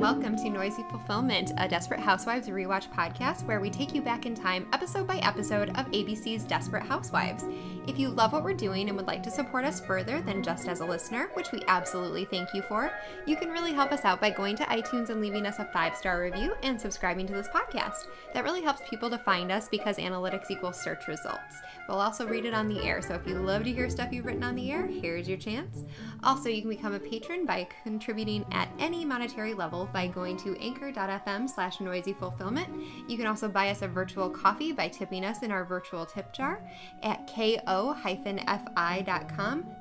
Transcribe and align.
welcome 0.00 0.34
to 0.34 0.48
Noisy 0.48 0.82
Fulfillment, 0.88 1.52
a 1.58 1.68
Desperate 1.68 2.00
Housewives 2.00 2.48
rewatch 2.48 2.90
podcast 2.90 3.44
where 3.44 3.60
we 3.60 3.68
take 3.68 3.94
you 3.94 4.00
back 4.00 4.24
in 4.24 4.34
time, 4.34 4.66
episode 4.72 5.06
by 5.06 5.18
episode, 5.18 5.68
of 5.76 5.90
ABC's 5.90 6.44
Desperate 6.44 6.84
Housewives. 6.84 7.44
If 7.86 7.98
you 7.98 8.08
love 8.08 8.32
what 8.32 8.42
we're 8.42 8.54
doing 8.54 8.88
and 8.88 8.96
would 8.96 9.06
like 9.06 9.22
to 9.24 9.30
support 9.30 9.66
us 9.66 9.78
further 9.78 10.22
than 10.22 10.42
just 10.42 10.68
as 10.68 10.80
a 10.80 10.86
listener, 10.86 11.28
which 11.34 11.52
we 11.52 11.62
absolutely 11.68 12.24
thank 12.24 12.54
you 12.54 12.62
for, 12.62 12.90
you 13.26 13.36
can 13.36 13.50
really 13.50 13.74
help 13.74 13.92
us 13.92 14.06
out 14.06 14.22
by 14.22 14.30
going 14.30 14.56
to 14.56 14.64
iTunes 14.64 15.10
and 15.10 15.20
leaving 15.20 15.44
us 15.44 15.58
a 15.58 15.66
five 15.66 15.94
star 15.94 16.22
review 16.22 16.54
and 16.62 16.80
subscribing 16.80 17.26
to 17.26 17.34
this 17.34 17.48
podcast. 17.48 18.06
That 18.32 18.44
really 18.44 18.62
helps 18.62 18.88
people 18.88 19.10
to 19.10 19.18
find 19.18 19.52
us 19.52 19.68
because 19.68 19.98
analytics 19.98 20.50
equals 20.50 20.80
search 20.80 21.08
results. 21.08 21.56
We'll 21.88 22.00
also 22.00 22.26
read 22.26 22.46
it 22.46 22.54
on 22.54 22.68
the 22.68 22.82
air, 22.82 23.02
so 23.02 23.14
if 23.14 23.26
you 23.26 23.34
love 23.34 23.64
to 23.64 23.72
hear 23.72 23.90
stuff 23.90 24.12
you've 24.12 24.24
written 24.24 24.44
on 24.44 24.54
the 24.54 24.70
air, 24.70 24.86
here's 24.86 25.28
your 25.28 25.38
chance. 25.38 25.84
Also, 26.22 26.48
you 26.48 26.62
can 26.62 26.70
become 26.70 26.94
a 26.94 27.00
patron 27.00 27.44
by 27.44 27.66
contributing 27.82 28.46
at 28.52 28.70
any 28.78 29.04
monetary 29.04 29.52
level 29.52 29.89
by 29.92 30.06
going 30.06 30.36
to 30.38 30.56
anchor.fm 30.60 31.48
slash 31.48 31.80
noisy 31.80 32.12
fulfillment. 32.12 32.68
You 33.08 33.16
can 33.16 33.26
also 33.26 33.48
buy 33.48 33.70
us 33.70 33.82
a 33.82 33.88
virtual 33.88 34.28
coffee 34.30 34.72
by 34.72 34.88
tipping 34.88 35.24
us 35.24 35.42
in 35.42 35.50
our 35.50 35.64
virtual 35.64 36.06
tip 36.06 36.32
jar 36.32 36.62
at 37.02 37.26
ko-fi.com 37.26 38.04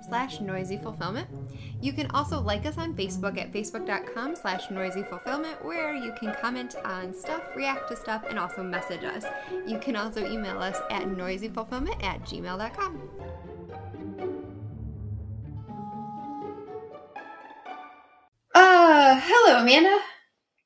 slash 0.08 0.42
noisy 0.42 0.78
fulfillment. 0.78 1.28
You 1.82 1.94
can 1.94 2.10
also 2.12 2.40
like 2.40 2.66
us 2.66 2.78
on 2.78 2.94
Facebook 2.96 3.38
at 3.40 3.52
facebook.com 3.52 4.36
slash 4.36 4.70
noisy 4.72 5.04
fulfillment 5.04 5.64
where 5.64 5.94
you 5.94 6.14
can 6.20 6.36
comment 6.42 6.76
on 6.84 7.14
stuff, 7.14 7.44
react 7.56 7.90
to 7.90 7.96
stuff, 7.96 8.24
and 8.30 8.40
also 8.40 8.64
message 8.64 9.04
us. 9.04 9.26
You 9.68 9.80
can 9.80 9.96
also 9.96 10.26
email 10.26 10.60
us 10.60 10.78
at 10.90 11.04
noisyfulfillment 11.04 12.04
at 12.04 12.22
gmail.com. 12.24 13.02
Uh, 18.62 19.18
hello, 19.24 19.62
Amanda. 19.62 19.98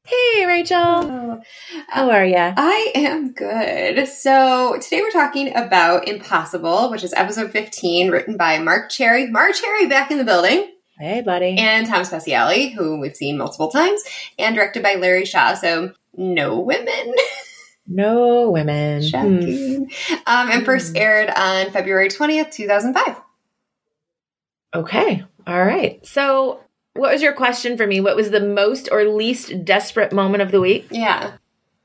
Hey, 0.04 0.48
Rachel. 0.48 0.80
Oh, 0.80 1.42
How 1.90 2.10
are 2.10 2.26
you? 2.26 2.36
I 2.36 2.92
am 2.96 3.34
good. 3.34 4.08
So 4.08 4.80
today 4.82 5.02
we're 5.02 5.12
talking 5.12 5.56
about 5.56 6.08
Impossible, 6.08 6.90
which 6.90 7.04
is 7.04 7.14
episode 7.14 7.52
15, 7.52 8.10
written 8.10 8.36
by 8.36 8.58
Marc 8.58 8.90
Cherry. 8.90 9.30
Marc 9.30 9.54
Cherry 9.54 9.86
back 9.86 10.10
in 10.10 10.18
the 10.18 10.24
building. 10.24 10.72
Hey, 10.98 11.22
buddy. 11.22 11.56
And 11.56 11.86
Tom 11.86 12.02
Spezialy, 12.02 12.74
who 12.74 13.00
we've 13.00 13.16
seen 13.16 13.38
multiple 13.38 13.70
times, 13.70 14.02
and 14.40 14.56
directed 14.56 14.82
by 14.82 14.96
Larry 14.96 15.26
Shaw. 15.26 15.54
So 15.54 15.92
no 16.18 16.62
women. 16.62 17.14
no 17.88 18.50
women. 18.50 19.04
Hmm. 19.04 19.08
Shocking. 19.08 19.92
Um, 20.26 20.50
and 20.50 20.66
first 20.66 20.98
aired 20.98 21.30
on 21.30 21.70
February 21.70 22.10
20th, 22.10 22.54
2005. 22.54 23.22
Okay. 24.74 25.24
All 25.46 25.64
right. 25.64 26.04
So, 26.08 26.60
what 26.94 27.12
was 27.12 27.22
your 27.22 27.34
question 27.34 27.78
for 27.78 27.86
me? 27.88 28.02
What 28.02 28.16
was 28.16 28.32
the 28.32 28.40
most 28.40 28.90
or 28.92 29.04
least 29.06 29.66
desperate 29.66 30.12
moment 30.14 30.42
of 30.44 30.52
the 30.52 30.62
week? 30.62 30.88
Yeah. 30.92 31.34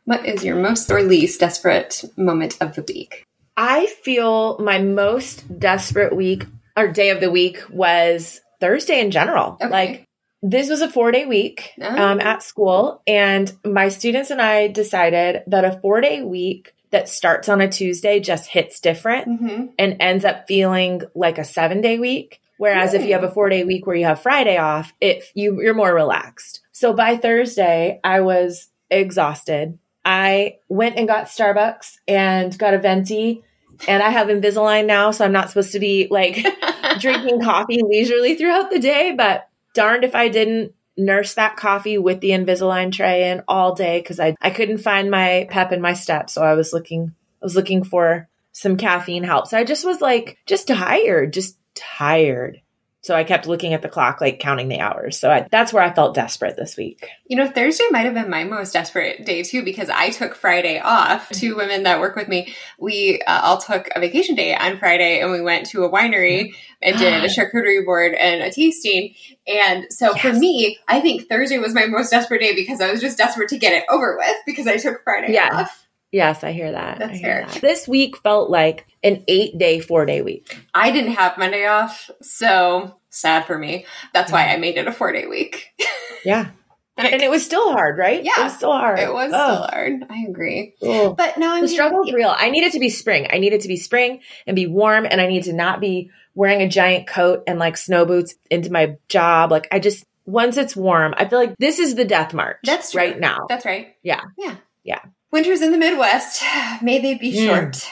What 0.05 0.25
is 0.27 0.45
your 0.45 0.56
most 0.56 0.91
or 0.91 1.03
least 1.03 1.41
desperate 1.41 2.05
moment 2.17 2.56
of 2.61 2.75
the 2.75 2.83
week? 2.83 3.25
I 3.56 3.86
feel 3.86 4.59
my 4.59 4.79
most 4.79 5.59
desperate 5.59 6.14
week 6.17 6.47
or 6.77 6.89
day 6.89 7.11
of 7.11 7.20
the 7.20 7.31
week 7.31 7.62
was 7.70 8.41
Thursday 8.61 9.01
in 9.01 9.11
general. 9.11 9.59
Okay. 9.61 9.69
Like, 9.69 10.05
this 10.42 10.69
was 10.70 10.81
a 10.83 10.89
four 10.89 11.11
day 11.11 11.27
week 11.27 11.73
Oh. 11.81 11.97
um, 11.97 12.20
at 12.20 12.42
school, 12.45 13.03
and 13.06 13.53
my 13.64 13.89
students 13.89 14.31
and 14.31 14.41
I 14.41 14.69
decided 14.69 15.42
that 15.48 15.64
a 15.64 15.81
four 15.81 16.01
day 16.01 16.23
week 16.23 16.75
that 16.91 17.09
starts 17.09 17.48
on 17.48 17.61
a 17.61 17.69
Tuesday 17.69 18.20
just 18.20 18.48
hits 18.48 18.79
different. 18.81 19.27
Mm-hmm. 19.29 19.67
and 19.79 19.97
ends 20.01 20.25
up 20.25 20.47
feeling 20.47 21.03
like 21.14 21.39
a 21.39 21.45
seven 21.45 21.81
day 21.81 21.98
week. 21.98 22.41
Whereas 22.59 22.92
if 22.92 23.05
you 23.05 23.12
have 23.12 23.23
hmm. 23.23 23.28
a 23.28 23.31
four 23.31 23.48
day 23.48 23.64
week 23.64 23.87
where 23.87 23.97
you 23.97 24.05
have 24.05 24.20
Friday 24.20 24.59
off, 24.59 24.92
it 25.01 25.25
you 25.34 25.62
you're 25.62 25.75
more 25.75 25.95
relaxed. 25.95 26.61
So 26.73 26.92
by 26.92 27.17
Thursday, 27.17 28.01
I 28.05 28.20
was 28.20 28.69
exhausted. 28.91 29.78
I 30.05 30.59
went 30.69 30.97
and 30.97 31.09
got 31.09 31.27
Starbucks 31.27 31.97
and 32.06 32.56
got 32.59 32.75
a 32.75 32.79
venti, 32.79 33.42
and 33.86 34.02
I 34.02 34.11
have 34.11 34.29
Invisalign 34.29 34.86
now, 34.86 35.11
so 35.11 35.24
I'm 35.24 35.33
not 35.33 35.48
supposed 35.48 35.73
to 35.73 35.80
be 35.80 36.08
like 36.11 36.45
drinking 36.98 37.42
coffee 37.42 37.80
leisurely 37.83 38.35
throughout 38.35 38.70
the 38.70 38.79
day. 38.79 39.14
But 39.17 39.48
darned 39.75 40.05
if 40.05 40.14
I 40.14 40.29
didn't 40.29 40.75
nurse 40.96 41.35
that 41.35 41.57
coffee 41.57 41.96
with 41.96 42.20
the 42.20 42.30
Invisalign 42.30 42.90
tray 42.90 43.30
in 43.30 43.42
all 43.46 43.75
day 43.75 44.01
because 44.01 44.19
I 44.19 44.35
I 44.40 44.51
couldn't 44.51 44.79
find 44.79 45.11
my 45.11 45.46
pep 45.51 45.73
in 45.73 45.80
my 45.80 45.92
step, 45.92 46.29
so 46.29 46.42
I 46.42 46.55
was 46.55 46.73
looking 46.73 47.14
I 47.40 47.45
was 47.45 47.55
looking 47.55 47.85
for 47.85 48.29
some 48.51 48.77
caffeine 48.77 49.23
help. 49.23 49.46
So 49.46 49.57
I 49.57 49.63
just 49.63 49.85
was 49.85 50.01
like 50.01 50.39
just 50.46 50.67
tired, 50.67 51.33
just 51.33 51.57
tired. 51.78 52.61
So 53.00 53.14
I 53.14 53.22
kept 53.22 53.46
looking 53.46 53.74
at 53.74 53.80
the 53.80 53.89
clock, 53.89 54.20
like 54.20 54.40
counting 54.40 54.68
the 54.68 54.80
hours. 54.80 55.18
So 55.18 55.30
I, 55.30 55.46
that's 55.50 55.72
where 55.72 55.83
I 55.83 55.94
felt 55.94 56.14
desperate 56.16 56.56
this 56.56 56.77
week. 56.77 57.08
You 57.27 57.36
know, 57.36 57.48
Thursday 57.48 57.84
might 57.90 58.05
have 58.05 58.14
been 58.14 58.28
my 58.28 58.42
most 58.42 58.72
desperate 58.72 59.24
day 59.24 59.44
too 59.44 59.62
because 59.64 59.89
I 59.89 60.11
took 60.11 60.34
Friday 60.34 60.80
off. 60.80 61.30
Two 61.30 61.56
women 61.56 61.84
that 61.84 62.00
work 62.00 62.16
with 62.16 62.27
me, 62.28 62.52
we 62.78 63.22
uh, 63.27 63.40
all 63.44 63.58
took 63.58 63.89
a 63.94 64.00
vacation 64.00 64.34
day 64.34 64.55
on 64.55 64.78
Friday 64.78 65.20
and 65.20 65.30
we 65.30 65.40
went 65.40 65.66
to 65.68 65.84
a 65.84 65.90
winery 65.90 66.50
and 66.83 66.98
did 66.98 67.24
a 67.24 67.28
charcuterie 67.34 67.84
board 67.84 68.14
and 68.14 68.42
a 68.42 68.50
tasting. 68.50 69.14
And 69.46 69.86
so 69.90 70.14
for 70.14 70.33
me, 70.33 70.77
I 70.89 71.00
think 71.00 71.28
Thursday 71.28 71.58
was 71.58 71.72
my 71.74 71.86
most 71.86 72.10
desperate 72.10 72.40
day 72.40 72.55
because 72.55 72.80
I 72.80 72.90
was 72.90 73.00
just 73.00 73.16
desperate 73.16 73.48
to 73.50 73.58
get 73.58 73.72
it 73.72 73.84
over 73.89 74.16
with 74.18 74.36
because 74.45 74.66
I 74.66 74.77
took 74.77 75.02
Friday 75.05 75.34
Yeah. 75.34 75.50
off. 75.52 75.88
Yes, 76.11 76.42
I 76.42 76.52
hear 76.52 76.73
that. 76.73 76.98
That's 76.98 77.13
I 77.13 77.17
hear 77.17 77.23
fair. 77.41 77.46
that. 77.46 77.61
This 77.61 77.86
week 77.86 78.17
felt 78.19 78.51
like 78.51 78.86
an 79.02 79.24
eight 79.29 79.58
day, 79.58 79.80
four 79.80 80.07
day 80.07 80.23
week. 80.23 80.58
I 80.74 80.91
didn't 80.91 81.13
have 81.13 81.36
Monday 81.39 81.67
off, 81.67 82.11
so 82.23 82.98
sad 83.11 83.45
for 83.46 83.58
me. 83.58 83.85
That's 84.14 84.33
why 84.33 84.48
I 84.48 84.57
made 84.57 84.77
it 84.79 84.86
a 84.86 84.92
four 84.92 85.13
day 85.13 85.27
week. 85.27 85.67
Yeah. 86.24 86.48
And 86.96 87.07
it, 87.07 87.13
And 87.13 87.23
it 87.23 87.30
was 87.30 87.45
still 87.45 87.70
hard, 87.73 87.96
right? 87.96 88.24
Yeah. 88.24 88.33
It 88.41 88.42
was 88.45 88.57
still 88.57 88.73
hard. 88.73 88.98
it 88.98 89.13
was 89.13 89.30
Oh. 89.33 89.55
still 89.55 89.67
hard. 89.69 90.05
I 90.11 90.24
agree. 90.29 90.74
Oh. 90.83 91.14
But 91.14 91.39
now 91.39 91.55
I'm 91.55 91.63
The 91.63 91.69
struggle's 91.69 92.13
real. 92.13 92.35
I 92.36 92.51
need 92.51 92.64
it 92.64 92.73
to 92.73 92.80
be 92.80 92.89
spring. 92.89 93.29
I 93.30 93.39
need 93.39 93.52
it 93.52 93.61
to 93.61 93.69
be 93.69 93.77
spring 93.77 94.20
and 94.48 94.57
be 94.57 94.67
warm, 94.67 95.07
and 95.08 95.20
I 95.20 95.29
need 95.29 95.45
to 95.45 95.52
not 95.52 95.80
be 95.80 96.11
wearing 96.35 96.61
a 96.61 96.69
giant 96.69 97.07
coat 97.07 97.45
and 97.46 97.61
like 97.61 97.77
snow 97.77 98.05
boots 98.05 98.35
into 98.51 98.73
my 98.73 98.96
job. 99.08 99.52
Like 99.52 99.69
I 99.70 99.79
just 99.79 100.05
once 100.27 100.57
it's 100.57 100.75
warm, 100.75 101.14
I 101.17 101.29
feel 101.29 101.39
like 101.39 101.55
this 101.58 101.79
is 101.79 101.95
the 101.95 102.05
death 102.05 102.35
march. 102.35 102.58
That's 102.64 102.90
true. 102.90 103.01
right 103.01 103.19
now. 103.19 103.46
That's 103.48 103.64
right. 103.64 103.95
Yeah. 104.02 104.23
Yeah. 104.36 104.57
Yeah. 104.83 105.01
Winters 105.30 105.62
in 105.62 105.72
the 105.72 105.78
Midwest. 105.78 106.42
May 106.83 106.98
they 107.00 107.14
be 107.14 107.33
Mm. 107.33 107.46
short. 107.46 107.89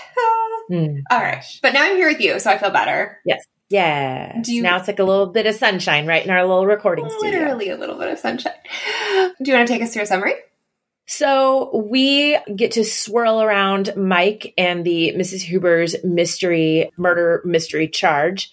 Hmm. 0.68 0.96
All 1.10 1.20
right. 1.20 1.44
But 1.62 1.72
now 1.74 1.82
I'm 1.84 1.96
here 1.96 2.08
with 2.08 2.20
you, 2.20 2.38
so 2.40 2.50
I 2.50 2.58
feel 2.58 2.70
better. 2.70 3.18
Yes. 3.24 3.44
Yeah. 3.68 4.40
You- 4.46 4.62
now 4.62 4.76
it's 4.78 4.88
like 4.88 4.98
a 4.98 5.04
little 5.04 5.26
bit 5.26 5.46
of 5.46 5.54
sunshine 5.54 6.06
right 6.06 6.24
in 6.24 6.30
our 6.30 6.42
little 6.46 6.66
recording 6.66 7.08
studio. 7.10 7.40
Literally 7.40 7.68
a 7.70 7.76
little 7.76 7.98
bit 7.98 8.08
of 8.12 8.18
sunshine. 8.18 8.52
Do 9.42 9.50
you 9.50 9.54
want 9.54 9.66
to 9.68 9.72
take 9.72 9.82
us 9.82 9.92
through 9.92 10.02
a 10.02 10.06
summary? 10.06 10.34
So 11.08 11.84
we 11.88 12.36
get 12.56 12.72
to 12.72 12.84
swirl 12.84 13.40
around 13.40 13.94
Mike 13.96 14.52
and 14.58 14.84
the 14.84 15.12
Mrs. 15.16 15.42
Huber's 15.42 15.94
mystery 16.02 16.90
murder 16.96 17.42
mystery 17.44 17.86
charge. 17.86 18.50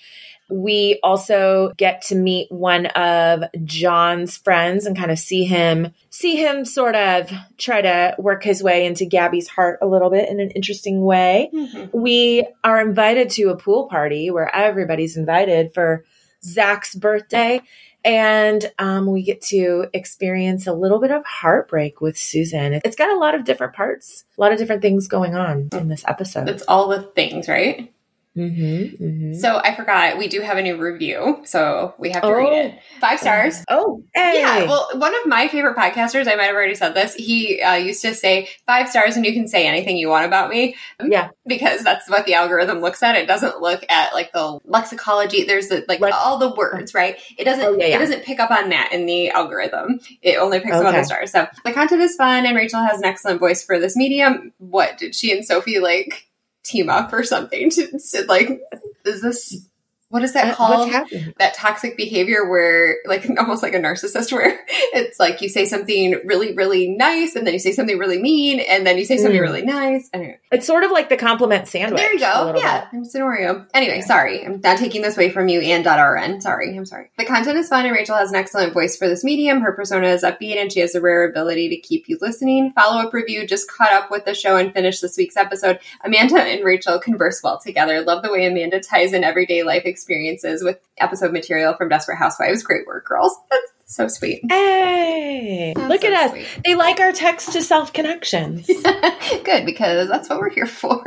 We 0.54 1.00
also 1.02 1.74
get 1.78 2.04
to 2.04 2.16
meet 2.16 2.52
one 2.52 2.86
of 2.88 3.44
John's 3.64 4.38
friends 4.38 4.86
and 4.86 4.96
kind 4.96 5.10
of 5.10 5.18
see 5.18 5.46
him 5.46 5.94
see 6.12 6.36
him 6.36 6.64
sort 6.64 6.96
of 6.96 7.32
try 7.58 7.82
to 7.82 8.16
work 8.20 8.44
his 8.44 8.62
way 8.62 8.86
into 8.86 9.06
Gabby's 9.06 9.48
heart 9.48 9.80
a 9.82 9.88
little 9.88 10.12
bit 10.12 10.30
in 10.30 10.40
an 10.40 10.52
interesting 10.52 11.04
way. 11.04 11.50
We 11.92 12.48
are 12.64 12.80
invited 12.80 13.32
to 13.32 13.50
a 13.50 13.58
pool 13.58 13.88
party 13.88 14.30
where 14.30 14.54
everybody's 14.56 15.18
invited 15.18 15.74
for 15.74 16.06
Zach's 16.44 16.94
birthday. 16.94 17.62
And 18.06 18.70
um, 18.80 19.06
we 19.06 19.24
get 19.24 19.42
to 19.44 19.86
experience 19.94 20.68
a 20.68 20.74
little 20.74 21.00
bit 21.00 21.12
of 21.12 21.26
heartbreak 21.26 22.02
with 22.02 22.18
Susan. 22.18 22.74
It's 22.84 22.98
got 22.98 23.16
a 23.16 23.18
lot 23.18 23.34
of 23.34 23.46
different 23.46 23.74
parts, 23.74 24.26
a 24.38 24.42
lot 24.42 24.52
of 24.52 24.58
different 24.58 24.82
things 24.82 25.08
going 25.08 25.36
on 25.36 25.70
in 25.72 25.88
this 25.88 26.04
episode. 26.06 26.50
It's 26.50 26.64
all 26.68 26.90
the 26.90 27.02
things, 27.02 27.48
right? 27.48 27.93
Mm-hmm, 28.36 29.04
mm-hmm. 29.04 29.34
So 29.36 29.58
I 29.64 29.76
forgot 29.76 30.18
we 30.18 30.28
do 30.28 30.42
have 30.42 30.58
a 30.58 30.64
new 30.64 30.76
review, 30.78 31.42
so 31.46 31.94
we 32.00 32.10
have 32.10 32.24
to 32.24 32.34
read 32.34 32.48
Oh. 32.48 32.52
it. 32.68 32.80
Five 33.00 33.20
stars. 33.20 33.64
Oh, 33.70 34.04
hey. 34.16 34.40
Yeah, 34.40 34.64
well, 34.66 34.90
one 34.96 35.14
of 35.14 35.28
my 35.28 35.48
favorite 35.48 35.78
podcasters, 35.78 36.28
I 36.28 36.36
might 36.36 36.46
have 36.46 36.56
already 36.56 36.74
said 36.74 36.96
this, 36.96 37.14
he 37.14 37.62
uh, 37.62 37.76
used 37.76 38.02
to 38.02 38.16
say 38.16 38.50
five 38.66 38.90
stars 38.90 39.16
and 39.18 39.26
you 39.26 39.34
can 39.34 39.48
say 39.48 39.68
anything 39.68 39.98
you 39.98 40.10
want 40.10 40.26
about 40.26 40.50
me. 40.50 40.76
Yeah. 41.06 41.30
Because 41.46 41.84
that's 41.84 42.10
what 42.10 42.26
the 42.26 42.34
algorithm 42.36 42.80
looks 42.80 43.04
at. 43.04 43.16
It 43.16 43.28
doesn't 43.28 43.60
look 43.60 43.86
at 43.90 44.14
like 44.14 44.32
the 44.32 44.60
lexicology. 44.68 45.46
There's 45.46 45.68
the, 45.68 45.84
like 45.88 46.00
Like- 46.00 46.14
all 46.14 46.38
the 46.40 46.50
words, 46.56 46.94
right? 46.94 47.18
It 47.38 47.44
doesn't, 47.44 47.64
Oh, 47.64 47.74
yeah, 47.78 47.88
yeah. 47.88 47.96
it 47.98 48.00
doesn't 48.00 48.24
pick 48.24 48.40
up 48.40 48.50
on 48.50 48.70
that 48.70 48.92
in 48.94 49.06
the 49.06 49.30
algorithm. 49.30 50.00
It 50.22 50.38
only 50.40 50.60
picks 50.60 50.76
up 50.76 50.86
on 50.86 50.94
the 50.94 51.04
stars. 51.04 51.32
So 51.32 51.48
the 51.66 51.74
content 51.74 52.02
is 52.02 52.16
fun 52.16 52.46
and 52.46 52.56
Rachel 52.56 52.80
has 52.82 52.98
an 53.00 53.06
excellent 53.06 53.40
voice 53.40 53.64
for 53.64 53.80
this 53.80 53.96
medium. 53.96 54.54
What 54.60 54.98
did 54.98 55.14
she 55.14 55.32
and 55.32 55.46
Sophie 55.46 55.80
like 55.80 56.28
team 56.64 56.90
up 56.90 57.14
or 57.14 57.24
something 57.24 57.70
to, 57.70 58.00
to 58.00 58.26
like, 58.28 58.62
is 59.06 59.22
this 59.22 59.68
what 60.14 60.22
is 60.24 60.34
that 60.34 60.52
Uh, 60.52 60.56
called? 60.56 60.92
That 61.40 61.56
toxic 61.56 61.98
behavior 61.98 62.48
where 62.48 62.98
like 63.08 63.28
almost 63.40 63.64
like 63.64 63.74
a 63.74 63.80
narcissist 63.80 64.32
where 64.32 64.60
it's 64.94 65.20
like 65.20 65.42
you 65.42 65.50
say 65.50 65.66
something 65.66 66.22
really 66.24 66.54
really 66.54 66.88
nice 66.90 67.36
and 67.36 67.48
then 67.48 67.54
you 67.54 67.60
say 67.60 67.72
something 67.72 67.98
really 67.98 68.22
mean 68.22 68.60
and 68.60 68.86
then 68.86 69.00
you 69.00 69.06
say 69.06 69.18
something 69.18 69.34
Mm. 69.40 69.42
really 69.42 69.64
nice. 69.64 70.10
Anyway. 70.14 70.38
It's 70.52 70.68
sort 70.68 70.84
of 70.84 70.92
like 70.92 71.10
the 71.10 71.18
compliment 71.18 71.68
sandwich. 71.68 72.00
there 72.00 72.14
you 72.14 72.20
go. 72.20 72.54
yeah 72.56 72.88
bit. 72.92 73.02
it's 73.02 73.16
an 73.16 73.22
oreo. 73.22 73.66
Anyway 73.74 73.98
Yeah. 73.98 74.06
sorry. 74.06 74.46
I'm 74.46 74.62
not 74.62 74.78
taking 74.78 75.02
this 75.02 75.18
away 75.18 75.32
from 75.32 75.48
you 75.48 75.60
and 75.62 75.84
rn 75.86 76.42
sorry. 76.42 76.78
I'm 76.78 76.86
sorry. 76.86 77.10
The 77.18 77.26
content 77.26 77.58
is 77.58 77.68
fun 77.70 77.88
and 77.88 77.96
rachel 77.96 78.16
has 78.16 78.30
an 78.30 78.36
excellent 78.36 78.72
voice 78.74 78.96
for 78.96 79.08
this 79.08 79.24
medium. 79.24 79.62
Her 79.62 79.72
persona 79.72 80.10
is 80.10 80.22
upbeat 80.22 80.58
and 80.58 80.72
she 80.72 80.82
has 80.82 80.94
a 80.94 81.02
rare 81.02 81.28
ability 81.28 81.70
to 81.70 81.78
keep 81.78 82.08
you 82.08 82.20
listening. 82.22 82.72
Follow-up 82.76 83.12
review 83.14 83.48
just 83.48 83.68
caught 83.72 83.92
up 83.92 84.12
with 84.12 84.26
the 84.26 84.36
show 84.36 84.58
and 84.58 84.72
finished 84.72 85.02
this 85.02 85.18
week's 85.18 85.38
episode. 85.38 85.80
Amanda 86.06 86.40
and 86.40 86.64
rachel 86.64 87.00
converse 87.00 87.42
well 87.44 87.60
together. 87.60 88.02
Love 88.02 88.22
the 88.22 88.32
way 88.32 88.46
amanda 88.46 88.80
ties 88.80 89.14
in 89.14 89.24
everyday 89.24 89.64
life 89.64 89.86
experiences 90.04 90.64
with 90.64 90.78
episode 90.98 91.32
material 91.32 91.74
from 91.76 91.88
desperate 91.90 92.18
housewives 92.18 92.62
great 92.64 92.86
work 92.86 93.06
girls 93.06 93.36
that's 93.50 93.72
so 93.86 94.08
sweet 94.08 94.42
Hey, 94.50 95.74
That's 95.76 95.90
look 95.90 96.02
so 96.02 96.08
at 96.08 96.14
us. 96.14 96.32
sweet. 96.32 96.48
They 96.66 96.76
like 96.76 97.00
our 97.00 97.12
text 97.12 97.54
to 97.54 97.62
self 97.62 97.94
connections. 97.94 98.66
Good, 99.44 99.66
because 99.66 100.08
that's 100.10 100.30
what 100.30 100.40
we're 100.40 100.50
here 100.50 100.66
for. 100.66 101.04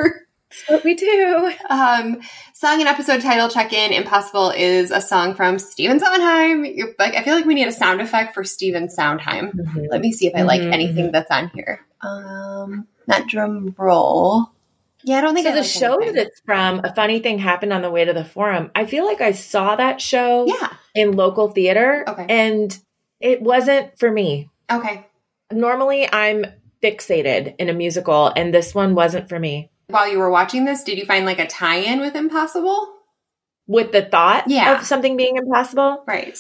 what 0.69 0.85
we 0.85 0.95
do. 0.95 1.53
Um, 1.69 2.21
song 2.55 2.81
and 2.81 2.89
episode 2.89 3.21
title 3.23 3.49
check 3.49 3.73
in. 3.73 3.93
Impossible 3.93 4.51
is 4.51 4.91
a 4.93 5.01
song 5.01 5.35
from 5.35 5.59
Stephen 5.59 5.99
Sondheim. 5.99 6.65
You're, 6.65 6.95
like, 6.99 7.15
I 7.15 7.23
feel 7.25 7.35
like 7.35 7.45
we 7.47 7.55
need 7.55 7.67
a 7.69 7.73
sound 7.73 8.01
effect 8.01 8.35
for 8.35 8.45
Stephen 8.45 8.89
Sondheim. 8.89 9.53
Let 9.91 10.01
me 10.01 10.13
see 10.13 10.27
if 10.29 10.35
I 10.37 10.43
like 10.43 10.61
Mhm, 10.61 10.73
anything 10.73 11.13
that's 11.13 11.31
on 11.31 11.51
here. 11.55 11.81
Um, 12.03 12.87
not 13.09 13.27
drum 13.27 13.75
roll. 13.77 14.53
Yeah, 15.07 15.19
I 15.19 15.21
don't 15.23 15.35
think 15.35 15.45
So 15.47 15.51
I 15.53 15.55
the 15.55 15.61
like 15.61 15.71
show 15.71 15.95
anything. 15.97 16.15
that 16.17 16.27
it's 16.27 16.41
from, 16.45 16.81
a 16.85 16.93
funny 16.95 17.21
thing 17.21 17.39
happened 17.39 17.73
on 17.73 17.81
the 17.81 17.91
way 17.91 18.05
to 18.05 18.13
the 18.13 18.25
forum. 18.25 18.71
I 18.75 18.87
feel 18.87 19.05
like 19.07 19.21
I 19.21 19.33
saw 19.33 19.77
that 19.77 20.01
show 20.01 20.47
Yeah. 20.47 20.73
in 20.95 21.13
local 21.13 21.49
theater, 21.53 22.05
Okay. 22.09 22.27
and 22.29 22.77
it 23.21 23.41
wasn't 23.41 23.99
for 23.99 24.11
me. 24.11 24.51
Okay. 24.71 25.07
Normally, 25.53 26.13
I'm 26.13 26.45
fixated 26.83 27.55
in 27.59 27.69
a 27.69 27.73
musical, 27.73 28.33
and 28.37 28.53
this 28.53 28.75
one 28.75 28.95
wasn't 28.97 29.29
for 29.29 29.39
me. 29.39 29.71
While 29.89 30.09
you 30.11 30.19
were 30.19 30.31
watching 30.31 30.65
this, 30.65 30.83
did 30.83 30.99
you 30.99 31.07
find 31.07 31.25
like 31.25 31.39
a 31.39 31.47
tie-in 31.47 32.01
with 32.01 32.17
Impossible? 32.17 32.93
With 33.69 33.93
the 33.93 34.03
thought 34.03 34.45
Yeah. 34.49 34.77
of 34.79 34.85
something 34.85 35.17
being 35.17 35.37
impossible, 35.37 36.03
Right. 36.07 36.37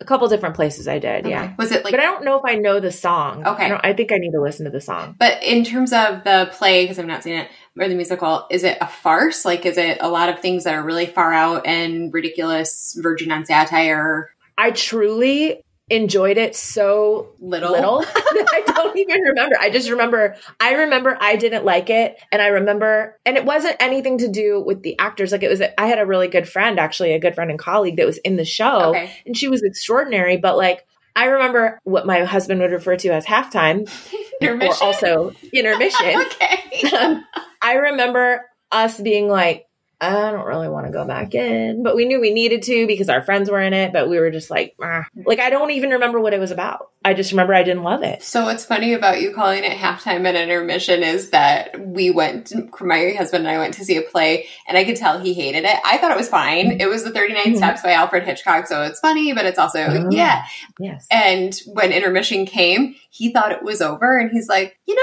A 0.00 0.04
couple 0.04 0.28
different 0.28 0.54
places 0.54 0.86
I 0.86 0.98
did, 0.98 1.26
Okay. 1.26 1.30
yeah. 1.30 1.54
Was 1.58 1.72
it 1.72 1.84
like 1.84 1.92
but 1.92 2.00
I 2.00 2.04
don't 2.04 2.24
know 2.24 2.36
if 2.38 2.44
I 2.44 2.54
know 2.54 2.78
the 2.78 2.92
song. 2.92 3.46
Okay. 3.46 3.72
I, 3.72 3.90
I 3.90 3.92
think 3.94 4.12
I 4.12 4.18
need 4.18 4.30
to 4.30 4.40
listen 4.40 4.64
to 4.64 4.70
the 4.70 4.80
song. 4.80 5.16
But 5.18 5.42
in 5.42 5.64
terms 5.64 5.92
of 5.92 6.22
the 6.24 6.48
play, 6.52 6.84
because 6.84 6.98
I've 6.98 7.06
not 7.06 7.24
seen 7.24 7.34
it, 7.34 7.50
or 7.78 7.88
the 7.88 7.94
musical, 7.94 8.46
is 8.50 8.62
it 8.64 8.78
a 8.80 8.86
farce? 8.86 9.44
Like, 9.44 9.66
is 9.66 9.76
it 9.76 9.98
a 10.00 10.08
lot 10.08 10.28
of 10.28 10.40
things 10.40 10.64
that 10.64 10.74
are 10.74 10.82
really 10.82 11.06
far 11.06 11.32
out 11.32 11.66
and 11.66 12.12
ridiculous, 12.14 12.96
virgin 13.00 13.32
on 13.32 13.44
satire, 13.44 14.30
I 14.56 14.70
truly 14.72 15.62
enjoyed 15.90 16.36
it 16.38 16.54
so 16.56 17.30
little? 17.40 17.72
little 17.72 18.04
I 18.16 18.62
don't 18.66 18.96
even 18.98 19.20
remember. 19.22 19.56
I 19.60 19.70
just 19.70 19.90
remember, 19.90 20.36
I 20.60 20.74
remember 20.74 21.16
I 21.20 21.36
didn't 21.36 21.64
like 21.64 21.90
it. 21.90 22.16
And 22.32 22.42
I 22.42 22.48
remember, 22.48 23.18
and 23.24 23.36
it 23.36 23.44
wasn't 23.44 23.76
anything 23.80 24.18
to 24.18 24.28
do 24.28 24.60
with 24.60 24.82
the 24.82 24.98
actors. 24.98 25.32
Like 25.32 25.42
it 25.42 25.48
was, 25.48 25.62
I 25.78 25.86
had 25.86 25.98
a 25.98 26.06
really 26.06 26.28
good 26.28 26.48
friend, 26.48 26.78
actually, 26.78 27.12
a 27.12 27.18
good 27.20 27.34
friend 27.34 27.50
and 27.50 27.58
colleague 27.58 27.96
that 27.96 28.06
was 28.06 28.18
in 28.18 28.36
the 28.36 28.44
show, 28.44 28.90
Okay. 28.90 29.12
and 29.26 29.36
she 29.36 29.48
was 29.48 29.62
extraordinary. 29.62 30.36
But 30.36 30.56
like, 30.56 30.84
I 31.16 31.26
remember 31.26 31.80
what 31.84 32.06
my 32.06 32.24
husband 32.24 32.60
would 32.60 32.70
refer 32.72 32.96
to 32.96 33.08
as 33.08 33.24
halftime 33.26 33.90
Intermission? 34.40 34.72
or 34.80 34.84
also 34.84 35.32
intermission. 35.52 36.22
okay. 36.22 36.96
um, 36.96 37.24
I 37.60 37.74
remember 37.74 38.44
us 38.70 39.00
being 39.00 39.28
like, 39.28 39.66
I 40.00 40.30
don't 40.30 40.46
really 40.46 40.68
want 40.68 40.86
to 40.86 40.92
go 40.92 41.04
back 41.04 41.34
in, 41.34 41.82
but 41.82 41.96
we 41.96 42.04
knew 42.04 42.20
we 42.20 42.32
needed 42.32 42.62
to 42.64 42.86
because 42.86 43.08
our 43.08 43.20
friends 43.22 43.50
were 43.50 43.60
in 43.60 43.72
it. 43.72 43.92
But 43.92 44.08
we 44.08 44.18
were 44.20 44.30
just 44.30 44.48
like, 44.50 44.76
ah. 44.80 45.06
like 45.26 45.40
I 45.40 45.50
don't 45.50 45.72
even 45.72 45.90
remember 45.90 46.20
what 46.20 46.32
it 46.34 46.38
was 46.40 46.52
about. 46.52 46.90
I 47.04 47.14
just 47.14 47.30
remember 47.32 47.54
I 47.54 47.62
didn't 47.62 47.84
love 47.84 48.02
it. 48.02 48.22
So 48.22 48.44
what's 48.44 48.64
funny 48.64 48.92
about 48.92 49.20
you 49.20 49.32
calling 49.32 49.64
it 49.64 49.76
halftime 49.76 50.26
and 50.26 50.36
intermission 50.36 51.02
is 51.02 51.30
that 51.30 51.80
we 51.80 52.10
went, 52.10 52.52
my 52.80 53.12
husband 53.16 53.46
and 53.46 53.54
I 53.54 53.58
went 53.58 53.74
to 53.74 53.84
see 53.84 53.96
a 53.96 54.02
play, 54.02 54.46
and 54.68 54.76
I 54.76 54.84
could 54.84 54.96
tell 54.96 55.18
he 55.18 55.32
hated 55.34 55.64
it. 55.64 55.78
I 55.84 55.98
thought 55.98 56.10
it 56.10 56.16
was 56.16 56.28
fine. 56.28 56.80
It 56.80 56.88
was 56.88 57.04
the 57.04 57.10
39 57.10 57.54
Mhm. 57.54 57.56
Steps 57.56 57.82
by 57.82 57.92
Alfred 57.92 58.24
Hitchcock, 58.24 58.66
so 58.66 58.82
it's 58.82 59.00
funny, 59.00 59.32
but 59.32 59.46
it's 59.46 59.58
also 59.58 59.78
Oh. 59.88 60.08
yeah. 60.10 60.44
Yes. 60.78 61.06
And 61.10 61.54
when 61.66 61.92
intermission 61.92 62.46
came, 62.46 62.94
he 63.10 63.32
thought 63.32 63.52
it 63.52 63.62
was 63.62 63.80
over 63.80 64.18
and 64.18 64.30
he's 64.30 64.48
like, 64.48 64.78
you 64.86 64.94
know, 64.94 65.00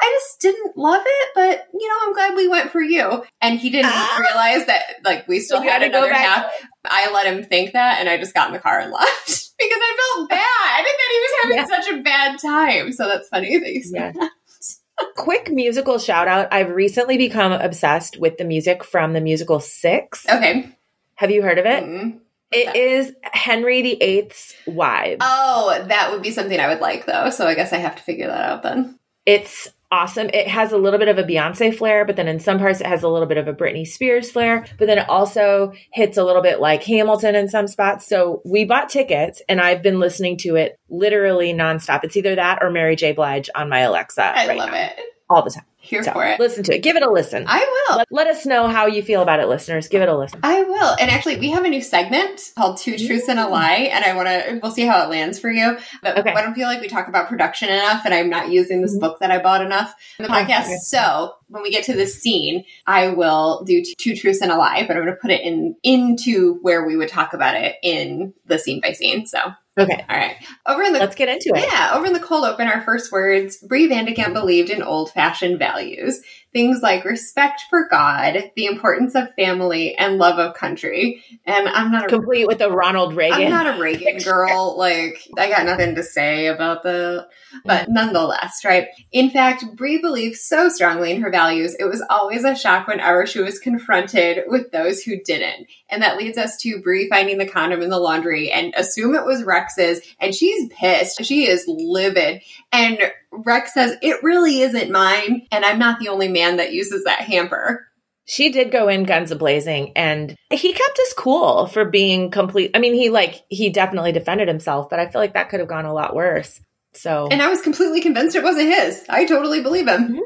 I 0.00 0.18
just 0.20 0.40
didn't 0.40 0.76
love 0.76 1.02
it, 1.04 1.28
but 1.34 1.66
you 1.78 1.88
know, 1.88 1.94
I'm 2.02 2.12
glad 2.14 2.34
we 2.36 2.48
went 2.48 2.70
for 2.70 2.80
you. 2.82 3.24
And 3.42 3.58
he 3.58 3.70
didn't 3.70 3.90
Ah. 3.92 4.16
realize 4.20 4.37
that 4.66 4.82
like 5.04 5.26
we 5.28 5.40
still 5.40 5.60
had 5.60 5.80
gotta 5.82 5.86
another 5.86 6.12
half. 6.12 6.50
I 6.84 7.10
let 7.12 7.26
him 7.26 7.44
think 7.44 7.72
that 7.72 7.98
and 8.00 8.08
I 8.08 8.16
just 8.18 8.34
got 8.34 8.48
in 8.48 8.54
the 8.54 8.60
car 8.60 8.78
and 8.80 8.90
left 8.92 9.26
because 9.26 9.80
I 9.80 10.12
felt 10.16 10.28
bad 10.30 10.38
I 10.40 10.82
think 10.84 10.98
that 10.98 11.10
he 11.10 11.20
was 11.20 11.30
having 11.42 11.56
Yeah. 11.56 11.76
such 11.76 11.98
a 11.98 12.02
bad 12.02 12.38
time. 12.40 12.92
So 12.92 13.08
that's 13.08 13.28
funny 13.28 13.58
that 13.58 13.72
you 13.72 13.82
said 13.82 14.14
Yeah. 14.16 14.28
Quick 15.16 15.50
musical 15.50 15.98
shout 15.98 16.26
out. 16.26 16.48
I've 16.52 16.70
recently 16.70 17.16
become 17.18 17.52
obsessed 17.52 18.18
with 18.18 18.36
the 18.36 18.44
music 18.44 18.82
from 18.82 19.12
the 19.12 19.20
musical 19.20 19.60
Six. 19.60 20.26
Okay. 20.28 20.68
Have 21.14 21.30
you 21.30 21.42
heard 21.42 21.58
of 21.58 21.66
it? 21.66 21.84
Mm. 21.84 22.18
It 22.50 22.74
is 22.74 23.12
Henry 23.22 23.82
VIII's 23.82 24.54
wives. 24.66 25.18
Oh, 25.20 25.84
that 25.88 26.10
would 26.10 26.22
be 26.22 26.30
something 26.30 26.58
I 26.58 26.68
would 26.68 26.80
like 26.80 27.06
though. 27.06 27.30
So 27.30 27.46
I 27.46 27.54
guess 27.54 27.72
I 27.72 27.76
have 27.76 27.94
to 27.96 28.02
figure 28.02 28.26
that 28.26 28.50
out 28.50 28.62
then. 28.62 28.98
It's 29.26 29.68
awesome. 29.90 30.28
It 30.32 30.48
has 30.48 30.72
a 30.72 30.78
little 30.78 30.98
bit 30.98 31.08
of 31.08 31.18
a 31.18 31.24
Beyonce 31.24 31.74
flair, 31.74 32.04
but 32.04 32.16
then 32.16 32.28
in 32.28 32.40
some 32.40 32.58
parts 32.58 32.80
it 32.80 32.86
has 32.86 33.02
a 33.02 33.08
little 33.08 33.26
bit 33.28 33.38
of 33.38 33.48
a 33.48 33.54
Britney 33.54 33.86
Spears 33.86 34.30
flair, 34.30 34.66
but 34.78 34.86
then 34.86 34.98
it 34.98 35.08
also 35.08 35.72
hits 35.92 36.16
a 36.16 36.24
little 36.24 36.42
bit 36.42 36.60
like 36.60 36.82
Hamilton 36.82 37.34
in 37.34 37.48
some 37.48 37.66
spots. 37.66 38.06
So 38.06 38.42
we 38.44 38.64
bought 38.64 38.88
tickets 38.88 39.42
and 39.48 39.60
I've 39.60 39.82
been 39.82 39.98
listening 40.00 40.36
to 40.38 40.56
it 40.56 40.78
literally 40.88 41.52
nonstop. 41.52 42.04
It's 42.04 42.16
either 42.16 42.34
that 42.34 42.58
or 42.62 42.70
Mary 42.70 42.96
J. 42.96 43.12
Blige 43.12 43.48
on 43.54 43.68
my 43.68 43.80
Alexa 43.80 44.22
I 44.22 44.48
right 44.48 44.58
love 44.58 44.70
now, 44.70 44.84
it. 44.84 45.00
all 45.30 45.42
the 45.42 45.50
time. 45.50 45.64
Here 45.88 46.02
So 46.02 46.12
for 46.12 46.24
it. 46.26 46.38
listen 46.38 46.62
to 46.64 46.74
it. 46.74 46.82
Give 46.82 46.96
it 46.96 47.02
a 47.02 47.10
listen. 47.10 47.44
I 47.48 47.60
will. 47.88 47.96
let, 47.98 48.06
let 48.10 48.26
us 48.26 48.44
know 48.44 48.68
how 48.68 48.84
you 48.86 49.02
feel 49.02 49.22
about 49.22 49.40
it, 49.40 49.48
listeners. 49.48 49.88
Give 49.88 50.02
it 50.02 50.08
a 50.08 50.16
listen. 50.16 50.38
I 50.42 50.62
will. 50.62 50.96
And 51.00 51.10
actually, 51.10 51.36
we 51.38 51.50
have 51.50 51.64
a 51.64 51.68
new 51.70 51.80
segment 51.80 52.52
called 52.58 52.76
Two 52.76 52.98
Truths 52.98 53.28
and 53.28 53.38
a 53.38 53.48
Lie, 53.48 53.88
and 53.92 54.04
I 54.04 54.14
want 54.14 54.28
to, 54.28 54.60
we'll 54.62 54.70
see 54.72 54.84
how 54.84 55.02
it 55.02 55.08
lands 55.08 55.38
for 55.38 55.50
you. 55.50 55.78
But 56.02 56.18
Okay. 56.18 56.32
I 56.34 56.42
don't 56.42 56.54
feel 56.54 56.66
like 56.68 56.82
we 56.82 56.88
talk 56.88 57.08
about 57.08 57.28
production 57.28 57.70
enough, 57.70 58.02
and 58.04 58.12
I'm 58.12 58.28
not 58.28 58.50
using 58.50 58.82
this 58.82 58.94
Mhm. 58.96 59.00
book 59.00 59.20
that 59.20 59.30
I 59.30 59.38
bought 59.38 59.62
enough 59.64 59.94
in 60.18 60.24
the 60.24 60.28
podcast. 60.30 60.64
okay. 60.66 60.76
So 60.82 61.32
when 61.48 61.62
we 61.62 61.70
get 61.70 61.84
to 61.84 61.94
this 61.94 62.20
scene, 62.20 62.64
I 62.86 63.08
will 63.08 63.64
do 63.64 63.82
Two 63.98 64.14
Truths 64.14 64.42
and 64.42 64.52
a 64.52 64.56
Lie, 64.56 64.84
but 64.86 64.96
I'm 64.96 65.04
going 65.04 65.14
to 65.14 65.20
put 65.20 65.30
it 65.30 65.40
in 65.40 65.74
into 65.82 66.58
where 66.60 66.84
we 66.86 66.96
would 66.96 67.08
talk 67.08 67.32
about 67.32 67.54
it 67.56 67.76
in 67.82 68.34
the 68.46 68.58
scene 68.58 68.80
by 68.82 68.92
scene. 68.92 69.24
So, 69.26 69.38
Okay, 69.78 70.04
All 70.08 70.16
right. 70.16 70.36
Over 70.66 70.82
in 70.82 70.92
the 70.92 70.98
let's 70.98 71.14
get 71.14 71.28
into 71.28 71.52
it. 71.54 71.68
yeah, 71.70 71.92
over 71.94 72.06
in 72.06 72.12
the 72.12 72.20
cold 72.20 72.44
open, 72.44 72.66
our 72.66 72.82
first 72.82 73.12
words, 73.12 73.58
Bree 73.58 73.86
Van 73.86 74.04
de 74.04 74.14
Kamp 74.14 74.34
believed 74.34 74.70
in 74.70 74.82
old 74.82 75.12
fashioned 75.12 75.58
values. 75.58 76.20
Things 76.52 76.80
like 76.82 77.04
respect 77.04 77.62
for 77.68 77.88
God, 77.88 78.50
the 78.56 78.66
importance 78.66 79.14
of 79.14 79.34
family, 79.34 79.94
and 79.96 80.18
love 80.18 80.38
of 80.38 80.54
country. 80.54 81.22
And 81.44 81.68
I'm 81.68 81.90
not 81.92 82.06
a 82.06 82.08
Complete 82.08 82.46
with 82.46 82.58
the 82.58 82.70
Ronald 82.70 83.14
Reagan. 83.14 83.42
I'm 83.42 83.50
not 83.50 83.76
a 83.76 83.80
Reagan 83.80 84.18
girl. 84.18 84.76
Like, 84.78 85.28
I 85.36 85.48
got 85.50 85.66
nothing 85.66 85.94
to 85.96 86.02
say 86.02 86.46
about 86.46 86.82
the, 86.82 87.28
but 87.64 87.88
mm. 87.88 87.92
nonetheless, 87.92 88.64
right? 88.64 88.88
In 89.12 89.30
fact, 89.30 89.64
Bree 89.76 90.00
believed 90.00 90.36
so 90.36 90.68
strongly 90.68 91.12
in 91.12 91.20
her 91.20 91.30
values, 91.30 91.76
it 91.78 91.84
was 91.84 92.02
always 92.08 92.44
a 92.44 92.56
shock 92.56 92.86
whenever 92.86 93.26
she 93.26 93.40
was 93.40 93.58
confronted 93.58 94.44
with 94.46 94.72
those 94.72 95.02
who 95.02 95.20
didn't. 95.22 95.68
And 95.90 96.02
that 96.02 96.16
leads 96.16 96.38
us 96.38 96.56
to 96.58 96.80
Bree 96.80 97.08
finding 97.08 97.38
the 97.38 97.48
condom 97.48 97.82
in 97.82 97.90
the 97.90 97.98
laundry 97.98 98.50
and 98.50 98.74
assume 98.76 99.14
it 99.14 99.24
was 99.24 99.44
Rex's, 99.44 100.00
and 100.20 100.34
she's 100.34 100.68
pissed. 100.68 101.24
She 101.24 101.46
is 101.46 101.64
livid. 101.66 102.42
And 102.72 103.00
Rex 103.44 103.74
says, 103.74 103.96
It 104.02 104.22
really 104.22 104.60
isn't 104.60 104.90
mine, 104.90 105.46
and 105.52 105.64
I'm 105.64 105.78
not 105.78 105.98
the 106.00 106.08
only 106.08 106.28
man 106.28 106.56
that 106.56 106.72
uses 106.72 107.04
that 107.04 107.20
hamper. 107.22 107.86
she 108.26 108.50
did 108.50 108.70
go 108.70 108.88
in 108.88 109.04
guns 109.04 109.30
a 109.30 109.36
blazing 109.36 109.92
and 109.96 110.36
he 110.52 110.72
kept 110.72 110.98
us 110.98 111.14
cool 111.16 111.66
for 111.66 111.86
being 111.86 112.30
complete 112.30 112.70
i 112.74 112.78
mean 112.78 112.92
he 112.92 113.08
like 113.08 113.36
he 113.48 113.70
definitely 113.70 114.12
defended 114.12 114.48
himself 114.48 114.90
but 114.90 114.98
i 114.98 115.08
feel 115.08 115.18
like 115.22 115.32
that 115.32 115.48
could 115.48 115.60
have 115.60 115.68
gone 115.68 115.86
a 115.86 115.94
lot 115.94 116.14
worse 116.14 116.60
so 116.94 117.28
And 117.30 117.40
I 117.40 117.48
was 117.48 117.60
completely 117.62 118.00
convinced 118.00 118.34
it 118.36 118.42
wasn't 118.42 118.68
his. 118.74 119.04
I 119.08 119.24
totally 119.24 119.60
believe 119.62 119.86
him. 119.86 120.20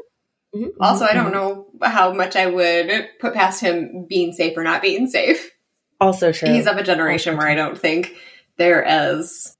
Mhm, 0.55 0.67
Also, 0.79 1.05
I 1.05 1.13
don't 1.13 1.31
mhm. 1.31 1.33
know 1.33 1.67
how 1.81 2.13
much 2.13 2.35
I 2.35 2.47
would 2.47 3.09
put 3.19 3.33
past 3.33 3.61
him 3.61 4.05
being 4.09 4.31
safe 4.33 4.57
or 4.57 4.63
not 4.63 4.81
being 4.81 5.07
safe. 5.07 5.51
also 6.01 6.31
true 6.31 6.49
He's 6.51 6.65
of 6.67 6.77
a 6.77 6.83
generation 6.83 7.33
Also 7.33 7.37
where 7.37 7.49
I 7.49 7.55
don't 7.55 7.77
think 7.79 8.15
they're 8.57 8.83
as. 8.83 9.53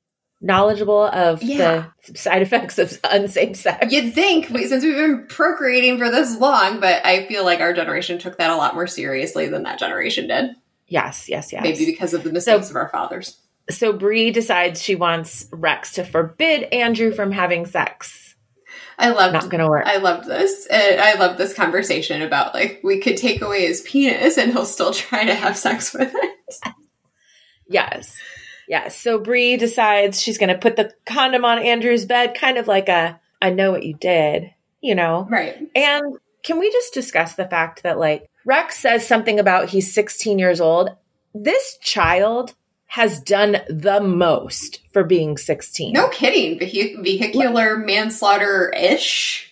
Knowledgeable 0.44 1.04
of 1.06 1.42
Yeah. 1.42 1.86
the 2.08 2.18
side 2.18 2.42
effects 2.44 2.78
of 2.78 3.00
unsafe 3.10 3.56
sex 3.56 3.92
You'd 3.92 4.14
think 4.14 4.48
since 4.48 4.84
we've 4.84 4.94
been 4.96 5.26
procreating 5.28 5.98
for 5.98 6.12
this 6.12 6.38
long, 6.38 6.80
but 6.80 7.04
I 7.06 7.26
feel 7.28 7.46
like 7.46 7.62
our 7.62 7.74
generation 7.74 8.20
took 8.20 8.38
that 8.38 8.52
a 8.52 8.56
lot 8.56 8.76
more 8.76 8.86
seriously 8.88 9.48
than 9.48 9.64
that 9.64 9.80
generation 9.80 10.28
did. 10.28 10.52
yes 10.88 11.28
yes 11.30 11.52
yes 11.54 11.64
Maybe 11.64 11.86
because 11.86 12.14
of 12.14 12.24
the 12.24 12.32
mistakes 12.32 12.70
of 12.70 12.76
our 12.76 12.90
fathers. 12.90 13.38
so 13.70 13.94
Bree 13.94 14.32
decides 14.32 14.84
she 14.84 14.96
wants 14.96 15.48
rex 15.52 15.94
to 15.94 16.04
forbid 16.04 16.64
andrew 16.74 17.12
from 17.14 17.32
having 17.32 17.66
sex 17.66 18.20
I 19.00 19.10
loved 19.10 19.34
Not 19.34 19.50
gonna 19.50 19.68
work. 19.68 19.88
I 19.88 19.98
loved 19.98 20.28
this. 20.28 20.68
And 20.68 21.02
I 21.02 21.16
loved 21.16 21.40
this 21.40 21.52
conversation 21.56 22.22
about 22.22 22.54
like 22.54 22.80
we 22.84 23.00
could 23.00 23.18
take 23.18 23.42
away 23.42 23.66
his 23.66 23.82
penis 23.82 24.38
and 24.38 24.52
he'll 24.52 24.66
still 24.66 24.94
try 24.94 25.26
to 25.26 25.34
have 25.34 25.58
sex 25.58 25.94
with 25.96 26.14
it. 26.14 26.56
Yes. 27.68 28.16
Yes. 28.68 28.98
So 29.00 29.20
Bree 29.20 29.58
decides 29.58 30.22
she's 30.22 30.38
going 30.38 30.50
to 30.54 30.58
put 30.58 30.76
the 30.76 30.94
condom 31.06 31.46
on 31.46 31.60
Andrew's 31.60 32.06
bed, 32.06 32.36
kind 32.36 32.58
of 32.58 32.68
like 32.68 32.90
a, 32.90 33.20
I 33.42 33.50
know 33.50 33.72
what 33.72 33.84
you 33.84 33.94
did, 33.94 34.52
you 34.82 34.96
know? 34.96 35.28
Right. 35.30 35.58
And 35.76 36.18
can 36.44 36.60
we 36.60 36.72
just 36.72 36.94
discuss 36.94 37.36
the 37.36 37.46
fact 37.48 37.84
that, 37.84 38.00
like, 38.00 38.30
Rex 38.46 38.78
says 38.78 39.08
something 39.08 39.40
about 39.40 39.70
he's 39.70 39.94
16 39.94 40.40
years 40.40 40.60
old? 40.62 40.90
This 41.34 41.78
child 41.82 42.54
has 42.88 43.20
done 43.20 43.58
the 43.70 44.00
most 44.02 44.80
for 44.92 45.04
being 45.04 45.38
16. 45.38 45.94
No 45.94 46.10
kidding. 46.10 46.60
Vehi- 46.60 47.02
vehicular 47.04 47.78
manslaughter 47.78 48.70
ish. 48.70 49.52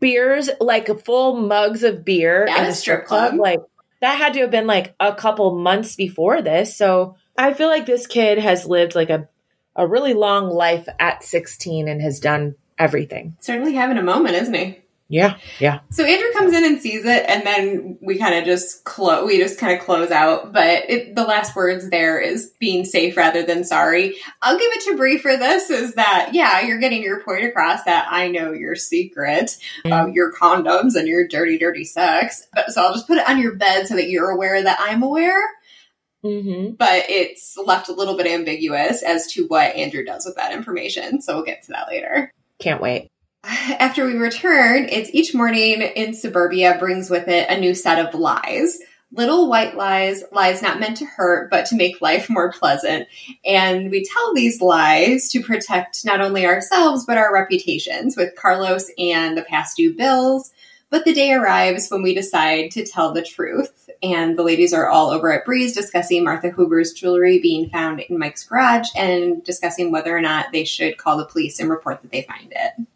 Beers, 0.00 0.50
like 0.60 0.88
full 1.04 1.36
mugs 1.36 1.84
of 1.84 2.04
beer 2.04 2.46
At 2.50 2.68
a 2.68 2.74
strip 2.74 3.06
club. 3.06 3.30
club. 3.30 3.40
Like, 3.40 3.60
that 4.00 4.16
had 4.18 4.32
to 4.34 4.40
have 4.40 4.50
been 4.50 4.66
like 4.66 4.94
a 4.98 5.14
couple 5.14 5.58
months 5.58 5.94
before 5.94 6.42
this. 6.42 6.76
So 6.76 7.16
I 7.40 7.54
feel 7.54 7.68
like 7.68 7.86
this 7.86 8.06
kid 8.06 8.38
has 8.38 8.66
lived 8.66 8.94
like 8.94 9.08
a, 9.08 9.26
a 9.74 9.86
really 9.86 10.12
long 10.12 10.50
life 10.50 10.86
at 10.98 11.24
16 11.24 11.88
and 11.88 12.02
has 12.02 12.20
done 12.20 12.54
everything. 12.78 13.34
Certainly 13.40 13.74
having 13.74 13.96
a 13.96 14.02
moment, 14.02 14.36
isn't 14.36 14.54
he? 14.54 14.80
Yeah. 15.08 15.38
Yeah. 15.58 15.80
So 15.90 16.04
Andrew 16.04 16.30
comes 16.34 16.54
in 16.54 16.64
and 16.64 16.80
sees 16.80 17.04
it, 17.04 17.24
and 17.26 17.44
then 17.44 17.98
we 18.00 18.16
kind 18.16 18.36
of 18.36 18.44
just 18.44 18.84
close. 18.84 19.26
We 19.26 19.38
just 19.38 19.58
kind 19.58 19.76
of 19.76 19.84
close 19.84 20.12
out. 20.12 20.52
But 20.52 20.88
it, 20.88 21.16
the 21.16 21.24
last 21.24 21.56
words 21.56 21.90
there 21.90 22.20
is 22.20 22.52
being 22.60 22.84
safe 22.84 23.16
rather 23.16 23.42
than 23.42 23.64
sorry. 23.64 24.14
I'll 24.40 24.56
give 24.56 24.70
it 24.72 24.84
to 24.84 24.96
Bree 24.96 25.18
for 25.18 25.36
this. 25.36 25.68
Is 25.68 25.94
that 25.94 26.30
yeah, 26.32 26.60
you're 26.60 26.78
getting 26.78 27.02
your 27.02 27.24
point 27.24 27.44
across 27.44 27.82
that 27.84 28.06
I 28.08 28.28
know 28.28 28.52
your 28.52 28.76
secret, 28.76 29.56
mm-hmm. 29.84 29.92
of 29.92 30.14
your 30.14 30.32
condoms 30.32 30.94
and 30.94 31.08
your 31.08 31.26
dirty, 31.26 31.58
dirty 31.58 31.84
sex. 31.84 32.46
But 32.54 32.70
so 32.70 32.80
I'll 32.80 32.94
just 32.94 33.08
put 33.08 33.18
it 33.18 33.28
on 33.28 33.40
your 33.40 33.56
bed 33.56 33.88
so 33.88 33.96
that 33.96 34.10
you're 34.10 34.30
aware 34.30 34.62
that 34.62 34.78
I'm 34.80 35.02
aware. 35.02 35.42
Mm-hmm. 36.24 36.74
But 36.74 37.04
it's 37.08 37.56
left 37.56 37.88
a 37.88 37.94
little 37.94 38.16
bit 38.16 38.26
ambiguous 38.26 39.02
as 39.02 39.26
to 39.32 39.46
what 39.46 39.74
Andrew 39.74 40.04
does 40.04 40.26
with 40.26 40.36
that 40.36 40.52
information. 40.52 41.22
So 41.22 41.36
we'll 41.36 41.44
get 41.44 41.62
to 41.64 41.72
that 41.72 41.88
later. 41.88 42.32
Can't 42.58 42.80
wait. 42.80 43.10
After 43.44 44.04
we 44.04 44.14
return, 44.14 44.88
it's 44.90 45.10
each 45.12 45.34
morning 45.34 45.82
in 45.82 46.14
suburbia 46.14 46.76
brings 46.78 47.10
with 47.10 47.28
it 47.28 47.48
a 47.48 47.58
new 47.58 47.74
set 47.74 48.04
of 48.04 48.18
lies. 48.18 48.78
Little 49.12 49.48
white 49.48 49.76
lies, 49.76 50.22
lies 50.30 50.62
not 50.62 50.78
meant 50.78 50.98
to 50.98 51.04
hurt, 51.04 51.50
but 51.50 51.66
to 51.66 51.74
make 51.74 52.00
life 52.00 52.30
more 52.30 52.52
pleasant. 52.52 53.08
And 53.44 53.90
we 53.90 54.04
tell 54.04 54.34
these 54.34 54.60
lies 54.60 55.28
to 55.30 55.42
protect 55.42 56.04
not 56.04 56.20
only 56.20 56.46
ourselves, 56.46 57.04
but 57.06 57.18
our 57.18 57.34
reputations 57.34 58.16
with 58.16 58.36
Carlos 58.36 58.88
and 58.98 59.36
the 59.36 59.42
past 59.42 59.76
due 59.76 59.94
bills. 59.94 60.52
But 60.90 61.04
the 61.04 61.12
day 61.12 61.32
arrives 61.32 61.88
when 61.88 62.02
we 62.02 62.14
decide 62.14 62.70
to 62.72 62.86
tell 62.86 63.12
the 63.12 63.22
truth. 63.22 63.79
And 64.02 64.38
the 64.38 64.42
ladies 64.42 64.72
are 64.72 64.88
all 64.88 65.10
over 65.10 65.30
at 65.30 65.44
Bree's 65.44 65.74
discussing 65.74 66.24
Martha 66.24 66.50
Huber's 66.50 66.92
jewelry 66.92 67.38
being 67.38 67.68
found 67.68 68.00
in 68.00 68.18
Mike's 68.18 68.44
garage 68.44 68.88
and 68.96 69.44
discussing 69.44 69.92
whether 69.92 70.16
or 70.16 70.22
not 70.22 70.52
they 70.52 70.64
should 70.64 70.96
call 70.96 71.18
the 71.18 71.26
police 71.26 71.60
and 71.60 71.68
report 71.68 72.00
that 72.00 72.10
they 72.10 72.22
find 72.22 72.50
it. 72.50 72.86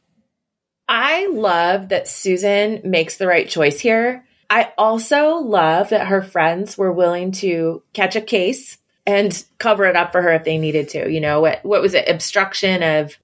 I 0.88 1.26
love 1.26 1.90
that 1.90 2.08
Susan 2.08 2.80
makes 2.84 3.16
the 3.16 3.26
right 3.26 3.48
choice 3.48 3.80
here. 3.80 4.24
I 4.50 4.72
also 4.78 5.36
love 5.36 5.90
that 5.90 6.06
her 6.06 6.22
friends 6.22 6.76
were 6.76 6.92
willing 6.92 7.32
to 7.32 7.82
catch 7.92 8.16
a 8.16 8.20
case 8.20 8.78
and 9.06 9.44
cover 9.58 9.84
it 9.84 9.96
up 9.96 10.12
for 10.12 10.22
her 10.22 10.32
if 10.32 10.44
they 10.44 10.58
needed 10.58 10.90
to. 10.90 11.10
You 11.10 11.20
know, 11.20 11.40
what 11.40 11.64
what 11.64 11.82
was 11.82 11.94
it? 11.94 12.08
Obstruction 12.08 12.82
of 12.82 13.18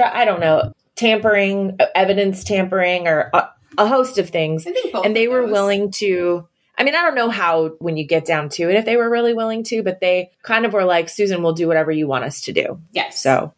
I 0.00 0.24
don't 0.24 0.40
know, 0.40 0.72
tampering, 0.96 1.78
evidence 1.94 2.44
tampering 2.44 3.06
or 3.06 3.30
a, 3.32 3.48
a 3.78 3.86
host 3.86 4.18
of 4.18 4.30
things. 4.30 4.66
I 4.66 4.72
think 4.72 4.92
both 4.92 5.04
and 5.04 5.14
they 5.14 5.28
were 5.28 5.42
those. 5.42 5.52
willing 5.52 5.90
to 5.92 6.48
I 6.76 6.84
mean, 6.84 6.94
I 6.94 7.02
don't 7.02 7.14
know 7.14 7.30
how 7.30 7.68
when 7.78 7.96
you 7.96 8.04
get 8.04 8.24
down 8.24 8.48
to 8.50 8.68
it 8.68 8.76
if 8.76 8.84
they 8.84 8.96
were 8.96 9.08
really 9.08 9.34
willing 9.34 9.62
to, 9.64 9.82
but 9.82 10.00
they 10.00 10.30
kind 10.42 10.66
of 10.66 10.72
were 10.72 10.84
like, 10.84 11.08
Susan, 11.08 11.42
we'll 11.42 11.52
do 11.52 11.68
whatever 11.68 11.92
you 11.92 12.06
want 12.06 12.24
us 12.24 12.40
to 12.42 12.52
do. 12.52 12.80
Yes. 12.92 13.20
So, 13.20 13.52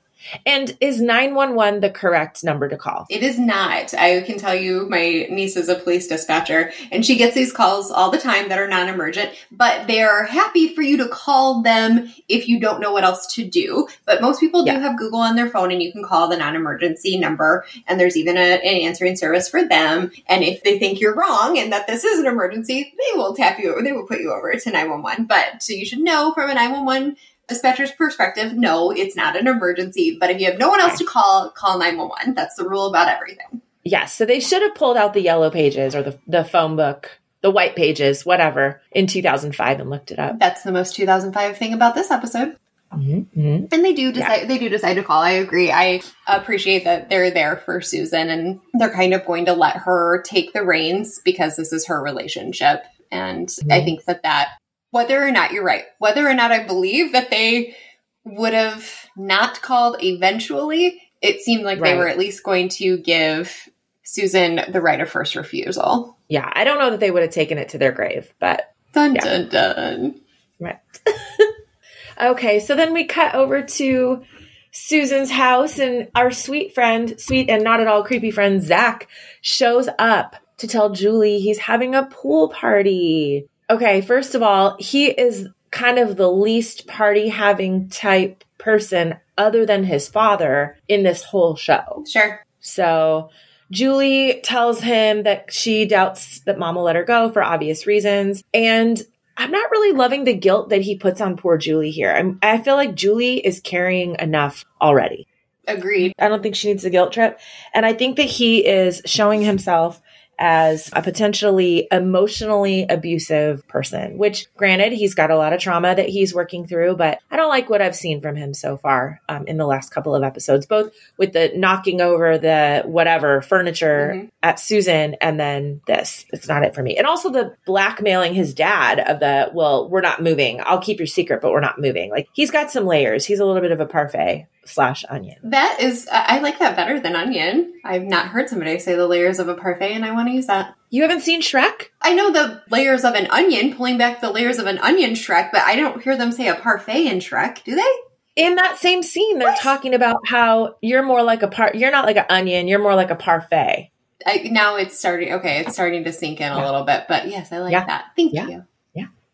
and 0.45 0.76
is 0.80 1.00
911 1.00 1.80
the 1.80 1.90
correct 1.90 2.45
number 2.45 2.68
to 2.68 2.76
call? 2.76 3.06
It 3.11 3.23
is 3.23 3.38
not. 3.38 3.95
I 3.95 4.21
can 4.23 4.38
tell 4.38 4.54
you, 4.54 4.87
my 4.88 5.26
niece 5.30 5.56
is 5.56 5.68
a 5.68 5.75
police 5.75 6.06
dispatcher, 6.06 6.73
and 6.90 7.04
she 7.04 7.16
gets 7.16 7.35
these 7.35 7.52
calls 7.52 7.90
all 7.90 8.11
the 8.11 8.18
time 8.18 8.49
that 8.49 8.59
are 8.59 8.68
non 8.68 8.88
emergent, 8.88 9.30
but 9.50 9.87
they 9.87 10.02
are 10.02 10.25
happy 10.25 10.75
for 10.75 10.83
you 10.83 10.97
to 10.99 11.09
call 11.09 11.62
them 11.62 12.12
if 12.28 12.49
you 12.49 12.61
don't 12.61 12.80
know 12.80 12.92
what 12.92 13.04
else 13.04 13.35
to 13.35 13.45
do. 13.45 13.88
But 14.04 14.21
most 14.21 14.40
people 14.40 14.64
do 14.64 14.73
Yeah. 14.73 14.80
have 14.80 14.99
Google 14.99 15.21
on 15.21 15.37
their 15.37 15.49
phone, 15.49 15.71
and 15.73 15.83
you 15.83 15.92
can 15.92 16.04
call 16.04 16.28
the 16.28 16.37
non 16.37 16.56
emergency 16.56 17.18
number, 17.18 17.64
and 17.87 17.99
there's 18.00 18.16
even 18.16 18.37
a, 18.37 18.40
an 18.40 18.62
answering 18.62 19.16
service 19.16 19.49
for 19.49 19.64
them. 19.64 20.11
And 20.26 20.42
if 20.45 20.62
they 20.62 20.78
think 20.78 21.00
you're 21.00 21.14
wrong 21.14 21.59
and 21.59 21.73
that 21.73 21.87
this 21.87 22.04
is 22.04 22.18
an 22.18 22.26
emergency, 22.26 22.95
they 22.99 23.18
will 23.18 23.35
tap 23.35 23.59
you 23.59 23.73
over, 23.73 23.83
they 23.83 23.92
will 23.92 24.06
put 24.06 24.21
you 24.21 24.33
over 24.33 24.52
to 24.52 24.71
911. 24.71 25.26
But 25.26 25.62
so 25.62 25.73
you 25.73 25.85
should 25.87 26.00
know 26.00 26.33
from 26.33 26.50
a 26.50 26.54
911 26.54 27.16
dispatcher's 27.48 27.92
perspective, 27.92 28.54
no, 28.54 28.90
it's 28.90 29.16
not 29.16 29.36
an 29.36 29.46
emergency. 29.46 30.16
But 30.18 30.30
if 30.30 30.40
you 30.40 30.46
have 30.50 30.58
no 30.58 30.68
one 30.68 30.80
else 30.80 30.98
to 30.98 31.04
call, 31.04 31.50
call 31.50 31.78
911. 31.78 32.34
That's 32.34 32.56
the 32.56 32.68
rule 32.68 32.86
about 32.86 33.08
everything. 33.08 33.62
Yes. 33.84 34.12
So 34.14 34.24
they 34.24 34.40
should 34.40 34.62
have 34.62 34.74
pulled 34.74 34.96
out 34.96 35.14
the 35.14 35.20
yellow 35.20 35.50
pages 35.50 35.94
or 35.94 36.02
the, 36.02 36.18
the 36.26 36.44
phone 36.44 36.74
book, 36.76 37.20
the 37.42 37.50
white 37.50 37.76
pages, 37.76 38.26
whatever, 38.26 38.82
in 38.90 39.06
2005 39.06 39.80
and 39.80 39.90
looked 39.90 40.10
it 40.10 40.18
up. 40.18 40.38
That's 40.40 40.62
the 40.62 40.72
most 40.72 40.96
2005 40.96 41.56
thing 41.56 41.72
about 41.72 41.94
this 41.94 42.10
episode. 42.10 42.56
Mm-hmm. 42.92 43.66
And 43.72 43.84
they 43.84 43.92
do 43.92 44.12
decide 44.12 44.48
they 44.48 44.58
do 44.58 44.68
decide 44.68 44.94
to 44.94 45.02
call. 45.02 45.20
I 45.20 45.32
agree. 45.32 45.70
I 45.70 46.02
appreciate 46.26 46.84
that 46.84 47.10
they're 47.10 47.30
there 47.30 47.56
for 47.56 47.80
Susan 47.80 48.30
and 48.30 48.60
they're 48.74 48.92
kind 48.92 49.12
of 49.12 49.26
going 49.26 49.46
to 49.46 49.52
let 49.52 49.76
her 49.76 50.22
take 50.22 50.52
the 50.52 50.64
reins 50.64 51.20
because 51.24 51.56
this 51.56 51.72
is 51.72 51.86
her 51.86 52.00
relationship. 52.00 52.84
And 53.10 53.48
I 53.70 53.80
Mhm. 53.80 53.84
think 53.84 54.04
that 54.04 54.22
that 54.22 54.50
whether 54.90 55.22
or 55.22 55.30
not 55.30 55.52
you're 55.52 55.64
right, 55.64 55.84
whether 55.98 56.26
or 56.26 56.34
not 56.34 56.52
I 56.52 56.64
believe 56.66 57.12
that 57.12 57.30
they 57.30 57.76
would 58.24 58.54
have 58.54 58.90
not 59.16 59.62
called 59.62 60.02
eventually, 60.02 61.00
it 61.22 61.40
seemed 61.40 61.64
like 61.64 61.80
they 61.80 61.96
were 61.96 62.08
at 62.08 62.18
least 62.18 62.42
going 62.42 62.68
to 62.70 62.96
give 62.98 63.68
Susan 64.02 64.60
the 64.70 64.80
right 64.80 65.00
of 65.00 65.08
first 65.08 65.36
refusal. 65.36 66.16
Yeah. 66.28 66.48
I 66.52 66.64
don't 66.64 66.78
know 66.78 66.90
that 66.90 67.00
they 67.00 67.10
would 67.10 67.22
have 67.22 67.30
taken 67.32 67.58
it 67.58 67.70
to 67.70 67.78
their 67.78 67.92
grave, 67.92 68.32
but 68.40 68.72
Dun 68.92 69.14
Yeah. 69.14 69.20
dun 69.24 69.48
dun. 69.48 70.20
right. 70.60 70.78
okay. 72.20 72.60
So 72.60 72.74
then 72.74 72.92
we 72.92 73.04
cut 73.04 73.34
over 73.34 73.62
to 73.62 74.24
Susan's 74.72 75.30
house, 75.30 75.78
and 75.78 76.08
our 76.14 76.30
sweet 76.30 76.74
friend, 76.74 77.18
sweet 77.20 77.48
and 77.48 77.62
not 77.64 77.80
at 77.80 77.86
all 77.86 78.04
creepy 78.04 78.30
friend, 78.30 78.62
Zach, 78.62 79.08
shows 79.40 79.88
up 79.98 80.36
to 80.58 80.66
tell 80.68 80.90
Julie 80.90 81.38
he's 81.40 81.58
having 81.58 81.94
a 81.94 82.04
pool 82.06 82.48
party. 82.48 83.48
Okay. 83.68 84.00
First 84.00 84.35
of 84.35 84.42
all, 84.42 84.76
he 84.78 85.06
is 85.06 85.49
kind 85.70 85.99
of 85.99 86.16
the 86.16 86.30
least 86.30 86.87
party 86.87 87.28
having 87.28 87.88
type 87.88 88.44
person 88.58 89.16
other 89.37 89.66
than 89.66 89.85
his 89.85 90.08
father 90.08 90.78
in 90.88 91.02
this 91.02 91.23
whole 91.23 91.56
show. 91.56 92.04
Sure. 92.08 92.44
So 92.61 93.30
Julie 93.70 94.40
tells 94.42 94.80
him 94.80 95.25
that 95.25 95.52
she 95.52 95.87
doubts 95.87 96.40
that 96.40 96.58
mom 96.58 96.76
will 96.76 96.85
let 96.85 96.96
her 96.96 97.04
go 97.04 97.30
for 97.30 97.42
obvious 97.42 97.87
reasons. 97.87 98.42
And 98.54 99.00
I'm 99.37 99.50
not 99.50 99.70
really 99.70 99.96
loving 99.96 100.25
the 100.25 100.35
guilt 100.35 100.70
that 100.70 100.82
he 100.82 100.96
puts 100.96 101.20
on 101.20 101.37
poor 101.37 101.58
Julie 101.58 101.90
here. 101.90 102.11
I'm, 102.11 102.38
I 102.42 102.58
feel 102.58 102.76
like 102.76 102.94
Julie 102.94 103.38
is 103.38 103.61
carrying 103.61 104.16
enough 104.18 104.64
already. 104.80 105.26
Agreed. 105.68 106.12
I 106.18 106.28
don't 106.28 106.42
think 106.42 106.54
she 106.54 106.68
needs 106.68 106.85
a 106.85 106.90
guilt 106.90 107.12
trip. 107.12 107.40
And 107.75 107.85
I 107.85 107.92
think 107.92 108.16
that 108.16 108.23
he 108.23 108.66
is 108.66 109.02
showing 109.04 109.42
himself 109.42 110.00
as 110.38 110.90
a 110.92 111.02
potentially 111.02 111.88
emotionally 111.90 112.86
abusive 112.88 113.66
person, 113.68 114.18
which 114.18 114.46
granted, 114.56 114.92
he's 114.92 115.14
got 115.14 115.30
a 115.30 115.36
lot 115.36 115.52
of 115.52 115.60
trauma 115.60 115.94
that 115.94 116.08
he's 116.08 116.34
working 116.34 116.66
through, 116.66 116.96
but 116.96 117.18
I 117.30 117.36
don't 117.36 117.48
like 117.48 117.70
what 117.70 117.80
I've 117.82 117.96
seen 117.96 118.20
from 118.20 118.36
him 118.36 118.52
so 118.54 118.76
far 118.76 119.20
um, 119.28 119.46
in 119.46 119.56
the 119.56 119.66
last 119.66 119.90
couple 119.90 120.14
of 120.14 120.22
episodes, 120.22 120.66
both 120.66 120.92
with 121.16 121.32
the 121.32 121.52
knocking 121.56 122.00
over 122.00 122.38
the 122.38 122.82
whatever 122.84 123.40
furniture 123.42 124.12
Mhm. 124.14 124.30
at 124.42 124.60
Susan 124.60 125.14
and 125.20 125.38
then 125.40 125.80
this. 125.86 126.26
It's 126.32 126.48
not 126.48 126.62
it 126.64 126.74
for 126.74 126.82
me. 126.82 126.96
And 126.96 127.06
also 127.06 127.30
the 127.30 127.54
blackmailing 127.66 128.34
his 128.34 128.54
dad 128.54 129.00
of 129.00 129.20
the, 129.20 129.50
well, 129.54 129.88
we're 129.88 130.00
not 130.00 130.22
moving. 130.22 130.60
I'll 130.64 130.80
keep 130.80 130.98
your 130.98 131.06
secret, 131.06 131.40
but 131.40 131.52
we're 131.52 131.60
not 131.60 131.80
moving. 131.80 132.10
Like 132.10 132.28
he's 132.32 132.50
got 132.50 132.70
some 132.70 132.86
layers. 132.86 133.24
He's 133.24 133.40
a 133.40 133.44
little 133.44 133.62
bit 133.62 133.72
of 133.72 133.80
a 133.80 133.86
parfait 133.86 134.46
slash 134.68 135.04
onion. 135.08 135.37
That 135.44 135.78
is, 135.80 136.08
I 136.11 136.38
like 136.40 136.58
that 136.58 136.76
better 136.76 136.99
than 137.00 137.16
onion. 137.16 137.75
I've 137.85 138.02
not 138.04 138.28
heard 138.28 138.49
somebody 138.49 138.78
say 138.78 138.94
the 138.94 139.06
layers 139.06 139.38
of 139.38 139.49
a 139.49 139.54
parfait, 139.54 139.92
and 139.92 140.04
I 140.04 140.12
want 140.12 140.28
to 140.28 140.35
use 140.35 140.46
that. 140.46 140.75
You 140.90 141.02
haven't 141.02 141.20
seen 141.23 141.42
Shrek? 141.42 141.88
I 142.00 142.14
know 142.14 142.32
the 142.32 142.62
layers 142.70 143.04
of 143.04 143.14
an 143.14 143.28
onion, 143.30 143.75
pulling 143.75 143.99
back 143.99 144.20
the 144.20 144.30
layers 144.30 144.58
of 144.58 144.66
an 144.66 144.78
onion 144.78 145.12
Shrek, 145.12 145.50
but 145.52 145.62
I 145.62 145.76
don't 145.76 146.02
hear 146.02 146.16
them 146.16 146.32
say 146.32 146.49
a 146.49 146.54
parfait 146.54 147.06
in 147.06 147.18
Shrek, 147.18 147.64
do 147.64 147.75
they? 147.75 147.92
in 148.37 148.56
that 148.56 148.76
same 148.76 149.02
scene, 149.02 149.38
they're 149.38 149.49
What? 149.49 149.61
talking 149.62 149.94
about 149.94 150.20
how 150.28 150.75
you're 150.82 151.02
more 151.02 151.23
like 151.23 151.42
a 151.42 151.49
par. 151.49 151.70
You're 151.73 151.90
not 151.90 152.04
like 152.04 152.18
an 152.18 152.26
onion. 152.28 152.68
You're 152.68 152.82
more 152.82 152.94
like 152.94 153.08
a 153.11 153.14
parfait. 153.14 153.92
I, 154.26 154.49
now 154.50 154.76
it's 154.76 154.99
starting. 154.99 155.32
Okay, 155.32 155.61
it's 155.61 155.73
starting 155.73 156.04
to 156.04 156.12
sink 156.12 156.42
in 156.42 156.52
a 156.52 156.62
little 156.62 156.85
bit, 156.85 157.04
but 157.08 157.28
yes, 157.28 157.50
I 157.50 157.58
like 157.61 157.73
Yeah. 157.73 157.87
that. 157.87 158.04
Thank 158.14 158.35
Yeah. 158.35 158.46
you. 158.46 158.64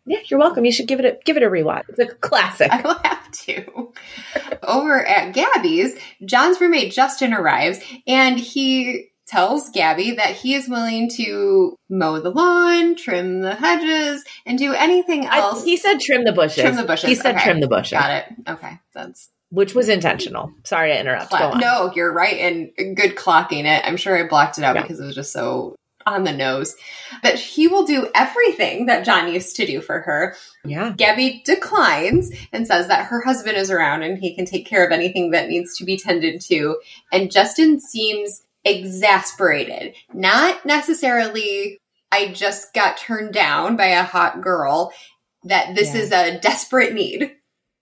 Yeah, 0.05 0.19
you're 0.27 0.41
welcome. 0.41 0.65
You 0.65 0.73
should 0.73 0.89
give 0.89 0.99
it 0.99 1.05
a 1.05 1.19
give 1.25 1.37
it 1.37 1.43
a 1.43 1.49
rewatch. 1.49 1.85
It's 1.89 1.99
a 1.99 2.07
classic. 2.07 2.73
I 2.73 2.81
will 2.83 2.99
have 3.05 3.31
to. 3.31 3.93
Over 4.63 5.05
at 5.05 5.33
Gabby's, 5.33 5.97
John's 6.25 6.61
roommate 6.61 6.93
Justin 6.93 7.33
arrives 7.33 7.79
and 8.07 8.39
he 8.39 9.11
tells 9.27 9.71
Gabby 9.71 10.13
that 10.13 10.37
he 10.37 10.55
is 10.55 10.69
willing 10.69 11.09
to 11.11 11.77
mow 11.89 12.21
the 12.21 12.31
lawn, 12.31 12.97
trim 12.97 13.41
the 13.41 13.55
hedges, 13.55 14.25
and 14.45 14.59
do 14.59 14.75
anything 14.75 15.27
else. 15.27 15.63
I, 15.63 15.65
he 15.65 15.77
said 15.77 16.01
trim 16.01 16.25
the 16.25 16.33
bushes. 16.33 16.63
Trim 16.63 16.77
the 16.77 16.85
bushes. 16.85 17.09
He 17.09 17.15
said 17.15 17.37
okay. 17.37 17.45
trim 17.45 17.61
the 17.61 17.69
bushes. 17.69 17.93
Got 17.93 18.11
it. 18.11 18.35
Okay, 18.49 18.79
that's 18.93 19.31
which 19.51 19.75
was 19.75 19.89
intentional. 19.89 20.51
Sorry 20.65 20.93
to 20.93 20.99
interrupt. 20.99 21.31
Go 21.31 21.37
on. 21.37 21.61
No, 21.61 21.93
you're 21.95 22.13
right, 22.13 22.37
and 22.39 22.97
good 22.97 23.17
clocking 23.17 23.65
it. 23.65 23.87
I'm 23.87 23.97
sure 23.97 24.17
I 24.17 24.27
blocked 24.27 24.59
it 24.59 24.65
out 24.65 24.75
Yeah. 24.75 24.83
because 24.83 24.99
it 24.99 25.05
was 25.05 25.15
just 25.15 25.33
so 25.33 25.77
on 26.07 26.25
the 26.25 26.33
nose. 26.33 26.75
that 27.23 27.39
he 27.39 27.69
will 27.69 27.85
do 27.85 28.09
everything 28.15 28.87
that 28.87 29.05
John 29.05 29.33
used 29.33 29.55
to 29.57 29.67
do 29.67 29.81
for 29.81 30.01
her. 30.01 30.35
Yeah. 30.65 30.93
Gabby 30.97 31.43
declines 31.45 32.31
and 32.53 32.67
says 32.67 32.89
that 32.89 33.07
her 33.07 33.21
husband 33.23 33.57
is 33.57 33.71
around 33.71 34.03
and 34.03 34.19
he 34.19 34.35
can 34.35 34.45
take 34.47 34.67
care 34.67 34.85
of 34.85 34.93
anything 34.93 35.31
that 35.31 35.49
needs 35.49 35.77
to 35.79 35.85
be 35.85 35.97
tended 35.97 36.41
to. 36.43 36.79
And 37.13 37.31
Justin 37.31 37.81
seems 37.81 38.43
exasperated. 38.65 39.95
Not 40.13 40.65
necessarily, 40.65 41.79
I 42.11 42.29
just 42.33 42.73
got 42.75 42.97
turned 42.97 43.33
down 43.33 43.77
by 43.77 43.87
a 43.89 44.03
hot 44.05 44.41
girl, 44.41 44.93
that 45.45 45.75
this 45.75 45.95
Yeah. 45.95 46.01
is 46.01 46.13
a 46.13 46.39
desperate 46.39 46.93
need. 46.95 47.33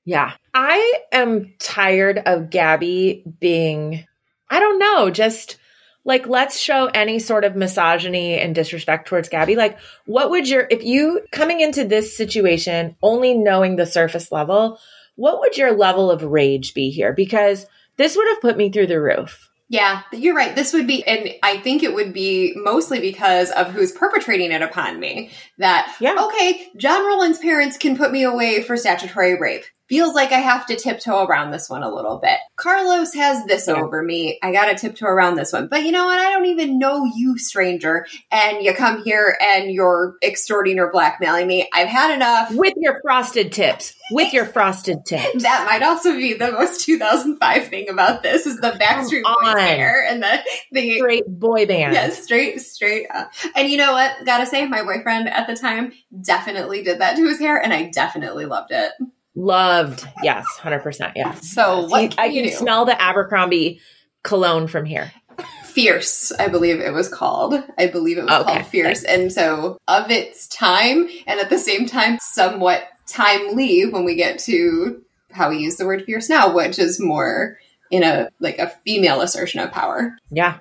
Yeah. 0.05 0.33
I 0.55 0.95
am 1.13 1.55
tired 1.61 2.23
of 2.27 2.51
Gabby 2.51 3.23
being, 3.39 4.07
I 4.51 4.59
don't 4.61 4.79
know, 4.79 5.11
just 5.11 5.57
like 6.05 6.27
let's 6.27 6.59
show 6.59 6.87
any 6.87 7.19
sort 7.19 7.45
of 7.45 7.57
misogyny 7.57 8.39
and 8.39 8.55
disrespect 8.55 9.09
towards 9.09 9.29
Gabby. 9.29 9.57
Like, 9.57 9.79
what 10.07 10.31
would 10.31 10.49
your, 10.49 10.67
if 10.71 10.83
you 10.83 11.23
coming 11.31 11.61
into 11.61 11.85
this 11.85 12.17
situation 12.17 12.97
only 13.03 13.35
knowing 13.35 13.77
the 13.77 13.87
surface 13.87 14.33
level, 14.33 14.79
what 15.17 15.41
would 15.41 15.57
your 15.57 15.73
level 15.77 16.11
of 16.11 16.23
rage 16.23 16.73
be 16.73 16.91
here? 16.91 17.13
Because 17.13 17.67
this 17.97 18.17
would 18.17 18.29
have 18.29 18.41
put 18.41 18.57
me 18.57 18.71
through 18.71 18.87
the 18.87 19.01
roof. 19.01 19.49
Yeah, 19.69 20.03
you're 20.13 20.35
right. 20.35 20.57
This 20.57 20.73
would 20.73 20.89
be, 20.89 21.07
and 21.07 21.31
I 21.45 21.59
think 21.59 21.85
it 21.85 21.95
would 21.95 22.13
be 22.13 22.55
mostly 22.57 22.99
because 22.99 23.53
of 23.53 23.69
who's 23.71 23.93
perpetrating 23.93 24.51
it 24.51 24.63
upon 24.63 24.99
me. 24.99 25.31
That, 25.59 25.95
Yeah. 26.01 26.17
okay, 26.19 26.69
John 26.77 27.07
Rowland's 27.07 27.39
parents 27.39 27.77
can 27.77 27.97
put 27.97 28.11
me 28.11 28.25
away 28.25 28.63
for 28.63 28.77
statutory 28.77 29.39
rape. 29.39 29.65
Feels 29.91 30.15
like 30.15 30.31
I 30.31 30.39
have 30.39 30.67
to 30.67 30.77
tiptoe 30.77 31.25
around 31.27 31.51
this 31.51 31.69
one 31.69 31.83
a 31.83 31.93
little 31.93 32.19
bit. 32.19 32.39
Carlos 32.55 33.13
has 33.15 33.45
this 33.47 33.67
Yeah. 33.67 33.75
over 33.75 34.03
me. 34.03 34.39
I 34.41 34.53
gotta 34.53 34.77
tiptoe 34.77 35.07
around 35.07 35.35
this 35.35 35.53
one. 35.53 35.67
But 35.67 35.83
you 35.83 35.91
know 35.91 36.05
what? 36.05 36.19
I 36.19 36.31
don't 36.31 36.47
even 36.47 36.79
know 36.79 37.05
you, 37.05 37.37
stranger. 37.39 38.07
And 38.31 38.63
you 38.63 38.73
come 38.73 39.03
here 39.03 39.37
and 39.43 39.71
you're 39.73 40.15
extorting 40.23 40.79
or 40.79 40.93
blackmailing 40.93 41.49
me. 41.49 41.69
I've 41.75 41.89
had 41.89 42.15
enough. 42.15 42.55
With 42.55 42.75
your 42.77 43.01
frosted 43.03 43.51
tips. 43.51 43.95
With 44.13 44.33
your 44.33 44.47
frosted 44.47 45.05
tips. 45.05 45.43
That 45.43 45.67
might 45.69 45.83
also 45.85 46.13
be 46.15 46.35
the 46.35 46.53
most 46.53 46.85
2005 46.85 47.67
thing 47.69 47.89
about 47.89 48.23
this 48.23 48.47
is 48.47 48.61
the 48.61 48.71
Backstreet 48.71 49.23
Boys 49.25 49.61
hair 49.61 50.07
and 50.09 50.23
the 50.23 50.39
the 50.71 50.99
straight 50.99 51.25
boy 51.27 51.67
band. 51.67 51.95
Yeah, 51.95 52.11
straight, 52.11 52.61
straight 52.61 53.09
up. 53.13 53.33
And 53.57 53.69
you 53.69 53.77
know 53.77 53.93
what? 53.93 54.13
Gotta 54.25 54.47
say, 54.47 54.67
my 54.69 54.85
boyfriend 54.85 55.29
at 55.29 55.49
the 55.49 55.57
time 55.57 55.93
definitely 56.23 56.85
did 56.85 57.01
that 57.01 57.17
to 57.17 57.27
his 57.27 57.41
hair, 57.41 57.57
and 57.61 57.73
I 57.73 57.91
definitely 57.91 58.47
loved 58.47 58.71
it. 58.71 58.93
Loved. 59.41 60.07
Yes. 60.23 60.45
100%. 60.59 61.13
Yeah. 61.17 61.33
So 61.35 61.87
what 61.87 62.11
can 62.11 62.19
I 62.19 62.27
you 62.27 62.43
can 62.43 62.51
do? 62.51 62.57
smell 62.57 62.85
the 62.85 63.01
Abercrombie 63.01 63.81
cologne 64.23 64.67
from 64.67 64.85
here. 64.85 65.13
Fierce, 65.65 66.33
I 66.33 66.49
believe 66.49 66.81
it 66.81 66.93
was 66.93 67.09
called. 67.09 67.55
I 67.79 67.87
believe 67.87 68.19
it 68.19 68.25
was 68.25 68.33
Okay, 68.43 68.55
called 68.55 68.67
Fierce. 68.67 69.05
And 69.05 69.33
so, 69.33 69.79
of 69.89 70.11
its 70.11 70.49
time, 70.49 71.09
and 71.27 71.41
at 71.41 71.49
the 71.49 71.59
same 71.59 71.87
time, 71.87 72.19
somewhat 72.21 72.83
timely 73.07 73.87
when 73.87 74.05
we 74.05 74.17
get 74.17 74.41
to 74.41 75.03
how 75.31 75.49
we 75.49 75.59
use 75.59 75.77
the 75.77 75.87
word 75.87 76.05
fierce 76.05 76.29
now, 76.29 76.53
which 76.53 76.79
is 76.79 77.01
more 77.01 77.57
in 77.91 78.03
a 78.03 78.29
like 78.41 78.59
a 78.59 78.69
female 78.85 79.21
assertion 79.21 79.61
of 79.61 79.71
power. 79.71 80.17
Yeah. 80.31 80.59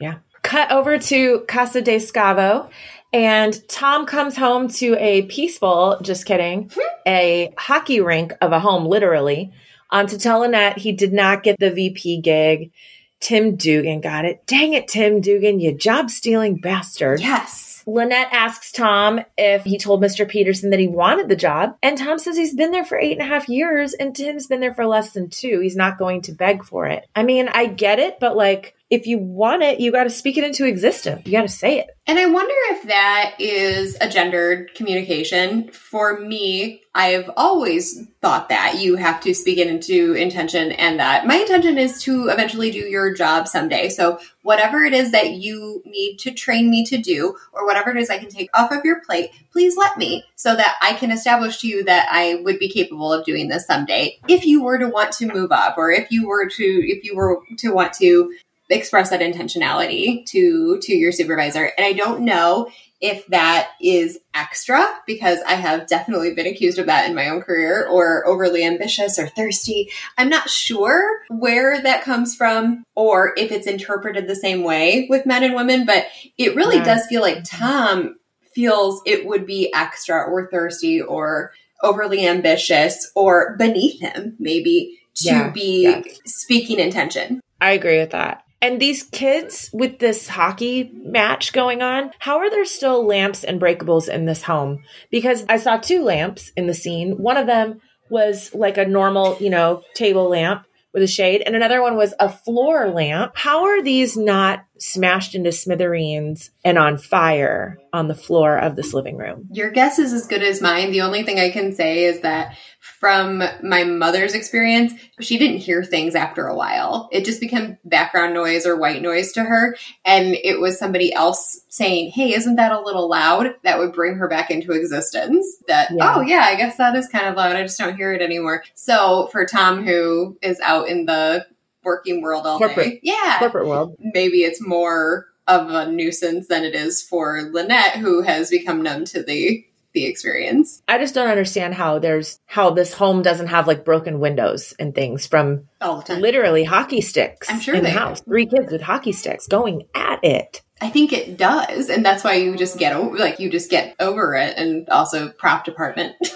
Yeah. 0.00 0.18
Cut 0.42 0.70
over 0.70 0.96
to 0.98 1.40
Casa 1.48 1.82
de 1.82 1.96
Scavo. 1.96 2.70
And 3.12 3.68
Tom 3.68 4.06
comes 4.06 4.36
home 4.36 4.68
to 4.68 4.96
a 4.98 5.22
peaceful, 5.22 5.98
just 6.02 6.24
kidding, 6.24 6.70
a 7.06 7.52
hockey 7.58 8.00
rink 8.00 8.32
of 8.40 8.52
a 8.52 8.60
home, 8.60 8.86
literally, 8.86 9.52
um, 9.90 10.06
to 10.06 10.18
tell 10.18 10.40
Lynette 10.40 10.78
he 10.78 10.92
did 10.92 11.12
not 11.12 11.42
get 11.42 11.58
the 11.58 11.70
VP 11.70 12.22
gig. 12.22 12.72
Tim 13.20 13.54
Dugan 13.54 14.00
got 14.00 14.24
it. 14.24 14.46
Dang 14.46 14.72
it, 14.72 14.88
Tim 14.88 15.20
Dugan, 15.20 15.60
you 15.60 15.72
job 15.72 16.10
stealing 16.10 16.56
bastard. 16.56 17.20
Yes. 17.20 17.84
Lynette 17.86 18.32
asks 18.32 18.72
Tom 18.72 19.20
if 19.36 19.64
he 19.64 19.78
told 19.78 20.02
Mr. 20.02 20.28
Peterson 20.28 20.70
that 20.70 20.80
he 20.80 20.88
wanted 20.88 21.28
the 21.28 21.36
job. 21.36 21.76
And 21.82 21.98
Tom 21.98 22.18
says 22.18 22.36
he's 22.36 22.54
been 22.54 22.70
there 22.70 22.84
for 22.84 22.98
eight 22.98 23.12
and 23.12 23.22
a 23.22 23.32
half 23.32 23.48
years 23.48 23.92
and 23.92 24.14
Tim's 24.14 24.46
been 24.46 24.60
there 24.60 24.74
for 24.74 24.86
less 24.86 25.12
than 25.12 25.30
two. 25.30 25.60
He's 25.60 25.76
not 25.76 25.98
going 25.98 26.22
to 26.22 26.32
beg 26.32 26.64
for 26.64 26.86
it. 26.86 27.06
I 27.14 27.22
mean, 27.22 27.48
I 27.48 27.66
get 27.66 27.98
it, 27.98 28.18
but 28.20 28.36
like, 28.36 28.76
if 28.92 29.06
you 29.06 29.16
want 29.16 29.62
it, 29.62 29.80
you 29.80 29.90
got 29.90 30.04
to 30.04 30.10
speak 30.10 30.36
it 30.36 30.44
into 30.44 30.66
existence. 30.66 31.22
You 31.24 31.32
got 31.32 31.42
to 31.42 31.48
say 31.48 31.78
it. 31.78 31.96
And 32.06 32.18
I 32.18 32.26
wonder 32.26 32.54
if 32.72 32.82
that 32.88 33.36
is 33.38 33.96
a 34.02 34.08
gendered 34.08 34.74
communication. 34.74 35.70
For 35.70 36.20
me, 36.20 36.82
I've 36.94 37.30
always 37.38 38.06
thought 38.20 38.50
that 38.50 38.80
you 38.80 38.96
have 38.96 39.22
to 39.22 39.32
speak 39.32 39.56
it 39.56 39.66
into 39.66 40.12
intention 40.12 40.72
and 40.72 41.00
that 41.00 41.26
my 41.26 41.36
intention 41.36 41.78
is 41.78 42.02
to 42.02 42.28
eventually 42.28 42.70
do 42.70 42.80
your 42.80 43.14
job 43.14 43.48
someday. 43.48 43.88
So 43.88 44.18
whatever 44.42 44.84
it 44.84 44.92
is 44.92 45.12
that 45.12 45.30
you 45.30 45.82
need 45.86 46.18
to 46.18 46.30
train 46.30 46.70
me 46.70 46.84
to 46.84 46.98
do 46.98 47.34
or 47.54 47.64
whatever 47.64 47.90
it 47.92 47.96
is 47.96 48.10
I 48.10 48.18
can 48.18 48.28
take 48.28 48.50
off 48.52 48.72
of 48.72 48.84
your 48.84 49.00
plate, 49.00 49.30
please 49.52 49.74
let 49.74 49.96
me 49.96 50.22
so 50.36 50.54
that 50.54 50.76
I 50.82 50.92
can 50.92 51.10
establish 51.10 51.60
to 51.60 51.68
you 51.68 51.82
that 51.84 52.08
I 52.10 52.42
would 52.42 52.58
be 52.58 52.68
capable 52.68 53.10
of 53.10 53.24
doing 53.24 53.48
this 53.48 53.66
someday. 53.66 54.18
If 54.28 54.44
you 54.44 54.62
were 54.62 54.76
to 54.76 54.88
want 54.88 55.12
to 55.12 55.32
move 55.32 55.50
up 55.50 55.78
or 55.78 55.90
if 55.90 56.10
you 56.10 56.28
were 56.28 56.46
to 56.46 56.62
if 56.62 57.04
you 57.04 57.16
were 57.16 57.40
to 57.56 57.72
want 57.72 57.94
to 57.94 58.34
express 58.72 59.10
that 59.10 59.20
intentionality 59.20 60.24
to 60.26 60.78
to 60.82 60.92
your 60.92 61.12
supervisor 61.12 61.70
and 61.76 61.84
i 61.84 61.92
don't 61.92 62.20
know 62.20 62.68
if 63.00 63.26
that 63.26 63.70
is 63.80 64.18
extra 64.34 64.84
because 65.06 65.38
i 65.46 65.54
have 65.54 65.86
definitely 65.86 66.34
been 66.34 66.46
accused 66.46 66.78
of 66.78 66.86
that 66.86 67.08
in 67.08 67.14
my 67.14 67.28
own 67.28 67.40
career 67.42 67.86
or 67.90 68.26
overly 68.26 68.64
ambitious 68.64 69.18
or 69.18 69.26
thirsty 69.28 69.90
i'm 70.18 70.28
not 70.28 70.48
sure 70.48 71.20
where 71.28 71.80
that 71.82 72.02
comes 72.02 72.34
from 72.34 72.82
or 72.94 73.32
if 73.36 73.50
it's 73.52 73.66
interpreted 73.66 74.26
the 74.26 74.36
same 74.36 74.62
way 74.62 75.06
with 75.10 75.26
men 75.26 75.44
and 75.44 75.54
women 75.54 75.84
but 75.84 76.06
it 76.38 76.54
really 76.56 76.76
Yeah. 76.76 76.84
does 76.84 77.06
feel 77.06 77.20
like 77.22 77.38
mm-hmm. 77.38 77.64
tom 77.64 78.16
feels 78.54 79.00
it 79.06 79.26
would 79.26 79.46
be 79.46 79.72
extra 79.74 80.22
or 80.22 80.48
thirsty 80.50 81.00
or 81.00 81.52
overly 81.82 82.26
ambitious 82.26 83.10
or 83.16 83.56
beneath 83.56 84.00
him 84.00 84.36
maybe 84.38 84.98
to 85.14 85.28
Yeah, 85.28 85.50
be 85.50 85.82
yes. 85.82 86.18
speaking 86.24 86.78
intention 86.78 87.40
I 87.60 87.72
agree 87.72 87.98
with 88.00 88.10
that. 88.10 88.42
And 88.62 88.80
these 88.80 89.02
kids 89.02 89.68
with 89.72 89.98
this 89.98 90.28
hockey 90.28 90.92
match 90.94 91.52
going 91.52 91.82
on, 91.82 92.12
how 92.20 92.38
are 92.38 92.48
there 92.48 92.64
still 92.64 93.04
lamps 93.04 93.42
and 93.42 93.60
breakables 93.60 94.08
in 94.08 94.24
this 94.24 94.44
home? 94.44 94.84
Because 95.10 95.44
I 95.48 95.56
saw 95.56 95.78
two 95.78 96.04
lamps 96.04 96.52
in 96.56 96.68
the 96.68 96.74
scene. 96.74 97.18
One 97.18 97.36
of 97.36 97.48
them 97.48 97.80
was 98.08 98.54
like 98.54 98.78
a 98.78 98.86
normal, 98.86 99.36
you 99.40 99.50
know, 99.50 99.82
table 99.94 100.28
lamp 100.28 100.64
with 100.94 101.02
a 101.02 101.08
shade, 101.08 101.42
and 101.44 101.56
another 101.56 101.80
one 101.80 101.96
was 101.96 102.12
a 102.20 102.28
floor 102.28 102.90
lamp. 102.90 103.32
How 103.34 103.64
are 103.64 103.82
these 103.82 104.16
not 104.16 104.64
smashed 104.78 105.34
into 105.34 105.50
smithereens 105.50 106.50
and 106.64 106.76
on 106.76 106.98
fire 106.98 107.78
on 107.92 108.08
the 108.08 108.14
floor 108.14 108.58
of 108.58 108.76
this 108.76 108.92
living 108.92 109.16
room? 109.16 109.48
Your 109.50 109.70
guess 109.70 109.98
is 109.98 110.12
as 110.12 110.26
good 110.26 110.42
as 110.42 110.60
mine. 110.60 110.92
The 110.92 111.00
only 111.00 111.22
thing 111.22 111.40
I 111.40 111.50
can 111.50 111.72
say 111.72 112.04
is 112.04 112.20
that 112.20 112.56
from 112.82 113.44
my 113.62 113.84
mother's 113.84 114.34
experience, 114.34 114.92
she 115.20 115.38
didn't 115.38 115.58
hear 115.58 115.84
things 115.84 116.16
after 116.16 116.46
a 116.48 116.56
while. 116.56 117.08
It 117.12 117.24
just 117.24 117.40
became 117.40 117.78
background 117.84 118.34
noise 118.34 118.66
or 118.66 118.76
white 118.76 119.00
noise 119.00 119.30
to 119.32 119.44
her. 119.44 119.76
And 120.04 120.34
it 120.34 120.58
was 120.60 120.80
somebody 120.80 121.12
else 121.14 121.60
saying, 121.68 122.10
Hey, 122.10 122.34
isn't 122.34 122.56
that 122.56 122.72
a 122.72 122.80
little 122.80 123.08
loud? 123.08 123.54
That 123.62 123.78
would 123.78 123.92
bring 123.92 124.16
her 124.16 124.26
back 124.26 124.50
into 124.50 124.72
existence. 124.72 125.46
That, 125.68 125.90
Yeah. 125.92 126.14
oh, 126.16 126.20
yeah, 126.22 126.40
I 126.48 126.56
guess 126.56 126.76
that 126.78 126.96
is 126.96 127.06
kind 127.06 127.26
of 127.26 127.36
loud. 127.36 127.54
I 127.54 127.62
just 127.62 127.78
don't 127.78 127.96
hear 127.96 128.12
it 128.12 128.20
anymore. 128.20 128.64
So 128.74 129.28
for 129.30 129.46
Tom, 129.46 129.84
who 129.86 130.36
is 130.42 130.58
out 130.60 130.88
in 130.88 131.06
the 131.06 131.46
working 131.84 132.20
world 132.20 132.46
all 132.46 132.58
day, 132.58 132.64
Corporate. 132.66 133.00
yeah, 133.04 133.36
Corporate 133.38 133.66
world. 133.68 133.96
maybe 134.00 134.38
it's 134.38 134.60
more 134.60 135.26
of 135.46 135.70
a 135.70 135.90
nuisance 135.90 136.48
than 136.48 136.64
it 136.64 136.74
is 136.74 137.00
for 137.00 137.42
Lynette, 137.52 137.96
who 137.96 138.22
has 138.22 138.50
become 138.50 138.82
numb 138.82 139.04
to 139.04 139.22
the 139.22 139.64
the 139.94 140.06
experience. 140.06 140.82
I 140.88 140.98
just 140.98 141.14
don't 141.14 141.28
understand 141.30 141.74
how 141.74 141.98
there's 141.98 142.40
how 142.46 142.70
this 142.70 142.92
home 142.94 143.22
doesn't 143.22 143.48
have 143.48 143.66
like 143.66 143.84
broken 143.84 144.20
windows 144.20 144.74
and 144.78 144.94
things 144.94 145.26
from 145.26 145.68
All 145.80 145.98
the 145.98 146.02
time. 146.04 146.20
literally 146.20 146.64
hockey 146.64 147.00
sticks 147.00 147.48
I'm 147.50 147.60
sure 147.60 147.74
in 147.74 147.84
the 147.84 147.90
they- 147.90 147.96
house. 147.96 148.20
Three 148.22 148.46
kids 148.46 148.72
with 148.72 148.82
hockey 148.82 149.12
sticks 149.12 149.46
going 149.46 149.84
at 149.94 150.22
it. 150.24 150.62
I 150.80 150.90
think 150.90 151.12
it 151.12 151.36
does, 151.36 151.88
and 151.90 152.04
that's 152.04 152.24
why 152.24 152.34
you 152.34 152.56
just 152.56 152.76
get 152.76 152.92
over, 152.96 153.16
like 153.16 153.38
you 153.38 153.48
just 153.50 153.70
get 153.70 153.94
over 154.00 154.34
it, 154.34 154.56
and 154.58 154.88
also 154.88 155.28
prop 155.28 155.64
department. 155.64 156.16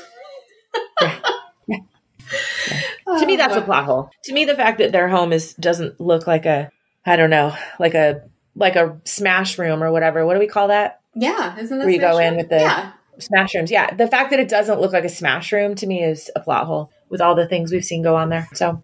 to 3.18 3.26
me, 3.26 3.36
that's 3.36 3.56
oh, 3.56 3.60
a 3.60 3.62
plot 3.62 3.84
hole. 3.84 4.10
To 4.24 4.32
me, 4.32 4.44
the 4.44 4.54
fact 4.54 4.78
that 4.78 4.92
their 4.92 5.08
home 5.08 5.32
is 5.32 5.54
doesn't 5.54 6.00
look 6.00 6.26
like 6.26 6.46
a 6.46 6.70
I 7.04 7.16
don't 7.16 7.30
know, 7.30 7.54
like 7.78 7.94
a 7.94 8.22
like 8.54 8.76
a 8.76 9.00
smash 9.04 9.58
room 9.58 9.82
or 9.82 9.90
whatever. 9.92 10.24
What 10.26 10.34
do 10.34 10.40
we 10.40 10.46
call 10.46 10.68
that? 10.68 11.00
yeah, 11.14 11.58
isn't 11.58 11.78
that 11.78 11.84
Where 11.84 11.94
you 11.94 12.00
go 12.00 12.14
special? 12.14 12.28
in 12.32 12.36
with 12.36 12.48
the- 12.50 12.60
yeah. 12.60 12.92
Smash 13.18 13.54
rooms. 13.54 13.70
Yeah, 13.70 13.94
the 13.94 14.06
fact 14.08 14.30
that 14.30 14.40
it 14.40 14.48
doesn't 14.48 14.80
look 14.80 14.92
like 14.92 15.04
a 15.04 15.08
smash 15.08 15.52
room 15.52 15.74
to 15.76 15.86
me 15.86 16.02
is 16.02 16.30
a 16.36 16.40
plot 16.40 16.66
hole 16.66 16.90
with 17.08 17.20
all 17.20 17.34
the 17.34 17.46
things 17.48 17.72
we've 17.72 17.84
seen 17.84 18.02
go 18.02 18.16
on 18.16 18.28
there. 18.28 18.48
So 18.54 18.82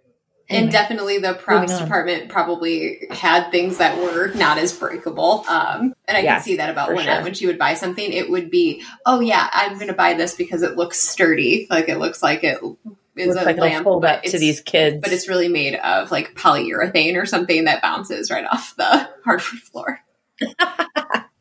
And 0.48 0.56
Anyway, 0.58 0.72
definitely 0.72 1.18
the 1.18 1.34
props 1.34 1.78
department 1.78 2.28
probably 2.28 3.06
had 3.10 3.50
things 3.50 3.78
that 3.78 3.96
were 3.98 4.28
not 4.34 4.58
as 4.58 4.72
breakable. 4.76 5.44
Um, 5.48 5.94
and 6.06 6.16
I 6.16 6.20
Yeah, 6.20 6.34
can 6.34 6.42
see 6.42 6.56
that 6.56 6.70
about 6.70 6.90
Lynette 6.90 7.04
sure. 7.04 7.22
when 7.22 7.34
she 7.34 7.46
would 7.46 7.58
buy 7.58 7.74
something. 7.74 8.12
It 8.12 8.30
would 8.30 8.50
be, 8.50 8.82
oh 9.06 9.20
yeah, 9.20 9.48
I'm 9.52 9.74
going 9.74 9.86
to 9.88 9.92
buy 9.94 10.14
this 10.14 10.34
because 10.34 10.62
it 10.62 10.76
looks 10.76 10.98
sturdy. 10.98 11.66
Like 11.70 11.88
it 11.88 11.98
looks 11.98 12.22
like 12.22 12.44
it 12.44 12.58
is 13.16 13.28
looks 13.28 13.40
a 13.42 13.44
like 13.44 13.58
lamp, 13.58 13.84
hold 13.84 14.02
but 14.02 14.18
up 14.18 14.22
to 14.24 14.38
these 14.38 14.60
kids. 14.60 14.98
But 15.02 15.12
it's 15.12 15.28
really 15.28 15.48
made 15.48 15.74
of 15.76 16.10
like 16.10 16.34
polyurethane 16.34 17.16
or 17.20 17.26
something 17.26 17.64
that 17.64 17.82
bounces 17.82 18.30
right 18.30 18.44
off 18.44 18.74
the 18.76 19.08
hardwood 19.24 19.60
floor. 19.60 20.00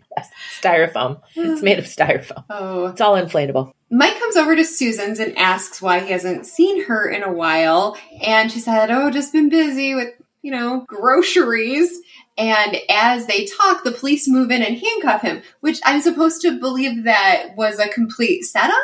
styrofoam. 0.60 1.22
It's 1.36 1.62
made 1.64 1.80
of 1.80 1.86
styrofoam. 1.86 2.44
Oh, 2.50 2.88
It's 2.88 3.02
all 3.02 3.16
inflatable. 3.16 3.74
Mike 3.90 4.18
comes 4.20 4.38
over 4.38 4.56
to 4.56 4.64
Susan's 4.64 5.20
and 5.20 5.38
asks 5.38 5.82
why 5.82 6.00
he 6.00 6.12
hasn't 6.12 6.46
seen 6.46 6.86
her 6.86 7.10
in 7.10 7.24
a 7.24 7.32
while. 7.34 7.98
And 8.22 8.52
she 8.52 8.60
said, 8.60 8.90
Oh, 8.90 9.12
just 9.12 9.34
been 9.34 9.50
busy 9.50 9.96
with, 9.96 10.10
you 10.42 10.52
know, 10.52 10.86
groceries. 10.88 11.92
And 12.38 12.78
as 12.90 13.28
they 13.28 13.46
talk, 13.46 13.84
the 13.84 13.92
police 13.92 14.28
move 14.28 14.50
in 14.52 14.64
and 14.64 14.78
handcuff 14.78 15.22
him, 15.22 15.42
which 15.60 15.80
I'm 15.84 16.02
supposed 16.02 16.42
to 16.42 16.60
believe 16.60 17.04
that 17.04 17.56
was 17.58 17.80
a 17.80 17.90
complete 17.90 18.44
setup. 18.44 18.78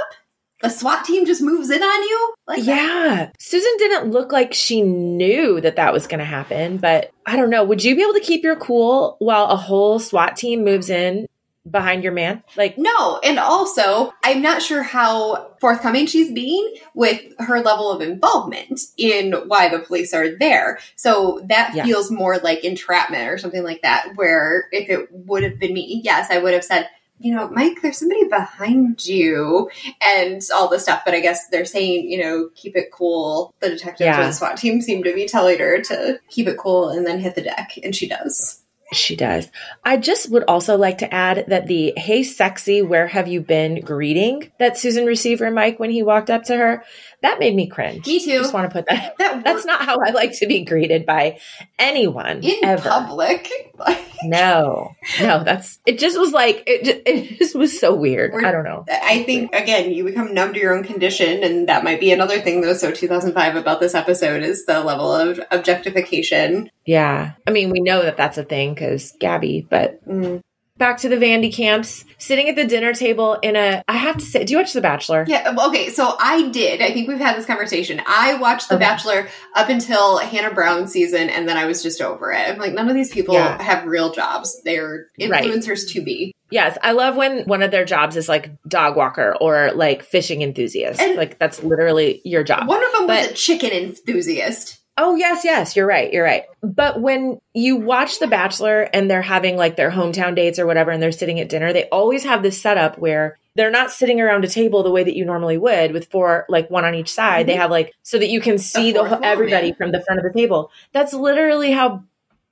The 0.62 0.70
SWAT 0.70 1.06
team 1.06 1.26
just 1.26 1.41
moves 1.41 1.70
in 1.70 1.84
on 1.84 2.04
you? 2.04 2.34
Like, 2.48 2.65
Yeah. 2.65 3.30
Susan 3.38 3.72
didn't 3.78 4.12
look 4.12 4.32
like 4.32 4.54
she 4.54 4.82
knew 4.82 5.62
that 5.62 5.76
that 5.76 5.93
was 5.93 6.08
going 6.08 6.20
to 6.20 6.26
happen, 6.26 6.78
but 6.78 7.12
I 7.26 7.36
don't 7.36 7.50
know. 7.52 7.63
Would 7.63 7.84
you 7.84 7.96
be 7.96 8.02
able 8.02 8.13
to 8.13 8.20
keep 8.20 8.43
your 8.43 8.56
cool 8.56 9.17
while 9.20 9.46
a 9.46 9.56
whole 9.56 10.00
SWAT 10.00 10.36
team 10.36 10.63
moves 10.63 10.89
in 10.89 11.28
behind 11.70 12.02
your 12.04 12.13
man? 12.13 12.41
Like, 12.56 12.78
No, 12.78 13.20
and 13.24 13.38
also, 13.38 14.13
I'm 14.24 14.41
not 14.41 14.62
sure 14.63 14.82
how 14.82 15.52
forthcoming 15.60 16.06
she's 16.08 16.32
being 16.32 16.76
with 16.96 17.22
her 17.39 17.60
level 17.62 17.91
of 17.91 18.02
involvement 18.02 18.80
in 18.98 19.34
why 19.34 19.70
the 19.70 19.80
police 19.80 20.13
are 20.13 20.36
there. 20.38 20.80
So 20.96 21.41
that 21.50 21.76
Yeah. 21.76 21.84
feels 21.84 22.10
more 22.10 22.38
like 22.39 22.63
entrapment 22.63 23.30
or 23.30 23.38
something 23.38 23.63
like 23.63 23.82
that, 23.84 24.13
where 24.15 24.70
if 24.72 24.89
it 24.89 25.10
would 25.12 25.43
have 25.43 25.60
been 25.60 25.74
me, 25.74 26.02
yes, 26.04 26.28
I 26.32 26.38
would 26.39 26.54
have 26.54 26.63
said, 26.63 26.89
you 27.19 27.34
know, 27.34 27.49
Mike, 27.49 27.82
there's 27.82 27.97
somebody 27.97 28.25
behind 28.25 29.06
you 29.06 29.69
and 30.01 30.41
all 30.53 30.67
this 30.67 30.84
stuff. 30.84 31.01
But 31.03 31.13
I 31.15 31.19
guess 31.19 31.47
they're 31.49 31.65
saying, 31.65 32.10
you 32.10 32.19
know, 32.21 32.49
keep 32.56 32.75
it 32.75 32.91
cool. 32.91 33.53
The 33.60 33.69
detectives 33.69 34.01
Yeah. 34.01 34.21
or 34.21 34.27
the 34.27 34.34
SWAT 34.34 34.58
team 34.58 34.82
seem 34.82 35.03
to 35.03 35.13
be 35.13 35.25
telling 35.27 35.60
her 35.60 35.82
to 35.82 36.19
keep 36.30 36.47
it 36.47 36.58
cool 36.58 36.89
and 36.89 37.06
then 37.08 37.19
hit 37.19 37.36
the 37.36 37.41
deck. 37.41 37.71
And 37.84 37.95
she 37.95 38.08
does. 38.08 38.62
She 38.93 39.17
does. 39.17 39.49
I 39.84 39.97
just 39.97 40.32
would 40.32 40.45
also 40.47 40.77
like 40.77 40.99
to 40.99 41.13
add 41.13 41.45
that 41.49 41.67
the 41.67 41.91
hey 41.97 42.23
sexy, 42.23 42.82
where 42.82 43.08
have 43.08 43.27
you 43.27 43.41
been 43.41 43.82
greeting 43.82 44.49
that 44.60 44.77
Susan 44.77 45.06
received 45.06 45.39
from 45.39 45.56
Mike 45.56 45.77
when 45.77 45.89
he 45.89 46.03
walked 46.03 46.30
up 46.30 46.43
to 46.43 46.56
her, 46.56 46.84
that 47.21 47.39
made 47.39 47.56
me 47.56 47.67
cringe. 47.67 48.06
Me 48.06 48.19
too. 48.19 48.38
Just 48.39 48.53
want 48.53 48.69
to 48.69 48.73
put 48.73 48.86
that. 48.88 49.15
That 49.17 49.43
That's 49.43 49.65
not 49.65 49.82
how 49.82 49.97
I 50.06 50.12
like 50.12 50.38
to 50.39 50.47
be 50.47 50.63
greeted 50.63 51.06
by 51.06 51.39
anyone 51.80 52.43
in 52.43 52.63
ever. 52.63 52.89
public. 52.89 53.49
No, 54.23 54.95
no, 55.21 55.43
that's 55.43 55.77
it. 55.86 55.99
Just 55.99 56.17
was 56.17 56.32
like 56.32 56.63
it. 56.65 56.84
Just, 56.84 56.97
it 57.06 57.38
just 57.38 57.53
was 57.53 57.80
so 57.80 57.93
weird. 57.93 58.34
We're- 58.34 58.45
I 58.47 58.51
don't 58.51 58.63
know. 58.63 58.84
I 58.89 59.21
think 59.21 59.53
again, 59.53 59.91
you 59.91 60.03
become 60.06 60.34
numb 60.34 60.53
to 60.56 60.60
your 60.60 60.75
own 60.75 60.84
condition, 60.84 61.43
and 61.43 61.69
that 61.69 61.84
might 61.84 61.99
be 61.99 62.12
another 62.12 62.41
thing 62.41 62.62
though. 62.62 62.73
So 62.73 62.89
2005 62.91 63.56
about 63.56 63.80
this 63.80 63.93
episode 63.93 64.41
is 64.41 64.65
the 64.65 64.80
level 64.84 65.13
of 65.13 65.39
objectification. 65.51 66.71
Yeah, 66.84 67.34
I 67.45 67.51
mean, 67.51 67.69
we 67.69 67.80
know 67.80 68.01
that 68.01 68.17
that's 68.17 68.39
a 68.39 68.43
thing 68.43 68.73
because 68.73 69.13
Gabby. 69.19 69.67
But 69.69 70.03
Mm. 70.08 70.41
Back 70.78 70.98
to 71.00 71.10
the 71.10 71.18
Van 71.18 71.42
de 71.42 71.52
Kamps, 71.52 72.06
sitting 72.20 72.48
at 72.50 72.56
the 72.56 72.66
dinner 72.66 72.94
table 72.94 73.34
in 73.42 73.56
a. 73.56 73.84
I 73.88 73.94
have 73.98 74.18
to 74.18 74.26
say, 74.26 74.44
do 74.44 74.52
you 74.54 74.58
watch 74.60 74.74
The 74.74 74.82
Bachelor? 74.82 75.26
Yeah. 75.28 75.56
Okay. 75.68 75.90
So 75.90 76.16
I 76.20 76.50
did. 76.50 76.82
I 76.82 76.92
think 76.92 77.08
we've 77.08 77.18
had 77.18 77.36
this 77.36 77.46
conversation. 77.48 78.00
I 78.06 78.36
watched 78.36 78.70
The 78.70 78.76
Okay. 78.76 78.84
Bachelor 78.86 79.28
up 79.56 79.70
until 79.70 80.18
Hannah 80.20 80.54
Brown 80.54 80.88
season, 80.88 81.30
and 81.30 81.50
then 81.50 81.58
I 81.58 81.66
was 81.66 81.82
just 81.82 82.00
over 82.02 82.32
it. 82.32 82.48
I'm 82.48 82.58
like, 82.60 82.74
none 82.74 82.90
of 82.90 82.96
these 82.96 83.12
people 83.12 83.34
Yeah. 83.34 83.62
have 83.62 83.86
real 83.86 84.12
jobs. 84.12 84.62
They're 84.63 85.08
Right. 85.20 85.44
influencers 85.46 85.92
to 85.94 86.02
be. 86.02 86.34
Yes, 86.52 86.78
I 86.84 86.92
love 86.92 87.16
when 87.16 87.40
one 87.46 87.63
of 87.63 87.72
their 87.72 87.84
jobs 87.84 88.16
is 88.16 88.30
like 88.30 88.52
dog 88.68 88.96
walker 88.96 89.36
or 89.42 89.72
like 89.74 90.04
fishing 90.04 90.44
enthusiast. 90.44 91.02
And- 91.02 91.18
like 91.18 91.40
that's 91.40 91.62
literally 91.63 92.22
your 92.24 92.44
job. 92.44 92.68
One 92.68 92.84
of 92.86 92.92
them 92.94 93.08
was 93.08 93.22
But- 93.26 93.32
a 93.32 93.34
chicken 93.34 93.72
enthusiast. 93.72 94.78
Oh, 94.99 95.15
yes, 95.15 95.43
yes, 95.45 95.75
you're 95.75 95.86
right. 95.86 96.12
You're 96.12 96.23
right. 96.23 96.43
But 96.63 97.01
when 97.01 97.39
you 97.53 97.75
watch 97.75 98.19
The 98.19 98.25
Bachelor 98.27 98.81
and 98.93 99.10
they're 99.10 99.21
having 99.21 99.55
like 99.55 99.75
their 99.75 99.91
hometown 99.91 100.36
dates 100.36 100.57
or 100.57 100.65
whatever 100.65 100.89
and 100.91 101.01
they're 101.01 101.12
sitting 101.12 101.39
at 101.39 101.49
dinner, 101.49 101.71
they 101.71 101.86
always 101.89 102.23
have 102.23 102.41
this 102.41 102.60
setup 102.60 102.97
where 102.97 103.38
they're 103.55 103.69
not 103.71 103.91
sitting 103.91 104.19
around 104.21 104.43
a 104.43 104.47
table 104.47 104.81
the 104.83 104.91
way 104.91 105.03
that 105.03 105.15
you 105.15 105.23
normally 105.25 105.57
would 105.57 105.91
with 105.91 106.10
four, 106.10 106.45
like 106.49 106.69
one 106.71 106.83
on 106.86 106.95
each 106.95 107.12
side. 107.13 107.45
They 107.47 107.53
Mhm. 107.53 107.57
have 107.60 107.71
like, 107.71 107.93
so 108.03 108.17
that 108.17 108.29
you 108.29 108.41
can 108.41 108.57
see 108.57 108.91
the, 108.91 109.03
wall, 109.03 109.19
everybody 109.23 109.71
from 109.73 109.91
the 109.91 110.01
front 110.01 110.19
of 110.19 110.31
the 110.31 110.38
table. 110.39 110.71
That's 110.93 111.13
literally 111.13 111.71
how 111.71 112.03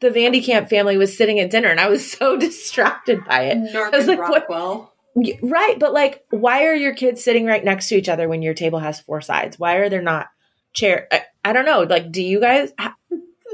the 0.02 0.12
Van 0.12 0.32
de 0.32 0.42
Kamp 0.42 0.70
family 0.70 0.98
was 0.98 1.18
sitting 1.18 1.40
at 1.40 1.50
dinner. 1.50 1.70
And 1.70 1.80
I 1.80 1.90
was 1.90 2.10
so 2.12 2.38
distracted 2.38 3.26
by 3.26 3.46
it. 3.46 3.58
Norman 3.74 4.06
like, 4.08 4.20
Rockwell. 4.20 4.92
Y- 5.16 5.40
Right, 5.42 5.80
but 5.80 5.94
like, 5.94 6.26
why 6.30 6.66
are 6.66 6.74
your 6.76 6.94
kids 6.94 7.24
sitting 7.24 7.46
right 7.46 7.64
next 7.64 7.88
to 7.90 7.96
each 7.96 8.10
other 8.10 8.28
when 8.28 8.42
your 8.42 8.54
table 8.54 8.80
has 8.80 9.00
four 9.00 9.22
sides? 9.22 9.58
Why 9.58 9.76
are 9.76 9.90
there 9.90 10.02
not 10.02 10.28
chair? 10.76 11.08
I, 11.12 11.22
I 11.44 11.54
don't 11.54 11.66
know. 11.66 11.82
Like, 11.82 12.12
do 12.12 12.22
you 12.22 12.40
guys? 12.40 12.72
How, 12.78 12.94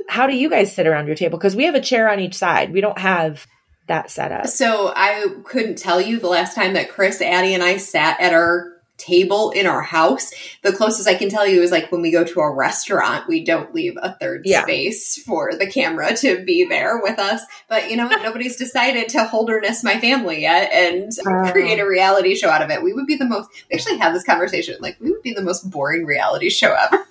how 0.10 0.28
do 0.28 0.36
you 0.36 0.50
guys 0.50 0.74
sit 0.76 0.88
around 0.88 1.08
your 1.08 1.16
table? 1.16 1.38
Because 1.38 1.56
we 1.56 1.66
have 1.66 1.76
a 1.76 1.82
chair 1.82 2.10
on 2.10 2.20
each 2.20 2.36
side. 2.36 2.74
We 2.74 2.82
don't 2.82 2.98
have 3.00 3.48
that 3.88 4.12
set 4.12 4.32
up. 4.32 4.48
So 4.48 4.92
I 4.96 5.28
couldn't 5.46 5.78
tell 5.78 6.02
you 6.02 6.20
the 6.20 6.28
last 6.28 6.56
time 6.56 6.74
that 6.74 6.90
Chris, 6.90 7.22
Addie, 7.22 7.54
and 7.54 7.64
I 7.64 7.78
sat 7.78 8.20
at 8.20 8.34
our 8.34 8.68
table 8.98 9.50
in 9.50 9.66
our 9.66 9.82
house. 9.82 10.32
The 10.62 10.72
closest 10.72 11.08
I 11.08 11.16
can 11.16 11.28
tell 11.30 11.48
you 11.48 11.64
is 11.64 11.72
like 11.72 11.92
when 11.92 12.02
we 12.04 12.12
go 12.12 12.24
to 12.24 12.40
a 12.40 12.54
restaurant, 12.54 13.28
we 13.28 13.44
don't 13.44 13.74
leave 13.74 13.98
a 14.00 14.16
third 14.20 14.44
Yeah. 14.46 14.62
space 14.62 15.18
for 15.24 15.54
the 15.56 15.66
camera 15.66 16.16
to 16.18 16.44
be 16.46 16.66
there 16.66 17.00
with 17.02 17.18
us. 17.18 17.42
But 17.68 17.90
you 17.90 17.98
know? 17.98 18.08
Nobody's 18.24 18.58
decided 18.58 19.10
to 19.10 19.24
holderness 19.24 19.84
my 19.84 20.00
family 20.00 20.42
yet 20.42 20.72
and 20.72 21.12
Oh. 21.26 21.52
create 21.52 21.80
a 21.80 21.88
reality 21.88 22.36
show 22.36 22.50
out 22.50 22.62
of 22.62 22.70
it. 22.70 22.84
We 22.84 22.94
would 22.94 23.08
be 23.08 23.16
the 23.16 23.26
most, 23.26 23.50
we 23.72 23.76
actually 23.78 23.98
had 23.98 24.14
this 24.14 24.24
conversation, 24.24 24.76
like 24.82 24.98
we 25.00 25.10
would 25.12 25.24
be 25.24 25.34
the 25.34 25.42
most 25.42 25.70
boring 25.72 26.06
reality 26.06 26.50
show 26.52 26.72
ever. 26.80 27.04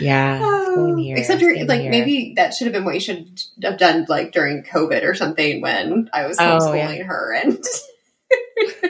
Yeah, 0.00 0.38
here. 0.96 1.16
Except 1.16 1.40
you're 1.40 1.64
like 1.66 1.80
here. 1.82 1.90
maybe 1.90 2.34
that 2.36 2.54
should 2.54 2.66
have 2.66 2.72
been 2.74 2.84
what 2.84 2.94
you 2.94 3.00
should 3.00 3.42
have 3.62 3.78
done 3.78 4.06
like 4.08 4.32
during 4.32 4.62
COVID 4.62 5.04
or 5.04 5.14
something 5.14 5.60
when 5.60 6.08
I 6.12 6.26
was 6.26 6.38
Oh, 6.38 6.42
homeschooling 6.42 6.98
yeah. 6.98 7.04
her 7.04 7.34
and 7.34 7.58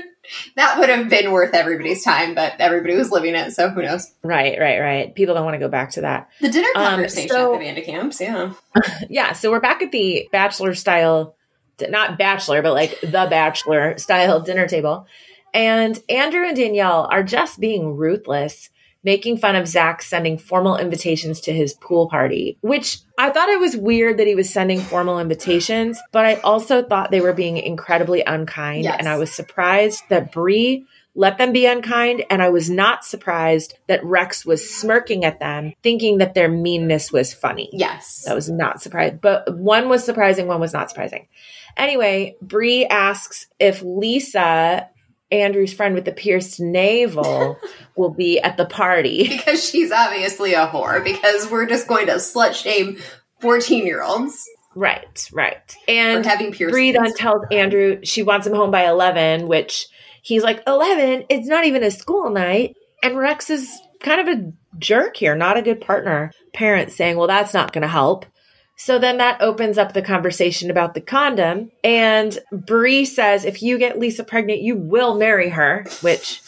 that 0.56 0.78
would 0.78 0.88
have 0.88 1.08
been 1.08 1.32
worth 1.32 1.54
everybody's 1.54 2.04
time, 2.04 2.34
but 2.34 2.54
everybody 2.58 2.94
was 2.94 3.10
living 3.10 3.34
it, 3.34 3.52
so 3.52 3.68
who 3.70 3.82
knows. 3.82 4.12
right, 4.22 4.58
right, 4.58 4.78
right. 4.80 5.14
People 5.14 5.34
don't 5.34 5.44
want 5.44 5.54
to 5.54 5.58
go 5.60 5.68
back 5.68 5.90
to 5.92 6.02
that. 6.02 6.28
The 6.40 6.50
dinner 6.50 6.68
Um, 6.74 6.84
conversation 6.90 7.28
so- 7.30 7.54
at 7.54 7.58
the 7.58 7.64
Van 7.64 7.74
de 7.76 7.82
Kamps, 7.82 8.20
yeah. 8.20 8.52
Yeah, 9.08 9.32
so 9.32 9.50
we're 9.50 9.60
back 9.60 9.82
at 9.82 9.90
the 9.92 10.28
bachelor 10.32 10.74
style, 10.74 11.34
not 11.88 12.18
bachelor, 12.18 12.60
but 12.62 12.72
like 12.74 13.00
the 13.00 13.26
bachelor 13.30 13.96
style 13.98 14.40
dinner 14.40 14.66
table. 14.68 15.06
And 15.54 15.98
Andrew 16.10 16.46
and 16.46 16.56
Danielle 16.56 17.08
are 17.10 17.22
just 17.22 17.58
being 17.58 17.96
ruthless, 17.96 18.68
making 19.04 19.38
fun 19.38 19.56
of 19.56 19.66
Zach 19.68 20.02
sending 20.02 20.38
formal 20.38 20.76
invitations 20.76 21.40
to 21.42 21.52
his 21.52 21.74
pool 21.74 22.08
party, 22.08 22.58
which 22.60 22.98
I 23.18 23.30
thought 23.30 23.48
it 23.48 23.60
was 23.60 23.76
weird 23.76 24.18
that 24.18 24.26
he 24.26 24.34
was 24.34 24.50
sending 24.50 24.80
formal 24.80 25.18
invitations, 25.18 25.98
but 26.12 26.24
I 26.24 26.36
also 26.36 26.82
thought 26.82 27.10
they 27.10 27.20
were 27.20 27.32
being 27.32 27.56
incredibly 27.56 28.22
unkind. 28.22 28.84
Yes. 28.84 28.96
And 28.98 29.08
I 29.08 29.16
was 29.16 29.32
surprised 29.32 30.02
that 30.08 30.32
Bree 30.32 30.86
let 31.14 31.36
them 31.36 31.52
be 31.52 31.66
unkind. 31.66 32.24
And 32.30 32.40
I 32.40 32.48
was 32.50 32.70
not 32.70 33.04
surprised 33.04 33.76
that 33.88 34.04
Rex 34.04 34.46
was 34.46 34.70
smirking 34.72 35.24
at 35.24 35.40
them, 35.40 35.72
thinking 35.82 36.18
that 36.18 36.34
their 36.34 36.48
meanness 36.48 37.10
was 37.10 37.34
funny. 37.34 37.68
Yes. 37.72 38.22
That 38.26 38.36
was 38.36 38.48
not 38.48 38.80
surprised. 38.80 39.20
but 39.20 39.52
one 39.56 39.88
was 39.88 40.04
surprising, 40.04 40.46
one 40.46 40.60
was 40.60 40.72
not 40.72 40.90
surprising. 40.90 41.26
Anyway, 41.76 42.36
Bree 42.40 42.86
asks 42.86 43.48
if 43.58 43.82
Lisa, 43.82 44.88
Andrew's 45.30 45.72
friend 45.72 45.94
with 45.94 46.04
the 46.04 46.12
pierced 46.12 46.58
navel, 46.60 47.58
will 47.96 48.10
be 48.10 48.40
at 48.40 48.56
the 48.56 48.64
party. 48.66 49.28
because 49.28 49.68
she's 49.68 49.92
obviously 49.92 50.54
a 50.54 50.66
whore, 50.66 51.02
because 51.04 51.50
we're 51.50 51.66
just 51.66 51.86
going 51.86 52.06
to 52.06 52.14
slut 52.14 52.54
shame 52.54 52.98
14 53.40 53.86
year 53.86 54.02
olds 54.02 54.44
Right, 54.74 55.28
right. 55.32 55.70
for 55.70 55.90
And 55.90 56.24
having 56.24 56.52
piercings. 56.52 56.72
Bree 56.72 56.92
then 56.92 57.12
tells 57.14 57.42
Andrew 57.50 57.98
she 58.04 58.22
wants 58.22 58.46
him 58.46 58.54
home 58.54 58.70
by 58.70 58.86
11, 58.86 59.48
which 59.48 59.88
he's 60.22 60.44
like, 60.44 60.62
11? 60.66 61.24
It's 61.28 61.48
not 61.48 61.64
even 61.64 61.82
a 61.82 61.90
school 61.90 62.30
night. 62.30 62.76
And 63.02 63.16
Rex 63.18 63.50
is 63.50 63.68
kind 64.00 64.20
of 64.20 64.38
a 64.38 64.52
jerk 64.78 65.16
here, 65.16 65.34
not 65.34 65.56
a 65.56 65.62
good 65.62 65.80
partner. 65.80 66.30
Parents 66.52 66.94
saying, 66.94 67.16
well, 67.16 67.26
that's 67.26 67.54
not 67.54 67.72
going 67.72 67.82
to 67.82 67.88
help. 67.88 68.24
So 68.78 68.98
then 68.98 69.18
that 69.18 69.40
opens 69.42 69.76
up 69.76 69.92
the 69.92 70.02
conversation 70.02 70.70
about 70.70 70.94
the 70.94 71.00
condom. 71.00 71.72
And 71.82 72.38
Bree 72.52 73.04
says, 73.04 73.44
if 73.44 73.60
you 73.62 73.76
get 73.76 73.98
Lisa 73.98 74.22
pregnant, 74.24 74.60
you 74.62 74.76
will 74.76 75.16
marry 75.16 75.48
her, 75.48 75.84
which 76.00 76.40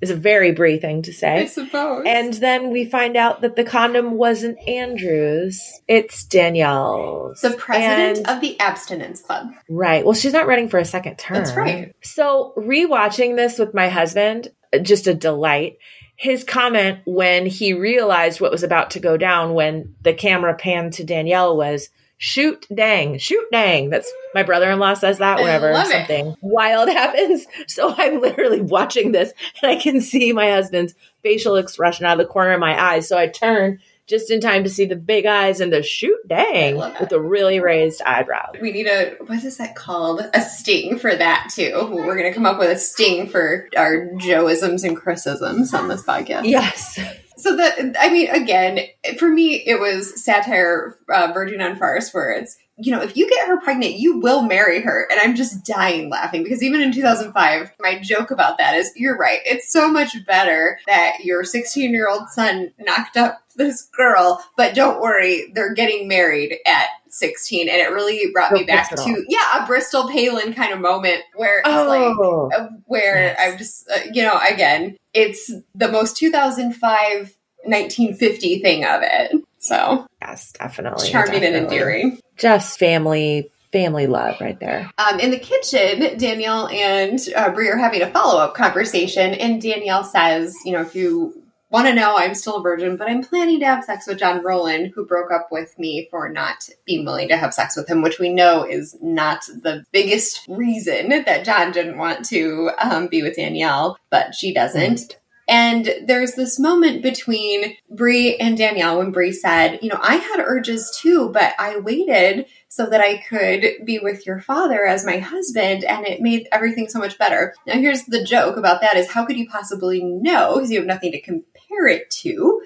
is 0.00 0.10
a 0.10 0.16
very 0.16 0.52
Bree 0.52 0.78
thing 0.78 1.02
to 1.02 1.12
say. 1.12 1.42
I 1.42 1.46
suppose. 1.46 2.04
And 2.06 2.32
then 2.34 2.70
we 2.70 2.84
find 2.86 3.16
out 3.16 3.42
that 3.42 3.56
the 3.56 3.64
condom 3.64 4.12
wasn't 4.12 4.58
Andrew's, 4.68 5.60
it's 5.86 6.24
Danielle's. 6.24 7.40
the 7.40 7.50
president 7.50 8.18
And- 8.18 8.26
of 8.26 8.40
the 8.40 8.58
Abstinence 8.60 9.20
Club. 9.20 9.48
Right. 9.68 10.04
Well, 10.04 10.14
she's 10.14 10.32
not 10.32 10.46
running 10.46 10.68
for 10.68 10.78
a 10.78 10.84
second 10.84 11.18
term. 11.18 11.36
That's 11.36 11.54
right. 11.56 11.94
So, 12.02 12.52
rewatching 12.56 13.36
this 13.36 13.58
with 13.58 13.74
my 13.74 13.88
husband, 13.88 14.48
just 14.82 15.06
a 15.06 15.14
delight. 15.14 15.76
His 16.16 16.44
comment 16.44 17.00
when 17.04 17.46
he 17.46 17.72
realized 17.74 18.40
what 18.40 18.50
was 18.50 18.62
about 18.62 18.90
to 18.92 19.00
go 19.00 19.16
down 19.16 19.54
when 19.54 19.94
the 20.02 20.14
camera 20.14 20.54
panned 20.54 20.94
to 20.94 21.04
Danielle 21.04 21.56
was 21.56 21.90
shoot 22.18 22.66
dang, 22.74 23.18
shoot 23.18 23.44
dang. 23.52 23.90
That's 23.90 24.10
my 24.34 24.42
brother 24.42 24.70
in 24.70 24.78
law 24.78 24.94
says 24.94 25.18
that 25.18 25.38
whenever 25.38 25.74
something 25.84 26.28
it. 26.28 26.38
wild 26.40 26.88
happens. 26.92 27.46
So 27.66 27.94
I'm 27.96 28.20
literally 28.20 28.62
watching 28.62 29.12
this 29.12 29.32
and 29.60 29.70
I 29.70 29.76
can 29.76 30.00
see 30.00 30.32
my 30.32 30.50
husband's 30.50 30.94
facial 31.22 31.56
expression 31.56 32.06
out 32.06 32.18
of 32.18 32.26
the 32.26 32.32
corner 32.32 32.52
of 32.52 32.60
my 32.60 32.80
eyes. 32.80 33.06
So 33.06 33.18
I 33.18 33.28
turn 33.28 33.80
just 34.06 34.30
in 34.30 34.40
time 34.40 34.64
to 34.64 34.70
see 34.70 34.84
the 34.84 34.96
big 34.96 35.26
eyes 35.26 35.60
and 35.60 35.72
the 35.72 35.82
shoot 35.82 36.18
dang 36.26 36.76
with 36.76 37.08
the 37.08 37.20
really 37.20 37.60
raised 37.60 38.02
eyebrow. 38.02 38.52
We 38.60 38.72
need 38.72 38.86
a 38.86 39.16
what 39.26 39.44
is 39.44 39.56
that 39.58 39.74
called? 39.74 40.22
A 40.32 40.40
sting 40.40 40.98
for 40.98 41.14
that 41.14 41.50
too. 41.54 41.88
We're 41.90 42.16
gonna 42.16 42.34
come 42.34 42.46
up 42.46 42.58
with 42.58 42.70
a 42.70 42.78
sting 42.78 43.28
for 43.28 43.68
our 43.76 44.08
Joeisms 44.14 44.84
and 44.84 44.96
Chrisisms 44.96 45.74
on 45.74 45.88
this 45.88 46.02
podcast. 46.02 46.48
Yes. 46.48 46.98
So 47.36 47.56
that 47.56 47.96
I 47.98 48.10
mean, 48.10 48.30
again, 48.30 48.80
for 49.18 49.28
me, 49.28 49.54
it 49.66 49.78
was 49.78 50.24
satire 50.24 50.96
uh, 51.12 51.32
verging 51.34 51.60
on 51.60 51.76
farce, 51.76 52.12
where 52.12 52.32
it's 52.32 52.56
you 52.78 52.92
know, 52.92 53.00
if 53.00 53.16
you 53.16 53.28
get 53.28 53.48
her 53.48 53.60
pregnant, 53.60 53.94
you 53.94 54.18
will 54.18 54.42
marry 54.42 54.80
her. 54.82 55.08
And 55.10 55.18
I'm 55.20 55.34
just 55.34 55.64
dying 55.64 56.10
laughing 56.10 56.42
because 56.42 56.62
even 56.62 56.82
in 56.82 56.92
2005, 56.92 57.72
my 57.80 57.98
joke 58.00 58.30
about 58.30 58.58
that 58.58 58.74
is 58.74 58.92
you're 58.96 59.16
right. 59.16 59.40
It's 59.44 59.72
so 59.72 59.90
much 59.90 60.14
better 60.26 60.78
that 60.86 61.20
your 61.24 61.42
16 61.42 61.90
year 61.90 62.08
old 62.08 62.28
son 62.28 62.72
knocked 62.78 63.16
up 63.16 63.40
this 63.56 63.88
girl, 63.96 64.44
but 64.56 64.74
don't 64.74 65.00
worry, 65.00 65.50
they're 65.54 65.72
getting 65.72 66.06
married 66.06 66.58
at 66.66 66.88
16. 67.08 67.68
And 67.68 67.78
it 67.78 67.90
really 67.90 68.30
brought 68.30 68.52
me 68.52 68.64
back 68.64 68.94
to, 68.94 69.24
yeah, 69.28 69.64
a 69.64 69.66
Bristol 69.66 70.10
Palin 70.10 70.52
kind 70.52 70.74
of 70.74 70.80
moment 70.80 71.22
where 71.34 71.60
it's 71.60 71.68
oh, 71.68 72.50
like, 72.50 72.60
uh, 72.60 72.68
where 72.84 73.22
yes. 73.22 73.38
I'm 73.40 73.58
just, 73.58 73.90
uh, 73.90 74.10
you 74.12 74.22
know, 74.22 74.38
again, 74.46 74.98
it's 75.14 75.50
the 75.74 75.88
most 75.90 76.18
2005 76.18 77.34
1950 77.66 78.60
thing 78.60 78.84
of 78.84 79.00
it. 79.02 79.32
So 79.58 80.06
yes, 80.22 80.52
definitely 80.52 81.08
charming 81.08 81.40
definitely. 81.40 81.56
and 81.56 81.66
endearing. 81.66 82.20
Just 82.36 82.78
family 82.78 83.50
family 83.72 84.06
love 84.06 84.40
right 84.40 84.58
there. 84.58 84.90
Um, 84.96 85.20
in 85.20 85.30
the 85.30 85.38
kitchen, 85.38 86.18
Danielle 86.18 86.68
and 86.68 87.20
uh, 87.36 87.50
Bree 87.50 87.68
are 87.68 87.76
having 87.76 88.02
a 88.02 88.10
follow 88.10 88.40
up 88.40 88.54
conversation, 88.54 89.34
and 89.34 89.60
Danielle 89.60 90.04
says, 90.04 90.54
"You 90.64 90.72
know, 90.72 90.80
if 90.80 90.94
you 90.94 91.42
want 91.70 91.88
to 91.88 91.94
know, 91.94 92.16
I'm 92.16 92.34
still 92.34 92.56
a 92.56 92.62
virgin, 92.62 92.96
but 92.96 93.10
I'm 93.10 93.22
planning 93.22 93.60
to 93.60 93.66
have 93.66 93.84
sex 93.84 94.06
with 94.06 94.18
John 94.18 94.42
Rowland, 94.42 94.92
who 94.94 95.04
broke 95.04 95.32
up 95.32 95.48
with 95.50 95.76
me 95.78 96.06
for 96.10 96.28
not 96.28 96.68
being 96.86 97.04
willing 97.04 97.28
to 97.28 97.36
have 97.36 97.52
sex 97.52 97.76
with 97.76 97.88
him, 97.88 98.02
which 98.02 98.18
we 98.18 98.32
know 98.32 98.64
is 98.64 98.96
not 99.02 99.44
the 99.46 99.84
biggest 99.92 100.46
reason 100.48 101.08
that 101.08 101.44
John 101.44 101.72
didn't 101.72 101.98
want 101.98 102.24
to 102.26 102.70
um, 102.78 103.08
be 103.08 103.22
with 103.22 103.36
Danielle, 103.36 103.98
but 104.10 104.34
she 104.34 104.54
doesn't." 104.54 105.00
Mm-hmm. 105.00 105.18
And 105.48 105.88
there's 106.04 106.34
this 106.34 106.58
moment 106.58 107.02
between 107.02 107.76
Bree 107.90 108.36
and 108.36 108.58
Danielle 108.58 108.98
when 108.98 109.12
Bree 109.12 109.32
said, 109.32 109.78
You 109.80 109.90
know, 109.90 110.00
I 110.00 110.16
had 110.16 110.40
urges 110.40 110.96
too, 111.00 111.30
but 111.30 111.54
I 111.58 111.78
waited 111.78 112.46
so 112.68 112.86
that 112.86 113.00
I 113.00 113.18
could 113.18 113.84
be 113.84 113.98
with 114.00 114.26
your 114.26 114.40
father 114.40 114.84
as 114.84 115.06
my 115.06 115.18
husband, 115.18 115.84
and 115.84 116.06
it 116.06 116.20
made 116.20 116.48
everything 116.52 116.88
so 116.88 116.98
much 116.98 117.16
better. 117.16 117.54
Now, 117.66 117.74
here's 117.74 118.04
the 118.04 118.24
joke 118.24 118.56
about 118.56 118.80
that 118.80 118.96
is 118.96 119.10
how 119.10 119.24
could 119.24 119.38
you 119.38 119.48
possibly 119.48 120.02
know? 120.02 120.56
Because 120.56 120.70
you 120.70 120.78
have 120.78 120.86
nothing 120.86 121.12
to 121.12 121.20
compare 121.20 121.86
it 121.86 122.10
to. 122.10 122.62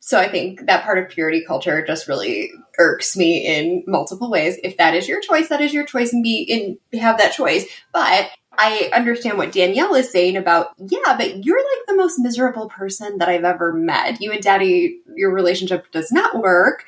So 0.00 0.18
I 0.18 0.28
think 0.28 0.66
that 0.66 0.84
part 0.84 0.98
of 0.98 1.08
purity 1.08 1.44
culture 1.46 1.84
just 1.84 2.08
really 2.08 2.50
irks 2.78 3.16
me 3.16 3.44
in 3.46 3.84
multiple 3.86 4.30
ways. 4.30 4.58
If 4.62 4.76
that 4.76 4.94
is 4.94 5.08
your 5.08 5.20
choice, 5.20 5.48
that 5.48 5.60
is 5.60 5.74
your 5.74 5.84
choice 5.84 6.12
and 6.12 6.22
be 6.22 6.42
in 6.42 6.98
have 6.98 7.18
that 7.18 7.32
choice. 7.32 7.66
But 7.92 8.30
I 8.58 8.90
understand 8.92 9.38
what 9.38 9.52
Danielle 9.52 9.94
is 9.94 10.10
saying 10.10 10.36
about, 10.36 10.72
yeah, 10.78 11.16
but 11.16 11.44
you're 11.44 11.56
like 11.56 11.86
the 11.86 11.94
most 11.94 12.18
miserable 12.18 12.68
person 12.68 13.18
that 13.18 13.28
I've 13.28 13.44
ever 13.44 13.72
met. 13.72 14.20
You 14.20 14.32
and 14.32 14.42
daddy, 14.42 15.00
your 15.14 15.32
relationship 15.32 15.90
does 15.92 16.10
not 16.10 16.36
work. 16.36 16.84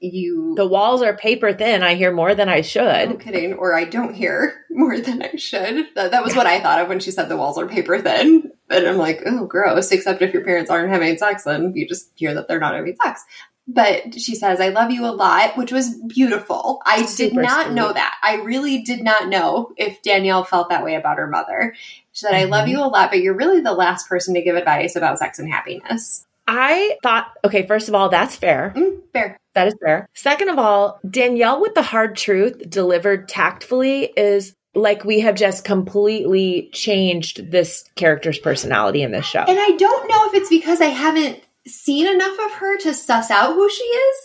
You. 0.00 0.54
The 0.56 0.66
walls 0.66 1.02
are 1.02 1.14
paper 1.14 1.52
thin. 1.52 1.82
I 1.82 1.94
hear 1.94 2.10
more 2.10 2.34
than 2.34 2.48
I 2.48 2.62
should. 2.62 3.10
No 3.10 3.16
kidding. 3.16 3.52
Or 3.52 3.74
I 3.74 3.84
don't 3.84 4.14
hear 4.14 4.64
more 4.70 4.98
than 4.98 5.20
I 5.22 5.36
should. 5.36 5.88
That, 5.94 6.12
that 6.12 6.24
was 6.24 6.34
what 6.34 6.46
I 6.46 6.58
thought 6.58 6.80
of 6.80 6.88
when 6.88 7.00
she 7.00 7.10
said 7.10 7.28
the 7.28 7.36
walls 7.36 7.58
are 7.58 7.68
paper 7.68 8.00
thin. 8.00 8.50
And 8.70 8.86
I'm 8.86 8.96
like, 8.96 9.20
oh, 9.26 9.44
gross. 9.44 9.92
Except 9.92 10.22
if 10.22 10.32
your 10.32 10.42
parents 10.42 10.70
aren't 10.70 10.90
having 10.90 11.18
sex, 11.18 11.44
then 11.44 11.74
you 11.74 11.86
just 11.86 12.12
hear 12.14 12.32
that 12.32 12.48
they're 12.48 12.60
not 12.60 12.74
having 12.74 12.96
sex 13.02 13.22
but 13.72 14.20
she 14.20 14.34
says, 14.34 14.60
I 14.60 14.68
love 14.68 14.90
you 14.90 15.06
a 15.06 15.12
lot, 15.12 15.56
which 15.56 15.72
was 15.72 15.94
beautiful. 16.06 16.82
I 16.84 17.04
Super 17.06 17.36
did 17.36 17.42
not 17.42 17.66
sweet. 17.66 17.74
know 17.74 17.92
that. 17.92 18.16
I 18.22 18.36
really 18.36 18.82
did 18.82 19.02
not 19.02 19.28
know 19.28 19.72
if 19.76 20.02
Danielle 20.02 20.44
felt 20.44 20.70
that 20.70 20.84
way 20.84 20.96
about 20.96 21.18
her 21.18 21.28
mother. 21.28 21.74
She 22.12 22.26
said, 22.26 22.32
mm-hmm. 22.32 22.52
I 22.52 22.56
love 22.56 22.64
mm-hmm. 22.66 22.78
you 22.78 22.84
a 22.84 22.86
lot, 22.86 23.10
but 23.10 23.20
you're 23.20 23.36
really 23.36 23.60
the 23.60 23.72
last 23.72 24.08
person 24.08 24.34
to 24.34 24.42
give 24.42 24.56
advice 24.56 24.96
about 24.96 25.18
sex 25.18 25.38
and 25.38 25.50
happiness. 25.50 26.26
I 26.48 26.98
thought, 27.02 27.28
okay, 27.44 27.66
first 27.66 27.88
of 27.88 27.94
all, 27.94 28.08
that's 28.08 28.34
fair. 28.34 28.72
Mm, 28.74 29.02
fair. 29.12 29.38
That 29.54 29.68
is 29.68 29.74
fair. 29.80 30.08
Second 30.14 30.48
of 30.48 30.58
all, 30.58 30.98
Danielle 31.08 31.60
with 31.60 31.74
the 31.74 31.82
hard 31.82 32.16
truth 32.16 32.68
delivered 32.68 33.28
tactfully 33.28 34.12
is 34.16 34.54
like 34.74 35.04
we 35.04 35.20
have 35.20 35.34
just 35.36 35.64
completely 35.64 36.70
changed 36.72 37.50
this 37.50 37.84
character's 37.94 38.38
personality 38.38 39.02
in 39.02 39.12
this 39.12 39.26
show. 39.26 39.40
And 39.40 39.58
I 39.58 39.76
don't 39.76 40.08
know 40.08 40.26
if 40.26 40.34
it's 40.34 40.48
because 40.48 40.80
I 40.80 40.86
haven't 40.86 41.40
seen 41.66 42.06
enough 42.06 42.38
of 42.38 42.52
her 42.52 42.78
to 42.78 42.94
suss 42.94 43.30
out 43.30 43.54
who 43.54 43.68
she 43.70 43.84
is, 43.84 44.16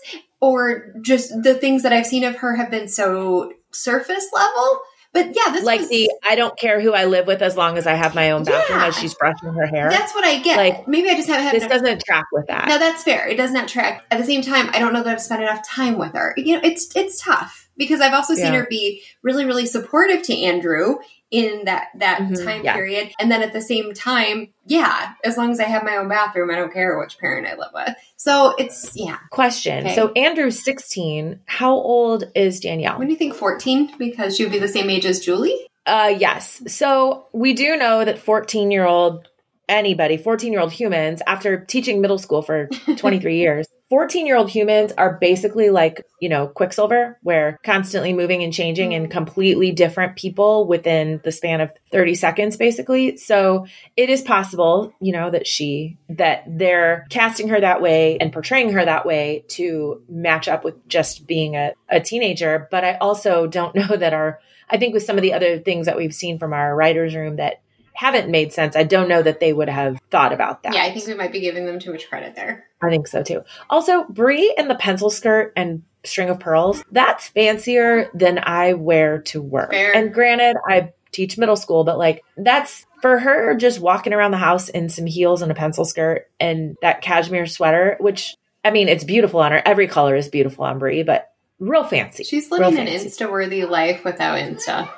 or 0.41 0.93
just 1.01 1.31
the 1.43 1.55
things 1.55 1.83
that 1.83 1.93
I've 1.93 2.05
seen 2.05 2.23
of 2.23 2.37
her 2.37 2.55
have 2.55 2.71
been 2.71 2.87
so 2.87 3.53
surface 3.71 4.27
level. 4.33 4.79
But 5.13 5.27
yeah, 5.27 5.53
this 5.53 5.63
like 5.63 5.79
was, 5.79 5.89
the 5.89 6.11
I 6.27 6.35
don't 6.35 6.57
care 6.59 6.81
who 6.81 6.93
I 6.93 7.05
live 7.05 7.25
with 7.25 7.41
as 7.41 7.55
long 7.55 7.77
as 7.77 7.87
I 7.87 7.93
have 7.93 8.15
my 8.15 8.31
own 8.31 8.43
bathroom 8.43 8.79
yeah, 8.79 8.87
as 8.87 8.97
she's 8.97 9.13
brushing 9.13 9.53
her 9.53 9.65
hair. 9.65 9.89
That's 9.89 10.13
what 10.13 10.25
I 10.25 10.39
get. 10.39 10.57
Like 10.57 10.87
maybe 10.89 11.09
I 11.09 11.15
just 11.15 11.29
haven't 11.29 11.45
had. 11.45 11.55
This 11.55 11.63
enough, 11.63 11.81
doesn't 11.81 12.03
track 12.05 12.25
with 12.33 12.47
that. 12.47 12.67
No, 12.67 12.77
that's 12.77 13.03
fair. 13.03 13.25
It 13.25 13.35
does 13.35 13.51
not 13.51 13.69
track. 13.69 14.03
At 14.11 14.19
the 14.19 14.25
same 14.25 14.41
time, 14.41 14.69
I 14.73 14.79
don't 14.79 14.91
know 14.91 15.03
that 15.03 15.13
I've 15.13 15.21
spent 15.21 15.41
enough 15.41 15.65
time 15.65 15.97
with 15.97 16.13
her. 16.13 16.33
You 16.35 16.55
know, 16.55 16.61
it's 16.63 16.93
it's 16.97 17.23
tough 17.23 17.64
because 17.77 18.01
I've 18.01 18.13
also 18.13 18.35
seen 18.35 18.53
yeah. 18.53 18.59
her 18.59 18.67
be 18.69 19.01
really 19.21 19.45
really 19.45 19.65
supportive 19.65 20.23
to 20.23 20.37
Andrew 20.37 20.97
in 21.31 21.65
that 21.65 21.87
that 21.95 22.19
mm-hmm, 22.19 22.45
time 22.45 22.63
yeah. 22.63 22.73
period. 22.73 23.11
And 23.19 23.31
then 23.31 23.41
at 23.41 23.53
the 23.53 23.61
same 23.61 23.93
time 23.93 24.53
yeah 24.67 25.13
as 25.23 25.37
long 25.37 25.51
as 25.51 25.59
i 25.59 25.63
have 25.63 25.83
my 25.83 25.95
own 25.97 26.07
bathroom 26.07 26.49
i 26.49 26.55
don't 26.55 26.73
care 26.73 26.97
which 26.99 27.17
parent 27.17 27.47
i 27.47 27.55
live 27.55 27.71
with. 27.73 27.95
So 28.15 28.55
it's 28.57 28.95
yeah. 28.95 29.17
Question. 29.31 29.85
Okay. 29.85 29.95
so 29.95 30.11
andrew's 30.13 30.63
16 30.63 31.41
how 31.45 31.73
old 31.73 32.25
is 32.35 32.59
danielle? 32.59 32.97
When 32.97 33.07
do 33.07 33.13
you 33.13 33.19
think 33.19 33.35
14 33.35 33.97
because 33.97 34.37
she 34.37 34.43
would 34.43 34.51
be 34.51 34.59
the 34.59 34.67
same 34.67 34.89
age 34.89 35.05
as 35.05 35.19
julie? 35.19 35.67
Uh 35.85 36.13
yes. 36.17 36.61
So 36.67 37.27
we 37.33 37.53
do 37.53 37.75
know 37.77 38.05
that 38.05 38.17
14 38.19 38.71
year 38.71 38.85
old 38.85 39.27
anybody 39.67 40.17
14 40.17 40.51
year 40.51 40.61
old 40.61 40.71
humans 40.71 41.21
after 41.27 41.63
teaching 41.65 42.01
middle 42.01 42.19
school 42.19 42.41
for 42.41 42.67
23 42.97 43.37
years 43.37 43.67
14 43.89 44.25
year 44.25 44.35
old 44.35 44.49
humans 44.49 44.91
are 44.97 45.17
basically 45.19 45.69
like, 45.69 46.03
you 46.19 46.27
know, 46.27 46.47
Quicksilver, 46.47 47.19
where 47.21 47.59
constantly 47.63 48.13
moving 48.13 48.41
and 48.41 48.51
changing 48.51 48.95
and 48.95 49.07
mm. 49.07 49.11
completely 49.11 49.71
different 49.71 50.15
people 50.15 50.67
within 50.67 51.21
the 51.23 51.31
span 51.31 51.61
of 51.61 51.71
30 51.91 52.15
seconds, 52.15 52.57
basically. 52.57 53.17
So 53.17 53.67
it 53.95 54.09
is 54.09 54.23
possible, 54.23 54.91
you 54.99 55.13
know, 55.13 55.29
that 55.29 55.45
she, 55.45 55.97
that 56.09 56.43
they're 56.47 57.05
casting 57.09 57.49
her 57.49 57.61
that 57.61 57.81
way 57.81 58.17
and 58.17 58.33
portraying 58.33 58.71
her 58.73 58.83
that 58.83 59.05
way 59.05 59.45
to 59.49 60.01
match 60.09 60.47
up 60.47 60.63
with 60.63 60.87
just 60.87 61.27
being 61.27 61.55
a, 61.55 61.73
a 61.87 61.99
teenager. 61.99 62.67
But 62.71 62.83
I 62.83 62.95
also 62.95 63.45
don't 63.45 63.75
know 63.75 63.95
that 63.95 64.13
our, 64.13 64.39
I 64.67 64.77
think 64.77 64.95
with 64.95 65.03
some 65.03 65.17
of 65.17 65.21
the 65.21 65.33
other 65.33 65.59
things 65.59 65.85
that 65.85 65.97
we've 65.97 66.13
seen 66.13 66.39
from 66.39 66.53
our 66.53 66.75
writer's 66.75 67.15
room 67.15 67.35
that 67.35 67.61
haven't 67.95 68.29
made 68.29 68.53
sense. 68.53 68.75
I 68.75 68.83
don't 68.83 69.09
know 69.09 69.21
that 69.21 69.39
they 69.39 69.53
would 69.53 69.69
have 69.69 69.99
thought 70.11 70.33
about 70.33 70.63
that. 70.63 70.73
Yeah, 70.73 70.83
I 70.83 70.93
think 70.93 71.07
we 71.07 71.13
might 71.13 71.31
be 71.31 71.39
giving 71.39 71.65
them 71.65 71.79
too 71.79 71.91
much 71.91 72.07
credit 72.09 72.35
there. 72.35 72.65
I 72.81 72.89
think 72.89 73.07
so 73.07 73.23
too. 73.23 73.43
Also, 73.69 74.03
Bree 74.05 74.53
and 74.57 74.69
the 74.69 74.75
pencil 74.75 75.09
skirt 75.09 75.53
and 75.55 75.83
string 76.03 76.29
of 76.29 76.39
pearls, 76.39 76.83
that's 76.91 77.29
fancier 77.29 78.09
than 78.13 78.39
I 78.41 78.73
wear 78.73 79.21
to 79.23 79.41
work. 79.41 79.71
Fair. 79.71 79.95
And 79.95 80.13
granted, 80.13 80.57
I 80.67 80.93
teach 81.11 81.37
middle 81.37 81.55
school, 81.55 81.83
but 81.83 81.97
like 81.97 82.23
that's 82.37 82.85
for 83.01 83.19
her 83.19 83.55
just 83.55 83.79
walking 83.79 84.13
around 84.13 84.31
the 84.31 84.37
house 84.37 84.69
in 84.69 84.89
some 84.89 85.05
heels 85.05 85.41
and 85.41 85.51
a 85.51 85.55
pencil 85.55 85.85
skirt 85.85 86.29
and 86.39 86.75
that 86.81 87.01
cashmere 87.01 87.45
sweater, 87.45 87.97
which 87.99 88.35
I 88.63 88.71
mean, 88.71 88.89
it's 88.89 89.03
beautiful 89.03 89.39
on 89.39 89.51
her. 89.51 89.61
Every 89.63 89.87
color 89.87 90.15
is 90.15 90.27
beautiful 90.27 90.65
on 90.65 90.79
Bree, 90.79 91.03
but 91.03 91.31
real 91.59 91.83
fancy. 91.83 92.23
She's 92.23 92.51
living 92.51 92.77
an 92.79 92.87
Insta 92.87 93.31
worthy 93.31 93.63
life 93.65 94.03
without 94.03 94.39
Insta. 94.39 94.89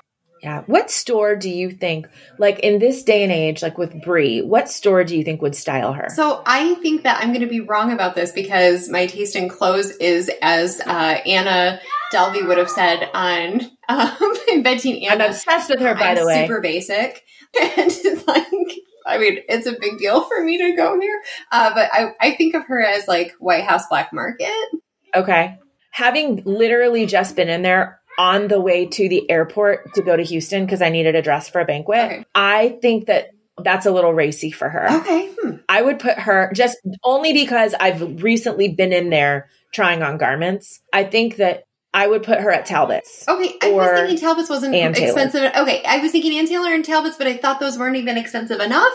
Yeah. 0.48 0.64
What 0.66 0.90
store 0.90 1.36
do 1.36 1.50
you 1.50 1.72
think, 1.72 2.08
like 2.38 2.60
in 2.60 2.80
this 2.80 3.04
day 3.04 3.22
and 3.24 3.34
age, 3.34 3.62
like 3.62 3.78
with 3.78 4.02
Bree, 4.02 4.42
what 4.42 4.70
store 4.70 5.04
do 5.04 5.18
you 5.18 5.22
think 5.26 5.42
would 5.42 5.56
style 5.56 5.92
her? 5.92 6.08
So 6.16 6.42
I 6.46 6.76
think 6.76 7.04
that 7.04 7.22
I'm 7.22 7.32
going 7.34 7.42
to 7.42 7.48
be 7.48 7.60
wrong 7.60 7.92
about 7.92 8.16
this 8.16 8.32
because 8.32 8.88
my 8.88 9.08
taste 9.08 9.36
in 9.36 9.50
clothes 9.50 9.92
is, 9.98 10.32
as 10.42 10.80
uh, 10.80 11.18
Anna 11.26 11.82
Delvey 12.14 12.48
would 12.48 12.58
have 12.58 12.70
said 12.70 13.10
on 13.14 13.60
um, 13.90 14.38
Inventing 14.48 15.06
Anna. 15.06 15.26
I'm 15.26 15.30
obsessed 15.32 15.70
with 15.70 15.82
her, 15.82 15.94
by 15.96 16.12
I'm 16.12 16.16
the 16.16 16.26
way. 16.26 16.48
Super 16.48 16.62
basic. 16.62 17.24
And 17.60 17.92
like, 18.28 18.46
I 19.06 19.18
mean, 19.18 19.40
it's 19.50 19.68
a 19.68 19.76
big 19.78 19.98
deal 19.98 20.24
for 20.24 20.42
me 20.42 20.58
to 20.60 20.76
go 20.78 20.98
here. 21.00 21.22
Uh, 21.52 21.74
but 21.74 21.90
I, 21.92 22.12
I 22.22 22.36
think 22.36 22.56
of 22.56 22.66
her 22.68 22.82
as 22.82 23.06
like 23.06 23.34
White 23.40 23.66
House 23.66 23.88
Black 23.90 24.14
Market. 24.14 24.54
Okay. 25.14 25.58
Having 25.92 26.44
literally 26.46 27.06
just 27.06 27.36
been 27.36 27.50
in 27.50 27.64
there, 27.64 28.00
on 28.18 28.48
the 28.48 28.60
way 28.60 28.86
to 28.88 29.10
the 29.10 29.30
airport 29.30 29.94
to 29.96 30.02
go 30.02 30.16
to 30.16 30.24
Houston 30.24 30.66
because 30.66 30.82
I 30.82 30.90
needed 30.90 31.16
a 31.16 31.22
dress 31.22 31.50
for 31.50 31.62
a 31.62 31.66
banquet. 31.66 32.00
Okay. 32.06 32.26
I 32.36 32.78
think 32.82 33.08
that 33.08 33.30
That's 33.64 33.86
a 33.88 33.92
little 33.92 34.14
racy 34.14 34.52
for 34.52 34.70
her. 34.70 34.88
Okay. 35.02 35.32
Hmm. 35.42 35.56
I 35.68 35.82
would 35.82 35.98
put 36.00 36.18
her 36.20 36.52
just 36.54 36.78
only 37.04 37.34
because 37.34 37.74
I've 37.80 38.22
recently 38.24 38.70
been 38.70 38.94
in 38.94 39.10
there 39.10 39.50
trying 39.74 40.04
on 40.04 40.18
garments. 40.18 40.80
I 40.94 41.04
think 41.04 41.38
that 41.38 41.64
I 41.94 42.06
would 42.06 42.22
put 42.22 42.40
her 42.40 42.52
at 42.52 42.68
Talbot's. 42.68 43.26
Okay, 43.28 43.56
I 43.64 43.72
was 43.72 43.90
thinking 44.00 44.18
Talbot's 44.20 44.50
wasn't 44.50 44.76
Ann 44.76 44.94
Taylor. 44.94 45.08
expensive. 45.08 45.52
Okay, 45.56 45.84
I 45.84 45.98
was 45.98 46.12
thinking 46.12 46.38
Ann 46.38 46.46
Taylor 46.48 46.72
and 46.74 46.86
Talbot's, 46.86 47.18
but 47.18 47.26
I 47.26 47.36
thought 47.38 47.60
those 47.60 47.80
weren't 47.80 47.96
even 47.96 48.18
expensive 48.18 48.60
enough. 48.60 48.94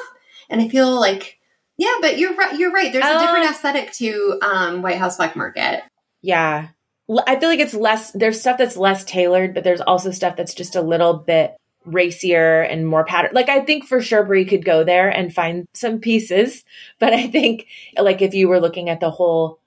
And 0.48 0.60
I 0.60 0.68
feel 0.68 0.94
like, 1.00 1.38
yeah, 1.76 1.94
but 2.00 2.18
you're 2.18 2.34
right. 2.34 2.56
You're 2.56 2.70
right. 2.70 2.92
There's 2.92 3.04
a 3.04 3.18
different 3.18 3.46
Uh, 3.46 3.50
aesthetic 3.50 3.92
to 3.94 4.38
um, 4.42 4.82
White 4.82 4.98
House 4.98 5.16
Black 5.16 5.34
Market. 5.34 5.82
Yeah. 6.22 6.68
L- 7.08 7.24
I 7.26 7.38
feel 7.38 7.48
like 7.48 7.60
it's 7.60 7.74
less, 7.74 8.10
there's 8.12 8.40
stuff 8.40 8.58
that's 8.58 8.76
less 8.76 9.04
tailored, 9.04 9.54
but 9.54 9.64
there's 9.64 9.80
also 9.80 10.10
stuff 10.10 10.36
that's 10.36 10.54
just 10.54 10.76
a 10.76 10.82
little 10.82 11.14
bit 11.14 11.56
racier 11.84 12.62
and 12.62 12.86
more 12.86 13.04
patterned. 13.04 13.34
Like, 13.34 13.48
I 13.48 13.60
think 13.60 13.86
for 13.86 14.00
sure 14.00 14.24
Bree 14.24 14.44
could 14.44 14.64
go 14.64 14.84
there 14.84 15.08
and 15.08 15.34
find 15.34 15.66
some 15.74 15.98
pieces, 15.98 16.64
but 16.98 17.12
I 17.12 17.28
think, 17.28 17.66
like, 17.98 18.22
if 18.22 18.34
you 18.34 18.48
were 18.48 18.60
looking 18.60 18.88
at 18.88 19.00
the 19.00 19.10
whole, 19.10 19.58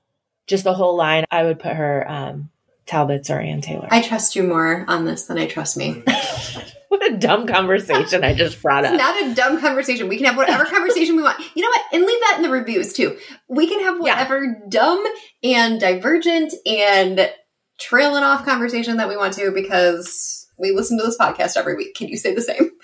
just 0.48 0.63
the 0.63 0.74
whole 0.74 0.95
line, 0.95 1.26
I 1.32 1.43
would 1.43 1.60
put 1.60 1.74
her 1.74 2.10
um, 2.10 2.50
Talbot's 2.86 3.30
or 3.30 3.39
Ann 3.39 3.62
Taylor. 3.62 3.88
I 3.91 4.02
trust 4.02 4.36
you 4.36 4.43
more 4.43 4.86
on 4.88 5.06
this 5.06 5.26
than 5.26 5.38
I 5.38 5.48
trust 5.48 5.76
me. 5.78 6.04
what 6.97 7.12
a 7.13 7.17
dumb 7.17 7.47
conversation 7.47 8.23
I 8.23 8.34
just 8.34 8.62
brought 8.62 8.84
It's 8.84 8.93
up. 8.93 8.97
not 8.97 9.21
a 9.23 9.34
dumb 9.36 9.60
conversation. 9.60 10.08
We 10.08 10.17
can 10.17 10.25
have 10.25 10.38
whatever 10.38 10.65
conversation 10.65 11.15
we 11.15 11.23
want. 11.23 11.39
You 11.55 11.63
know 11.63 11.69
what? 11.69 11.81
And 11.93 12.03
leave 12.05 12.19
that 12.21 12.36
in 12.38 12.43
the 12.43 12.49
reviews 12.49 12.93
too. 12.93 13.17
We 13.47 13.67
can 13.67 13.79
have 13.81 13.95
Yeah. 13.95 14.01
whatever 14.01 14.62
dumb 14.69 15.03
and 15.43 15.79
divergent 15.79 16.53
and 16.65 17.31
trailing 17.79 18.23
off 18.23 18.45
conversation 18.45 18.97
that 18.97 19.10
we 19.10 19.17
want 19.17 19.34
to 19.34 19.51
because 19.51 20.47
we 20.58 20.71
listen 20.71 20.97
to 20.97 21.05
this 21.05 21.17
podcast 21.17 21.58
every 21.58 21.75
week. 21.75 21.95
Can 21.95 22.08
you 22.08 22.17
say 22.17 22.34
the 22.34 22.41
same? 22.41 22.71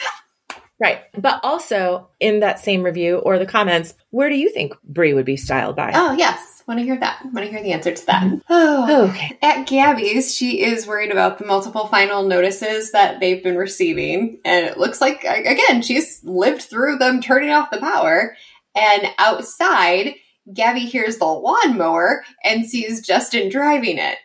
Right. 0.82 1.02
But 1.16 1.42
also 1.44 2.10
in 2.20 2.40
that 2.40 2.60
same 2.60 2.82
review 2.82 3.18
or 3.18 3.38
the 3.38 3.46
comments, 3.46 3.94
where 4.10 4.30
do 4.30 4.36
you 4.36 4.50
think 4.50 4.74
Bree 4.84 5.14
would 5.14 5.26
be 5.26 5.38
styled 5.38 5.76
by? 5.76 5.92
Oh, 5.94 6.14
yes. 6.14 6.64
Want 6.68 6.80
to 6.80 6.84
hear 6.84 6.98
that. 6.98 7.24
Want 7.26 7.46
to 7.46 7.52
hear 7.52 7.62
the 7.62 7.74
answer 7.74 7.94
to 7.94 8.06
that. 8.08 8.24
Mm-hmm. 8.24 8.40
Oh. 8.50 9.10
Okay. 9.10 9.38
At 9.42 9.68
Gabby's, 9.68 10.34
she 10.34 10.64
is 10.64 10.88
worried 10.88 11.12
about 11.12 11.38
the 11.38 11.46
multiple 11.46 11.88
final 11.88 12.24
notices 12.24 12.92
that 12.94 13.20
they've 13.20 13.44
been 13.44 13.58
receiving. 13.58 14.40
And 14.44 14.66
it 14.66 14.78
looks 14.78 15.02
like, 15.02 15.24
again, 15.24 15.82
she's 15.82 16.24
lived 16.24 16.64
through 16.64 16.98
them 16.98 17.22
turning 17.22 17.52
off 17.52 17.72
the 17.72 17.78
power. 17.78 18.36
And 18.76 19.08
outside, 19.18 20.16
Gabby 20.52 20.82
hears 20.82 21.18
the 21.18 21.26
lawnmower 21.26 22.24
and 22.44 22.66
sees 22.66 23.06
Justin 23.06 23.50
driving 23.50 23.98
it. 23.98 24.18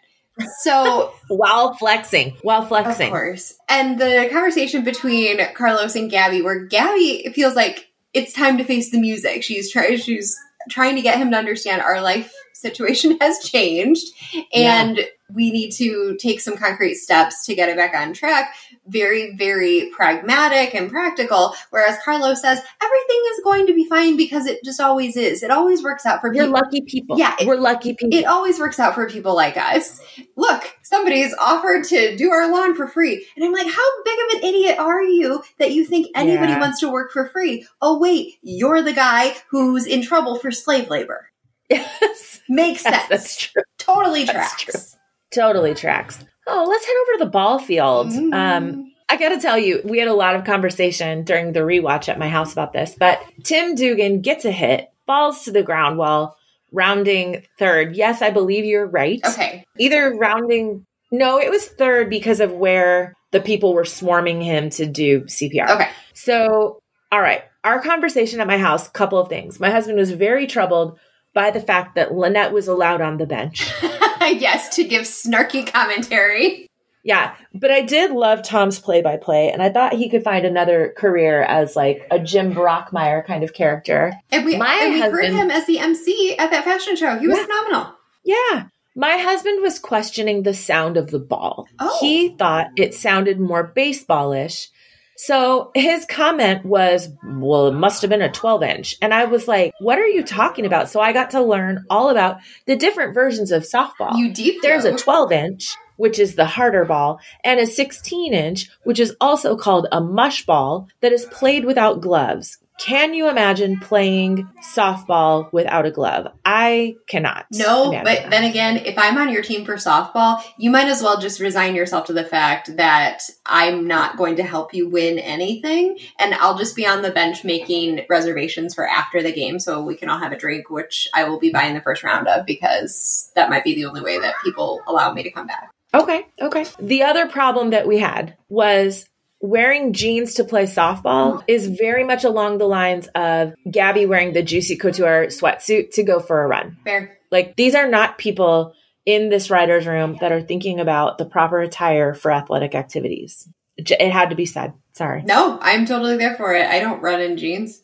So, 0.63 1.13
While 1.29 1.75
flexing. 1.75 2.37
While 2.43 2.67
flexing. 2.67 3.07
of 3.07 3.13
course. 3.13 3.55
And 3.69 3.99
the 3.99 4.29
conversation 4.31 4.85
between 4.85 5.41
Carlos 5.55 5.97
and 5.97 6.11
Gabby, 6.11 6.43
where 6.43 6.67
Gabby 6.67 7.31
feels 7.35 7.55
like 7.55 7.89
it's 8.13 8.33
time 8.33 8.59
to 8.59 8.65
face 8.65 8.91
the 8.91 9.01
music. 9.01 9.43
She's 9.43 9.71
trying, 9.71 9.97
she's 9.99 10.37
trying 10.71 10.97
to 10.97 11.03
get 11.03 11.19
him 11.19 11.31
to 11.31 11.37
understand 11.37 11.83
our 11.83 12.01
life 12.01 12.33
situation 12.55 13.19
has 13.21 13.39
changed 13.41 14.07
and 14.55 15.01
we 15.35 15.51
need 15.51 15.73
to 15.73 16.17
take 16.21 16.41
some 16.41 16.57
concrete 16.57 16.95
steps 16.95 17.45
to 17.47 17.55
get 17.55 17.69
it 17.69 17.77
back 17.77 17.95
on 17.95 18.13
track. 18.13 18.55
Very, 18.89 19.35
very 19.37 19.91
pragmatic 19.97 20.75
and 20.75 20.91
practical. 20.91 21.55
Whereas 21.71 21.99
Carlos 22.05 22.41
says 22.41 22.61
everything 22.83 23.23
is 23.33 23.41
going 23.45 23.67
to 23.67 23.75
be 23.75 23.87
fine 23.89 24.17
because 24.17 24.47
it 24.47 24.63
just 24.65 24.81
always 24.81 25.17
is. 25.17 25.43
It 25.43 25.51
always 25.51 25.83
works 25.83 26.07
out 26.07 26.21
for 26.21 26.33
You're 26.33 26.45
people. 26.47 26.61
lucky 26.61 26.81
people. 26.83 27.19
Yeah, 27.19 27.35
it- 27.41 27.47
We're 27.49 27.57
lucky 27.57 27.95
people. 27.95 28.17
It 28.17 28.25
always 28.27 28.59
works 28.59 28.79
out 28.79 28.95
for 28.95 29.09
people 29.11 29.35
like 29.35 29.57
us. 29.57 30.01
Look, 30.37 30.65
somebody's 30.83 31.35
offered 31.41 31.85
to 31.85 32.17
do 32.17 32.31
our 32.31 32.51
lawn 32.53 32.75
for 32.77 32.87
free. 32.87 33.27
And 33.37 33.45
I'm 33.45 33.53
like, 33.53 33.67
how 33.67 34.03
big 34.05 34.19
of 34.19 34.39
an 34.39 34.49
idiot 34.49 34.79
are 34.79 35.03
you 35.03 35.43
that 35.59 35.73
you 35.73 35.85
think 35.85 36.07
anybody 36.15 36.53
Yeah. 36.53 36.61
wants 36.61 36.81
to 36.81 36.89
work 36.91 37.11
for 37.13 37.29
free? 37.29 37.67
Oh, 37.83 37.99
wait, 37.99 38.35
you're 38.43 38.83
the 38.83 38.93
guy 38.93 39.35
who's 39.51 39.87
in 39.87 40.03
trouble 40.03 40.39
for 40.39 40.51
slave 40.53 40.91
labor. 40.91 41.29
yes. 41.71 42.41
Makes 42.49 42.85
Yes, 42.85 42.95
sense. 42.95 43.09
that's 43.09 43.37
true. 43.37 43.63
Totally 43.79 44.25
That's 44.25 44.63
tracks. 44.63 44.65
true. 44.65 45.01
Totally 45.43 45.75
tracks. 45.75 46.25
Oh, 46.47 46.67
let's 46.69 46.87
head 46.87 46.95
over 47.03 47.19
to 47.19 47.25
the 47.25 47.31
ball 47.31 47.59
field. 47.59 48.09
Mm. 48.09 48.35
Um, 48.35 48.93
I 49.09 49.17
got 49.17 49.31
to 49.31 49.41
tell 49.41 49.59
you, 49.59 49.81
we 49.85 49.99
had 49.99 50.09
a 50.09 50.15
lot 50.15 50.35
of 50.35 50.45
conversation 50.45 51.25
during 51.25 51.53
the 51.53 51.61
rewatch 51.61 52.09
at 52.09 52.19
my 52.19 52.29
house 52.29 52.53
about 52.53 52.73
this, 52.73 52.97
but 52.99 53.21
Tim 53.45 53.75
Dugan 53.75 54.21
gets 54.21 54.45
a 54.45 54.53
hit, 54.53 54.91
falls 55.07 55.45
to 55.45 55.53
the 55.53 55.63
ground 55.63 55.99
while 55.99 56.37
rounding 56.73 57.45
third. 57.59 57.97
Yes, 57.97 58.23
I 58.23 58.31
believe 58.31 58.65
you're 58.65 58.87
right. 58.87 59.21
Okay. 59.25 59.65
Either 59.79 60.15
rounding, 60.15 60.87
no, 61.13 61.41
it 61.41 61.51
was 61.51 61.67
third 61.67 62.11
because 62.11 62.41
of 62.41 62.53
where 62.53 63.15
the 63.31 63.41
people 63.41 63.75
were 63.75 63.85
swarming 63.85 64.41
him 64.41 64.71
to 64.71 64.87
do 64.87 65.23
CPR. 65.23 65.71
Okay. 65.71 65.91
So, 66.15 66.81
all 67.13 67.21
right, 67.21 67.45
our 67.63 67.81
conversation 67.81 68.41
at 68.41 68.47
my 68.47 68.59
house, 68.59 68.89
couple 68.89 69.19
of 69.19 69.29
things. 69.29 69.61
My 69.61 69.71
husband 69.71 69.99
was 69.99 70.11
very 70.11 70.47
troubled 70.47 70.99
by 71.35 71.51
the 71.51 71.61
fact 71.61 71.95
that 71.97 72.15
Lynette 72.15 72.53
was 72.53 72.67
allowed 72.67 73.01
on 73.01 73.19
the 73.19 73.27
bench. 73.27 73.71
yes, 74.29 74.75
to 74.77 74.85
give 74.85 75.03
snarky 75.03 75.71
commentary. 75.71 76.69
Yeah, 77.03 77.37
but 77.55 77.71
I 77.71 77.83
did 77.83 78.11
love 78.11 78.43
Tom's 78.43 78.81
play 78.81 79.01
by 79.01 79.17
play, 79.17 79.53
and 79.53 79.63
I 79.63 79.71
thought 79.71 79.93
he 79.93 80.11
could 80.11 80.25
find 80.25 80.45
another 80.45 80.93
career 80.97 81.41
as 81.43 81.77
like 81.77 82.05
a 82.11 82.19
Jim 82.19 82.53
Brockmire 82.53 83.25
kind 83.25 83.45
of 83.45 83.53
character. 83.53 84.13
And 84.33 84.45
we, 84.45 84.57
My 84.57 84.75
and 84.83 84.93
we 84.95 85.01
heard 85.01 85.31
him 85.31 85.51
as 85.51 85.67
the 85.67 85.79
MC 85.79 86.37
at 86.37 86.51
that 86.51 86.65
fashion 86.65 86.97
show. 86.97 87.17
He 87.17 87.29
was 87.29 87.39
Yeah. 87.39 87.45
phenomenal. 87.45 87.95
Yeah. 88.25 88.65
My 88.97 89.19
husband 89.19 89.63
was 89.63 89.79
questioning 89.79 90.43
the 90.43 90.55
sound 90.55 90.97
of 90.97 91.11
the 91.13 91.19
ball. 91.21 91.69
Oh. 91.79 91.97
He 92.01 92.31
thought 92.31 92.69
it 92.77 92.93
sounded 92.95 93.39
more 93.39 93.73
baseballish. 93.77 94.69
So 95.17 95.71
his 95.75 96.05
comment 96.05 96.65
was, 96.65 97.09
well, 97.25 97.69
it 97.69 97.75
must 97.75 98.03
have 98.03 98.11
been 98.11 98.23
a 98.23 98.31
12 98.31 98.63
inch. 98.63 98.97
And 99.01 99.15
I 99.15 99.25
was 99.25 99.49
like, 99.49 99.73
what 99.81 99.99
are 99.99 100.07
you 100.07 100.23
talking 100.23 100.67
about? 100.67 100.91
So 100.91 101.01
I 101.01 101.13
got 101.13 101.31
to 101.31 101.43
learn 101.43 101.85
all 101.89 102.11
about 102.11 102.39
the 102.67 102.77
different 102.77 103.15
versions 103.15 103.51
of 103.51 103.63
softball. 103.63 104.17
You 104.17 104.33
deep 104.33 104.61
There's 104.63 104.85
a 104.85 104.97
12 104.97 105.33
inch, 105.33 105.75
which 105.97 106.19
is 106.19 106.35
the 106.35 106.45
harder 106.45 106.85
ball, 106.85 107.21
and 107.43 107.59
a 107.59 107.67
16 107.67 108.35
inch, 108.35 108.69
which 108.85 109.01
is 109.01 109.17
also 109.21 109.57
called 109.57 109.89
a 109.91 110.01
mush 110.01 110.45
ball 110.45 110.89
that 111.01 111.13
is 111.13 111.25
played 111.27 111.65
without 111.65 112.01
gloves. 112.01 112.59
Can 112.79 113.15
you 113.15 113.31
imagine 113.31 113.81
playing 113.81 114.49
softball 114.75 115.51
without 115.53 115.87
a 115.87 115.91
glove? 115.91 116.27
I 116.45 116.97
cannot. 117.09 117.47
No, 117.53 117.91
but 117.91 118.05
that. 118.05 118.31
then 118.31 118.45
again, 118.45 118.77
if 118.77 118.99
I'm 118.99 119.17
on 119.17 119.33
your 119.33 119.43
team 119.43 119.65
for 119.65 119.77
softball, 119.77 120.43
you 120.59 120.71
might 120.71 120.89
as 120.89 121.03
well 121.03 121.19
just 121.19 121.41
resign 121.41 121.75
yourself 121.75 122.07
to 122.07 122.13
the 122.13 122.25
fact 122.25 122.77
that 122.77 123.23
I'm 123.47 123.87
not 123.87 124.19
going 124.19 124.37
to 124.37 124.43
help 124.43 124.75
you 124.75 124.89
win 124.89 125.19
anything. 125.19 125.99
And 126.19 126.35
I'll 126.35 126.59
just 126.59 126.77
be 126.77 126.87
on 126.87 127.01
the 127.01 127.11
bench 127.11 127.45
making 127.45 128.05
reservations 128.11 128.75
for 128.75 128.87
after 128.87 129.23
the 129.23 129.33
game 129.33 129.59
so 129.59 129.83
we 129.83 129.97
can 129.97 130.11
all 130.11 130.19
have 130.19 130.33
a 130.33 130.39
drink, 130.39 130.69
which 130.69 131.09
I 131.15 131.25
will 131.25 131.39
be 131.39 131.51
buying 131.51 131.75
the 131.75 131.81
first 131.81 132.05
round 132.05 132.29
of 132.29 132.45
because 132.45 133.31
that 133.35 133.49
might 133.49 133.65
be 133.65 133.75
the 133.75 133.87
only 133.87 134.03
way 134.03 134.19
that 134.19 134.35
people 134.45 134.83
allow 134.87 135.13
me 135.15 135.23
to 135.23 135.31
come 135.31 135.47
back. 135.47 135.71
Okay, 135.95 136.27
okay. 136.43 136.67
The 136.79 137.05
other 137.05 137.27
problem 137.27 137.71
that 137.71 137.87
we 137.87 137.99
had 137.99 138.37
was 138.51 139.09
wearing 139.41 139.93
jeans 139.93 140.35
to 140.35 140.45
play 140.45 140.65
softball 140.65 141.39
oh. 141.39 141.45
is 141.47 141.67
very 141.67 142.05
much 142.05 142.25
along 142.25 142.59
the 142.59 142.67
lines 142.67 143.09
of 143.15 143.55
Gabby 143.71 144.07
wearing 144.07 144.33
the 144.33 144.43
Juicy 144.43 144.77
Couture 144.77 145.27
sweatsuit 145.27 145.93
to 145.93 146.03
go 146.03 146.21
for 146.21 146.43
a 146.43 146.47
run. 146.47 146.79
Fair. 146.85 147.19
Like 147.31 147.57
these 147.57 147.75
are 147.75 147.89
not 147.89 148.19
people 148.19 148.75
in 149.05 149.29
this 149.29 149.51
writer's 149.51 149.87
room 149.87 150.17
that 150.21 150.33
are 150.33 150.43
thinking 150.43 150.81
about 150.81 151.19
the 151.19 151.25
proper 151.25 151.61
attire 151.61 152.15
for 152.15 152.33
athletic 152.33 152.75
activities. 152.75 153.49
It 153.77 154.11
had 154.11 154.31
to 154.31 154.37
be 154.37 154.47
said. 154.47 154.73
Sorry. 154.95 155.23
No, 155.23 155.59
I'm 155.61 155.85
totally 155.85 156.17
there 156.17 156.35
for 156.35 156.55
it. 156.55 156.67
I 156.67 156.81
don't 156.81 157.03
run 157.03 157.21
in 157.21 157.37
jeans. 157.37 157.83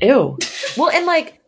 Ew. 0.00 0.38
well, 0.76 0.90
and 0.90 1.04
like, 1.04 1.40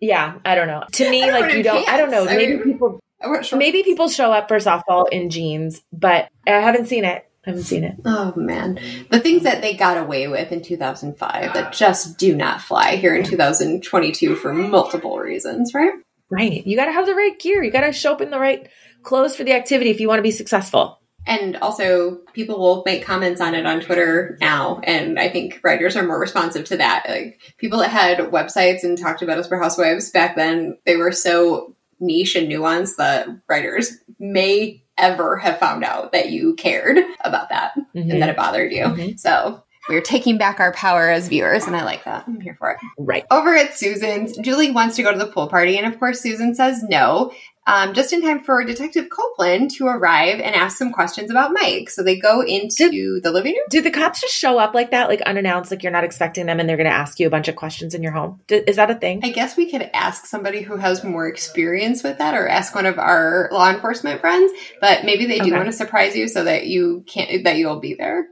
yeah, 0.00 0.38
I 0.44 0.54
don't 0.54 0.66
know. 0.66 0.84
To 0.92 1.10
me, 1.10 1.30
like 1.30 1.54
you 1.54 1.62
don't. 1.62 1.88
I 1.88 1.96
don't 1.96 2.10
know. 2.10 2.26
pants. 2.26 2.32
I 2.32 2.36
Maybe 2.36 2.56
mean- 2.56 2.64
people. 2.64 3.00
I. 3.22 3.56
Maybe 3.56 3.82
people 3.82 4.08
show 4.08 4.32
up 4.32 4.48
for 4.48 4.56
softball 4.56 5.04
in 5.12 5.28
jeans, 5.30 5.82
but 5.92 6.28
I 6.46 6.52
haven't 6.52 6.86
seen 6.86 7.04
it. 7.04 7.29
I 7.46 7.50
haven't 7.50 7.64
seen 7.64 7.84
it. 7.84 7.96
Oh 8.04 8.34
man, 8.36 8.78
the 9.10 9.20
things 9.20 9.44
that 9.44 9.62
they 9.62 9.74
got 9.74 9.96
away 9.96 10.28
with 10.28 10.52
in 10.52 10.62
2005 10.62 11.54
that 11.54 11.72
just 11.72 12.18
do 12.18 12.36
not 12.36 12.60
fly 12.60 12.96
here 12.96 13.14
in 13.14 13.24
2022 13.24 14.36
for 14.36 14.52
multiple 14.52 15.18
reasons, 15.18 15.72
right? 15.72 15.92
Right. 16.30 16.66
You 16.66 16.76
got 16.76 16.84
to 16.84 16.92
have 16.92 17.06
the 17.06 17.14
right 17.14 17.38
gear. 17.38 17.62
You 17.62 17.70
got 17.70 17.80
to 17.80 17.92
show 17.92 18.12
up 18.12 18.20
in 18.20 18.30
the 18.30 18.38
right 18.38 18.68
clothes 19.02 19.34
for 19.34 19.44
the 19.44 19.54
activity 19.54 19.90
if 19.90 20.00
you 20.00 20.08
want 20.08 20.18
to 20.18 20.22
be 20.22 20.30
successful. 20.30 21.00
And 21.26 21.56
also, 21.56 22.16
people 22.32 22.58
will 22.58 22.82
make 22.86 23.04
comments 23.04 23.40
on 23.40 23.54
it 23.54 23.66
on 23.66 23.80
Twitter 23.80 24.38
now, 24.40 24.80
and 24.84 25.18
I 25.18 25.28
think 25.28 25.60
writers 25.62 25.94
are 25.94 26.06
more 26.06 26.18
responsive 26.18 26.64
to 26.66 26.78
that. 26.78 27.04
Like 27.06 27.40
people 27.58 27.78
that 27.80 27.90
had 27.90 28.18
websites 28.30 28.84
and 28.84 28.96
talked 28.96 29.20
about 29.20 29.38
us 29.38 29.46
for 29.46 29.58
housewives 29.58 30.10
back 30.10 30.34
then, 30.34 30.78
they 30.86 30.96
were 30.96 31.12
so 31.12 31.76
niche 32.00 32.36
and 32.36 32.50
nuanced 32.50 32.96
that 32.96 33.28
writers 33.48 33.98
may 34.18 34.82
ever 35.00 35.36
have 35.38 35.58
found 35.58 35.84
out 35.84 36.12
that 36.12 36.30
you 36.30 36.54
cared 36.54 36.98
about 37.24 37.48
that 37.48 37.72
Mhm. 37.96 38.10
and 38.12 38.22
that 38.22 38.28
it 38.30 38.36
bothered 38.36 38.72
you. 38.72 38.84
Mhm. 38.84 39.18
So 39.18 39.62
we're 39.88 40.00
taking 40.00 40.38
back 40.38 40.60
our 40.60 40.72
power 40.72 41.08
as 41.08 41.28
viewers, 41.28 41.66
and 41.66 41.74
I 41.74 41.82
like 41.84 42.04
that. 42.04 42.24
I'm 42.26 42.40
here 42.40 42.54
for 42.58 42.70
it. 42.72 42.76
Right. 42.98 43.24
Over 43.30 43.56
at 43.56 43.76
Susan's, 43.76 44.36
Julie 44.38 44.70
wants 44.70 44.94
to 44.96 45.02
go 45.02 45.10
to 45.10 45.18
the 45.18 45.26
pool 45.26 45.48
party, 45.48 45.78
and 45.78 45.92
of 45.92 45.98
course, 45.98 46.20
Susan 46.20 46.54
says 46.54 46.82
no. 46.82 47.32
Um, 47.70 47.94
just 47.94 48.12
in 48.12 48.20
time 48.20 48.42
for 48.42 48.64
Detective 48.64 49.08
Copeland 49.10 49.70
to 49.72 49.86
arrive 49.86 50.40
and 50.40 50.56
ask 50.56 50.76
some 50.76 50.90
questions 50.90 51.30
about 51.30 51.52
Mike. 51.52 51.88
So 51.88 52.02
they 52.02 52.18
go 52.18 52.40
into 52.40 52.90
did, 52.90 53.22
the 53.22 53.30
living 53.30 53.54
room. 53.54 53.64
Do 53.70 53.80
the 53.80 53.92
cops 53.92 54.20
just 54.20 54.34
show 54.34 54.58
up 54.58 54.74
like 54.74 54.90
that, 54.90 55.08
like 55.08 55.20
unannounced, 55.20 55.70
like 55.70 55.84
you're 55.84 55.92
not 55.92 56.02
expecting 56.02 56.46
them 56.46 56.58
and 56.58 56.68
they're 56.68 56.76
going 56.76 56.90
to 56.90 56.92
ask 56.92 57.20
you 57.20 57.28
a 57.28 57.30
bunch 57.30 57.46
of 57.46 57.54
questions 57.54 57.94
in 57.94 58.02
your 58.02 58.10
home? 58.10 58.40
Is 58.48 58.74
that 58.74 58.90
a 58.90 58.96
thing? 58.96 59.20
I 59.22 59.30
guess 59.30 59.56
we 59.56 59.70
could 59.70 59.88
ask 59.94 60.26
somebody 60.26 60.62
who 60.62 60.78
has 60.78 61.04
more 61.04 61.28
experience 61.28 62.02
with 62.02 62.18
that 62.18 62.34
or 62.34 62.48
ask 62.48 62.74
one 62.74 62.86
of 62.86 62.98
our 62.98 63.48
law 63.52 63.70
enforcement 63.70 64.20
friends, 64.20 64.52
but 64.80 65.04
maybe 65.04 65.26
they 65.26 65.38
do 65.38 65.44
okay. 65.44 65.52
want 65.52 65.66
to 65.66 65.72
surprise 65.72 66.16
you 66.16 66.26
so 66.26 66.42
that 66.42 66.66
you 66.66 67.04
can't, 67.06 67.44
that 67.44 67.56
you'll 67.56 67.78
be 67.78 67.94
there. 67.94 68.26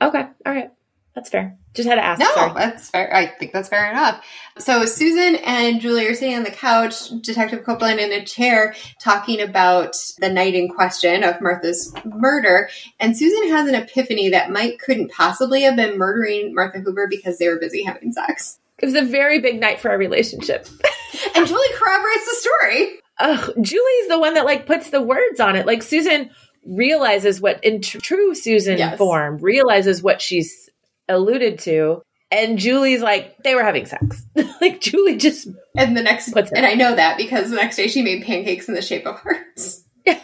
Okay. 0.00 0.26
All 0.46 0.52
right. 0.54 0.70
That's 1.14 1.28
fair. 1.28 1.58
Just 1.78 1.88
had 1.88 1.94
to 1.94 2.04
ask. 2.04 2.18
No, 2.18 2.34
sorry. 2.34 2.54
that's 2.56 2.90
fair. 2.90 3.14
I 3.14 3.26
think 3.26 3.52
that's 3.52 3.68
fair 3.68 3.88
enough. 3.88 4.20
So 4.58 4.84
Susan 4.84 5.36
and 5.44 5.80
Julie 5.80 6.08
are 6.08 6.14
sitting 6.14 6.34
on 6.34 6.42
the 6.42 6.50
couch, 6.50 7.10
Detective 7.20 7.62
Copeland 7.62 8.00
in 8.00 8.10
a 8.10 8.24
chair, 8.24 8.74
talking 9.00 9.40
about 9.40 9.94
the 10.18 10.28
night 10.28 10.56
in 10.56 10.68
question 10.68 11.22
of 11.22 11.40
Martha's 11.40 11.94
murder. 12.04 12.68
And 12.98 13.16
Susan 13.16 13.50
has 13.50 13.68
an 13.68 13.76
epiphany 13.76 14.28
that 14.30 14.50
Mike 14.50 14.80
couldn't 14.84 15.12
possibly 15.12 15.62
have 15.62 15.76
been 15.76 15.96
murdering 15.96 16.52
Martha 16.52 16.80
Huber 16.80 17.06
because 17.06 17.38
they 17.38 17.46
were 17.46 17.60
busy 17.60 17.84
having 17.84 18.10
sex. 18.10 18.58
It 18.80 18.86
was 18.86 18.96
a 18.96 19.02
very 19.02 19.38
big 19.40 19.60
night 19.60 19.78
for 19.78 19.92
our 19.92 19.98
relationship. 19.98 20.66
and 21.36 21.46
Julie 21.46 21.74
corroborates 21.76 22.24
the 22.24 22.48
story. 22.48 22.98
Ugh, 23.20 23.52
Julie's 23.60 24.08
the 24.08 24.18
one 24.18 24.34
that 24.34 24.44
like 24.44 24.66
puts 24.66 24.90
the 24.90 25.00
words 25.00 25.38
on 25.38 25.54
it. 25.54 25.64
Like 25.64 25.84
Susan 25.84 26.30
realizes 26.66 27.40
what 27.40 27.62
in 27.62 27.82
tr- 27.82 27.98
true 27.98 28.34
Susan 28.34 28.78
yes. 28.78 28.98
form 28.98 29.38
realizes 29.38 30.02
what 30.02 30.20
she's 30.20 30.67
alluded 31.08 31.58
to. 31.60 32.02
And 32.30 32.58
Julie's 32.58 33.00
like, 33.00 33.38
they 33.42 33.54
were 33.54 33.64
having 33.64 33.86
sex. 33.86 34.24
like 34.60 34.80
Julie 34.80 35.16
just 35.16 35.48
and 35.76 35.96
the 35.96 36.02
next 36.02 36.28
and 36.28 36.66
I 36.66 36.74
know 36.74 36.94
that 36.94 37.16
because 37.16 37.50
the 37.50 37.56
next 37.56 37.76
day 37.76 37.88
she 37.88 38.02
made 38.02 38.24
pancakes 38.24 38.68
in 38.68 38.74
the 38.74 38.82
shape 38.82 39.06
of 39.06 39.18
hearts. 39.20 39.84
Yeah. 40.04 40.20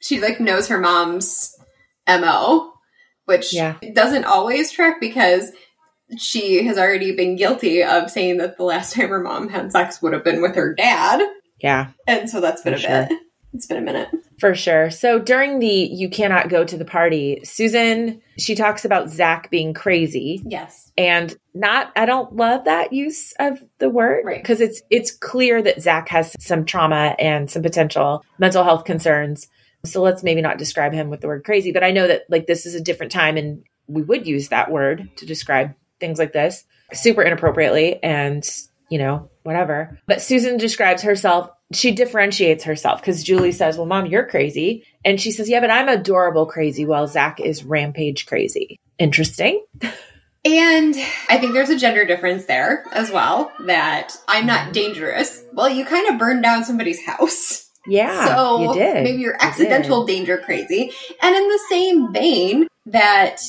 She 0.00 0.20
like 0.20 0.38
knows 0.38 0.68
her 0.68 0.78
mom's 0.78 1.54
MO, 2.06 2.72
which 3.24 3.54
yeah. 3.54 3.78
doesn't 3.94 4.24
always 4.24 4.70
track 4.70 5.00
because 5.00 5.50
she 6.18 6.64
has 6.66 6.76
already 6.76 7.16
been 7.16 7.36
guilty 7.36 7.82
of 7.82 8.10
saying 8.10 8.38
that 8.38 8.58
the 8.58 8.64
last 8.64 8.94
time 8.94 9.08
her 9.08 9.20
mom 9.20 9.48
had 9.48 9.72
sex 9.72 10.02
would 10.02 10.12
have 10.12 10.24
been 10.24 10.42
with 10.42 10.56
her 10.56 10.74
dad. 10.74 11.22
Yeah. 11.60 11.92
And 12.06 12.28
so 12.28 12.40
that's 12.40 12.62
been 12.62 12.74
For 12.74 12.78
a 12.78 12.82
sure. 12.82 13.06
bit. 13.08 13.18
It's 13.54 13.66
been 13.66 13.76
a 13.76 13.80
minute. 13.80 14.08
For 14.38 14.54
sure. 14.54 14.90
So 14.90 15.20
during 15.20 15.60
the 15.60 15.68
you 15.68 16.10
cannot 16.10 16.48
go 16.48 16.64
to 16.64 16.76
the 16.76 16.84
party, 16.84 17.40
Susan, 17.44 18.20
she 18.36 18.56
talks 18.56 18.84
about 18.84 19.08
Zach 19.08 19.48
being 19.48 19.72
crazy. 19.72 20.42
Yes. 20.44 20.90
And 20.98 21.34
not 21.54 21.92
I 21.96 22.04
don't 22.04 22.34
love 22.34 22.64
that 22.64 22.92
use 22.92 23.32
of 23.38 23.62
the 23.78 23.88
word. 23.88 24.24
Right. 24.24 24.42
Because 24.42 24.60
it's 24.60 24.82
it's 24.90 25.12
clear 25.12 25.62
that 25.62 25.80
Zach 25.80 26.08
has 26.08 26.34
some 26.40 26.64
trauma 26.64 27.14
and 27.18 27.48
some 27.48 27.62
potential 27.62 28.24
mental 28.38 28.64
health 28.64 28.84
concerns. 28.84 29.46
So 29.84 30.02
let's 30.02 30.24
maybe 30.24 30.42
not 30.42 30.58
describe 30.58 30.92
him 30.92 31.08
with 31.08 31.20
the 31.20 31.28
word 31.28 31.44
crazy, 31.44 31.70
but 31.70 31.84
I 31.84 31.92
know 31.92 32.08
that 32.08 32.24
like 32.28 32.46
this 32.46 32.66
is 32.66 32.74
a 32.74 32.80
different 32.80 33.12
time 33.12 33.36
and 33.36 33.62
we 33.86 34.02
would 34.02 34.26
use 34.26 34.48
that 34.48 34.70
word 34.70 35.10
to 35.18 35.26
describe 35.26 35.74
things 36.00 36.18
like 36.18 36.32
this 36.32 36.64
super 36.92 37.22
inappropriately 37.22 38.02
and 38.02 38.44
you 38.90 38.98
know, 38.98 39.30
whatever. 39.42 39.98
But 40.06 40.22
Susan 40.22 40.56
describes 40.56 41.02
herself 41.02 41.50
she 41.72 41.92
differentiates 41.92 42.64
herself 42.64 43.00
because 43.00 43.22
Julie 43.22 43.52
says, 43.52 43.76
Well, 43.76 43.86
mom, 43.86 44.06
you're 44.06 44.26
crazy. 44.26 44.84
And 45.04 45.20
she 45.20 45.30
says, 45.30 45.48
Yeah, 45.48 45.60
but 45.60 45.70
I'm 45.70 45.88
adorable 45.88 46.46
crazy 46.46 46.84
while 46.84 47.06
Zach 47.06 47.40
is 47.40 47.64
rampage 47.64 48.26
crazy. 48.26 48.78
Interesting. 48.98 49.64
And 50.46 50.94
I 51.30 51.38
think 51.38 51.54
there's 51.54 51.70
a 51.70 51.78
gender 51.78 52.04
difference 52.04 52.44
there 52.44 52.84
as 52.92 53.10
well 53.10 53.50
that 53.60 54.14
I'm 54.28 54.46
not 54.46 54.74
dangerous. 54.74 55.42
Well, 55.54 55.70
you 55.70 55.86
kind 55.86 56.08
of 56.08 56.18
burned 56.18 56.42
down 56.42 56.64
somebody's 56.64 57.04
house. 57.04 57.70
Yeah. 57.86 58.26
So 58.34 58.60
you 58.60 58.74
did. 58.74 59.04
maybe 59.04 59.22
you're 59.22 59.42
accidental 59.42 60.00
you 60.00 60.06
danger 60.06 60.38
crazy. 60.38 60.90
And 61.22 61.34
in 61.34 61.48
the 61.48 61.60
same 61.68 62.12
vein, 62.12 62.66
that 62.86 63.40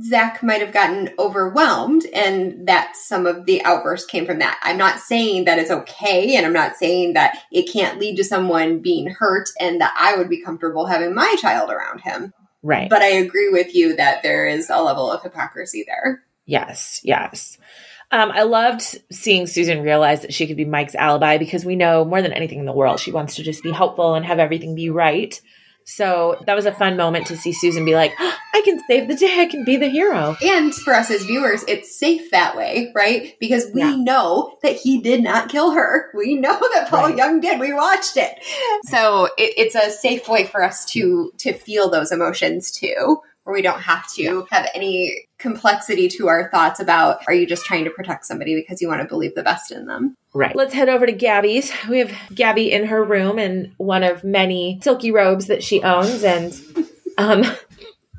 Zach 0.00 0.42
might 0.42 0.60
have 0.60 0.72
gotten 0.72 1.10
overwhelmed 1.18 2.04
and 2.14 2.68
that 2.68 2.96
some 2.96 3.26
of 3.26 3.46
the 3.46 3.64
outburst 3.64 4.08
came 4.08 4.26
from 4.26 4.38
that. 4.38 4.60
I'm 4.62 4.78
not 4.78 5.00
saying 5.00 5.46
that 5.46 5.58
it's 5.58 5.70
okay 5.70 6.36
and 6.36 6.46
I'm 6.46 6.52
not 6.52 6.76
saying 6.76 7.14
that 7.14 7.38
it 7.50 7.72
can't 7.72 7.98
lead 7.98 8.16
to 8.16 8.24
someone 8.24 8.78
being 8.78 9.08
hurt 9.08 9.48
and 9.58 9.80
that 9.80 9.94
I 9.98 10.16
would 10.16 10.28
be 10.28 10.42
comfortable 10.42 10.86
having 10.86 11.14
my 11.14 11.34
child 11.40 11.70
around 11.70 12.00
him. 12.00 12.32
Right. 12.62 12.88
But 12.88 13.02
I 13.02 13.08
agree 13.08 13.48
with 13.48 13.74
you 13.74 13.96
that 13.96 14.22
there 14.22 14.46
is 14.46 14.70
a 14.70 14.82
level 14.82 15.10
of 15.10 15.22
hypocrisy 15.22 15.84
there. 15.86 16.22
Yes, 16.46 17.00
yes. 17.02 17.58
Um, 18.10 18.30
I 18.30 18.42
loved 18.42 18.82
seeing 19.12 19.46
Susan 19.46 19.82
realize 19.82 20.22
that 20.22 20.32
she 20.32 20.46
could 20.46 20.56
be 20.56 20.64
Mike's 20.64 20.94
alibi 20.94 21.38
because 21.38 21.64
we 21.64 21.76
know 21.76 22.04
more 22.04 22.22
than 22.22 22.32
anything 22.32 22.58
in 22.58 22.64
the 22.64 22.72
world, 22.72 23.00
she 23.00 23.12
wants 23.12 23.36
to 23.36 23.42
just 23.42 23.62
be 23.62 23.70
helpful 23.70 24.14
and 24.14 24.24
have 24.24 24.38
everything 24.38 24.74
be 24.74 24.90
right. 24.90 25.38
So 25.88 26.36
that 26.46 26.54
was 26.54 26.66
a 26.66 26.72
fun 26.72 26.98
moment 26.98 27.26
to 27.28 27.36
see 27.36 27.52
Susan 27.52 27.86
be 27.86 27.94
like, 27.94 28.12
oh, 28.20 28.36
I 28.54 28.60
can 28.62 28.80
save 28.88 29.08
the 29.08 29.14
day. 29.14 29.40
I 29.40 29.46
can 29.46 29.64
be 29.64 29.76
the 29.76 29.88
hero. 29.88 30.36
And 30.42 30.74
for 30.74 30.94
us 30.94 31.10
as 31.10 31.24
viewers, 31.24 31.64
it's 31.68 31.98
safe 31.98 32.30
that 32.30 32.56
way, 32.56 32.92
right? 32.94 33.36
Because 33.40 33.70
we 33.72 33.80
yeah. 33.80 33.96
know 33.96 34.58
that 34.62 34.76
he 34.76 35.00
did 35.00 35.22
not 35.22 35.48
kill 35.48 35.70
her. 35.70 36.10
We 36.14 36.34
know 36.34 36.58
that 36.74 36.88
Paul 36.90 37.08
right. 37.08 37.16
Young 37.16 37.40
did. 37.40 37.60
We 37.60 37.72
watched 37.72 38.16
it. 38.16 38.32
So 38.84 39.26
it, 39.38 39.54
it's 39.56 39.74
a 39.74 39.90
safe 39.90 40.28
way 40.28 40.44
for 40.44 40.62
us 40.62 40.84
to, 40.86 41.32
to 41.38 41.52
feel 41.52 41.88
those 41.88 42.12
emotions 42.12 42.70
too 42.70 43.20
where 43.44 43.54
we 43.54 43.62
don't 43.62 43.80
have 43.80 44.06
to 44.14 44.46
have 44.50 44.68
any 44.74 45.27
complexity 45.38 46.08
to 46.08 46.28
our 46.28 46.50
thoughts 46.50 46.80
about 46.80 47.20
are 47.26 47.34
you 47.34 47.46
just 47.46 47.64
trying 47.64 47.84
to 47.84 47.90
protect 47.90 48.26
somebody 48.26 48.54
because 48.54 48.82
you 48.82 48.88
want 48.88 49.00
to 49.00 49.08
believe 49.08 49.34
the 49.34 49.42
best 49.42 49.70
in 49.70 49.86
them? 49.86 50.16
Right. 50.34 50.54
Let's 50.54 50.74
head 50.74 50.88
over 50.88 51.06
to 51.06 51.12
Gabby's. 51.12 51.72
We 51.88 52.00
have 52.00 52.12
Gabby 52.34 52.72
in 52.72 52.86
her 52.86 53.02
room 53.02 53.38
in 53.38 53.74
one 53.76 54.02
of 54.02 54.24
many 54.24 54.80
silky 54.82 55.12
robes 55.12 55.46
that 55.46 55.62
she 55.62 55.82
owns 55.82 56.24
and 56.24 56.54
um 57.18 57.44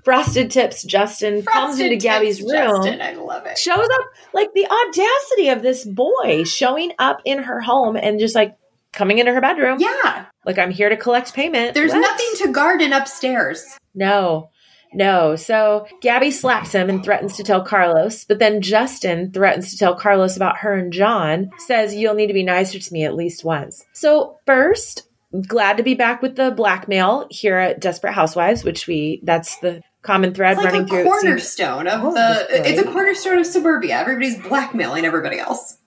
Frosted 0.04 0.50
Tips 0.50 0.84
Justin 0.84 1.44
Frosted 1.44 1.54
comes 1.54 1.80
into 1.80 1.98
Gabby's 1.98 2.42
room. 2.42 2.52
Justin, 2.52 3.02
I 3.02 3.14
love 3.14 3.46
it. 3.46 3.58
Shows 3.58 3.78
up 3.78 4.02
like 4.34 4.54
the 4.54 4.66
audacity 4.66 5.50
of 5.50 5.62
this 5.62 5.86
boy 5.86 6.46
showing 6.46 6.94
up 6.98 7.22
in 7.26 7.44
her 7.44 7.60
home 7.60 7.96
and 7.96 8.20
just 8.20 8.34
like 8.34 8.58
coming 8.92 9.20
into 9.20 9.34
her 9.34 9.42
bedroom. 9.42 9.80
Yeah. 9.80 10.26
Like 10.46 10.58
I'm 10.58 10.72
here 10.72 10.90
to 10.90 10.98
collect 10.98 11.34
payment. 11.34 11.74
There's 11.74 11.92
what? 11.92 12.00
nothing 12.00 12.30
to 12.38 12.52
garden 12.52 12.94
upstairs. 12.94 13.78
No. 13.94 14.50
No. 14.94 15.36
So 15.36 15.86
Gabby 16.02 16.32
slaps 16.32 16.72
him 16.72 16.90
and 16.90 17.04
threatens 17.04 17.38
to 17.38 17.44
tell 17.44 17.64
Carlos, 17.64 18.26
but 18.26 18.40
then 18.40 18.62
Justin 18.62 19.32
threatens 19.32 19.72
to 19.72 19.78
tell 19.78 19.96
Carlos 19.96 20.36
about 20.36 20.58
her 20.60 20.74
and 20.74 20.92
John, 20.92 21.52
says, 21.58 21.96
You'll 21.96 22.16
need 22.16 22.28
to 22.28 22.34
be 22.34 22.44
nicer 22.44 22.80
to 22.80 22.94
me 22.94 23.04
at 23.04 23.16
least 23.16 23.44
once. 23.44 23.86
So, 23.94 24.38
first, 24.46 25.08
glad 25.48 25.78
to 25.78 25.84
be 25.84 25.96
back 25.96 26.22
with 26.22 26.36
the 26.36 26.52
blackmail 26.52 27.28
here 27.30 27.58
at 27.58 27.82
Desperate 27.82 28.14
Housewives, 28.14 28.64
which 28.64 28.88
we, 28.88 29.22
that's 29.24 29.58
the 29.60 29.82
common 30.02 30.34
thread 30.34 30.58
like 30.58 30.66
running 30.66 30.88
through. 30.88 31.04
cornerstone 31.04 31.88
of 31.88 32.04
oh, 32.04 32.14
the, 32.14 32.70
it's 32.70 32.80
a 32.80 32.92
cornerstone 32.92 33.40
of 33.40 33.46
suburbia. 33.46 34.00
Everybody's 34.00 34.42
blackmailing 34.42 35.06
everybody 35.06 35.40
else 35.40 35.79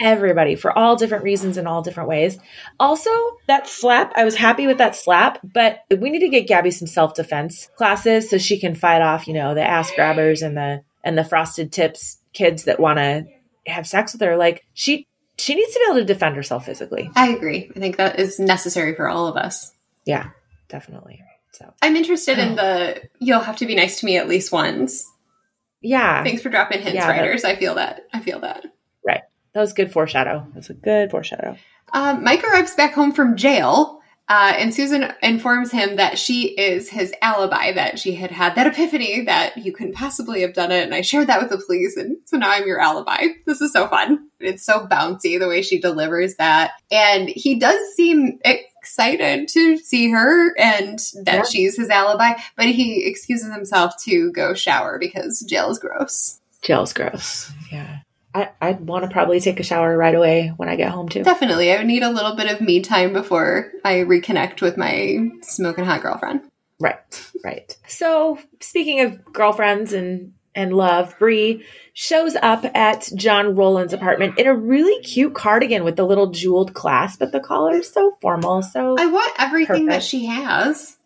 everybody 0.00 0.54
for 0.54 0.76
all 0.76 0.96
different 0.96 1.24
reasons 1.24 1.56
in 1.56 1.66
all 1.66 1.82
different 1.82 2.08
ways. 2.08 2.38
Also, 2.78 3.10
that 3.46 3.66
slap, 3.68 4.12
I 4.16 4.24
was 4.24 4.34
happy 4.34 4.66
with 4.66 4.78
that 4.78 4.96
slap, 4.96 5.38
but 5.42 5.80
we 5.90 6.10
need 6.10 6.20
to 6.20 6.28
get 6.28 6.46
Gabby 6.46 6.70
some 6.70 6.88
self-defense 6.88 7.70
classes 7.76 8.28
so 8.28 8.38
she 8.38 8.58
can 8.58 8.74
fight 8.74 9.02
off, 9.02 9.26
you 9.26 9.34
know, 9.34 9.54
the 9.54 9.62
ass 9.62 9.90
grabbers 9.92 10.42
and 10.42 10.56
the 10.56 10.82
and 11.02 11.16
the 11.16 11.24
frosted 11.24 11.72
tips 11.72 12.18
kids 12.32 12.64
that 12.64 12.80
want 12.80 12.98
to 12.98 13.26
have 13.66 13.86
sex 13.86 14.12
with 14.12 14.20
her. 14.20 14.36
Like 14.36 14.64
she 14.74 15.06
she 15.38 15.54
needs 15.54 15.72
to 15.72 15.78
be 15.78 15.84
able 15.90 16.00
to 16.00 16.04
defend 16.04 16.36
herself 16.36 16.66
physically. 16.66 17.10
I 17.14 17.28
agree. 17.28 17.70
I 17.74 17.78
think 17.78 17.96
that 17.96 18.18
is 18.18 18.38
necessary 18.38 18.94
for 18.94 19.08
all 19.08 19.26
of 19.26 19.36
us. 19.36 19.72
Yeah, 20.04 20.30
definitely. 20.68 21.22
So 21.52 21.72
I'm 21.80 21.96
interested 21.96 22.38
oh. 22.38 22.42
in 22.42 22.56
the 22.56 23.02
you'll 23.18 23.40
have 23.40 23.56
to 23.58 23.66
be 23.66 23.74
nice 23.74 24.00
to 24.00 24.06
me 24.06 24.18
at 24.18 24.28
least 24.28 24.52
once. 24.52 25.10
Yeah. 25.80 26.24
Thanks 26.24 26.42
for 26.42 26.48
dropping 26.48 26.80
hints, 26.80 26.94
yeah, 26.94 27.08
writers. 27.08 27.44
I 27.44 27.56
feel 27.56 27.76
that. 27.76 28.06
I 28.12 28.20
feel 28.20 28.40
that. 28.40 28.66
That 29.56 29.62
was 29.62 29.72
good 29.72 29.90
foreshadow. 29.90 30.46
That 30.48 30.56
was 30.56 30.68
a 30.68 30.74
good 30.74 31.10
foreshadow. 31.10 31.56
Um, 31.94 32.22
Mike 32.22 32.44
arrives 32.44 32.74
back 32.74 32.92
home 32.92 33.10
from 33.10 33.38
jail, 33.38 34.02
uh, 34.28 34.52
and 34.54 34.74
Susan 34.74 35.14
informs 35.22 35.72
him 35.72 35.96
that 35.96 36.18
she 36.18 36.48
is 36.48 36.90
his 36.90 37.14
alibi, 37.22 37.72
that 37.72 37.98
she 37.98 38.16
had 38.16 38.30
had 38.30 38.54
that 38.56 38.66
epiphany 38.66 39.22
that 39.22 39.56
you 39.56 39.72
couldn't 39.72 39.94
possibly 39.94 40.42
have 40.42 40.52
done 40.52 40.72
it. 40.72 40.84
And 40.84 40.94
I 40.94 41.00
shared 41.00 41.28
that 41.28 41.40
with 41.40 41.48
the 41.48 41.64
police, 41.64 41.96
and 41.96 42.18
so 42.26 42.36
now 42.36 42.50
I'm 42.50 42.66
your 42.66 42.78
alibi. 42.78 43.28
This 43.46 43.62
is 43.62 43.72
so 43.72 43.88
fun. 43.88 44.28
It's 44.40 44.62
so 44.62 44.86
bouncy 44.86 45.40
the 45.40 45.48
way 45.48 45.62
she 45.62 45.80
delivers 45.80 46.36
that. 46.36 46.72
And 46.90 47.30
he 47.30 47.58
does 47.58 47.80
seem 47.94 48.38
excited 48.44 49.48
to 49.48 49.78
see 49.78 50.10
her 50.10 50.54
and 50.58 50.98
that 51.24 51.34
yeah. 51.34 51.42
she's 51.44 51.78
his 51.78 51.88
alibi, 51.88 52.34
but 52.58 52.66
he 52.66 53.06
excuses 53.06 53.50
himself 53.50 53.94
to 54.04 54.30
go 54.32 54.52
shower 54.52 54.98
because 54.98 55.40
jail 55.48 55.70
is 55.70 55.78
gross. 55.78 56.40
Jail's 56.60 56.92
gross. 56.92 57.50
Yeah. 57.72 58.00
I, 58.36 58.50
I'd 58.60 58.86
want 58.86 59.04
to 59.04 59.10
probably 59.10 59.40
take 59.40 59.60
a 59.60 59.62
shower 59.62 59.96
right 59.96 60.14
away 60.14 60.52
when 60.58 60.68
I 60.68 60.76
get 60.76 60.90
home 60.90 61.08
too. 61.08 61.22
Definitely. 61.22 61.72
I 61.72 61.78
would 61.78 61.86
need 61.86 62.02
a 62.02 62.10
little 62.10 62.36
bit 62.36 62.52
of 62.52 62.60
me 62.60 62.80
time 62.82 63.14
before 63.14 63.72
I 63.82 63.94
reconnect 64.00 64.60
with 64.60 64.76
my 64.76 65.30
smoking 65.40 65.86
hot 65.86 66.02
girlfriend. 66.02 66.42
Right, 66.78 67.30
right. 67.42 67.74
So 67.88 68.38
speaking 68.60 69.00
of 69.00 69.32
girlfriends 69.32 69.94
and 69.94 70.34
and 70.54 70.72
love, 70.72 71.18
Bree 71.18 71.64
shows 71.92 72.34
up 72.36 72.64
at 72.74 73.10
John 73.14 73.54
Rowland's 73.54 73.92
apartment 73.92 74.38
in 74.38 74.46
a 74.46 74.54
really 74.54 75.02
cute 75.02 75.34
cardigan 75.34 75.84
with 75.84 75.96
the 75.96 76.06
little 76.06 76.30
jeweled 76.30 76.74
clasp 76.74 77.22
at 77.22 77.32
the 77.32 77.40
collar. 77.40 77.82
So 77.82 78.16
formal. 78.20 78.62
So 78.62 78.96
I 78.98 79.06
want 79.06 79.32
everything 79.38 79.86
that 79.86 80.02
she 80.02 80.26
has. 80.26 80.96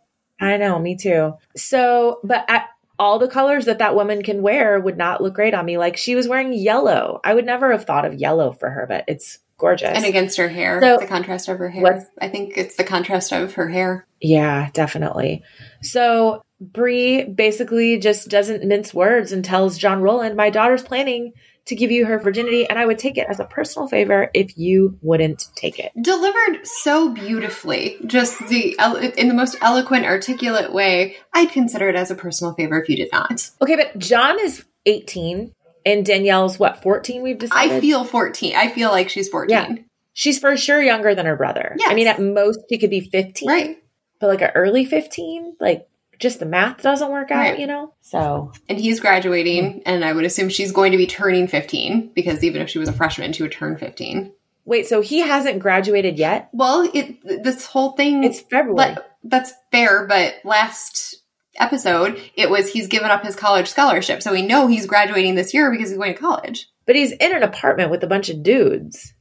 I 0.41 0.57
know, 0.57 0.79
me 0.79 0.97
too. 0.97 1.35
So, 1.57 2.21
but 2.25 2.45
I, 2.49 2.65
all 3.01 3.19
the 3.19 3.27
colors 3.29 3.65
that 3.65 3.79
that 3.79 3.95
woman 3.95 4.23
can 4.23 4.43
wear 4.43 4.79
would 4.79 4.99
not 4.99 5.23
look 5.23 5.33
great 5.35 5.55
on 5.55 5.65
me. 5.65 5.79
Like 5.79 5.97
she 5.97 6.15
was 6.15 6.29
wearing 6.29 6.53
yellow. 6.53 7.19
I 7.25 7.33
would 7.33 7.47
never 7.47 7.73
have 7.73 7.87
thought 7.87 8.05
of 8.05 8.15
yellow 8.15 8.53
for 8.53 8.69
her, 8.69 8.85
but 8.87 9.05
it's 9.09 9.39
gorgeous. 9.57 9.97
And 9.97 10.05
against 10.05 10.37
her 10.37 10.49
hair, 10.49 10.81
So- 10.83 10.99
the 10.99 11.07
contrast 11.07 11.49
of 11.49 11.59
her 11.59 11.71
hair. 11.71 11.83
What- 11.83 12.03
I 12.21 12.29
think 12.29 12.59
it's 12.59 12.77
the 12.77 12.85
contrast 12.85 13.33
of 13.33 13.55
her 13.55 13.69
hair. 13.69 14.07
Yeah, 14.21 14.69
definitely. 14.75 15.43
So 15.83 16.43
Bree 16.61 17.25
basically 17.25 17.99
just 17.99 18.29
doesn't 18.29 18.65
mince 18.65 18.93
words 18.93 19.33
and 19.33 19.43
tells 19.43 19.79
John 19.79 20.03
Rowland, 20.03 20.37
"My 20.37 20.51
daughter's 20.51 20.83
planning 20.83 21.33
to 21.71 21.75
give 21.75 21.91
you 21.91 22.05
her 22.07 22.19
virginity, 22.19 22.69
and 22.69 22.79
I 22.79 22.85
would 22.87 22.99
take 22.99 23.17
it 23.19 23.27
as 23.29 23.41
a 23.41 23.45
personal 23.45 23.89
favor 23.89 24.31
if 24.35 24.57
you 24.59 24.99
wouldn't 25.03 25.47
take 25.57 25.79
it." 25.79 25.91
Delivered 26.01 26.61
so 26.65 27.09
beautifully, 27.09 27.97
just 28.07 28.39
the 28.49 28.77
in 29.17 29.29
the 29.29 29.35
most 29.35 29.57
eloquent, 29.63 30.05
articulate 30.05 30.73
way. 30.73 31.17
I'd 31.33 31.51
consider 31.51 31.89
it 31.89 31.97
as 31.97 32.11
a 32.11 32.15
personal 32.15 32.53
favor 32.55 32.81
if 32.81 32.89
you 32.89 32.97
did 32.97 33.09
not. 33.13 33.51
Okay, 33.63 33.77
but 33.77 33.99
John 33.99 34.39
is 34.39 34.65
eighteen, 34.87 35.53
and 35.87 36.05
Danielle's 36.05 36.59
what 36.59 36.83
fourteen? 36.83 37.23
We've 37.23 37.39
decided. 37.39 37.73
I 37.77 37.81
feel 37.81 38.05
14. 38.05 38.55
I 38.57 38.69
feel 38.69 38.91
like 38.91 39.09
she's 39.09 39.29
14. 39.29 39.51
Yeah. 39.51 39.75
she's 40.13 40.39
for 40.39 40.57
sure 40.57 40.83
younger 40.83 41.15
than 41.15 41.27
her 41.27 41.37
brother. 41.37 41.75
Yeah. 41.79 41.89
I 41.89 41.95
mean, 41.95 42.07
at 42.07 42.21
most 42.21 42.61
she 42.69 42.79
could 42.79 42.91
be 42.91 43.01
fifteen, 43.01 43.49
Right. 43.49 43.77
But 44.21 44.27
like 44.29 44.43
an 44.43 44.51
early 44.55 44.85
fifteen, 44.85 45.57
like 45.61 45.87
just 46.21 46.39
the 46.39 46.47
math 46.47 46.83
doesn't 46.83 47.11
work 47.11 47.31
out, 47.31 47.39
Right. 47.41 47.59
you 47.59 47.67
know. 47.67 47.95
So 48.03 48.53
And 48.69 48.79
he's 48.79 49.01
graduating, 49.01 49.83
and 49.87 50.05
I 50.05 50.13
would 50.13 50.25
assume 50.25 50.49
she's 50.51 50.71
going 50.73 50.93
to 50.93 50.99
be 50.99 51.07
turning 51.07 51.49
15 51.49 52.13
because 52.15 52.45
even 52.45 52.63
if 52.63 52.69
she 52.71 52.79
was 52.79 52.89
a 52.89 52.93
freshman, 52.93 53.33
she 53.33 53.43
would 53.43 53.53
turn 53.53 53.77
15. 53.77 54.33
wait, 54.67 54.87
so 54.87 55.01
he 55.01 55.19
hasn't 55.21 55.59
graduated 55.59 56.19
yet? 56.19 56.49
Well, 56.53 56.89
it 56.95 57.17
this 57.43 57.67
whole 57.67 57.93
thing 57.93 58.23
It's 58.23 58.41
February. 58.41 58.95
But 58.95 59.17
that's 59.25 59.53
fair, 59.73 60.07
but 60.07 60.37
last 60.45 61.17
episode 61.57 62.21
it 62.37 62.49
was 62.49 62.73
he's 62.73 62.87
given 62.87 63.11
up 63.11 63.25
his 63.25 63.35
college 63.37 63.69
scholarship. 63.69 64.23
So 64.23 64.33
we 64.33 64.43
know 64.47 64.67
he's 64.69 64.87
graduating 64.87 65.35
this 65.35 65.53
year 65.53 65.71
because 65.71 65.89
he's 65.91 65.99
going 65.99 66.15
to 66.15 66.21
college. 66.21 66.69
but 66.87 66.97
he's 66.97 67.13
in 67.13 67.35
an 67.37 67.43
apartment 67.43 67.91
with 67.91 68.03
a 68.05 68.07
bunch 68.07 68.29
of 68.31 68.43
dudes. 68.43 69.15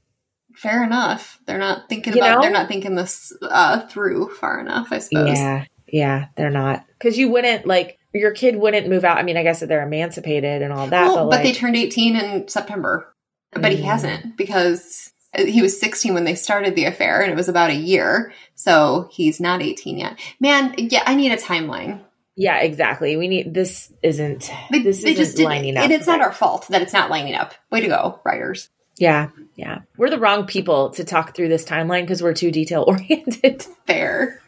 Fair 0.56 0.84
enough. 0.84 1.40
They're 1.46 1.58
not 1.58 1.88
thinking 1.90 2.14
You 2.14 2.20
about 2.22 2.36
know? 2.36 2.42
they're 2.42 2.52
not 2.52 2.68
thinking 2.68 2.96
this 2.96 3.32
uh, 3.42 3.88
through 3.88 4.30
far 4.36 4.60
enough, 4.60 4.90
I 4.92 5.00
suppose. 5.00 5.38
Yeah, 5.38 5.66
yeah, 5.88 6.26
they're 6.36 6.50
not 6.50 6.84
because 7.00 7.18
you 7.18 7.30
wouldn't 7.32 7.66
like 7.66 7.98
your 8.14 8.32
kid 8.32 8.56
wouldn't 8.58 8.88
move 8.88 9.04
out. 9.06 9.18
I 9.18 9.24
mean, 9.24 9.38
I 9.38 9.44
guess 9.44 9.60
that 9.62 9.68
they're 9.70 9.86
emancipated 9.86 10.62
and 10.62 10.72
all 10.74 10.88
that, 10.88 11.06
Well, 11.08 11.16
but 11.16 11.22
but, 11.24 11.30
like, 11.38 11.44
they 11.44 11.54
turned 11.54 11.76
18 11.76 12.16
in 12.16 12.48
September. 12.48 13.14
But 13.54 13.72
he 13.72 13.80
Mm. 13.82 13.86
hasn't 13.86 14.38
because 14.38 15.12
he 15.36 15.62
was 15.62 15.80
16 15.80 16.14
when 16.14 16.24
they 16.24 16.36
started 16.36 16.76
the 16.76 16.86
affair 16.86 17.22
and 17.22 17.32
it 17.32 17.36
was 17.36 17.50
about 17.50 17.70
a 17.72 17.76
year. 17.76 18.32
So 18.56 19.10
he's 19.12 19.40
not 19.40 19.62
18 19.62 19.98
yet. 19.98 20.20
Man, 20.40 20.74
yeah, 20.78 21.04
I 21.06 21.16
need 21.16 21.32
a 21.32 21.38
timeline. 21.38 22.00
yeah, 22.36 22.58
exactly. 22.60 23.16
We 23.18 23.28
need 23.28 23.54
this. 23.54 23.92
Isn't 24.04 24.52
They, 24.72 24.80
this 24.84 25.04
they 25.04 25.12
isn't 25.12 25.24
just 25.24 25.40
lining 25.40 25.78
up? 25.78 25.84
and 25.84 25.94
it's 25.94 26.08
not 26.08 26.22
our 26.22 26.32
fault 26.32 26.68
that 26.70 26.82
it's 26.82 26.94
not 26.94 27.10
lining 27.10 27.36
up. 27.36 27.54
Way 27.72 27.82
to 27.82 27.88
go, 27.88 28.20
writers. 28.24 28.70
Yeah, 28.98 29.30
yeah. 29.56 29.80
We're 29.98 30.10
the 30.10 30.20
wrong 30.20 30.46
people 30.46 30.90
to 30.92 31.04
talk 31.04 31.36
through 31.36 31.50
this 31.50 31.64
timeline 31.66 32.02
because 32.02 32.22
we're 32.24 32.34
too 32.34 32.52
detail 32.52 32.84
oriented. 32.88 33.66
Fair. 33.88 34.42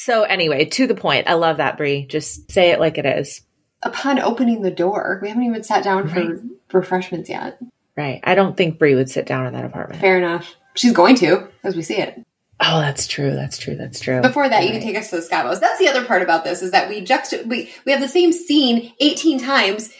So 0.00 0.22
anyway, 0.22 0.64
to 0.64 0.86
the 0.86 0.94
point. 0.94 1.28
I 1.28 1.34
love 1.34 1.58
that, 1.58 1.76
Bree. 1.76 2.06
Just 2.06 2.50
say 2.50 2.70
it 2.70 2.80
like 2.80 2.96
it 2.96 3.04
is. 3.06 3.42
upon 3.82 4.18
opening 4.18 4.60
the 4.62 4.70
door, 4.70 5.18
we 5.22 5.28
haven't 5.28 5.42
even 5.44 5.62
sat 5.62 5.82
down 5.84 6.06
Right. 6.08 6.38
for 6.68 6.80
refreshments 6.80 7.30
yet. 7.30 7.58
Right. 7.96 8.20
I 8.24 8.34
don't 8.34 8.56
think 8.56 8.78
Bree 8.78 8.94
would 8.94 9.08
sit 9.10 9.24
down 9.26 9.46
in 9.46 9.52
that 9.54 9.64
apartment. 9.64 10.00
Fair 10.00 10.18
enough. 10.18 10.54
She's 10.74 10.92
going 10.92 11.16
to, 11.16 11.48
as 11.64 11.76
we 11.76 11.82
see 11.82 11.96
it. 11.96 12.18
Oh, 12.60 12.80
that's 12.80 13.06
true. 13.06 13.34
That's 13.34 13.56
true. 13.56 13.74
That's 13.76 14.00
true. 14.00 14.20
Before 14.20 14.46
that, 14.48 14.64
you 14.64 14.70
can 14.72 14.82
take 14.82 14.96
us 14.96 15.08
to 15.10 15.16
the 15.16 15.22
Scavos. 15.22 15.60
That's 15.60 15.78
the 15.78 15.88
other 15.88 16.04
part 16.04 16.20
about 16.22 16.44
this 16.44 16.60
is 16.62 16.72
that 16.72 16.88
we 16.90 17.00
juxta 17.02 17.46
we 17.46 17.70
we 17.86 17.92
have 17.92 18.02
the 18.02 18.08
same 18.08 18.32
scene 18.32 18.92
eighteen 19.00 19.38
times 19.38 19.90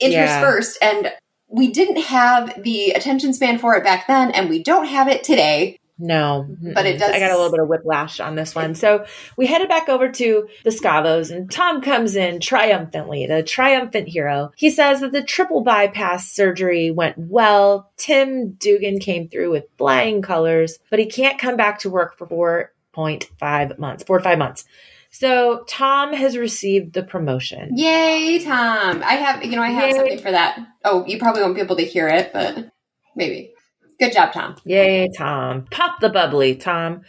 interspersed, 0.00 0.78
and 0.80 1.12
we 1.48 1.70
didn't 1.70 1.98
have 2.04 2.62
the 2.62 2.90
attention 2.92 3.34
span 3.34 3.58
for 3.58 3.74
it 3.76 3.84
back 3.84 4.06
then, 4.06 4.30
and 4.30 4.48
we 4.48 4.62
don't 4.62 4.86
have 4.86 5.08
it 5.08 5.24
today. 5.24 5.78
No, 5.98 6.46
But 6.74 6.84
it 6.84 6.98
does- 6.98 7.10
I 7.10 7.18
got 7.18 7.30
a 7.30 7.36
little 7.36 7.50
bit 7.50 7.60
of 7.60 7.68
whiplash 7.68 8.20
on 8.20 8.34
this 8.34 8.54
one. 8.54 8.74
So 8.74 9.06
we 9.38 9.46
headed 9.46 9.68
back 9.68 9.88
over 9.88 10.10
to 10.10 10.46
the 10.62 10.70
Scavos, 10.70 11.30
and 11.34 11.50
Tom 11.50 11.80
comes 11.80 12.16
in 12.16 12.38
triumphantly, 12.40 13.26
the 13.26 13.42
triumphant 13.42 14.08
hero. 14.08 14.52
He 14.56 14.68
says 14.68 15.00
that 15.00 15.12
the 15.12 15.22
triple 15.22 15.62
bypass 15.62 16.30
surgery 16.30 16.90
went 16.90 17.16
well. 17.16 17.90
Tim 17.96 18.52
Dugan 18.58 18.98
came 18.98 19.28
through 19.28 19.50
with 19.50 19.64
flying 19.78 20.20
colors, 20.20 20.78
but 20.90 20.98
he 20.98 21.06
can't 21.06 21.38
come 21.38 21.56
back 21.56 21.78
to 21.80 21.90
work 21.90 22.18
for 22.18 22.26
4.5 22.26 23.78
months, 23.78 24.04
four 24.04 24.18
to 24.18 24.24
five 24.24 24.38
months. 24.38 24.64
So 25.10 25.64
Tom 25.66 26.12
has 26.12 26.36
received 26.36 26.92
the 26.92 27.02
promotion. 27.02 27.70
Yay, 27.74 28.38
Tom! 28.44 29.02
I 29.02 29.14
have 29.14 29.42
you 29.42 29.56
know 29.56 29.62
I 29.62 29.70
have 29.70 29.90
Yay. 29.90 29.96
something 29.96 30.18
for 30.18 30.30
that. 30.30 30.58
Oh, 30.84 31.06
you 31.06 31.18
probably 31.18 31.40
won't 31.40 31.54
be 31.54 31.62
able 31.62 31.76
to 31.76 31.84
hear 31.86 32.06
it, 32.08 32.34
but 32.34 32.70
maybe. 33.14 33.52
Good 33.98 34.12
job, 34.12 34.32
Tom. 34.32 34.56
Yay, 34.64 35.08
Tom. 35.16 35.66
Pop 35.70 36.00
the 36.00 36.08
bubbly, 36.08 36.56
Tom. 36.56 37.02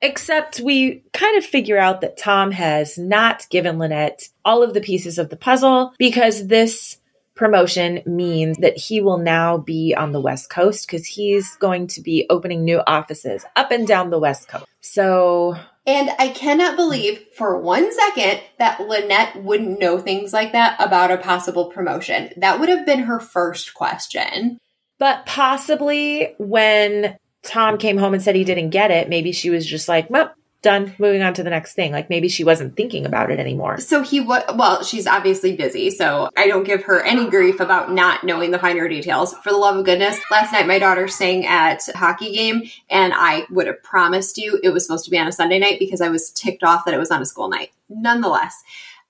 Except 0.00 0.58
we 0.58 1.04
kind 1.12 1.38
of 1.38 1.44
figure 1.44 1.78
out 1.78 2.00
that 2.00 2.16
Tom 2.16 2.50
has 2.50 2.98
not 2.98 3.46
given 3.50 3.78
Lynette 3.78 4.28
all 4.44 4.62
of 4.62 4.74
the 4.74 4.80
pieces 4.80 5.16
of 5.16 5.28
the 5.28 5.36
puzzle 5.36 5.92
because 5.96 6.48
this 6.48 6.98
promotion 7.34 8.02
means 8.04 8.58
that 8.58 8.76
he 8.76 9.00
will 9.00 9.18
now 9.18 9.58
be 9.58 9.94
on 9.96 10.12
the 10.12 10.20
West 10.20 10.50
Coast 10.50 10.86
because 10.86 11.06
he's 11.06 11.56
going 11.56 11.86
to 11.88 12.00
be 12.00 12.26
opening 12.28 12.64
new 12.64 12.80
offices 12.86 13.44
up 13.56 13.70
and 13.70 13.86
down 13.86 14.10
the 14.10 14.18
West 14.18 14.48
Coast. 14.48 14.66
So, 14.80 15.56
And 15.86 16.10
I 16.18 16.28
cannot 16.28 16.76
believe 16.76 17.24
for 17.36 17.60
one 17.60 17.92
second 17.92 18.40
that 18.58 18.80
Lynette 18.80 19.42
wouldn't 19.42 19.78
know 19.78 19.98
things 19.98 20.32
like 20.32 20.52
that 20.52 20.80
about 20.80 21.10
a 21.10 21.16
possible 21.16 21.66
promotion. 21.66 22.30
That 22.36 22.60
would 22.60 22.68
have 22.68 22.84
been 22.84 23.00
her 23.00 23.20
first 23.20 23.72
question. 23.74 24.58
But 25.02 25.26
possibly 25.26 26.32
when 26.38 27.16
Tom 27.42 27.76
came 27.76 27.98
home 27.98 28.14
and 28.14 28.22
said 28.22 28.36
he 28.36 28.44
didn't 28.44 28.70
get 28.70 28.92
it, 28.92 29.08
maybe 29.08 29.32
she 29.32 29.50
was 29.50 29.66
just 29.66 29.88
like, 29.88 30.08
well, 30.08 30.32
done, 30.62 30.94
moving 30.96 31.22
on 31.22 31.34
to 31.34 31.42
the 31.42 31.50
next 31.50 31.74
thing. 31.74 31.90
Like 31.90 32.08
maybe 32.08 32.28
she 32.28 32.44
wasn't 32.44 32.76
thinking 32.76 33.04
about 33.04 33.32
it 33.32 33.40
anymore. 33.40 33.80
So 33.80 34.04
he 34.04 34.20
was, 34.20 34.44
well, 34.54 34.84
she's 34.84 35.08
obviously 35.08 35.56
busy, 35.56 35.90
so 35.90 36.30
I 36.36 36.46
don't 36.46 36.62
give 36.62 36.84
her 36.84 37.02
any 37.02 37.28
grief 37.28 37.58
about 37.58 37.90
not 37.90 38.22
knowing 38.22 38.52
the 38.52 38.60
finer 38.60 38.86
details. 38.86 39.34
For 39.42 39.50
the 39.50 39.56
love 39.56 39.76
of 39.76 39.84
goodness, 39.84 40.20
last 40.30 40.52
night 40.52 40.68
my 40.68 40.78
daughter 40.78 41.08
sang 41.08 41.46
at 41.46 41.88
a 41.88 41.98
hockey 41.98 42.32
game, 42.32 42.62
and 42.88 43.12
I 43.12 43.44
would 43.50 43.66
have 43.66 43.82
promised 43.82 44.38
you 44.38 44.60
it 44.62 44.70
was 44.70 44.86
supposed 44.86 45.04
to 45.06 45.10
be 45.10 45.18
on 45.18 45.26
a 45.26 45.32
Sunday 45.32 45.58
night 45.58 45.80
because 45.80 46.00
I 46.00 46.10
was 46.10 46.30
ticked 46.30 46.62
off 46.62 46.84
that 46.84 46.94
it 46.94 46.98
was 46.98 47.10
on 47.10 47.20
a 47.20 47.26
school 47.26 47.48
night. 47.48 47.72
Nonetheless, 47.88 48.62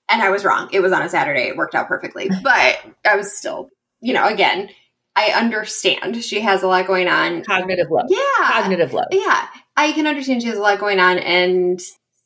and 0.09 0.23
I 0.23 0.31
was 0.31 0.43
wrong. 0.43 0.69
It 0.73 0.79
was 0.79 0.91
on 0.91 1.03
a 1.03 1.09
Saturday. 1.09 1.49
It 1.49 1.55
worked 1.55 1.75
out 1.75 1.87
perfectly, 1.87 2.31
but 2.43 2.83
I 3.05 3.15
was 3.15 3.37
still, 3.37 3.69
you 4.01 4.13
know, 4.13 4.25
again, 4.25 4.71
I 5.15 5.27
understand 5.31 6.23
she 6.23 6.41
has 6.41 6.63
a 6.63 6.67
lot 6.67 6.87
going 6.87 7.07
on. 7.07 7.43
Cognitive 7.43 7.89
load. 7.91 8.05
Yeah. 8.09 8.19
Cognitive 8.39 8.93
load. 8.93 9.05
Yeah, 9.11 9.47
I 9.77 9.91
can 9.91 10.07
understand 10.07 10.41
she 10.41 10.47
has 10.47 10.57
a 10.57 10.61
lot 10.61 10.79
going 10.79 10.99
on, 10.99 11.19
and 11.19 11.79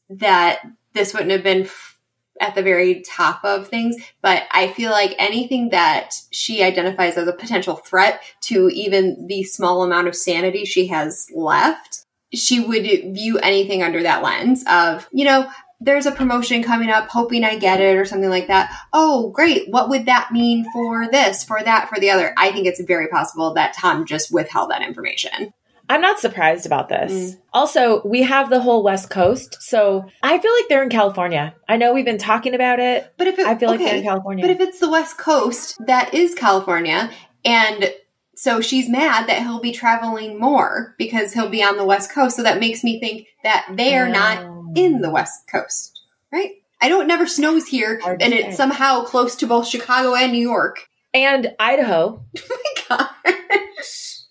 that 0.10 0.60
this 0.94 1.14
wouldn't 1.14 1.32
have 1.32 1.44
been 1.44 1.64
f- 1.64 2.00
at 2.40 2.56
the 2.56 2.64
very 2.64 3.02
top 3.02 3.44
of 3.44 3.68
things. 3.68 3.96
But 4.22 4.44
I 4.52 4.70
feel 4.70 4.92
like 4.92 5.16
anything 5.20 5.70
that 5.70 6.14
she 6.32 6.64
identifies 6.64 7.18
as 7.18 7.28
a 7.28 7.34
potential 7.34 7.76
threat 7.76 8.22
to 8.44 8.70
even 8.70 9.28
the 9.28 9.44
small 9.44 9.84
amount 9.84 10.08
of 10.08 10.16
sanity 10.16 10.64
she 10.64 10.88
has 10.88 11.28
left, 11.36 12.06
she 12.34 12.60
would 12.60 12.84
view 12.84 13.38
anything 13.40 13.84
under 13.84 14.04
that 14.04 14.24
lens 14.24 14.64
of, 14.70 15.08
you 15.12 15.26
know, 15.26 15.50
there's 15.80 16.06
a 16.06 16.12
promotion 16.12 16.64
coming 16.64 16.90
up, 16.90 17.10
hoping 17.10 17.44
I 17.44 17.58
get 17.58 17.80
it 17.80 17.98
or 17.98 18.06
something 18.06 18.30
like 18.30 18.48
that. 18.48 18.76
Oh, 18.94 19.30
great. 19.30 19.70
What 19.70 19.90
would 19.90 20.08
that 20.08 20.32
mean 20.32 20.66
for 20.72 21.08
this, 21.10 21.44
for 21.44 21.62
that, 21.64 21.88
for 21.90 22.00
the 22.00 22.10
other? 22.10 22.34
I 22.38 22.52
think 22.52 22.66
it's 22.66 22.82
very 22.82 23.08
possible 23.08 23.54
that 23.54 23.74
Tom 23.74 24.06
just 24.06 24.32
withheld 24.32 24.72
that 24.72 24.82
information. 24.82 25.54
I'm 25.90 26.02
not 26.02 26.20
surprised 26.20 26.66
about 26.66 26.90
this. 26.90 27.12
Mm. 27.12 27.40
Also, 27.54 28.02
we 28.04 28.24
have 28.24 28.50
the 28.50 28.60
whole 28.60 28.84
West 28.84 29.10
Coast, 29.10 29.58
so 29.62 30.06
I 30.22 30.38
feel 30.38 30.52
like 30.54 30.68
they're 30.68 30.84
in 30.84 30.90
California. 30.90 31.56
I 31.70 31.78
know 31.78 31.94
we've 31.94 32.04
been 32.04 32.18
talking 32.18 32.54
about 32.54 32.80
it. 32.80 33.14
But 33.18 33.28
if 33.28 33.40
it, 33.40 33.48
I 33.48 33.56
feel 33.56 33.70
like 33.70 33.80
they're 33.80 33.96
in 33.96 34.04
California. 34.04 34.44
But 34.44 34.52
if 34.52 34.60
it's 34.60 34.80
the 34.80 34.90
West 34.90 35.18
Coast, 35.18 35.78
that 35.86 36.14
is 36.14 36.36
California, 36.36 37.10
and 37.46 37.94
so 38.36 38.60
she's 38.60 38.90
mad 38.90 39.30
that 39.30 39.44
he'll 39.44 39.62
be 39.62 39.72
traveling 39.72 40.38
more 40.38 40.94
because 40.98 41.32
he'll 41.32 41.50
be 41.50 41.64
on 41.64 41.78
the 41.78 41.86
West 41.86 42.12
Coast. 42.12 42.36
So 42.36 42.44
that 42.44 42.60
makes 42.60 42.84
me 42.84 43.00
think 43.00 43.28
that 43.44 43.68
they 43.74 43.96
are 43.96 44.10
not. 44.10 44.57
In 44.76 45.02
the 45.02 45.10
West 45.10 45.48
Coast, 45.52 46.02
right? 46.32 46.52
I 46.82 46.90
know 46.90 47.02
it 47.02 47.08
never 47.08 47.26
snows 47.28 47.68
here, 47.68 48.00
Hard 48.02 48.22
and 48.22 48.32
say. 48.34 48.40
it's 48.40 48.58
somehow 48.58 49.04
close 49.04 49.36
to 49.38 49.48
both 49.48 49.68
Chicago 49.68 50.14
and 50.16 50.32
New 50.32 50.42
York. 50.42 50.88
and 51.14 51.54
Idaho. 51.60 52.24
Gosh. 52.90 54.22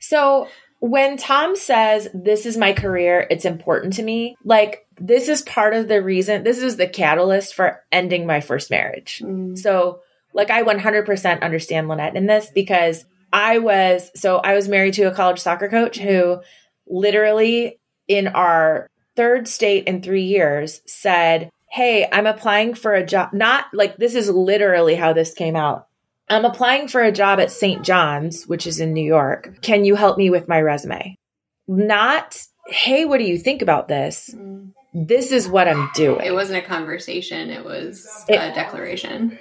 So 0.00 0.48
when 0.80 1.16
Tom 1.16 1.54
says, 1.56 2.08
This 2.14 2.46
is 2.46 2.56
my 2.56 2.72
career, 2.72 3.26
it's 3.30 3.44
important 3.44 3.94
to 3.94 4.02
me, 4.02 4.36
like 4.44 4.86
this 5.00 5.28
is 5.28 5.42
part 5.42 5.74
of 5.74 5.88
the 5.88 6.02
reason, 6.02 6.44
this 6.44 6.58
is 6.62 6.76
the 6.76 6.86
catalyst 6.88 7.54
for 7.54 7.80
ending 7.90 8.26
my 8.26 8.40
first 8.40 8.70
marriage. 8.70 9.20
Mm. 9.24 9.58
So 9.58 10.00
like 10.34 10.50
I 10.50 10.62
100% 10.62 11.42
understand 11.42 11.88
Lynette 11.88 12.16
in 12.16 12.26
this 12.26 12.50
because 12.54 13.04
I 13.32 13.58
was 13.58 14.10
so 14.14 14.38
I 14.38 14.54
was 14.54 14.68
married 14.68 14.94
to 14.94 15.04
a 15.04 15.14
college 15.14 15.40
soccer 15.40 15.68
coach 15.68 15.98
who 15.98 16.40
literally 16.86 17.78
in 18.08 18.28
our 18.28 18.86
third 19.16 19.48
state 19.48 19.86
in 19.86 20.02
3 20.02 20.22
years 20.22 20.80
said, 20.86 21.50
"Hey, 21.70 22.08
I'm 22.10 22.26
applying 22.26 22.74
for 22.74 22.94
a 22.94 23.04
job." 23.04 23.32
Not 23.32 23.66
like 23.72 23.96
this 23.96 24.14
is 24.14 24.30
literally 24.30 24.94
how 24.94 25.12
this 25.12 25.34
came 25.34 25.56
out. 25.56 25.86
I'm 26.28 26.44
applying 26.44 26.88
for 26.88 27.02
a 27.02 27.12
job 27.12 27.40
at 27.40 27.50
St. 27.50 27.82
John's, 27.82 28.44
which 28.46 28.66
is 28.66 28.80
in 28.80 28.92
New 28.92 29.04
York. 29.04 29.60
Can 29.62 29.84
you 29.84 29.94
help 29.96 30.16
me 30.16 30.30
with 30.30 30.48
my 30.48 30.60
resume? 30.60 31.16
Not, 31.68 32.40
"Hey, 32.68 33.04
what 33.04 33.18
do 33.18 33.24
you 33.24 33.38
think 33.38 33.62
about 33.62 33.88
this?" 33.88 34.30
Mm-hmm. 34.34 34.68
This 34.94 35.32
is 35.32 35.48
what 35.48 35.68
I'm 35.68 35.88
doing. 35.94 36.20
It 36.24 36.34
wasn't 36.34 36.62
a 36.62 36.66
conversation, 36.66 37.48
it 37.50 37.64
was 37.64 38.06
It- 38.28 38.34
a 38.36 38.52
declaration. 38.54 39.38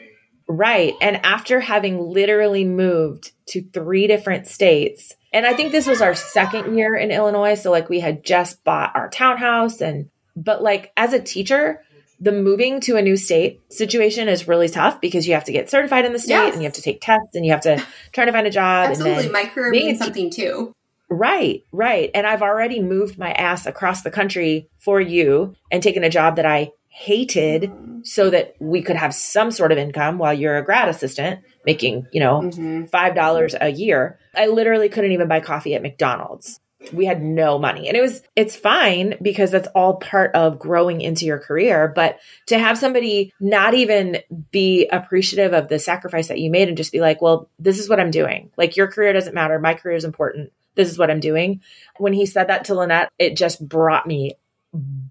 Right. 0.47 0.93
And 1.01 1.19
after 1.25 1.59
having 1.59 1.99
literally 1.99 2.65
moved 2.65 3.31
to 3.47 3.61
three 3.73 4.07
different 4.07 4.47
states, 4.47 5.13
and 5.33 5.45
I 5.45 5.53
think 5.53 5.71
this 5.71 5.87
was 5.87 6.01
our 6.01 6.15
second 6.15 6.77
year 6.77 6.95
in 6.95 7.11
Illinois. 7.11 7.55
So, 7.55 7.71
like, 7.71 7.89
we 7.89 7.99
had 7.99 8.23
just 8.23 8.63
bought 8.63 8.95
our 8.95 9.09
townhouse. 9.09 9.81
And, 9.81 10.09
but 10.35 10.61
like, 10.61 10.91
as 10.97 11.13
a 11.13 11.19
teacher, 11.21 11.81
the 12.19 12.31
moving 12.31 12.79
to 12.81 12.97
a 12.97 13.01
new 13.01 13.17
state 13.17 13.61
situation 13.71 14.27
is 14.27 14.47
really 14.47 14.69
tough 14.69 15.01
because 15.01 15.27
you 15.27 15.33
have 15.33 15.45
to 15.45 15.51
get 15.51 15.69
certified 15.71 16.05
in 16.05 16.13
the 16.13 16.19
state 16.19 16.33
Yes. 16.33 16.53
and 16.53 16.61
you 16.61 16.67
have 16.67 16.73
to 16.75 16.81
take 16.81 17.01
tests 17.01 17.35
and 17.35 17.45
you 17.45 17.51
have 17.51 17.61
to 17.61 17.83
try 18.11 18.25
to 18.25 18.31
find 18.31 18.45
a 18.45 18.51
job. 18.51 18.85
and 18.85 18.91
Absolutely. 18.91 19.23
then- 19.23 19.31
My 19.31 19.45
career 19.45 19.71
means 19.71 19.97
te- 19.99 20.03
something 20.05 20.29
too. 20.29 20.75
Right, 21.09 21.63
right. 21.73 22.09
And 22.13 22.25
I've 22.25 22.41
already 22.41 22.79
moved 22.81 23.17
my 23.17 23.31
ass 23.33 23.65
across 23.65 24.01
the 24.01 24.11
country 24.11 24.69
for 24.79 25.01
you 25.01 25.55
and 25.69 25.83
taken 25.83 26.03
a 26.05 26.09
job 26.09 26.37
that 26.37 26.45
I 26.45 26.71
hated 26.93 27.71
so 28.03 28.29
that 28.29 28.53
we 28.59 28.81
could 28.81 28.97
have 28.97 29.13
some 29.13 29.49
sort 29.49 29.71
of 29.71 29.77
income 29.77 30.17
while 30.17 30.33
you're 30.33 30.57
a 30.57 30.63
grad 30.63 30.89
assistant 30.89 31.39
making, 31.65 32.05
you 32.11 32.19
know, 32.19 32.41
Mhm. 32.41 32.89
$5 32.89 33.55
a 33.59 33.69
year. 33.69 34.19
I 34.35 34.47
literally 34.47 34.89
couldn't 34.89 35.13
even 35.13 35.29
buy 35.29 35.39
coffee 35.39 35.73
at 35.73 35.81
McDonald's. 35.81 36.59
We 36.91 37.05
had 37.05 37.21
no 37.21 37.57
money. 37.59 37.87
And 37.87 37.95
it 37.95 38.01
was 38.01 38.23
it's 38.35 38.55
fine 38.55 39.15
because 39.21 39.51
that's 39.51 39.69
all 39.73 39.95
part 39.97 40.35
of 40.35 40.59
growing 40.59 40.99
into 40.99 41.25
your 41.25 41.39
career, 41.39 41.87
but 41.95 42.17
to 42.47 42.57
have 42.59 42.77
somebody 42.77 43.31
not 43.39 43.73
even 43.73 44.17
be 44.51 44.87
appreciative 44.91 45.53
of 45.53 45.69
the 45.69 45.79
sacrifice 45.79 46.27
that 46.27 46.39
you 46.39 46.51
made 46.51 46.67
and 46.67 46.77
just 46.77 46.91
be 46.91 46.99
like, 46.99 47.21
"Well, 47.21 47.49
this 47.57 47.79
is 47.79 47.87
what 47.87 47.99
I'm 47.99 48.11
doing. 48.11 48.49
Like 48.57 48.75
your 48.75 48.87
career 48.87 49.13
doesn't 49.13 49.35
matter. 49.35 49.59
My 49.59 49.75
career 49.75 49.95
is 49.95 50.05
important. 50.05 50.51
This 50.75 50.89
is 50.89 50.97
what 50.97 51.11
I'm 51.11 51.19
doing." 51.19 51.61
When 51.97 52.13
he 52.13 52.25
said 52.25 52.47
that 52.47 52.65
to 52.65 52.75
Lynette, 52.75 53.09
it 53.19 53.37
just 53.37 53.65
brought 53.65 54.07
me 54.07 54.33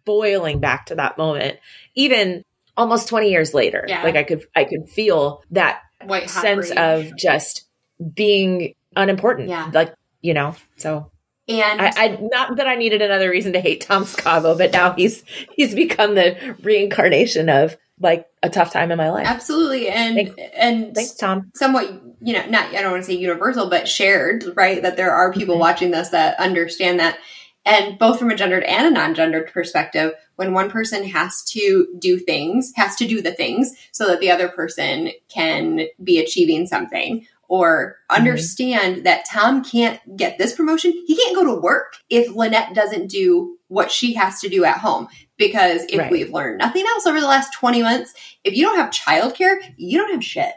boiling 0.05 0.61
back 0.61 0.87
to 0.87 0.95
that 0.97 1.19
moment. 1.19 1.59
Even 1.95 2.45
almost 2.77 3.09
20 3.09 3.31
years 3.31 3.53
later. 3.55 3.85
Yeah. 3.87 4.03
Like 4.03 4.17
I 4.17 4.23
could 4.25 4.43
I 4.55 4.65
could 4.65 4.89
feel 4.89 5.43
that 5.51 5.81
White 6.03 6.31
sense 6.31 6.71
of 6.71 7.15
just 7.17 7.67
being 8.15 8.75
unimportant. 8.97 9.49
Yeah. 9.49 9.71
Like, 9.73 9.95
you 10.23 10.33
know, 10.35 10.55
so 10.77 11.11
and 11.49 11.81
I, 11.81 11.93
I 11.97 12.19
not 12.21 12.57
that 12.57 12.67
I 12.69 12.77
needed 12.77 13.03
another 13.03 13.29
reason 13.29 13.53
to 13.55 13.61
hate 13.61 13.81
Tom 13.83 14.05
Scavo, 14.05 14.57
but 14.57 14.73
now 14.73 14.93
he's 14.93 15.25
he's 15.57 15.75
become 15.75 16.15
the 16.15 16.57
reincarnation 16.63 17.49
of 17.49 17.77
like 18.03 18.27
a 18.43 18.49
tough 18.49 18.73
time 18.73 18.91
in 18.91 18.97
my 18.97 19.11
life. 19.11 19.27
absolutely 19.27 19.89
and 19.91 20.15
Thanks. 20.15 20.35
and 20.57 20.95
Thanks, 20.95 21.13
Tom. 21.17 21.51
somewhat 21.55 21.85
you 22.23 22.33
know 22.33 22.47
not 22.47 22.75
i 22.75 22.81
don't 22.81 22.93
want 22.93 23.03
to 23.03 23.07
say 23.07 23.19
universal 23.19 23.69
but 23.69 23.87
shared 23.87 24.43
right 24.57 24.81
that 24.81 24.97
there 24.97 25.13
are 25.13 25.31
people 25.35 25.57
Mhm. 25.57 25.61
watching 25.61 25.91
this 25.91 26.09
that 26.09 26.39
understand 26.41 26.99
that 26.99 27.19
and 27.65 27.99
both 27.99 28.19
from 28.19 28.31
a 28.31 28.35
gendered 28.35 28.65
and 28.65 28.87
a 28.87 28.91
non-gendered 28.91 29.53
perspective 29.53 30.13
when 30.37 30.55
one 30.55 30.71
person 30.71 31.05
has 31.05 31.43
to 31.45 31.95
do 31.99 32.19
things 32.19 32.73
has 32.77 32.97
to 32.97 33.07
do 33.07 33.21
the 33.21 33.33
things 33.33 33.75
so 33.93 34.07
that 34.07 34.21
the 34.21 34.31
other 34.31 34.49
person 34.49 35.11
can 35.29 35.83
be 36.03 36.19
achieving 36.19 36.67
something 36.67 37.27
or 37.49 37.97
mm-hmm. 38.11 38.17
understand 38.21 39.05
that 39.05 39.27
tom 39.31 39.63
can't 39.63 40.01
get 40.17 40.39
this 40.39 40.55
promotion 40.55 40.93
he 41.07 41.17
can't 41.17 41.37
go 41.37 41.45
to 41.45 41.61
work 41.61 41.97
if 42.09 42.35
lynette 42.35 42.75
doesn't 42.75 43.09
do 43.09 43.59
what 43.69 43.91
she 43.91 44.15
has 44.15 44.41
to 44.41 44.49
do 44.49 44.65
at 44.65 44.79
home 44.79 45.07
because 45.37 45.85
if 45.89 45.99
Right. 45.99 46.11
we've 46.11 46.33
learned 46.33 46.59
nothing 46.59 46.85
else 46.87 47.07
over 47.07 47.21
the 47.21 47.27
last 47.27 47.53
20 47.53 47.83
months 47.83 48.15
if 48.45 48.55
you 48.55 48.65
don't 48.65 48.79
have 48.79 48.91
childcare 48.91 49.57
you 49.77 49.99
don't 49.99 50.13
have 50.13 50.25
shit 50.25 50.53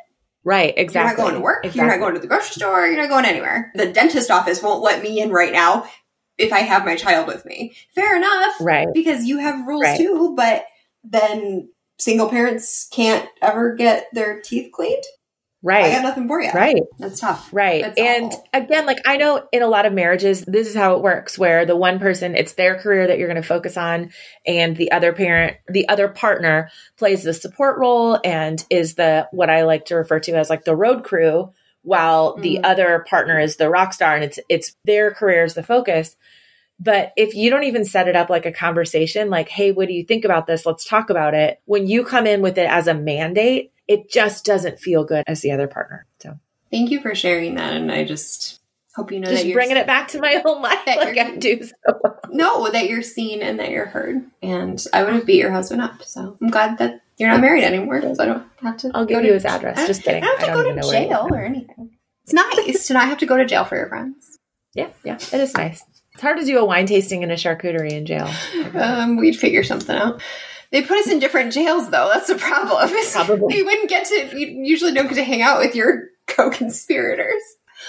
Right, 0.45 0.73
exactly. 0.75 0.99
you're 0.99 1.17
not 1.17 1.23
going 1.23 1.35
to 1.35 1.39
work. 1.39 1.73
You're 1.73 1.87
not 1.87 1.99
going 1.99 2.15
to 2.15 2.19
the 2.19 2.27
grocery 2.27 2.55
store. 2.55 2.85
You're 2.85 2.97
not 2.97 3.07
going 3.07 3.23
anywhere. 3.23 3.71
The 3.75 3.93
dentist 3.93 4.29
office 4.29 4.61
won't 4.61 4.83
let 4.83 5.01
me 5.01 5.21
in 5.21 5.29
right 5.29 5.53
now 5.53 5.87
if 6.37 6.51
I 6.51 6.59
have 6.59 6.85
my 6.85 6.95
child 6.95 7.27
with 7.27 7.45
me. 7.45 7.75
Fair 7.95 8.15
enough. 8.15 8.55
Right. 8.59 8.87
Because 8.93 9.25
you 9.25 9.37
have 9.39 9.67
rules 9.67 9.83
Right. 9.83 9.97
too, 9.97 10.33
but 10.35 10.65
then 11.03 11.69
single 11.99 12.29
parents 12.29 12.87
can't 12.91 13.27
ever 13.41 13.75
get 13.75 14.07
their 14.13 14.41
teeth 14.41 14.71
cleaned. 14.71 15.03
Right. 15.65 15.85
I 15.85 15.91
got 15.91 16.03
nothing 16.03 16.27
for 16.27 16.41
you. 16.41 16.51
Right. 16.51 16.81
That's 16.99 17.21
tough. 17.21 17.47
Right. 17.53 17.83
That's 17.83 17.97
and 17.97 18.25
awful. 18.25 18.43
again, 18.51 18.85
like 18.85 18.97
I 19.05 19.15
know 19.15 19.47
in 19.53 19.61
a 19.61 19.67
lot 19.67 19.85
of 19.85 19.93
marriages, 19.93 20.41
this 20.41 20.67
is 20.67 20.75
how 20.75 20.95
it 20.97 21.01
works 21.01 21.39
where 21.39 21.65
the 21.65 21.77
one 21.77 21.99
person, 21.99 22.35
it's 22.35 22.53
their 22.53 22.77
career 22.77 23.07
that 23.07 23.17
you're 23.17 23.29
going 23.29 23.41
to 23.41 23.47
focus 23.47 23.77
on, 23.77 24.11
and 24.45 24.75
the 24.75 24.91
other 24.91 25.13
parent, 25.13 25.55
the 25.69 25.87
other 25.87 26.09
partner 26.09 26.69
plays 26.97 27.23
the 27.23 27.33
support 27.33 27.77
role 27.79 28.19
and 28.25 28.65
is 28.69 28.95
the 28.95 29.29
what 29.31 29.49
I 29.49 29.63
like 29.63 29.85
to 29.85 29.95
refer 29.95 30.19
to 30.21 30.33
as 30.33 30.49
like 30.49 30.65
the 30.65 30.75
road 30.75 31.05
crew, 31.05 31.53
while 31.83 32.35
the 32.37 32.55
Mhm. 32.55 32.61
other 32.65 33.05
partner 33.07 33.39
is 33.39 33.57
the 33.57 33.69
rock 33.69 33.93
star 33.93 34.15
and 34.15 34.23
it's 34.23 34.39
it's 34.49 34.75
their 34.85 35.11
career 35.11 35.43
is 35.43 35.53
the 35.53 35.63
focus. 35.63 36.15
But 36.79 37.13
if 37.15 37.35
you 37.35 37.49
don't 37.49 37.63
even 37.65 37.85
set 37.85 38.07
it 38.07 38.15
up 38.15 38.29
like 38.29 38.45
a 38.45 38.51
conversation, 38.51 39.29
like, 39.29 39.47
hey, 39.47 39.71
what 39.71 39.87
do 39.87 39.93
you 39.93 40.03
think 40.03 40.25
about 40.25 40.47
this? 40.47 40.65
Let's 40.65 40.83
talk 40.85 41.09
about 41.09 41.33
it. 41.35 41.59
When 41.65 41.87
you 41.87 42.03
come 42.03 42.25
in 42.25 42.41
with 42.41 42.57
it 42.57 42.67
as 42.69 42.87
a 42.87 42.93
mandate, 42.93 43.71
it 43.87 44.09
just 44.09 44.43
doesn't 44.43 44.79
feel 44.79 45.03
good 45.03 45.23
as 45.27 45.41
the 45.41 45.51
other 45.51 45.67
partner. 45.67 46.05
So 46.19 46.37
Thank 46.71 46.89
you 46.89 46.99
for 47.01 47.13
sharing 47.13 47.55
that. 47.55 47.73
And 47.73 47.91
I 47.91 48.03
just 48.03 48.59
hope 48.95 49.11
you 49.11 49.19
know 49.19 49.27
just 49.29 49.43
that 49.43 49.47
you're 49.47 49.55
bringing 49.55 49.77
it 49.77 49.85
back 49.85 50.07
to 50.09 50.19
my 50.19 50.41
own 50.45 50.61
life 50.63 50.79
that 50.87 50.97
like 50.97 51.17
I 51.19 51.35
do. 51.35 51.61
So. 51.63 51.99
no, 52.31 52.69
that 52.71 52.89
you're 52.89 53.03
seen 53.03 53.43
and 53.43 53.59
that 53.59 53.69
you're 53.69 53.85
heard. 53.85 54.23
And 54.41 54.83
I 54.91 55.03
would 55.03 55.13
have 55.13 55.25
beat 55.27 55.39
your 55.39 55.51
husband 55.51 55.81
up. 55.81 56.01
So 56.03 56.35
I'm 56.41 56.47
glad 56.49 56.79
that 56.79 57.01
you're 57.17 57.29
not 57.29 57.41
married 57.41 57.63
anymore. 57.63 58.01
So 58.01 58.15
I 58.23 58.25
don't 58.25 58.47
have 58.61 58.77
to. 58.77 58.91
I'll 58.93 59.05
give 59.05 59.21
to- 59.21 59.27
you 59.27 59.33
his 59.33 59.45
address. 59.45 59.77
I- 59.77 59.87
Just 59.87 60.03
kidding. 60.03 60.23
I 60.23 60.25
don't 60.27 60.39
have 60.39 60.47
to 60.49 60.53
don't 60.53 60.63
go 60.63 60.69
to 60.69 60.75
know 60.81 60.87
where 60.87 61.01
he 61.01 61.07
jail 61.07 61.27
or 61.31 61.43
anything. 61.43 61.89
It's 62.23 62.33
nice 62.33 62.87
to 62.87 62.93
not 62.93 63.07
have 63.07 63.17
to 63.19 63.25
go 63.25 63.37
to 63.37 63.45
jail 63.45 63.65
for 63.65 63.75
your 63.75 63.89
friends. 63.89 64.39
Yeah, 64.73 64.89
yeah, 65.03 65.15
it 65.15 65.33
is 65.33 65.53
nice. 65.55 65.83
It's 66.13 66.21
hard 66.21 66.39
to 66.39 66.45
do 66.45 66.57
a 66.59 66.65
wine 66.65 66.85
tasting 66.85 67.21
and 67.23 67.31
a 67.31 67.35
charcuterie 67.35 67.91
in 67.91 68.05
jail. 68.05 68.29
Um, 68.75 69.17
we'd 69.17 69.37
figure 69.37 69.63
something 69.63 69.95
out. 69.95 70.21
They 70.71 70.81
put 70.83 70.97
us 70.99 71.07
in 71.07 71.19
different 71.19 71.53
jails, 71.53 71.89
though. 71.89 72.09
That's 72.13 72.27
the 72.27 72.35
problem. 72.35 72.89
Probably. 73.11 73.55
we 73.55 73.61
wouldn't 73.63 73.89
get 73.89 74.07
to. 74.07 74.39
You 74.39 74.47
usually 74.65 74.93
don't 74.93 75.07
get 75.07 75.15
to 75.15 75.23
hang 75.23 75.41
out 75.41 75.59
with 75.59 75.75
your 75.75 76.05
co-conspirators. 76.27 77.41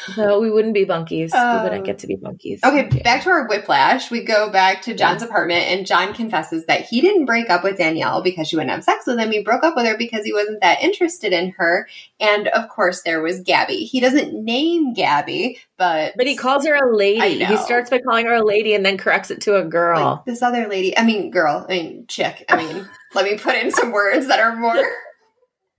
No, 0.16 0.40
we 0.40 0.50
wouldn't 0.50 0.74
be 0.74 0.84
bunkies. 0.84 1.32
Um, 1.32 1.56
we 1.58 1.62
wouldn't 1.64 1.84
get 1.86 1.98
to 2.00 2.06
be 2.06 2.16
bunkies. 2.16 2.60
Okay, 2.64 2.88
Yeah. 2.92 3.02
back 3.02 3.22
to 3.24 3.30
our 3.30 3.46
whiplash. 3.48 4.10
We 4.10 4.22
go 4.24 4.50
back 4.50 4.82
to 4.82 4.94
John's 4.94 5.22
apartment, 5.22 5.64
and 5.64 5.86
John 5.86 6.12
confesses 6.14 6.66
that 6.66 6.82
he 6.82 7.00
didn't 7.00 7.24
break 7.24 7.50
up 7.50 7.64
with 7.64 7.78
Danielle 7.78 8.22
because 8.22 8.48
she 8.48 8.56
wouldn't 8.56 8.70
have 8.72 8.84
sex 8.84 9.06
with 9.06 9.18
him. 9.18 9.30
He 9.32 9.42
broke 9.42 9.64
up 9.64 9.74
with 9.76 9.86
her 9.86 9.96
because 9.96 10.24
he 10.24 10.32
wasn't 10.32 10.60
that 10.60 10.82
interested 10.82 11.32
in 11.32 11.50
her. 11.58 11.88
And 12.20 12.48
of 12.48 12.68
course, 12.68 13.02
there 13.02 13.22
was 13.22 13.40
Gabby. 13.40 13.84
He 13.84 14.00
doesn't 14.00 14.34
name 14.34 14.92
Gabby, 14.94 15.58
but 15.76 16.14
But 16.16 16.26
he 16.26 16.36
calls 16.36 16.66
her 16.66 16.74
a 16.74 16.94
lady. 16.96 17.44
He 17.44 17.56
starts 17.56 17.90
by 17.90 17.98
calling 17.98 18.26
her 18.26 18.34
a 18.34 18.44
lady 18.44 18.74
and 18.74 18.84
then 18.84 18.98
corrects 18.98 19.30
it 19.30 19.40
to 19.42 19.56
a 19.56 19.64
girl. 19.64 20.16
like 20.16 20.24
this 20.26 20.42
other 20.42 20.68
lady. 20.68 20.96
I 20.96 21.04
mean, 21.04 21.30
girl. 21.30 21.64
I 21.68 21.72
mean, 21.72 22.04
chick. 22.08 22.44
I 22.48 22.56
mean, 22.56 22.88
let 23.14 23.24
me 23.24 23.38
put 23.38 23.54
in 23.56 23.70
some 23.70 23.90
words 23.92 24.28
that 24.28 24.40
are 24.40 24.54
more 24.56 24.82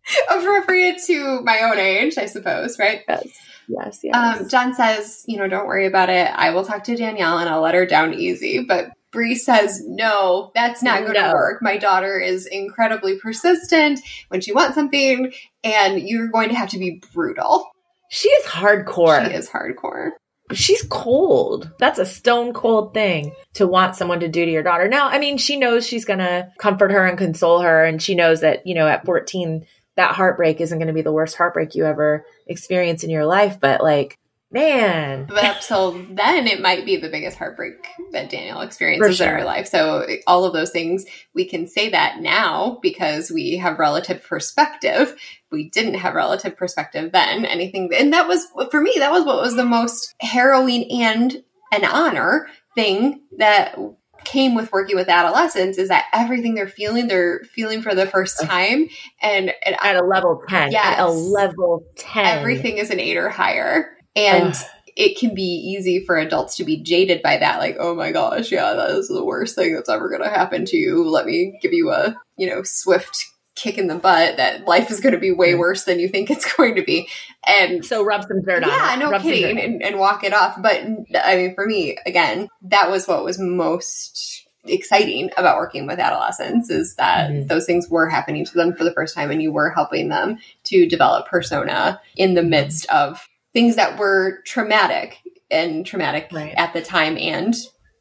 appropriate 0.30 1.00
to 1.08 1.42
my 1.42 1.62
own 1.62 1.78
age, 1.80 2.18
I 2.18 2.26
suppose. 2.26 2.78
Right? 2.80 3.02
yes, 3.08 3.28
yes, 3.68 4.00
yes. 4.04 4.16
Um, 4.42 4.50
John 4.50 4.74
says, 4.74 5.24
you 5.28 5.38
know, 5.38 5.48
don't 5.48 5.68
worry 5.68 5.86
about 5.88 6.10
it. 6.10 6.28
I 6.34 6.52
will 6.52 6.66
talk 6.66 6.84
to 6.86 6.96
Danielle 6.96 7.38
and 7.40 7.50
I'll 7.50 7.62
let 7.62 7.76
her 7.76 7.86
down 7.86 8.14
easy. 8.14 8.64
But 8.64 8.92
Bree 9.12 9.36
says, 9.36 9.82
no, 9.88 10.52
that's 10.56 10.84
not 10.84 11.02
going 11.02 11.14
to 11.14 11.22
No. 11.22 11.34
work. 11.34 11.62
My 11.62 11.78
daughter 11.78 12.20
is 12.20 12.46
incredibly 12.46 13.18
persistent 13.18 14.02
when 14.28 14.42
she 14.42 14.52
wants 14.52 14.76
something, 14.76 15.32
and 15.64 16.02
you're 16.02 16.28
going 16.28 16.50
to 16.50 16.56
have 16.56 16.70
to 16.70 16.78
be 16.78 17.02
brutal. 17.14 17.66
she 18.10 18.28
is 18.28 18.46
hardcore. 18.46 19.26
She 19.26 19.34
is 19.34 19.50
hardcore. 19.50 20.10
she's 20.52 20.84
cold. 20.90 21.72
That's 21.80 21.98
a 21.98 22.06
stone 22.06 22.52
cold 22.52 22.94
thing 22.94 23.34
to 23.54 23.66
want 23.68 23.96
someone 23.96 24.20
to 24.20 24.28
do 24.28 24.44
to 24.46 24.52
your 24.52 24.64
daughter. 24.64 24.90
Now, 24.90 25.08
I 25.08 25.18
mean, 25.18 25.38
she 25.38 25.56
knows 25.58 25.88
she's 25.88 26.04
going 26.06 26.20
to 26.20 26.52
comfort 26.60 26.92
her 26.92 27.06
and 27.06 27.18
console 27.18 27.62
her. 27.62 27.86
And 27.86 28.02
she 28.02 28.16
knows 28.16 28.42
that, 28.42 28.68
you 28.68 28.76
know, 28.76 28.86
at 28.88 29.06
14, 29.06 29.66
that 29.96 30.16
heartbreak 30.16 30.62
isn't 30.62 30.78
going 30.78 30.88
to 30.88 30.94
be 30.94 31.02
the 31.02 31.12
worst 31.12 31.36
heartbreak 31.36 31.76
you 31.76 31.86
ever 31.86 32.26
experience 32.48 33.04
in 33.04 33.10
your 33.10 33.26
life. 33.26 33.60
But 33.60 33.82
like, 33.82 34.18
man, 34.52 35.26
But 35.26 35.44
up 35.44 35.62
till 35.62 35.92
then, 35.92 36.48
it 36.48 36.62
might 36.62 36.86
be 36.86 36.98
the 36.98 37.10
biggest 37.10 37.38
heartbreak 37.38 37.86
that 38.12 38.30
Daniel 38.30 38.62
experiences 38.62 39.18
For 39.18 39.24
in 39.24 39.30
sure. 39.30 39.38
her 39.40 39.46
life. 39.46 39.68
So, 39.68 40.06
all 40.28 40.46
of 40.46 40.54
those 40.54 40.72
things, 40.72 41.06
we 41.34 41.46
can 41.46 41.68
say 41.68 41.90
that 41.90 42.20
now 42.20 42.80
because 42.82 43.32
we 43.32 43.58
have 43.58 43.80
relative 43.80 44.24
perspective. 44.24 45.16
We 45.52 45.70
didn't 45.70 45.96
have 45.96 46.14
relative 46.14 46.56
perspective 46.56 47.12
then. 47.12 47.46
Anything, 47.46 47.90
and 47.94 48.14
that 48.14 48.28
was, 48.28 48.48
for 48.72 48.82
me, 48.82 48.94
that 49.00 49.12
was 49.12 49.26
what 49.26 49.42
was 49.42 49.56
the 49.56 49.66
most 49.66 50.16
harrowing 50.22 50.90
and 51.02 51.44
an 51.72 51.84
honor 51.84 52.48
thing 52.76 53.22
that 53.38 53.78
came 54.26 54.56
with 54.56 54.72
working 54.72 54.96
with 54.96 55.08
adolescents 55.08 55.78
is 55.78 55.90
that 55.90 56.06
everything 56.14 56.56
they're 56.56 56.68
feeling, 56.68 57.08
they're 57.08 57.42
feeling 57.54 57.82
for 57.82 57.96
the 57.96 58.06
first 58.06 58.42
time. 58.42 58.88
And, 59.22 59.54
and 59.66 59.76
at 59.82 59.96
a 59.96 60.04
level 60.04 60.42
10. 60.50 60.72
Yes. 60.72 61.00
At 61.00 61.06
a 61.06 61.10
level 61.10 61.84
10. 61.98 62.26
everything 62.26 62.78
is 62.78 62.90
an 62.92 63.00
eight 63.00 63.18
or 63.18 63.30
higher. 63.30 63.92
And 64.16 64.54
Ugh. 64.54 64.66
it 64.96 65.18
can 65.18 65.34
be 65.36 65.44
easy 65.44 66.04
for 66.06 66.18
adults 66.18 66.58
to 66.58 66.64
be 66.64 66.78
jaded 66.78 67.22
by 67.22 67.38
that. 67.38 67.60
Like, 67.60 67.78
oh 67.80 67.96
my 67.96 68.12
gosh, 68.12 68.52
yeah, 68.52 68.74
that 68.74 68.92
is 68.92 69.08
the 69.08 69.24
worst 69.24 69.56
thing 69.56 69.74
that's 69.74 69.90
ever 69.90 70.10
going 70.10 70.24
to 70.24 70.30
happen 70.30 70.66
to 70.66 70.78
you. 70.78 71.08
Let 71.08 71.26
me 71.26 71.58
give 71.62 71.74
you 71.74 71.92
a, 71.92 72.16
you 72.38 72.50
know, 72.50 72.64
swift 72.64 73.26
kick 73.56 73.78
in 73.78 73.88
the 73.88 73.96
butt 73.96 74.36
that 74.36 74.66
life 74.68 74.92
is 74.92 75.00
going 75.00 75.14
to 75.14 75.20
be 75.20 75.32
way 75.32 75.54
Mm. 75.54 75.60
worse 75.60 75.86
than 75.86 76.00
you 76.00 76.10
think 76.10 76.30
it's 76.30 76.52
going 76.58 76.76
to 76.76 76.84
be. 76.84 77.08
And 77.48 77.86
So 77.86 78.04
rub 78.04 78.24
some 78.24 78.42
dirt 78.42 78.64
on 78.64 78.70
yeah, 78.70 78.96
no 79.00 79.12
Rub 79.12 79.22
kidding, 79.22 79.60
and, 79.60 79.84
and 79.84 80.00
walk 80.00 80.24
it 80.24 80.34
off. 80.34 80.60
But 80.62 80.82
I 81.24 81.36
mean, 81.36 81.54
for 81.56 81.66
me, 81.66 81.98
again, 82.06 82.50
that 82.64 82.90
was 82.90 83.08
what 83.08 83.24
was 83.24 83.38
most 83.40 84.48
exciting 84.68 85.30
about 85.38 85.58
working 85.58 85.86
with 85.86 86.00
adolescents 86.00 86.72
is 86.72 86.96
that 86.96 87.30
Mhm. 87.30 87.48
those 87.48 87.68
things 87.68 87.88
were 87.88 88.10
happening 88.10 88.44
to 88.46 88.54
them 88.56 88.76
for 88.76 88.84
the 88.84 88.94
first 88.94 89.14
time, 89.14 89.30
and 89.30 89.42
you 89.42 89.52
were 89.52 89.70
helping 89.70 90.10
them 90.10 90.40
to 90.64 90.88
develop 90.88 91.28
persona 91.28 92.02
in 92.16 92.34
the 92.34 92.42
midst 92.42 92.88
of 92.90 93.28
things 93.54 93.76
that 93.76 94.00
were 94.00 94.40
traumatic 94.46 95.20
and 95.52 95.86
traumatic 95.86 96.30
Right. 96.32 96.54
at 96.58 96.74
the 96.74 96.82
time, 96.82 97.16
and 97.20 97.56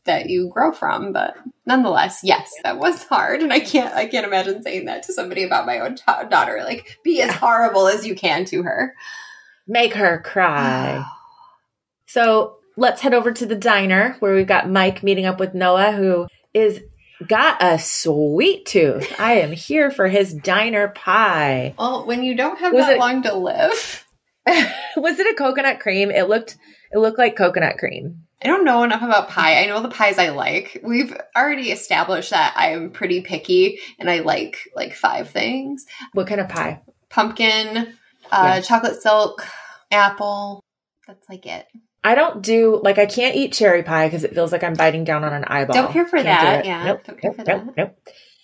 that 0.07 0.31
you 0.31 0.49
grow 0.49 0.73
from. 0.73 1.13
But 1.13 1.35
nonetheless, 1.67 2.21
yes, 2.23 2.51
that 2.63 2.79
was 2.79 3.05
hard, 3.05 3.43
and 3.43 3.53
I 3.53 3.61
can't 3.61 3.95
I 3.95 4.07
can't 4.07 4.27
imagine 4.27 4.63
saying 4.63 4.87
that 4.87 5.03
to 5.05 5.13
somebody 5.13 5.45
about 5.45 5.67
my 5.67 5.81
own 5.81 5.97
ta- 5.97 6.23
daughter. 6.25 6.63
Like, 6.65 6.99
be 7.05 7.21
as 7.21 7.31
horrible 7.33 7.89
as 7.89 8.07
you 8.07 8.15
can 8.15 8.47
to 8.47 8.63
her. 8.63 8.95
Make 9.67 9.95
her 9.95 10.21
cry. 10.25 11.03
Oh. 11.05 11.11
So 12.07 12.57
let's 12.77 13.01
head 13.01 13.15
over 13.15 13.33
to 13.33 13.47
the 13.47 13.57
diner 13.57 14.17
where 14.21 14.35
we've 14.35 14.47
got 14.47 14.69
Mike 14.71 15.03
meeting 15.03 15.27
up 15.27 15.41
with 15.41 15.55
Noah, 15.55 15.93
who 15.93 16.27
is 16.53 16.81
got 17.27 17.63
a 17.63 17.79
sweet 17.79 18.67
tooth. 18.67 19.19
I 19.19 19.35
am 19.41 19.53
here 19.53 19.91
for 19.91 20.09
his 20.09 20.35
diner 20.35 20.89
pie. 20.89 21.75
Well, 21.79 22.07
when 22.07 22.23
you 22.23 22.35
don't 22.37 22.59
have 22.59 22.73
Was 22.73 22.87
that 22.87 22.97
it- 22.97 22.99
long 23.01 23.23
to 23.23 23.35
live, 23.35 24.05
Was 24.97 25.19
it 25.19 25.33
a 25.33 25.37
coconut 25.37 25.81
cream? 25.81 26.11
It 26.11 26.29
looked 26.29 26.57
it 26.93 26.99
looked 26.99 27.19
like 27.19 27.37
coconut 27.37 27.79
cream. 27.79 28.21
I 28.43 28.49
don't 28.49 28.65
know 28.67 28.83
enough 28.83 29.01
about 29.01 29.31
pie. 29.31 29.63
I 29.63 29.67
know 29.67 29.81
the 29.81 29.89
pies 29.89 30.19
I 30.19 30.29
like. 30.29 30.79
We've 30.85 31.17
already 31.35 31.73
established 31.73 32.29
that 32.31 32.53
I'm 32.55 32.91
pretty 32.91 33.23
picky 33.23 33.79
and 33.99 34.11
I 34.11 34.19
like 34.21 34.59
like 34.77 34.95
five 34.95 35.31
things: 35.31 35.87
What 36.13 36.27
kind 36.27 36.41
of 36.43 36.49
pie? 36.51 36.83
pumpkin, 37.09 37.95
uh, 38.33 38.53
Yeah. 38.57 38.61
chocolate 38.61 39.01
silk, 39.01 39.47
apple. 39.91 40.63
That's 41.07 41.29
like 41.29 41.47
it. 41.47 41.67
I 42.03 42.15
don't 42.15 42.43
do 42.43 42.81
like 42.83 42.99
I 42.99 43.07
can't 43.07 43.35
eat 43.35 43.53
cherry 43.53 43.83
pie 43.83 44.07
because 44.07 44.25
it 44.25 44.35
feels 44.35 44.53
like 44.53 44.63
I'm 44.63 44.75
biting 44.75 45.05
down 45.05 45.25
on 45.25 45.33
an 45.33 45.45
eyeball. 45.47 45.75
Don't 45.75 45.93
care 45.93 46.07
for 46.07 46.17
Can't 46.17 46.27
that, 46.27 46.65
yeah. 46.67 46.85
Nope. 46.85 47.05
Don't 47.05 47.21
care 47.21 47.31
nope, 47.31 47.37
for 47.37 47.45
nope, 47.51 47.67
that. 47.67 47.77
Nope. 47.77 47.99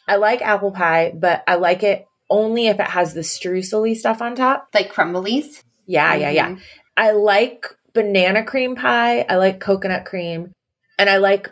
I 0.09 0.17
like 0.17 0.41
apple 0.43 0.73
pie, 0.73 1.13
but 1.15 1.43
I 1.47 1.57
like 1.57 1.83
it 1.83 2.07
only 2.31 2.69
if 2.69 2.81
it 2.81 2.87
has 2.87 3.13
the 3.13 3.21
streusely 3.21 3.95
stuff 3.97 4.23
on 4.23 4.35
top. 4.35 4.69
Like 4.73 4.93
crumblies. 4.93 5.63
Yeah, 5.87 6.15
yeah, 6.15 6.31
yeah. 6.31 6.49
Mhm. 6.51 6.61
I 6.97 7.11
like 7.13 7.67
banana 7.93 8.45
cream 8.45 8.77
pie. 8.77 9.23
I 9.29 9.37
like 9.37 9.61
coconut 9.61 10.05
cream, 10.05 10.53
and 10.99 11.11
I 11.11 11.19
like 11.19 11.51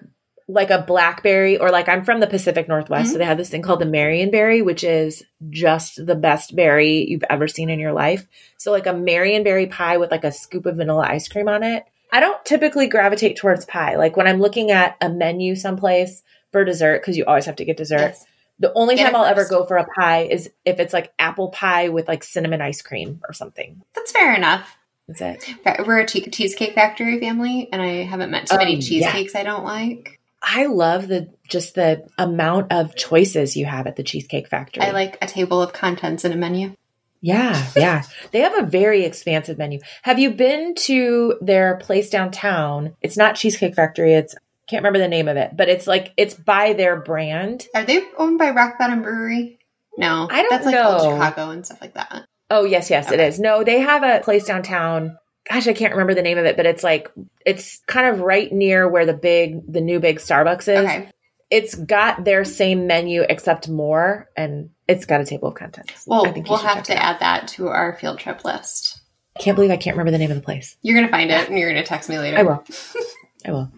like 0.50 0.70
a 0.70 0.82
blackberry 0.82 1.58
or 1.58 1.70
like 1.70 1.88
I'm 1.88 2.04
from 2.04 2.20
the 2.20 2.26
Pacific 2.26 2.68
Northwest, 2.68 3.10
Mhm. 3.10 3.12
so 3.12 3.18
they 3.18 3.24
have 3.26 3.36
this 3.36 3.50
thing 3.50 3.60
called 3.62 3.80
the 3.80 3.86
Marionberry, 3.86 4.64
which 4.64 4.82
is 4.82 5.22
just 5.50 6.04
the 6.04 6.14
best 6.14 6.56
berry 6.56 7.04
you've 7.08 7.24
ever 7.28 7.46
seen 7.46 7.68
in 7.68 7.78
your 7.78 7.92
life. 7.92 8.26
So 8.56 8.72
like 8.72 8.86
a 8.86 8.94
Marionberry 8.94 9.70
pie 9.70 9.98
with 9.98 10.10
like 10.10 10.24
a 10.24 10.32
scoop 10.32 10.64
of 10.66 10.76
vanilla 10.76 11.06
ice 11.08 11.28
cream 11.28 11.48
on 11.48 11.62
it. 11.62 11.84
I 12.10 12.20
don't 12.20 12.42
typically 12.46 12.86
gravitate 12.86 13.36
towards 13.36 13.66
pie. 13.66 13.96
Like 13.96 14.16
when 14.16 14.26
I'm 14.26 14.40
looking 14.40 14.70
at 14.70 14.96
a 15.02 15.10
menu 15.10 15.54
someplace 15.54 16.22
for 16.50 16.64
dessert, 16.64 17.02
because 17.02 17.18
you 17.18 17.26
always 17.26 17.44
have 17.44 17.56
to 17.56 17.66
get 17.66 17.76
dessert. 17.76 17.98
Yes. 17.98 18.24
The 18.58 18.72
only 18.72 18.96
Get 18.96 19.04
time 19.04 19.16
I'll 19.16 19.26
ever 19.26 19.46
go 19.46 19.66
for 19.66 19.76
a 19.76 19.86
pie 19.86 20.22
is 20.22 20.50
if 20.64 20.80
it's 20.80 20.92
like 20.94 21.12
apple 21.18 21.50
pie 21.50 21.90
with 21.90 22.08
like 22.08 22.24
cinnamon 22.24 22.60
ice 22.62 22.80
cream 22.82 23.20
or 23.28 23.32
something. 23.34 23.82
That's 23.94 24.10
fair 24.10 24.34
enough. 24.34 24.76
That's 25.06 25.20
it. 25.20 25.86
We're 25.86 26.00
a 26.00 26.06
che- 26.06 26.28
cheesecake 26.30 26.74
factory 26.74 27.20
family, 27.20 27.68
and 27.72 27.80
I 27.80 28.02
haven't 28.04 28.30
met 28.30 28.46
too 28.46 28.56
many 28.56 28.74
yeah. 28.74 28.80
cheesecakes 28.80 29.34
I 29.34 29.42
don't 29.42 29.64
like. 29.64 30.17
I 30.42 30.66
love 30.66 31.08
the 31.08 31.30
just 31.48 31.74
the 31.74 32.06
amount 32.16 32.72
of 32.72 32.94
choices 32.94 33.56
you 33.56 33.66
have 33.66 33.86
at 33.86 33.96
the 33.96 34.02
Cheesecake 34.02 34.48
Factory. 34.48 34.82
I 34.82 34.92
like 34.92 35.18
a 35.20 35.26
table 35.26 35.60
of 35.62 35.72
contents 35.72 36.24
in 36.24 36.32
a 36.32 36.36
menu. 36.36 36.74
Yeah, 37.20 37.66
yeah. 37.76 38.04
they 38.30 38.40
have 38.40 38.56
a 38.56 38.66
very 38.66 39.04
expansive 39.04 39.58
menu. 39.58 39.80
Have 40.02 40.20
you 40.20 40.30
been 40.30 40.74
to 40.76 41.36
their 41.40 41.76
place 41.76 42.10
downtown? 42.10 42.94
It's 43.02 43.16
not 43.16 43.34
Cheesecake 43.34 43.74
Factory. 43.74 44.14
It's 44.14 44.36
can't 44.68 44.82
remember 44.82 44.98
the 45.00 45.08
name 45.08 45.28
of 45.28 45.36
it, 45.36 45.56
but 45.56 45.68
it's 45.68 45.86
like 45.86 46.12
it's 46.16 46.34
by 46.34 46.74
their 46.74 47.00
brand. 47.00 47.66
Are 47.74 47.84
they 47.84 48.02
owned 48.18 48.38
by 48.38 48.50
Rock 48.50 48.78
Bottom 48.78 49.02
Brewery? 49.02 49.58
No, 49.96 50.28
I 50.30 50.42
don't 50.42 50.50
That's 50.50 50.66
like 50.66 50.76
old 50.76 51.02
know. 51.02 51.10
Chicago 51.14 51.50
and 51.50 51.66
stuff 51.66 51.80
like 51.80 51.94
that. 51.94 52.24
Oh, 52.50 52.64
yes, 52.64 52.88
yes, 52.88 53.10
it 53.10 53.14
Okay. 53.14 53.26
is. 53.26 53.40
No, 53.40 53.64
they 53.64 53.80
have 53.80 54.02
a 54.02 54.22
place 54.22 54.46
downtown. 54.46 55.18
Gosh, 55.50 55.66
I 55.66 55.72
can't 55.72 55.92
remember 55.92 56.14
the 56.14 56.22
name 56.22 56.38
of 56.38 56.44
it, 56.44 56.56
but 56.56 56.66
it's 56.66 56.84
like 56.84 57.10
it's 57.44 57.80
kind 57.86 58.06
of 58.06 58.20
right 58.20 58.52
near 58.52 58.88
where 58.88 59.06
the 59.06 59.14
big 59.14 59.72
the 59.72 59.80
new 59.80 60.00
big 60.00 60.18
Starbucks 60.18 60.62
is. 60.62 60.68
Okay. 60.68 61.10
It's 61.50 61.74
got 61.74 62.24
their 62.24 62.44
same 62.44 62.86
menu 62.86 63.22
except 63.26 63.68
more 63.68 64.28
and 64.36 64.70
it's 64.86 65.06
got 65.06 65.22
a 65.22 65.24
table 65.24 65.48
of 65.48 65.54
contents. 65.54 66.04
Well, 66.06 66.26
I 66.26 66.32
think 66.32 66.48
we'll 66.48 66.58
have 66.58 66.82
to 66.84 66.96
add 66.96 67.20
that 67.20 67.48
to 67.48 67.68
our 67.68 67.94
field 67.94 68.18
trip 68.18 68.44
list. 68.44 69.00
I 69.36 69.40
can't 69.40 69.54
believe 69.54 69.70
I 69.70 69.76
can't 69.76 69.96
remember 69.96 70.10
the 70.10 70.18
name 70.18 70.30
of 70.30 70.36
the 70.36 70.42
place. 70.42 70.76
You're 70.82 70.96
gonna 70.98 71.10
find 71.10 71.30
it, 71.30 71.48
and 71.48 71.58
you're 71.58 71.70
gonna 71.70 71.84
text 71.84 72.08
me 72.08 72.18
later. 72.18 72.38
I 72.38 72.42
will. 72.42 72.64
I 73.46 73.50
will. 73.52 73.70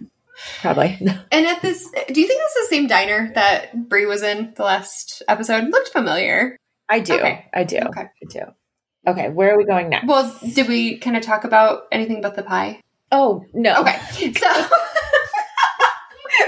Probably. 0.60 0.98
And 1.32 1.46
at 1.46 1.62
this, 1.62 1.84
do 1.84 2.20
you 2.20 2.26
think 2.26 2.40
this 2.40 2.56
is 2.56 2.68
the 2.68 2.74
same 2.74 2.86
diner 2.86 3.30
that 3.34 3.88
Bree 3.88 4.06
was 4.06 4.22
in 4.22 4.52
the 4.56 4.64
last 4.64 5.22
episode? 5.28 5.70
Looked 5.70 5.90
familiar. 5.90 6.56
I 6.88 7.00
do. 7.00 7.14
Okay. 7.14 7.46
I 7.54 7.64
do. 7.64 7.76
Okay. 7.78 8.02
I 8.02 8.26
do. 8.28 8.40
Okay, 9.06 9.30
where 9.30 9.54
are 9.54 9.58
we 9.58 9.64
going 9.64 9.88
next? 9.88 10.06
Well, 10.06 10.36
did 10.54 10.68
we 10.68 10.98
kind 10.98 11.16
of 11.16 11.22
talk 11.22 11.44
about 11.44 11.82
anything 11.90 12.20
but 12.20 12.36
the 12.36 12.42
pie? 12.42 12.80
oh 13.12 13.44
no. 13.52 13.80
Okay, 13.80 13.98
so 14.34 14.48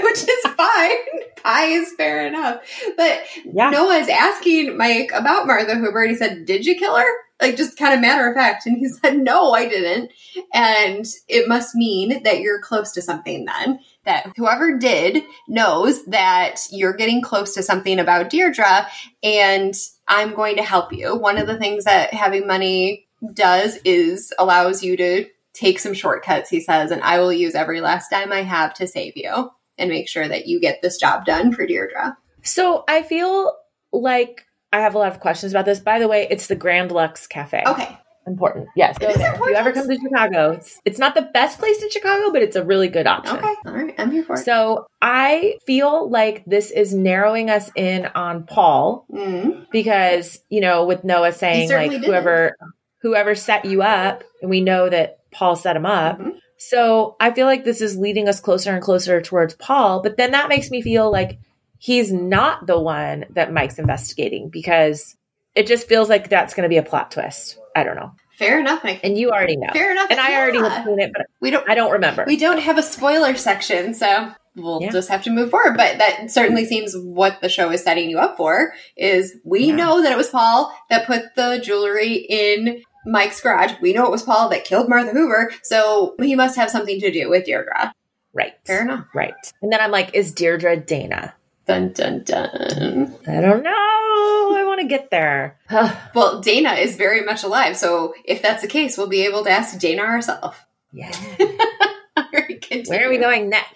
which 0.01 0.23
is 0.23 0.43
fine. 0.55 0.97
Pie 1.43 1.65
is 1.65 1.93
fair 1.97 2.25
enough, 2.27 2.61
but 2.95 3.21
Yeah. 3.43 3.69
Noah's 3.69 4.07
asking 4.07 4.77
Mike 4.77 5.11
about 5.13 5.45
Martha 5.45 5.75
Huber, 5.75 6.03
and 6.03 6.11
he 6.11 6.15
said, 6.17 6.45
"Did 6.45 6.65
you 6.65 6.75
kill 6.75 6.95
her?" 6.95 7.05
Like 7.41 7.57
just 7.57 7.77
kind 7.77 7.93
of 7.93 7.99
matter 7.99 8.29
of 8.29 8.35
fact, 8.35 8.65
and 8.65 8.77
he 8.77 8.87
said, 9.01 9.17
"No, 9.17 9.51
I 9.51 9.67
didn't." 9.67 10.11
And 10.53 11.05
it 11.27 11.49
must 11.49 11.75
mean 11.75 12.23
that 12.23 12.39
you're 12.39 12.61
close 12.61 12.93
to 12.93 13.01
something 13.01 13.45
then. 13.45 13.79
That 14.05 14.31
whoever 14.37 14.77
did 14.77 15.23
knows 15.49 16.05
that 16.05 16.61
you're 16.71 16.93
getting 16.93 17.21
close 17.21 17.53
to 17.55 17.63
something 17.63 17.99
about 17.99 18.29
Deirdre, 18.29 18.87
and 19.21 19.73
I'm 20.07 20.33
going 20.35 20.57
to 20.57 20.63
help 20.63 20.93
you. 20.93 21.15
One 21.15 21.37
of 21.37 21.47
the 21.47 21.57
things 21.57 21.85
that 21.85 22.13
having 22.13 22.45
money 22.47 23.07
does 23.33 23.77
is 23.85 24.33
allows 24.37 24.83
you 24.83 24.97
to 24.97 25.25
take 25.53 25.79
some 25.79 25.93
shortcuts, 25.93 26.49
he 26.49 26.59
says, 26.59 26.91
and 26.91 27.01
I 27.03 27.19
will 27.19 27.31
use 27.31 27.55
every 27.55 27.79
last 27.79 28.09
dime 28.09 28.31
I 28.33 28.41
have 28.41 28.73
to 28.75 28.87
save 28.87 29.13
you 29.15 29.51
and 29.77 29.89
make 29.89 30.09
sure 30.09 30.27
that 30.27 30.47
you 30.47 30.59
get 30.59 30.81
this 30.81 30.97
job 30.97 31.25
done 31.25 31.51
for 31.51 31.65
Deirdre. 31.65 32.17
So 32.41 32.83
I 32.87 33.03
feel 33.03 33.55
like 33.91 34.45
I 34.71 34.81
have 34.81 34.95
a 34.95 34.97
lot 34.97 35.11
of 35.11 35.19
questions 35.19 35.53
about 35.53 35.65
this. 35.65 35.79
By 35.79 35.99
the 35.99 36.07
way, 36.07 36.27
it's 36.29 36.47
the 36.47 36.55
Grand 36.55 36.91
Lux 36.91 37.27
Cafe. 37.27 37.63
Okay. 37.65 37.97
Important. 38.25 38.69
Yes. 38.75 38.97
Go 38.97 39.07
It 39.07 39.11
is 39.11 39.17
there. 39.17 39.33
If 39.33 39.39
you 39.39 39.53
ever 39.55 39.71
come 39.73 39.87
to 39.89 39.95
Chicago, 40.01 40.51
it's 40.51 40.79
it's 40.85 40.97
not 40.99 41.13
the 41.13 41.23
best 41.23 41.59
place 41.59 41.81
in 41.83 41.89
Chicago, 41.89 42.31
but 42.31 42.41
it's 42.41 42.55
a 42.55 42.63
really 42.63 42.87
good 42.87 43.05
option. 43.05 43.35
Okay. 43.37 43.53
All 43.65 43.73
right. 43.73 43.93
I'm 43.97 44.11
here 44.11 44.23
for 44.23 44.35
it. 44.35 44.45
So 44.45 44.87
I 45.01 45.57
feel 45.65 46.09
like 46.09 46.45
this 46.45 46.71
is 46.71 46.93
narrowing 46.93 47.49
us 47.49 47.69
in 47.75 48.05
on 48.15 48.45
Paul 48.45 49.05
Mm. 49.11 49.69
because, 49.71 50.39
you 50.49 50.61
know, 50.61 50.85
with 50.85 51.03
Noah 51.03 51.33
saying 51.33 51.69
like 51.69 51.91
did. 51.91 52.05
whoever 52.05 52.55
whoever 53.01 53.35
set 53.35 53.65
you 53.65 53.81
up, 53.81 54.23
and 54.41 54.49
we 54.49 54.61
know 54.61 54.87
that 54.89 55.17
Paul 55.31 55.57
set 55.57 55.75
him 55.75 55.85
up. 55.85 56.19
Mhm. 56.19 56.37
So 56.57 57.17
I 57.19 57.31
feel 57.31 57.45
like 57.45 57.65
this 57.65 57.81
is 57.81 57.97
leading 57.97 58.29
us 58.29 58.39
closer 58.39 58.71
and 58.71 58.81
closer 58.81 59.19
towards 59.21 59.53
Paul, 59.55 60.01
but 60.01 60.15
then 60.15 60.31
that 60.31 60.47
makes 60.47 60.71
me 60.71 60.81
feel 60.81 61.11
like 61.11 61.39
he's 61.77 62.13
not 62.13 62.65
the 62.67 62.79
one 62.79 63.25
that 63.31 63.51
Mike's 63.51 63.77
investigating 63.79 64.47
because 64.47 65.17
it 65.55 65.67
just 65.67 65.89
feels 65.89 66.07
like 66.07 66.29
that's 66.29 66.53
going 66.53 66.63
to 66.63 66.69
be 66.69 66.77
a 66.77 66.83
plot 66.83 67.11
twist. 67.11 67.57
I 67.75 67.83
don't 67.83 67.95
know. 67.95 68.11
Fair 68.37 68.59
enough. 68.59 68.83
And 68.83 69.17
you 69.17 69.29
already 69.31 69.55
know. 69.57 69.67
Fair 69.73 69.91
enough. 69.91 70.07
And 70.09 70.19
I 70.19 70.35
already 70.41 70.57
Yeah. 70.59 70.69
have 70.69 70.85
seen 70.85 70.99
it, 70.99 71.11
but 71.15 71.27
We 71.39 71.51
don't. 71.51 71.69
I 71.69 71.75
don't 71.75 71.91
remember. 71.91 72.23
We 72.25 72.35
don't 72.37 72.59
have 72.59 72.77
a 72.77 72.83
spoiler 72.83 73.35
section, 73.35 73.93
so 73.93 74.31
we'll 74.55 74.81
Yeah. 74.81 74.89
just 74.89 75.09
have 75.09 75.23
to 75.23 75.29
move 75.31 75.49
forward. 75.51 75.77
But 75.77 75.97
that 75.99 76.31
certainly 76.31 76.65
seems 76.65 76.95
what 76.97 77.41
the 77.41 77.49
show 77.49 77.69
is 77.71 77.83
setting 77.83 78.09
you 78.09 78.17
up 78.19 78.37
for. 78.37 78.73
Is 78.97 79.35
we 79.43 79.65
Yeah. 79.65 79.75
know 79.75 80.01
that 80.01 80.11
it 80.11 80.17
was 80.17 80.29
Paul 80.29 80.73
that 80.89 81.05
put 81.05 81.35
the 81.35 81.59
jewelry 81.63 82.13
in 82.13 82.81
Mike's 83.05 83.41
garage. 83.41 83.73
We 83.81 83.93
know 83.93 84.05
it 84.05 84.11
was 84.11 84.23
Paul 84.23 84.49
that 84.49 84.63
killed 84.65 84.89
Martha 84.89 85.11
Huber, 85.11 85.51
so 85.61 86.15
he 86.21 86.35
must 86.35 86.55
have 86.55 86.69
something 86.71 86.99
to 87.01 87.11
do 87.11 87.29
with 87.29 87.45
Deirdre. 87.45 87.93
right. 88.35 88.53
Fair 88.65 88.81
enough. 88.81 89.05
Right. 89.13 89.35
And 89.61 89.71
then 89.71 89.79
I'm 89.79 89.91
like, 89.91 90.15
is 90.15 90.31
Deirdre 90.31 90.77
Dana? 90.77 91.35
Dun 91.65 91.93
dun 91.93 92.23
dun. 92.23 93.15
I 93.27 93.39
don't 93.41 93.63
know. 93.63 93.69
I 93.71 94.63
want 94.65 94.81
to 94.81 94.87
get 94.87 95.09
there. 95.09 95.57
Well, 96.13 96.41
Dana 96.41 96.73
is 96.73 96.95
very 96.97 97.21
much 97.21 97.43
alive, 97.43 97.75
so 97.77 98.13
if 98.25 98.41
that's 98.41 98.61
the 98.61 98.67
case, 98.67 98.97
we'll 98.97 99.07
be 99.07 99.25
able 99.25 99.43
to 99.45 99.49
ask 99.49 99.77
Dana 99.79 100.05
herself. 100.05 100.65
yeah. 100.91 101.11
Where 102.87 103.07
are 103.07 103.09
we 103.09 103.17
going 103.17 103.49
next? 103.49 103.73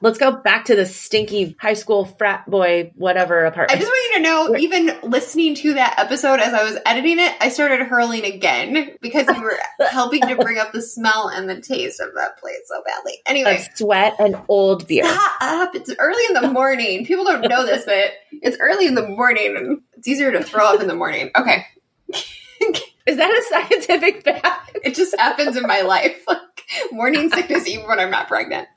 Let's 0.00 0.18
go 0.18 0.32
back 0.32 0.66
to 0.66 0.76
the 0.76 0.86
stinky 0.86 1.56
high 1.60 1.74
school 1.74 2.04
frat 2.04 2.48
boy, 2.50 2.92
whatever 2.96 3.44
apartment. 3.44 3.78
I 3.78 3.80
just 3.80 3.90
want 3.90 4.10
you 4.10 4.16
to 4.16 4.22
know, 4.22 4.56
even 4.56 5.10
listening 5.10 5.54
to 5.56 5.74
that 5.74 5.94
episode 5.98 6.40
as 6.40 6.52
I 6.52 6.64
was 6.64 6.78
editing 6.84 7.18
it, 7.18 7.34
I 7.40 7.48
started 7.48 7.86
hurling 7.86 8.24
again 8.24 8.96
because 9.00 9.26
you 9.28 9.42
were 9.42 9.58
helping 9.90 10.22
to 10.22 10.36
bring 10.36 10.58
up 10.58 10.72
the 10.72 10.82
smell 10.82 11.28
and 11.28 11.48
the 11.48 11.60
taste 11.60 12.00
of 12.00 12.14
that 12.16 12.38
place 12.38 12.60
so 12.66 12.82
badly. 12.84 13.18
Anyway, 13.26 13.56
of 13.56 13.68
sweat 13.76 14.16
and 14.18 14.36
old 14.48 14.86
beer. 14.88 15.04
Stop! 15.04 15.74
It's 15.74 15.94
early 15.98 16.22
in 16.28 16.42
the 16.42 16.48
morning. 16.48 17.06
People 17.06 17.24
don't 17.24 17.48
know 17.48 17.64
this, 17.64 17.84
but 17.84 18.12
it's 18.30 18.56
early 18.60 18.86
in 18.86 18.94
the 18.94 19.06
morning 19.06 19.82
it's 20.02 20.08
easier 20.08 20.32
to 20.32 20.42
throw 20.42 20.66
up 20.66 20.80
in 20.80 20.88
the 20.88 20.96
morning. 20.96 21.30
Okay. 21.36 21.64
Is 23.06 23.16
that 23.16 23.30
a 23.30 23.42
scientific 23.48 24.22
fact? 24.24 24.78
It 24.84 24.94
just 24.94 25.16
happens 25.18 25.56
in 25.56 25.64
my 25.66 25.82
life. 25.82 26.24
Like 26.74 26.92
morning 26.92 27.28
sickness 27.30 27.66
even 27.66 27.86
when 27.86 27.98
I'm 27.98 28.10
not 28.10 28.28
pregnant. 28.28 28.68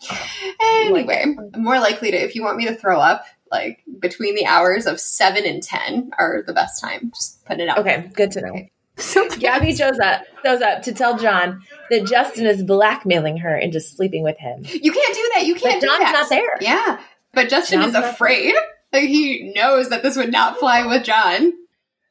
Anyway, 0.61 1.35
I'm 1.53 1.63
more 1.63 1.79
likely 1.79 2.11
to 2.11 2.17
if 2.17 2.35
you 2.35 2.43
want 2.43 2.57
me 2.57 2.65
to 2.65 2.75
throw 2.75 2.99
up, 2.99 3.23
like 3.51 3.83
between 3.99 4.35
the 4.35 4.45
hours 4.45 4.85
of 4.85 4.99
seven 4.99 5.45
and 5.45 5.61
ten 5.61 6.11
are 6.17 6.43
the 6.45 6.51
best 6.53 6.81
time. 6.81 7.11
Just 7.13 7.45
put 7.45 7.59
it 7.59 7.69
out. 7.69 7.77
Okay, 7.79 8.09
good 8.13 8.31
to 8.31 8.41
know. 8.41 8.49
Okay. 8.49 8.71
So 8.97 9.29
Gabby 9.39 9.73
shows 9.75 9.99
up 9.99 10.23
shows 10.43 10.61
up 10.61 10.81
to 10.83 10.93
tell 10.93 11.17
John 11.17 11.61
that 11.89 12.05
Justin 12.05 12.45
is 12.47 12.63
blackmailing 12.63 13.37
her 13.37 13.55
into 13.55 13.79
sleeping 13.79 14.23
with 14.23 14.37
him. 14.39 14.63
you 14.65 14.91
can't 14.91 15.15
do 15.15 15.31
that. 15.35 15.45
You 15.45 15.55
can't 15.55 15.79
do 15.81 15.87
John's 15.87 15.99
that. 15.99 16.11
not 16.13 16.29
there. 16.29 16.57
Yeah. 16.61 16.99
But 17.33 17.49
Justin 17.49 17.81
John's 17.81 17.95
is 17.95 18.03
afraid. 18.03 18.55
Like 18.91 19.03
he 19.03 19.53
knows 19.55 19.89
that 19.89 20.03
this 20.03 20.17
would 20.17 20.31
not 20.31 20.57
fly 20.57 20.85
with 20.87 21.03
John. 21.03 21.53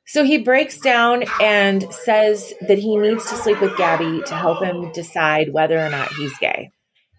So 0.07 0.23
he 0.25 0.39
breaks 0.39 0.79
down 0.79 1.25
and 1.41 1.83
says 1.93 2.53
that 2.69 2.79
he 2.79 2.97
needs 2.97 3.29
to 3.31 3.37
sleep 3.37 3.61
with 3.61 3.77
Gabby 3.77 4.23
to 4.27 4.35
help 4.35 4.63
him 4.63 4.93
decide 4.93 5.53
whether 5.53 5.79
or 5.79 5.89
not 5.89 6.13
he's 6.13 6.37
gay. 6.39 6.71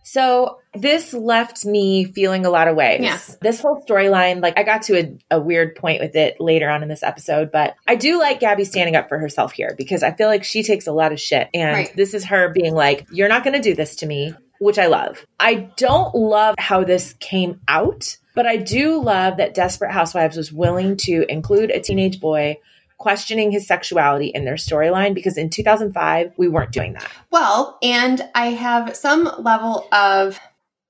So 0.07 0.59
this 0.75 1.13
left 1.15 1.65
me 1.65 2.05
feeling 2.05 2.45
a 2.45 2.51
lot 2.51 2.67
of 2.67 2.75
ways. 2.75 3.01
Yeah. 3.01 3.17
This 3.41 3.59
whole 3.59 3.83
storyline, 3.89 4.39
like 4.41 4.57
I 4.57 4.61
got 4.61 4.83
to 4.83 4.99
a, 4.99 5.17
a 5.37 5.39
weird 5.41 5.75
point 5.75 5.99
with 5.99 6.15
it 6.15 6.39
later 6.39 6.69
on 6.69 6.83
in 6.83 6.89
this 6.89 7.01
episode, 7.01 7.51
but 7.51 7.73
I 7.87 7.95
do 7.95 8.19
like 8.19 8.39
Gabby 8.39 8.65
standing 8.65 8.95
up 8.95 9.09
for 9.09 9.17
herself 9.17 9.51
here 9.51 9.73
because 9.75 10.03
I 10.03 10.11
feel 10.11 10.27
like 10.27 10.43
she 10.43 10.61
takes 10.61 10.85
a 10.85 10.91
lot 10.93 11.11
of 11.11 11.19
shit. 11.19 11.49
And 11.55 11.73
Right. 11.73 11.95
this 11.95 12.13
is 12.13 12.25
her 12.25 12.49
being 12.49 12.75
like, 12.75 13.07
you're 13.11 13.27
not 13.29 13.43
going 13.43 13.55
to 13.55 13.61
do 13.61 13.73
this 13.73 13.95
to 13.97 14.05
me, 14.05 14.35
which 14.59 14.77
I 14.77 14.85
love. 14.85 15.25
I 15.39 15.69
don't 15.75 16.13
love 16.13 16.53
how 16.59 16.83
this 16.83 17.13
came 17.19 17.61
out, 17.67 18.15
but 18.35 18.45
I 18.45 18.57
do 18.57 19.01
love 19.01 19.37
that 19.37 19.55
Desperate 19.55 19.91
Housewives 19.91 20.37
was 20.37 20.53
willing 20.53 20.97
to 20.97 21.25
include 21.29 21.71
a 21.71 21.79
teenage 21.79 22.19
boy 22.19 22.57
questioning 23.05 23.51
his 23.51 23.67
sexuality 23.67 24.29
in 24.29 24.45
their 24.45 24.55
storyline 24.55 25.13
because 25.13 25.37
in 25.37 25.47
2005 25.47 26.33
we 26.37 26.47
weren't 26.47 26.71
doing 26.71 26.93
that. 26.93 27.07
Well, 27.29 27.77
and 27.83 28.19
I 28.33 28.47
have 28.47 28.95
some 28.95 29.29
level 29.37 29.87
of 29.91 30.39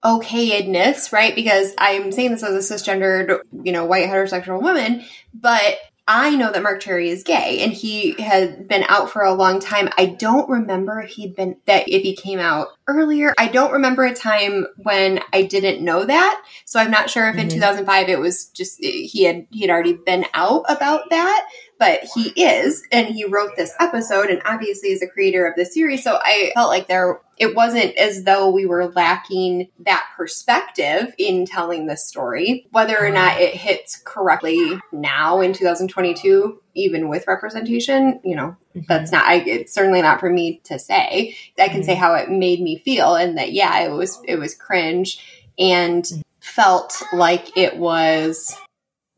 okayedness, 0.01 1.11
right? 1.11 1.35
Because 1.35 1.73
I'm 1.77 2.13
saying 2.13 2.31
this 2.31 2.41
as 2.41 2.71
a 2.71 2.73
cisgendered, 2.73 3.39
you 3.63 3.73
know, 3.73 3.83
white 3.83 4.07
heterosexual 4.07 4.61
woman, 4.61 5.03
but 5.33 5.75
I 6.07 6.37
know 6.37 6.53
that 6.53 6.63
Marc 6.63 6.79
Cherry 6.79 7.09
is 7.09 7.23
gay 7.23 7.61
and 7.61 7.73
he 7.73 8.11
had 8.21 8.65
been 8.69 8.85
out 8.87 9.09
for 9.09 9.21
a 9.21 9.33
long 9.33 9.59
time. 9.59 9.89
I 9.97 10.05
don't 10.05 10.49
remember 10.49 11.01
if 11.01 11.09
he'd 11.09 11.35
been 11.35 11.57
that 11.65 11.89
if 11.89 12.03
he 12.03 12.15
came 12.15 12.39
out 12.39 12.69
earlier. 12.87 13.33
I 13.37 13.47
don't 13.47 13.71
remember 13.73 14.03
a 14.05 14.13
time 14.13 14.67
when 14.77 15.19
I 15.33 15.43
didn't 15.43 15.83
know 15.83 16.05
that. 16.05 16.41
So 16.65 16.79
I'm 16.79 16.91
not 16.91 17.09
sure 17.09 17.27
if 17.29 17.37
in 17.37 17.47
Mhm. 17.47 17.53
2005 17.53 18.09
it 18.09 18.19
was 18.19 18.45
just 18.45 18.77
he 18.83 19.23
had 19.23 19.47
he 19.51 19.61
had 19.61 19.69
already 19.69 19.93
been 19.93 20.25
out 20.33 20.65
about 20.69 21.09
that 21.09 21.47
but 21.77 21.99
he 22.15 22.29
is 22.41 22.83
and 22.91 23.07
he 23.07 23.25
wrote 23.25 23.51
this 23.57 23.73
episode 23.79 24.29
and 24.29 24.41
obviously 24.45 24.89
is 24.89 25.01
a 25.01 25.07
creator 25.07 25.45
of 25.45 25.55
the 25.55 25.65
series 25.65 26.03
so 26.03 26.17
i 26.23 26.51
felt 26.55 26.69
like 26.69 26.87
there 26.87 27.19
it 27.37 27.53
wasn't 27.53 27.93
as 27.97 28.23
though 28.23 28.49
we 28.49 28.65
were 28.65 28.87
lacking 28.87 29.67
that 29.79 30.05
perspective 30.15 31.13
in 31.17 31.45
telling 31.45 31.85
this 31.85 32.07
story 32.07 32.65
whether 32.71 32.97
or 32.97 33.09
not 33.09 33.41
it 33.41 33.53
hits 33.53 34.01
correctly 34.05 34.79
now 34.93 35.41
in 35.41 35.51
2022 35.51 36.61
even 36.75 37.07
with 37.07 37.27
representation 37.27 38.19
you 38.23 38.35
know 38.35 38.55
mm-hmm. 38.75 38.81
that's 38.87 39.11
not 39.11 39.25
I, 39.25 39.35
it's 39.35 39.73
certainly 39.73 40.01
not 40.01 40.19
for 40.19 40.29
me 40.29 40.61
to 40.65 40.77
say. 40.77 41.35
I 41.57 41.67
can 41.69 41.83
say 41.83 41.93
mm-hmm. 41.93 42.01
how 42.01 42.15
it 42.15 42.29
made 42.29 42.61
me 42.61 42.77
feel 42.77 43.15
and 43.15 43.37
that 43.37 43.51
yeah 43.53 43.79
it 43.79 43.91
was 43.91 44.21
it 44.25 44.37
was 44.37 44.55
cringe 44.55 45.49
and 45.57 46.03
mm-hmm. 46.03 46.21
felt 46.39 47.01
like 47.13 47.57
it 47.57 47.77
was 47.77 48.55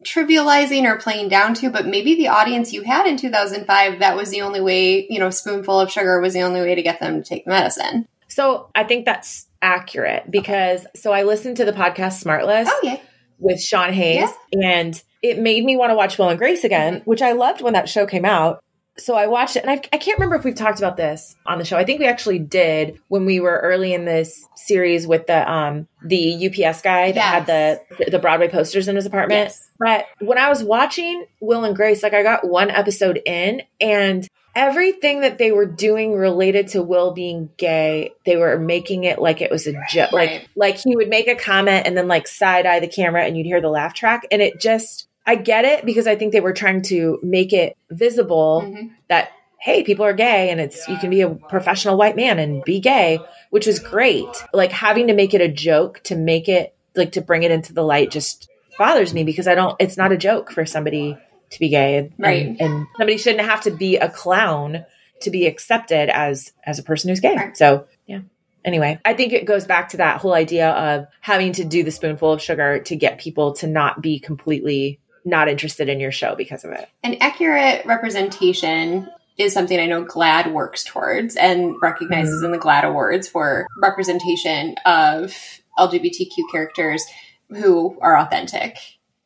trivializing 0.03 0.85
or 0.85 0.97
playing 0.97 1.27
down 1.29 1.53
to, 1.55 1.69
but 1.69 1.85
maybe 1.85 2.15
the 2.15 2.27
audience 2.27 2.71
you 2.71 2.83
had 2.83 3.07
in 3.07 3.17
2005, 3.17 3.99
that 3.99 4.15
was 4.15 4.29
the 4.29 4.41
only 4.41 4.61
way, 4.61 5.05
you 5.09 5.19
know, 5.19 5.29
spoonful 5.29 5.79
of 5.79 5.91
sugar 5.91 6.19
was 6.21 6.33
the 6.33 6.41
only 6.41 6.61
way 6.61 6.75
to 6.75 6.81
get 6.81 6.99
them 6.99 7.21
to 7.21 7.27
take 7.27 7.45
the 7.45 7.51
medicine. 7.51 8.07
So 8.27 8.69
I 8.75 8.83
think 8.83 9.05
that's 9.05 9.47
accurate 9.61 10.29
because 10.29 10.85
so 10.95 11.11
I 11.11 11.23
listened 11.23 11.57
to 11.57 11.65
the 11.65 11.73
podcast 11.73 12.23
Smartless 12.23 12.65
Oh, 12.67 12.79
yeah. 12.83 12.99
with 13.39 13.61
Sean 13.61 13.91
Hayes 13.91 14.29
and 14.53 15.01
it 15.21 15.39
made 15.39 15.63
me 15.63 15.75
want 15.75 15.91
to 15.91 15.95
watch 15.95 16.17
Will 16.17 16.29
and 16.29 16.37
Grace 16.37 16.63
again, 16.63 17.01
which 17.05 17.21
I 17.21 17.33
loved 17.33 17.61
when 17.61 17.73
that 17.73 17.89
show 17.89 18.05
came 18.05 18.25
out. 18.25 18.63
So 18.99 19.15
I 19.15 19.27
watched 19.27 19.55
it 19.55 19.63
and 19.63 19.69
I, 19.69 19.75
I 19.93 19.97
can't 19.97 20.17
remember 20.17 20.35
if 20.35 20.43
we've 20.43 20.55
talked 20.55 20.79
about 20.79 20.97
this 20.97 21.35
on 21.45 21.59
the 21.59 21.65
show. 21.65 21.77
I 21.77 21.85
think 21.85 21.99
we 21.99 22.07
actually 22.07 22.39
did 22.39 22.99
when 23.09 23.25
we 23.25 23.39
were 23.39 23.59
early 23.63 23.93
in 23.93 24.05
this 24.05 24.47
series 24.55 25.05
with 25.05 25.27
the 25.27 25.49
um 25.49 25.87
the 26.03 26.47
UPS 26.47 26.81
guy 26.81 27.11
that 27.11 27.21
had 27.21 27.45
the 27.45 28.09
the 28.09 28.17
Broadway 28.17 28.49
posters 28.49 28.87
in 28.87 28.95
his 28.95 29.05
apartment. 29.05 29.45
Yes. 29.45 29.69
But 29.79 30.07
when 30.19 30.39
I 30.39 30.49
was 30.49 30.63
watching 30.63 31.25
Will 31.39 31.63
and 31.63 31.75
Grace, 31.75 32.01
like 32.01 32.13
I 32.13 32.23
got 32.23 32.47
one 32.47 32.71
episode 32.71 33.21
in 33.23 33.61
and 33.79 34.27
everything 34.55 35.21
that 35.21 35.37
they 35.37 35.51
were 35.51 35.67
doing 35.67 36.15
related 36.15 36.69
to 36.69 36.81
Will 36.81 37.11
being 37.11 37.51
gay, 37.57 38.13
they 38.25 38.35
were 38.35 38.57
making 38.57 39.03
it 39.03 39.19
like 39.19 39.41
it 39.41 39.51
was 39.51 39.67
a 39.67 39.73
joke. 39.91 40.11
Right. 40.11 40.31
Like 40.31 40.49
like 40.55 40.77
he 40.77 40.95
would 40.95 41.09
make 41.09 41.27
a 41.27 41.35
comment 41.35 41.85
and 41.85 41.95
then 41.95 42.07
like 42.07 42.27
side 42.27 42.65
eye 42.65 42.79
the 42.79 42.87
camera 42.87 43.23
and 43.23 43.37
you'd 43.37 43.45
hear 43.45 43.61
the 43.61 43.69
laugh 43.69 43.93
track. 43.93 44.25
And 44.31 44.41
it 44.41 44.59
just 44.59 45.06
I 45.27 45.35
get 45.35 45.65
it 45.65 45.85
because 45.85 46.07
I 46.07 46.15
think 46.15 46.31
they 46.31 46.39
were 46.41 46.53
trying 46.53 46.81
to 46.83 47.19
make 47.21 47.51
it 47.53 47.75
visible 47.91 48.63
Mhm. 48.65 48.91
that 49.09 49.29
hey, 49.59 49.83
people 49.83 50.05
are 50.05 50.13
gay 50.13 50.49
and 50.51 50.61
it's 50.61 50.87
you 50.87 50.95
can 50.97 51.09
be 51.09 51.21
a 51.21 51.29
professional 51.29 51.97
white 51.97 52.15
man 52.15 52.37
and 52.39 52.63
be 52.63 52.79
gay, 52.79 53.19
which 53.49 53.65
was 53.67 53.79
great. 53.79 54.27
Like 54.53 54.71
having 54.71 55.07
to 55.07 55.13
make 55.13 55.33
it 55.33 55.41
a 55.41 55.47
joke 55.47 55.99
to 56.05 56.15
make 56.15 56.47
it 56.47 56.73
like 56.95 57.11
to 57.13 57.21
bring 57.21 57.43
it 57.43 57.51
into 57.51 57.73
the 57.73 57.83
light 57.83 58.09
just 58.11 58.47
bothers 58.77 59.13
me 59.13 59.23
because 59.23 59.47
I 59.47 59.55
don't 59.55 59.75
it's 59.79 59.97
not 59.97 60.11
a 60.11 60.17
joke 60.17 60.51
for 60.51 60.65
somebody 60.65 61.17
to 61.49 61.59
be 61.59 61.69
gay 61.69 61.97
and, 61.97 62.13
Right. 62.17 62.45
and, 62.45 62.61
and 62.61 62.87
somebody 62.97 63.17
shouldn't 63.17 63.47
have 63.49 63.61
to 63.61 63.71
be 63.71 63.97
a 63.97 64.09
clown 64.09 64.85
to 65.21 65.31
be 65.31 65.47
accepted 65.47 66.09
as 66.09 66.53
as 66.63 66.77
a 66.79 66.83
person 66.83 67.09
who's 67.09 67.19
gay. 67.19 67.35
Right. 67.35 67.57
So, 67.57 67.85
yeah. 68.05 68.19
Anyway, 68.63 68.99
I 69.05 69.13
think 69.13 69.33
it 69.33 69.45
goes 69.45 69.65
back 69.65 69.89
to 69.89 69.97
that 69.97 70.19
whole 70.21 70.33
idea 70.33 70.69
of 70.69 71.07
having 71.21 71.53
to 71.53 71.63
do 71.63 71.83
the 71.83 71.91
spoonful 71.91 72.33
of 72.33 72.41
sugar 72.41 72.79
to 72.79 72.95
get 72.95 73.17
people 73.17 73.53
to 73.53 73.67
not 73.67 74.01
be 74.01 74.19
completely 74.19 74.99
not 75.27 75.47
interested 75.49 75.89
in 75.89 75.99
your 75.99 76.11
show 76.11 76.35
because 76.35 76.63
of 76.63 76.71
it. 76.71 76.87
An 77.03 77.17
accurate 77.21 77.85
representation 77.85 79.09
is 79.37 79.53
something 79.53 79.79
I 79.79 79.85
know 79.85 80.03
GLAAD 80.03 80.51
works 80.51 80.83
towards 80.83 81.35
and 81.35 81.75
recognizes 81.81 82.41
in 82.41 82.51
the 82.51 82.57
GLAAD 82.57 82.85
Awards 82.85 83.27
for 83.27 83.67
representation 83.81 84.75
of 84.85 85.35
LGBTQ 85.77 86.29
characters 86.51 87.03
who 87.49 87.97
are 88.01 88.17
authentic 88.17 88.77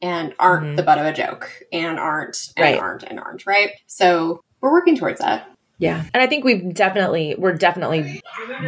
and 0.02 0.34
aren't 0.40 0.74
Mhm. 0.74 0.76
the 0.76 0.84
butt 0.84 0.98
of 1.00 1.06
a 1.06 1.14
joke 1.14 1.50
and 1.72 1.98
aren't 2.00 2.38
and 2.58 2.64
Right. 2.64 2.80
aren't 2.80 3.04
and 3.04 3.20
aren't, 3.20 3.46
right? 3.46 3.72
So 3.88 4.42
we're 4.60 4.72
working 4.72 4.98
towards 4.98 5.20
that. 5.22 5.48
Yeah. 5.78 6.04
And 6.14 6.22
I 6.22 6.28
think 6.28 6.44
we've 6.44 6.74
definitely, 6.74 7.36
we're 7.38 7.54
definitely 7.54 8.22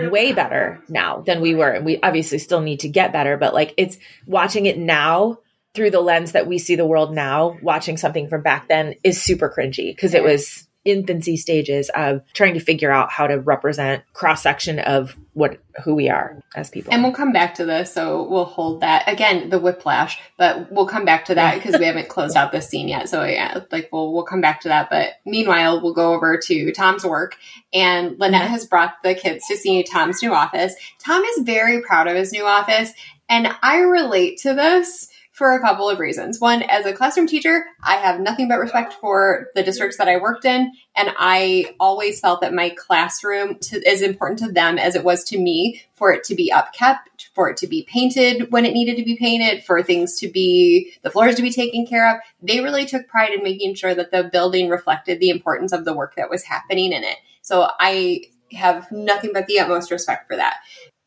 way 0.09 0.31
better 0.31 0.81
now 0.89 1.21
than 1.25 1.41
we 1.41 1.53
were. 1.55 1.69
And 1.69 1.85
we 1.85 1.99
obviously 2.01 2.39
still 2.39 2.61
need 2.61 2.79
to 2.81 2.89
get 2.89 3.13
better, 3.13 3.37
but 3.37 3.53
like 3.53 3.73
it's 3.77 3.97
watching 4.25 4.65
it 4.65 4.77
now 4.79 5.37
through 5.73 5.91
the 5.91 6.01
lens 6.01 6.33
that 6.33 6.47
we 6.47 6.59
see 6.59 6.75
the 6.75 6.85
world 6.85 7.13
now, 7.13 7.57
watching 7.61 7.97
something 7.97 8.27
from 8.29 8.41
back 8.41 8.67
then 8.67 8.95
is 9.03 9.21
super 9.21 9.53
cringy 9.55 9.95
because 9.95 10.13
it 10.13 10.23
was 10.23 10.67
infancy 10.85 11.37
stages 11.37 11.89
of 11.95 12.21
trying 12.33 12.53
to 12.53 12.59
figure 12.59 12.91
out 12.91 13.09
how 13.09 13.25
to 13.25 13.39
represent 13.39 14.03
cross 14.11 14.43
section 14.43 14.79
of 14.79 15.15
what 15.33 15.57
who 15.83 15.95
we 15.95 16.09
are 16.09 16.37
as 16.55 16.69
people. 16.69 16.93
And 16.93 17.01
we'll 17.01 17.13
come 17.13 17.31
back 17.31 17.55
to 17.55 17.65
this, 17.65 17.91
so 17.93 18.27
we'll 18.29 18.45
hold 18.45 18.81
that 18.81 19.07
again. 19.07 19.49
The 19.49 19.59
whiplash, 19.59 20.19
but 20.37 20.71
we'll 20.71 20.87
come 20.87 21.05
back 21.05 21.25
to 21.25 21.35
that 21.35 21.55
because 21.55 21.79
we 21.79 21.85
haven't 21.85 22.09
closed 22.09 22.35
out 22.35 22.51
this 22.51 22.67
scene 22.67 22.87
yet. 22.87 23.09
So 23.09 23.23
yeah, 23.23 23.61
like 23.71 23.89
we'll 23.91 24.13
we'll 24.13 24.25
come 24.25 24.41
back 24.41 24.61
to 24.61 24.67
that. 24.67 24.89
But 24.89 25.13
meanwhile, 25.25 25.81
we'll 25.81 25.93
go 25.93 26.13
over 26.13 26.37
to 26.37 26.71
Tom's 26.73 27.05
work, 27.05 27.37
and 27.73 28.19
Lynette 28.19 28.49
has 28.49 28.65
brought 28.65 29.01
the 29.03 29.15
kids 29.15 29.47
to 29.47 29.55
see 29.55 29.83
Tom's 29.83 30.21
new 30.21 30.33
office. 30.33 30.75
Tom 31.03 31.23
is 31.23 31.43
very 31.43 31.81
proud 31.81 32.07
of 32.07 32.15
his 32.15 32.31
new 32.31 32.45
office, 32.45 32.91
and 33.29 33.47
I 33.63 33.77
relate 33.79 34.39
to 34.39 34.53
this 34.53 35.09
for 35.43 35.51
a 35.51 35.59
couple 35.59 35.89
of 35.89 35.99
reasons. 35.99 36.39
One, 36.39 36.61
as 36.61 36.85
a 36.85 36.93
classroom 36.93 37.27
teacher, 37.27 37.65
I 37.83 37.97
have 37.97 38.21
nothing 38.21 38.47
but 38.47 38.59
respect 38.59 38.93
for 38.93 39.47
the 39.55 39.61
districts 39.61 39.97
that 39.97 40.07
I 40.07 40.15
worked 40.15 40.45
in, 40.45 40.71
and 40.95 41.09
I 41.17 41.75
always 41.81 42.21
felt 42.21 42.39
that 42.39 42.53
my 42.53 42.69
classroom 42.69 43.59
to, 43.59 43.85
is 43.85 44.01
important 44.01 44.39
to 44.39 44.53
them 44.53 44.77
as 44.77 44.95
it 44.95 45.03
was 45.03 45.25
to 45.25 45.37
me 45.37 45.81
for 45.95 46.13
it 46.13 46.23
to 46.23 46.35
be 46.35 46.49
upkept, 46.49 47.27
for 47.35 47.49
it 47.49 47.57
to 47.57 47.67
be 47.67 47.83
painted 47.83 48.53
when 48.53 48.63
it 48.63 48.71
needed 48.71 48.95
to 48.95 49.03
be 49.03 49.17
painted, 49.17 49.65
for 49.65 49.83
things 49.83 50.17
to 50.21 50.29
be 50.29 50.93
the 51.01 51.11
floors 51.11 51.35
to 51.35 51.41
be 51.41 51.51
taken 51.51 51.85
care 51.85 52.09
of. 52.09 52.21
They 52.41 52.61
really 52.61 52.85
took 52.85 53.09
pride 53.09 53.33
in 53.33 53.43
making 53.43 53.75
sure 53.75 53.93
that 53.93 54.11
the 54.11 54.23
building 54.23 54.69
reflected 54.69 55.19
the 55.19 55.29
importance 55.29 55.73
of 55.73 55.83
the 55.83 55.93
work 55.93 56.15
that 56.15 56.29
was 56.29 56.43
happening 56.43 56.93
in 56.93 57.03
it. 57.03 57.17
So 57.41 57.69
I 57.81 58.27
have 58.53 58.91
nothing 58.91 59.31
but 59.33 59.47
the 59.47 59.59
utmost 59.59 59.91
respect 59.91 60.27
for 60.29 60.37
that. 60.37 60.55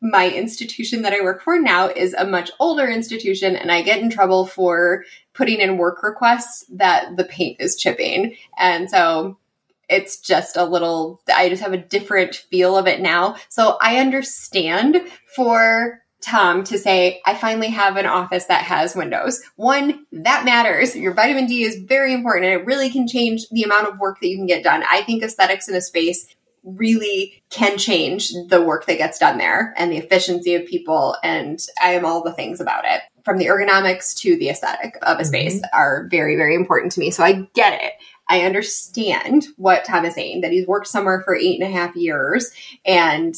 My 0.01 0.29
institution 0.29 1.01
that 1.01 1.13
I 1.13 1.21
work 1.21 1.41
for 1.41 1.59
now 1.59 1.87
is 1.87 2.13
a 2.13 2.25
much 2.25 2.51
older 2.59 2.87
institution, 2.87 3.55
and 3.55 3.71
I 3.71 3.81
get 3.81 3.99
in 3.99 4.09
trouble 4.09 4.45
for 4.45 5.05
putting 5.33 5.59
in 5.59 5.77
work 5.77 6.03
requests 6.03 6.65
that 6.69 7.17
the 7.17 7.23
paint 7.23 7.59
is 7.59 7.75
chipping. 7.75 8.35
And 8.57 8.89
so 8.89 9.37
it's 9.89 10.19
just 10.19 10.57
a 10.57 10.65
little, 10.65 11.21
I 11.33 11.49
just 11.49 11.63
have 11.63 11.73
a 11.73 11.77
different 11.77 12.35
feel 12.35 12.77
of 12.77 12.87
it 12.87 12.99
now. 12.99 13.37
So 13.49 13.77
I 13.81 13.97
understand 13.97 15.01
for 15.35 16.01
Tom 16.21 16.63
to 16.65 16.77
say, 16.77 17.21
I 17.25 17.35
finally 17.35 17.69
have 17.69 17.95
an 17.95 18.05
office 18.05 18.45
that 18.45 18.63
has 18.63 18.95
windows. 18.95 19.41
One, 19.55 20.05
that 20.11 20.45
matters. 20.45 20.95
Your 20.95 21.13
vitamin 21.13 21.45
D 21.45 21.63
is 21.63 21.77
very 21.77 22.11
important 22.13 22.51
and 22.51 22.59
it 22.59 22.65
really 22.65 22.89
can 22.89 23.07
change 23.07 23.47
the 23.49 23.63
amount 23.63 23.87
of 23.87 23.99
work 23.99 24.19
that 24.19 24.27
you 24.27 24.35
can 24.35 24.47
get 24.47 24.63
done. 24.63 24.83
I 24.89 25.03
think 25.03 25.23
aesthetics 25.23 25.69
in 25.69 25.75
a 25.75 25.81
space 25.81 26.27
really 26.75 27.43
can 27.49 27.77
change 27.77 28.31
the 28.49 28.61
work 28.61 28.85
that 28.85 28.97
gets 28.97 29.19
done 29.19 29.37
there 29.37 29.73
and 29.77 29.91
the 29.91 29.97
efficiency 29.97 30.55
of 30.55 30.65
people. 30.65 31.15
And 31.23 31.59
I 31.81 31.91
am 31.91 32.05
all 32.05 32.23
the 32.23 32.33
things 32.33 32.59
about 32.59 32.85
it. 32.85 33.01
From 33.23 33.37
the 33.37 33.45
ergonomics 33.45 34.15
to 34.19 34.37
the 34.37 34.49
aesthetic 34.49 34.97
of 35.01 35.19
a 35.19 35.25
space 35.25 35.55
mm-hmm. 35.55 35.77
are 35.77 36.07
very, 36.09 36.35
very 36.35 36.55
important 36.55 36.91
to 36.93 36.99
me. 36.99 37.11
So 37.11 37.23
I 37.23 37.47
get 37.53 37.81
it. 37.81 37.93
I 38.29 38.41
understand 38.41 39.47
what 39.55 39.85
Tom 39.85 40.05
is 40.05 40.15
saying 40.15 40.41
that 40.41 40.51
he's 40.51 40.67
worked 40.67 40.87
somewhere 40.87 41.21
for 41.21 41.35
eight 41.35 41.59
and 41.61 41.69
a 41.69 41.71
half 41.71 41.95
years 41.95 42.51
and 42.85 43.35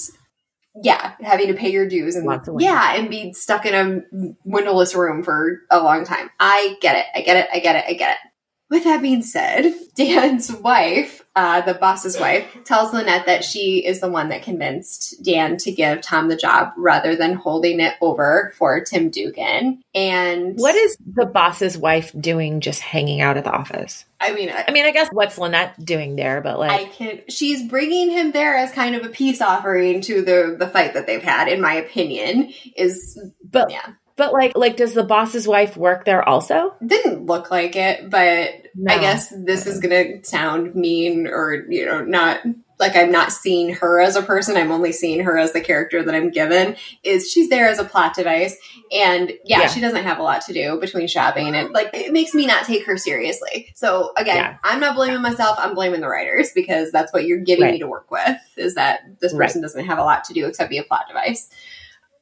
yeah, 0.82 1.14
having 1.22 1.48
to 1.48 1.54
pay 1.54 1.72
your 1.72 1.88
dues 1.88 2.16
and 2.16 2.26
yeah, 2.60 2.96
and 2.96 3.10
be 3.10 3.34
stuck 3.34 3.66
in 3.66 3.74
a 3.74 4.34
windowless 4.46 4.96
room 4.96 5.24
for 5.24 5.62
a 5.70 5.82
long 5.82 6.06
time. 6.06 6.30
I 6.40 6.78
get 6.82 6.96
it. 6.96 7.06
I 7.16 7.22
get 7.22 7.38
it. 7.38 7.50
I 7.52 7.60
get 7.60 7.76
it. 7.76 7.86
I 7.88 7.94
get 7.94 8.12
it. 8.12 8.29
With 8.70 8.84
that 8.84 9.02
being 9.02 9.24
said, 9.24 9.74
Dan's 9.96 10.52
wife, 10.52 11.26
uh, 11.36 11.62
the 11.62 11.74
boss's 11.74 12.20
wife, 12.20 12.46
tells 12.66 12.94
Lynette 12.94 13.26
that 13.26 13.44
she 13.44 13.86
is 13.86 14.00
the 14.00 14.10
one 14.10 14.30
that 14.30 14.44
convinced 14.44 15.24
Dan 15.24 15.58
to 15.58 15.72
give 15.72 16.02
Tom 16.02 16.30
the 16.30 16.38
job 16.38 16.74
rather 16.78 17.16
than 17.16 17.34
holding 17.34 17.80
it 17.80 17.96
over 18.00 18.54
for 18.58 18.82
Tim 18.84 19.10
Dugan. 19.10 19.82
And 19.96 20.56
what 20.58 20.76
is 20.76 20.98
the 21.06 21.26
boss's 21.26 21.78
wife 21.78 22.14
doing 22.20 22.62
just 22.62 22.82
hanging 22.82 23.22
out 23.22 23.38
at 23.38 23.44
the 23.44 23.52
office? 23.52 24.06
I 24.22 24.34
mean, 24.34 24.50
I, 24.50 24.66
I 24.68 24.72
mean, 24.72 24.86
I 24.86 24.92
guess 24.92 25.10
what's 25.12 25.38
Lynette 25.38 25.84
doing 25.84 26.16
there? 26.16 26.42
But 26.42 26.60
like, 26.60 26.72
I 26.72 26.86
can. 26.86 27.22
She's 27.30 27.64
bringing 27.68 28.12
him 28.12 28.32
there 28.32 28.56
as 28.56 28.72
kind 28.72 28.96
of 28.96 29.06
a 29.06 29.10
peace 29.10 29.42
offering 29.42 30.02
to 30.02 30.22
the 30.22 30.56
the 30.60 30.68
fight 30.68 30.94
that 30.94 31.08
they've 31.08 31.24
had. 31.24 31.48
In 31.48 31.62
my 31.62 31.74
opinion, 31.74 32.54
is 32.76 33.20
but 33.44 33.72
yeah. 33.72 33.94
But 34.20 34.34
like, 34.34 34.52
like, 34.58 34.76
does 34.76 34.94
the 34.94 35.04
boss's 35.04 35.48
wife 35.48 35.78
work 35.78 36.04
there 36.04 36.28
also? 36.28 36.76
Didn't 36.86 37.26
look 37.26 37.50
like 37.50 37.78
it, 37.78 38.10
but 38.10 38.52
no. 38.76 38.94
I 38.94 39.00
guess 39.00 39.30
this 39.30 39.66
is 39.66 39.80
gonna 39.80 40.26
sound 40.26 40.76
mean 40.76 41.26
or 41.26 41.66
you 41.70 41.86
know 41.86 42.04
not 42.04 42.42
like 42.80 42.98
I'm 42.98 43.14
not 43.14 43.32
seeing 43.32 43.76
her 43.76 44.02
as 44.02 44.18
a 44.18 44.22
person. 44.22 44.58
I'm 44.58 44.74
only 44.74 44.92
seeing 44.92 45.22
her 45.22 45.38
as 45.38 45.54
the 45.54 45.62
character 45.62 46.04
that 46.04 46.14
I'm 46.14 46.32
given. 46.32 46.76
Is 47.02 47.32
she's 47.32 47.50
there 47.50 47.70
as 47.70 47.80
a 47.80 47.86
plot 47.86 48.14
device, 48.14 48.58
and 48.92 49.32
yeah, 49.46 49.62
yeah. 49.62 49.68
she 49.68 49.80
doesn't 49.80 50.04
have 50.04 50.20
a 50.20 50.24
lot 50.24 50.42
to 50.48 50.54
do 50.54 50.78
between 50.82 51.08
shopping 51.08 51.56
and 51.56 51.72
like 51.72 51.90
it 51.94 52.12
makes 52.12 52.34
me 52.34 52.46
not 52.46 52.66
take 52.66 52.86
her 52.88 52.98
seriously. 52.98 53.72
So 53.76 54.12
again, 54.18 54.36
yeah. 54.36 54.58
I'm 54.66 54.82
not 54.82 54.98
blaming 54.98 55.22
myself. 55.22 55.56
I'm 55.62 55.76
blaming 55.76 56.02
the 56.02 56.10
writers 56.10 56.52
because 56.54 56.92
that's 56.92 57.14
what 57.14 57.24
you're 57.24 57.40
giving 57.40 57.64
right. 57.64 57.74
me 57.76 57.80
to 57.80 57.88
work 57.88 58.12
with. 58.12 58.38
Is 58.58 58.76
that 58.76 59.00
this 59.22 59.34
person 59.34 59.62
right. 59.62 59.66
doesn't 59.66 59.86
have 59.86 59.98
a 59.98 60.04
lot 60.04 60.26
to 60.26 60.34
do 60.34 60.46
except 60.46 60.70
be 60.70 60.78
a 60.78 60.84
plot 60.84 61.06
device. 61.08 61.50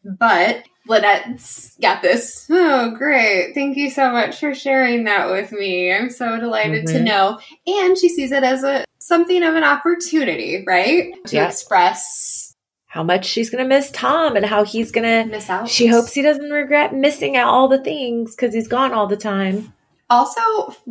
But 0.04 0.64
Lynette's 0.88 1.76
got 1.82 2.02
this. 2.02 2.48
Oh, 2.50 2.92
great. 2.92 3.54
Thank 3.54 3.78
you 3.78 3.90
so 3.90 4.12
much 4.12 4.40
for 4.40 4.54
sharing 4.54 5.04
that 5.06 5.30
with 5.30 5.52
me. 5.52 5.94
I'm 5.94 6.10
so 6.10 6.40
delighted 6.40 6.86
mm-hmm. 6.86 6.98
to 6.98 7.04
know. 7.04 7.40
And 7.66 7.98
she 7.98 8.10
sees 8.10 8.32
it 8.32 8.44
as 8.44 8.64
a 8.64 8.86
something 9.00 9.44
of 9.44 9.56
an 9.56 9.64
opportunity, 9.64 10.64
right? 10.66 11.14
To 11.28 11.36
yep. 11.36 11.50
express 11.50 12.56
how 12.88 13.04
much 13.04 13.26
she's 13.26 13.50
going 13.50 13.64
to 13.64 13.68
miss 13.68 13.92
Tom 13.92 14.36
and 14.36 14.46
how 14.46 14.64
he's 14.64 14.92
going 14.92 15.04
to 15.06 15.30
miss 15.30 15.50
out. 15.50 15.70
She 15.70 15.88
hopes 15.88 16.14
he 16.14 16.22
doesn't 16.22 16.50
regret 16.50 16.96
missing 16.96 17.38
out 17.38 17.50
all 17.50 17.68
the 17.68 17.84
things 17.84 18.36
cuz 18.36 18.54
he's 18.54 18.68
gone 18.68 18.94
all 18.94 19.08
the 19.08 19.18
time 19.18 19.74
also 20.10 20.42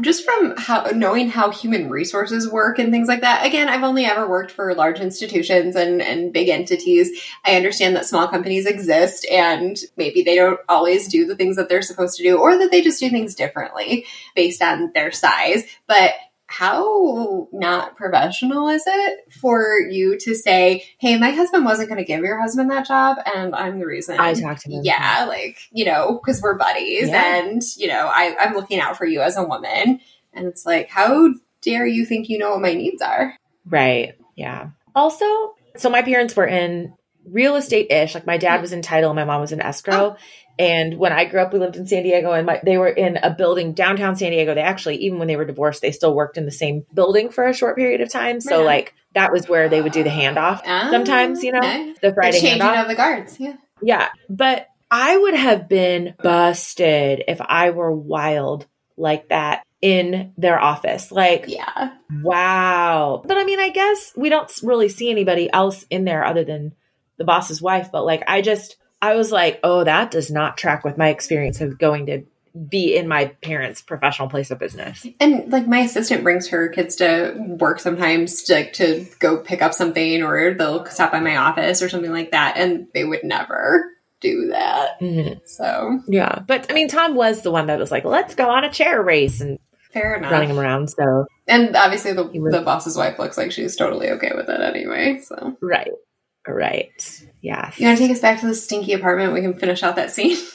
just 0.00 0.24
from 0.24 0.54
how 0.56 0.84
knowing 0.94 1.28
how 1.30 1.50
human 1.50 1.88
resources 1.88 2.50
work 2.50 2.78
and 2.78 2.92
things 2.92 3.08
like 3.08 3.22
that 3.22 3.46
again 3.46 3.68
i've 3.68 3.82
only 3.82 4.04
ever 4.04 4.28
worked 4.28 4.50
for 4.50 4.74
large 4.74 5.00
institutions 5.00 5.76
and, 5.76 6.02
and 6.02 6.32
big 6.32 6.48
entities. 6.48 7.20
I 7.44 7.56
understand 7.56 7.96
that 7.96 8.06
small 8.06 8.28
companies 8.28 8.66
exist 8.66 9.26
and 9.30 9.76
maybe 9.96 10.22
they 10.22 10.34
don't 10.34 10.60
always 10.68 11.08
do 11.08 11.26
the 11.26 11.36
things 11.36 11.56
that 11.56 11.68
they're 11.68 11.82
supposed 11.82 12.16
to 12.16 12.22
do 12.22 12.36
or 12.38 12.58
that 12.58 12.70
they 12.70 12.82
just 12.82 13.00
do 13.00 13.10
things 13.10 13.34
differently 13.34 14.04
based 14.34 14.62
on 14.62 14.90
their 14.94 15.12
size. 15.12 15.64
But 15.86 16.12
how 16.48 17.48
not 17.52 17.96
professional 17.96 18.68
is 18.68 18.84
it 18.86 19.32
for 19.40 19.80
you 19.80 20.16
to 20.18 20.34
say, 20.34 20.84
"Hey, 20.98 21.18
my 21.18 21.30
husband 21.30 21.64
wasn't 21.64 21.88
going 21.88 21.98
to 21.98 22.04
give 22.04 22.22
your 22.22 22.40
husband 22.40 22.70
that 22.70 22.86
job, 22.86 23.18
and 23.34 23.54
I'm 23.54 23.78
the 23.78 23.86
reason." 23.86 24.18
I 24.20 24.34
talked 24.34 24.62
to 24.62 24.70
him. 24.70 24.82
Yeah, 24.84 25.26
like 25.28 25.58
you 25.72 25.84
know, 25.84 26.20
because 26.22 26.40
we're 26.40 26.54
buddies, 26.54 27.08
yeah. 27.08 27.36
and 27.36 27.62
you 27.76 27.88
know, 27.88 28.10
I, 28.12 28.36
I'm 28.38 28.54
looking 28.54 28.80
out 28.80 28.96
for 28.96 29.06
you 29.06 29.20
as 29.20 29.36
a 29.36 29.44
woman, 29.44 30.00
and 30.32 30.46
it's 30.46 30.64
like, 30.64 30.88
how 30.88 31.34
dare 31.62 31.86
you 31.86 32.06
think 32.06 32.28
you 32.28 32.38
know 32.38 32.50
what 32.50 32.60
my 32.60 32.74
needs 32.74 33.02
are? 33.02 33.34
Right. 33.64 34.14
Yeah. 34.36 34.70
Also, 34.94 35.26
so 35.76 35.90
my 35.90 36.02
parents 36.02 36.36
were 36.36 36.46
in 36.46 36.94
real 37.28 37.56
estate 37.56 37.90
ish. 37.90 38.14
Like 38.14 38.26
my 38.26 38.38
dad 38.38 38.54
mm-hmm. 38.54 38.62
was 38.62 38.72
in 38.72 38.82
title, 38.82 39.12
my 39.14 39.24
mom 39.24 39.40
was 39.40 39.52
in 39.52 39.60
escrow. 39.60 39.94
Oh. 39.94 40.16
And 40.58 40.98
when 40.98 41.12
I 41.12 41.26
grew 41.26 41.40
up, 41.40 41.52
we 41.52 41.58
lived 41.58 41.76
in 41.76 41.86
San 41.86 42.02
Diego, 42.02 42.32
and 42.32 42.46
my, 42.46 42.60
they 42.64 42.78
were 42.78 42.88
in 42.88 43.18
a 43.18 43.30
building 43.30 43.74
downtown 43.74 44.16
San 44.16 44.30
Diego. 44.30 44.54
They 44.54 44.62
actually, 44.62 44.96
even 45.04 45.18
when 45.18 45.28
they 45.28 45.36
were 45.36 45.44
divorced, 45.44 45.82
they 45.82 45.92
still 45.92 46.14
worked 46.14 46.38
in 46.38 46.46
the 46.46 46.50
same 46.50 46.86
building 46.94 47.28
for 47.28 47.46
a 47.46 47.52
short 47.52 47.76
period 47.76 48.00
of 48.00 48.10
time. 48.10 48.40
So, 48.40 48.62
like, 48.62 48.94
that 49.14 49.32
was 49.32 49.48
where 49.48 49.68
they 49.68 49.82
would 49.82 49.92
do 49.92 50.02
the 50.02 50.10
handoff 50.10 50.62
ah, 50.64 50.88
sometimes, 50.90 51.42
you 51.42 51.52
know, 51.52 51.58
okay. 51.58 51.94
the 52.00 52.14
Friday 52.14 52.40
the 52.40 52.46
handoff 52.46 52.82
of 52.82 52.88
the 52.88 52.94
guards. 52.94 53.38
Yeah, 53.38 53.56
yeah. 53.82 54.08
But 54.30 54.68
I 54.90 55.16
would 55.16 55.34
have 55.34 55.68
been 55.68 56.14
busted 56.22 57.24
if 57.28 57.40
I 57.40 57.70
were 57.70 57.92
wild 57.92 58.66
like 58.96 59.28
that 59.28 59.62
in 59.82 60.32
their 60.38 60.58
office. 60.58 61.12
Like, 61.12 61.46
yeah, 61.48 61.92
wow. 62.22 63.22
But 63.26 63.36
I 63.36 63.44
mean, 63.44 63.60
I 63.60 63.68
guess 63.70 64.12
we 64.16 64.30
don't 64.30 64.50
really 64.62 64.88
see 64.88 65.10
anybody 65.10 65.52
else 65.52 65.84
in 65.90 66.04
there 66.04 66.24
other 66.24 66.44
than 66.44 66.74
the 67.18 67.24
boss's 67.24 67.60
wife. 67.60 67.90
But 67.92 68.06
like, 68.06 68.22
I 68.26 68.40
just 68.40 68.76
I 69.02 69.14
was 69.14 69.30
like, 69.30 69.60
oh, 69.62 69.84
that 69.84 70.10
does 70.10 70.30
not 70.30 70.56
track 70.56 70.84
with 70.84 70.98
my 70.98 71.08
experience 71.08 71.60
of 71.60 71.78
going 71.78 72.06
to 72.06 72.24
be 72.68 72.96
in 72.96 73.06
my 73.06 73.26
parents' 73.42 73.82
professional 73.82 74.28
place 74.28 74.50
of 74.50 74.58
business. 74.58 75.06
And 75.20 75.52
like 75.52 75.66
my 75.66 75.80
assistant 75.80 76.22
brings 76.22 76.48
her 76.48 76.68
kids 76.68 76.96
to 76.96 77.34
work 77.38 77.80
sometimes 77.80 78.44
to 78.44 78.54
like 78.54 78.72
to 78.74 79.06
go 79.18 79.38
pick 79.38 79.60
up 79.62 79.74
something 79.74 80.22
or 80.22 80.54
they'll 80.54 80.86
stop 80.86 81.12
by 81.12 81.20
my 81.20 81.36
office 81.36 81.82
or 81.82 81.88
something 81.88 82.10
like 82.10 82.30
that 82.30 82.56
and 82.56 82.88
they 82.94 83.04
would 83.04 83.24
never 83.24 83.84
do 84.20 84.48
that. 84.48 85.00
Mm-hmm. 85.00 85.40
So 85.44 86.00
yeah, 86.08 86.40
but 86.46 86.70
I 86.70 86.74
mean, 86.74 86.88
Tom 86.88 87.14
was 87.14 87.42
the 87.42 87.50
one 87.50 87.66
that 87.66 87.78
was 87.78 87.90
like, 87.90 88.04
"Let's 88.04 88.34
go 88.34 88.50
on 88.50 88.64
a 88.64 88.72
chair 88.72 89.02
race," 89.02 89.40
and 89.40 89.58
fair 89.92 90.14
enough, 90.14 90.32
running 90.32 90.50
him 90.50 90.58
around. 90.58 90.88
So 90.88 91.26
and 91.46 91.76
obviously 91.76 92.12
the 92.12 92.24
was, 92.24 92.52
the 92.52 92.62
boss's 92.62 92.96
wife 92.96 93.18
looks 93.18 93.36
like 93.36 93.52
she's 93.52 93.76
totally 93.76 94.10
okay 94.12 94.32
with 94.34 94.48
it 94.48 94.60
anyway. 94.60 95.20
So 95.22 95.56
right, 95.60 95.90
right. 96.48 97.26
Yeah. 97.42 97.72
You 97.76 97.86
want 97.86 97.98
to 97.98 98.04
take 98.04 98.14
us 98.14 98.20
back 98.20 98.40
to 98.40 98.46
the 98.46 98.54
stinky 98.54 98.92
apartment? 98.92 99.32
We 99.32 99.40
can 99.40 99.54
finish 99.54 99.82
out 99.82 99.96
that 99.96 100.10
scene. 100.10 100.36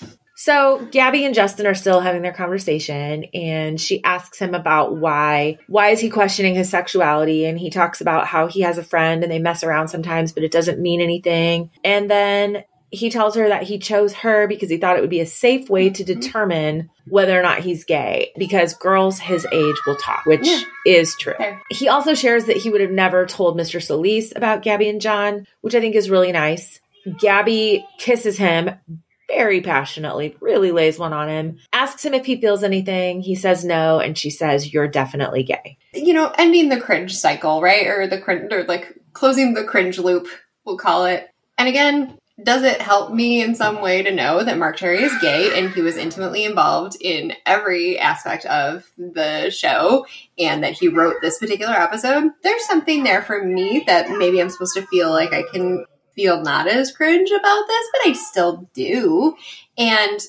So 0.41 0.87
Gabby 0.89 1.23
and 1.23 1.35
Justin 1.35 1.67
are 1.67 1.75
still 1.75 1.99
having 1.99 2.23
their 2.23 2.33
conversation 2.33 3.25
and 3.25 3.79
she 3.79 4.03
asks 4.03 4.39
him 4.39 4.55
about 4.55 4.97
why 4.97 5.59
why 5.67 5.89
is 5.89 5.99
he 5.99 6.09
questioning 6.09 6.55
his 6.55 6.67
sexuality 6.67 7.45
and 7.45 7.59
he 7.59 7.69
talks 7.69 8.01
about 8.01 8.25
how 8.25 8.47
he 8.47 8.61
has 8.61 8.79
a 8.79 8.83
friend 8.83 9.21
and 9.21 9.31
they 9.31 9.37
mess 9.37 9.63
around 9.63 9.89
sometimes 9.89 10.31
but 10.31 10.41
it 10.41 10.51
doesn't 10.51 10.81
mean 10.81 10.99
anything. 10.99 11.69
And 11.83 12.09
then 12.09 12.63
he 12.91 13.09
tells 13.09 13.35
her 13.35 13.47
that 13.47 13.63
he 13.63 13.79
chose 13.79 14.13
her 14.13 14.47
because 14.47 14.69
he 14.69 14.77
thought 14.77 14.97
it 14.97 15.01
would 15.01 15.09
be 15.09 15.21
a 15.21 15.25
safe 15.25 15.69
way 15.69 15.89
to 15.89 16.03
mm-hmm. 16.03 16.19
determine 16.19 16.89
whether 17.07 17.39
or 17.39 17.41
not 17.41 17.59
he's 17.59 17.85
gay 17.85 18.31
because 18.37 18.73
girls 18.73 19.17
his 19.17 19.47
age 19.51 19.75
will 19.87 19.95
talk, 19.95 20.25
which 20.25 20.45
yeah. 20.45 20.61
is 20.85 21.15
true. 21.17 21.33
He 21.69 21.87
also 21.87 22.13
shares 22.13 22.45
that 22.45 22.57
he 22.57 22.69
would 22.69 22.81
have 22.81 22.91
never 22.91 23.25
told 23.25 23.57
Mr. 23.57 23.81
Solis 23.81 24.33
about 24.35 24.61
Gabby 24.61 24.89
and 24.89 25.01
John, 25.01 25.47
which 25.61 25.73
I 25.73 25.79
think 25.79 25.95
is 25.95 26.09
really 26.09 26.33
nice. 26.33 26.81
Gabby 27.17 27.85
kisses 27.97 28.37
him 28.37 28.71
very 29.27 29.61
passionately, 29.61 30.35
really 30.41 30.73
lays 30.73 30.99
one 30.99 31.13
on 31.13 31.29
him, 31.29 31.59
asks 31.71 32.03
him 32.03 32.13
if 32.13 32.25
he 32.25 32.41
feels 32.41 32.63
anything. 32.63 33.21
He 33.21 33.35
says 33.35 33.63
no, 33.63 33.99
and 33.99 34.17
she 34.17 34.29
says, 34.29 34.73
You're 34.73 34.89
definitely 34.89 35.43
gay. 35.43 35.77
You 35.93 36.13
know, 36.13 36.33
ending 36.37 36.67
the 36.67 36.79
cringe 36.79 37.15
cycle, 37.15 37.61
right? 37.61 37.87
Or 37.87 38.07
the 38.07 38.19
cringe, 38.19 38.51
or 38.51 38.65
like 38.65 38.93
closing 39.13 39.53
the 39.53 39.63
cringe 39.63 39.97
loop, 39.97 40.27
we'll 40.65 40.77
call 40.77 41.05
it. 41.05 41.29
And 41.57 41.69
again, 41.69 42.17
does 42.43 42.63
it 42.63 42.81
help 42.81 43.13
me 43.13 43.41
in 43.41 43.55
some 43.55 43.81
way 43.81 44.03
to 44.03 44.11
know 44.11 44.43
that 44.43 44.57
Marc 44.57 44.77
Cherry 44.77 45.03
is 45.03 45.17
gay 45.21 45.57
and 45.57 45.71
he 45.71 45.81
was 45.81 45.97
intimately 45.97 46.43
involved 46.45 46.97
in 46.99 47.33
every 47.45 47.99
aspect 47.99 48.45
of 48.45 48.89
the 48.97 49.49
show 49.49 50.05
and 50.37 50.63
that 50.63 50.73
he 50.73 50.87
wrote 50.87 51.21
this 51.21 51.39
particular 51.39 51.73
episode? 51.73 52.31
There's 52.43 52.65
something 52.65 53.03
there 53.03 53.21
for 53.21 53.43
me 53.43 53.83
that 53.87 54.09
maybe 54.09 54.41
I'm 54.41 54.49
supposed 54.49 54.75
to 54.75 54.85
feel 54.87 55.11
like 55.11 55.33
I 55.33 55.43
can 55.43 55.85
feel 56.15 56.41
not 56.41 56.67
as 56.67 56.91
cringe 56.91 57.31
about 57.31 57.67
this, 57.67 57.87
but 57.93 58.09
I 58.09 58.13
still 58.13 58.69
do. 58.73 59.35
And 59.77 60.19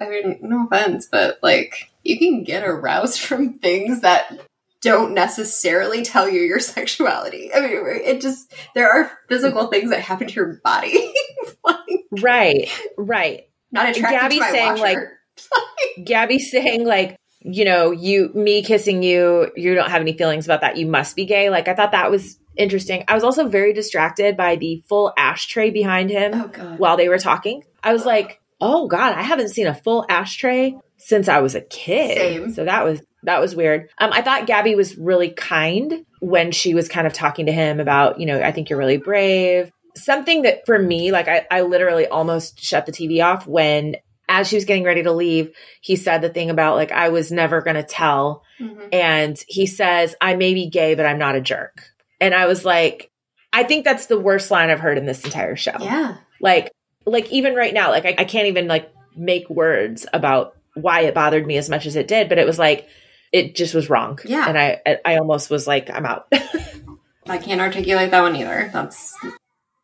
I 0.00 0.08
mean, 0.08 0.38
no 0.42 0.66
offense, 0.66 1.08
but 1.10 1.38
like 1.42 1.90
you 2.02 2.18
can 2.18 2.44
get 2.44 2.64
aroused 2.64 3.20
from 3.26 3.54
things 3.54 4.00
that 4.00 4.40
don't 4.82 5.14
necessarily 5.14 6.02
tell 6.02 6.28
you 6.28 6.40
your 6.42 6.60
sexuality. 6.60 7.52
I 7.54 7.60
mean, 7.60 7.70
it 7.86 8.20
just, 8.20 8.52
there 8.74 8.90
are 8.90 9.10
physical 9.28 9.68
things 9.68 9.90
that 9.90 10.00
happen 10.00 10.26
to 10.28 10.34
your 10.34 10.60
body. 10.62 11.12
like, 11.64 11.78
Right, 12.20 12.68
right. 12.98 13.48
Not 13.70 13.88
attracted 13.88 14.18
Gabby 14.20 14.40
saying, 14.40 14.72
washer. 14.72 14.82
like- 14.82 14.98
Gabby 16.04 16.38
saying 16.38 16.84
like, 16.84 17.16
you 17.40 17.64
know, 17.64 17.90
you 17.90 18.30
me 18.34 18.62
kissing 18.62 19.02
you, 19.02 19.50
you 19.56 19.74
don't 19.74 19.90
have 19.90 20.02
any 20.02 20.12
feelings 20.16 20.44
about 20.44 20.60
that. 20.60 20.76
You 20.76 20.86
must 20.86 21.16
be 21.16 21.24
gay. 21.24 21.50
Like 21.50 21.68
I 21.68 21.74
thought 21.74 21.92
that 21.92 22.10
was 22.10 22.38
interesting. 22.56 23.04
I 23.08 23.14
was 23.14 23.24
also 23.24 23.48
very 23.48 23.72
distracted 23.72 24.36
by 24.36 24.56
the 24.56 24.84
full 24.88 25.12
ashtray 25.16 25.70
behind 25.70 26.10
him 26.10 26.32
oh 26.34 26.74
while 26.76 26.96
they 26.96 27.08
were 27.08 27.18
talking. 27.18 27.64
I 27.82 27.92
was 27.94 28.04
like, 28.06 28.40
"Oh 28.60 28.86
god, 28.86 29.14
I 29.14 29.22
haven't 29.22 29.48
seen 29.48 29.66
a 29.66 29.74
full 29.74 30.06
ashtray 30.08 30.76
since 30.98 31.28
I 31.28 31.40
was 31.40 31.54
a 31.56 31.60
kid." 31.60 32.16
Same. 32.16 32.52
So 32.52 32.64
that 32.64 32.84
was 32.84 33.02
that 33.24 33.40
was 33.40 33.54
weird. 33.56 33.88
Um 33.98 34.12
I 34.12 34.22
thought 34.22 34.46
Gabby 34.46 34.74
was 34.74 34.96
really 34.96 35.30
kind 35.30 36.04
when 36.20 36.52
she 36.52 36.74
was 36.74 36.88
kind 36.88 37.06
of 37.06 37.12
talking 37.12 37.46
to 37.46 37.52
him 37.52 37.80
about, 37.80 38.20
you 38.20 38.26
know, 38.26 38.40
I 38.40 38.52
think 38.52 38.70
you're 38.70 38.78
really 38.78 38.96
brave. 38.98 39.70
Something 39.96 40.42
that 40.42 40.64
for 40.66 40.78
me, 40.78 41.12
like 41.12 41.28
I, 41.28 41.46
I 41.50 41.60
literally 41.62 42.06
almost 42.06 42.62
shut 42.62 42.86
the 42.86 42.92
TV 42.92 43.22
off 43.24 43.46
when 43.46 43.96
as 44.28 44.48
she 44.48 44.56
was 44.56 44.64
getting 44.64 44.84
ready 44.84 45.02
to 45.02 45.12
leave, 45.12 45.52
he 45.82 45.96
said 45.96 46.22
the 46.22 46.28
thing 46.30 46.48
about 46.48 46.76
like 46.76 46.92
I 46.92 47.10
was 47.10 47.30
never 47.32 47.60
gonna 47.60 47.82
tell 47.82 48.42
Mhm. 48.60 48.88
and 48.92 49.44
he 49.48 49.66
says, 49.66 50.14
I 50.20 50.36
may 50.36 50.54
be 50.54 50.68
gay, 50.68 50.94
but 50.94 51.04
I'm 51.06 51.18
not 51.18 51.34
a 51.34 51.40
jerk. 51.40 51.82
And 52.20 52.32
I 52.34 52.46
was 52.46 52.64
like, 52.64 53.10
I 53.52 53.64
think 53.64 53.84
that's 53.84 54.06
the 54.06 54.18
worst 54.18 54.50
line 54.50 54.70
I've 54.70 54.80
heard 54.80 54.96
in 54.96 55.04
this 55.06 55.24
entire 55.24 55.56
show. 55.56 55.76
Yeah. 55.80 56.16
Like, 56.40 56.70
like 57.04 57.30
even 57.32 57.54
right 57.54 57.74
now, 57.74 57.90
like 57.90 58.06
I, 58.06 58.14
I 58.18 58.24
can't 58.24 58.46
even 58.46 58.68
like 58.68 58.90
make 59.16 59.50
words 59.50 60.06
about 60.12 60.56
why 60.74 61.00
it 61.02 61.14
bothered 61.14 61.46
me 61.46 61.56
as 61.58 61.68
much 61.68 61.84
as 61.84 61.96
it 61.96 62.08
did, 62.08 62.28
but 62.28 62.38
it 62.38 62.46
was 62.46 62.58
like 62.58 62.86
it 63.32 63.54
just 63.56 63.74
was 63.74 63.88
wrong. 63.90 64.18
Yeah. 64.24 64.46
And 64.48 64.58
I 64.58 64.80
I- 65.04 65.16
almost 65.16 65.50
was 65.50 65.66
like, 65.66 65.90
I'm 65.90 66.06
out. 66.06 66.26
I 67.28 67.38
can't 67.38 67.60
articulate 67.60 68.10
that 68.10 68.20
one 68.22 68.36
either. 68.36 68.70
That's 68.72 69.16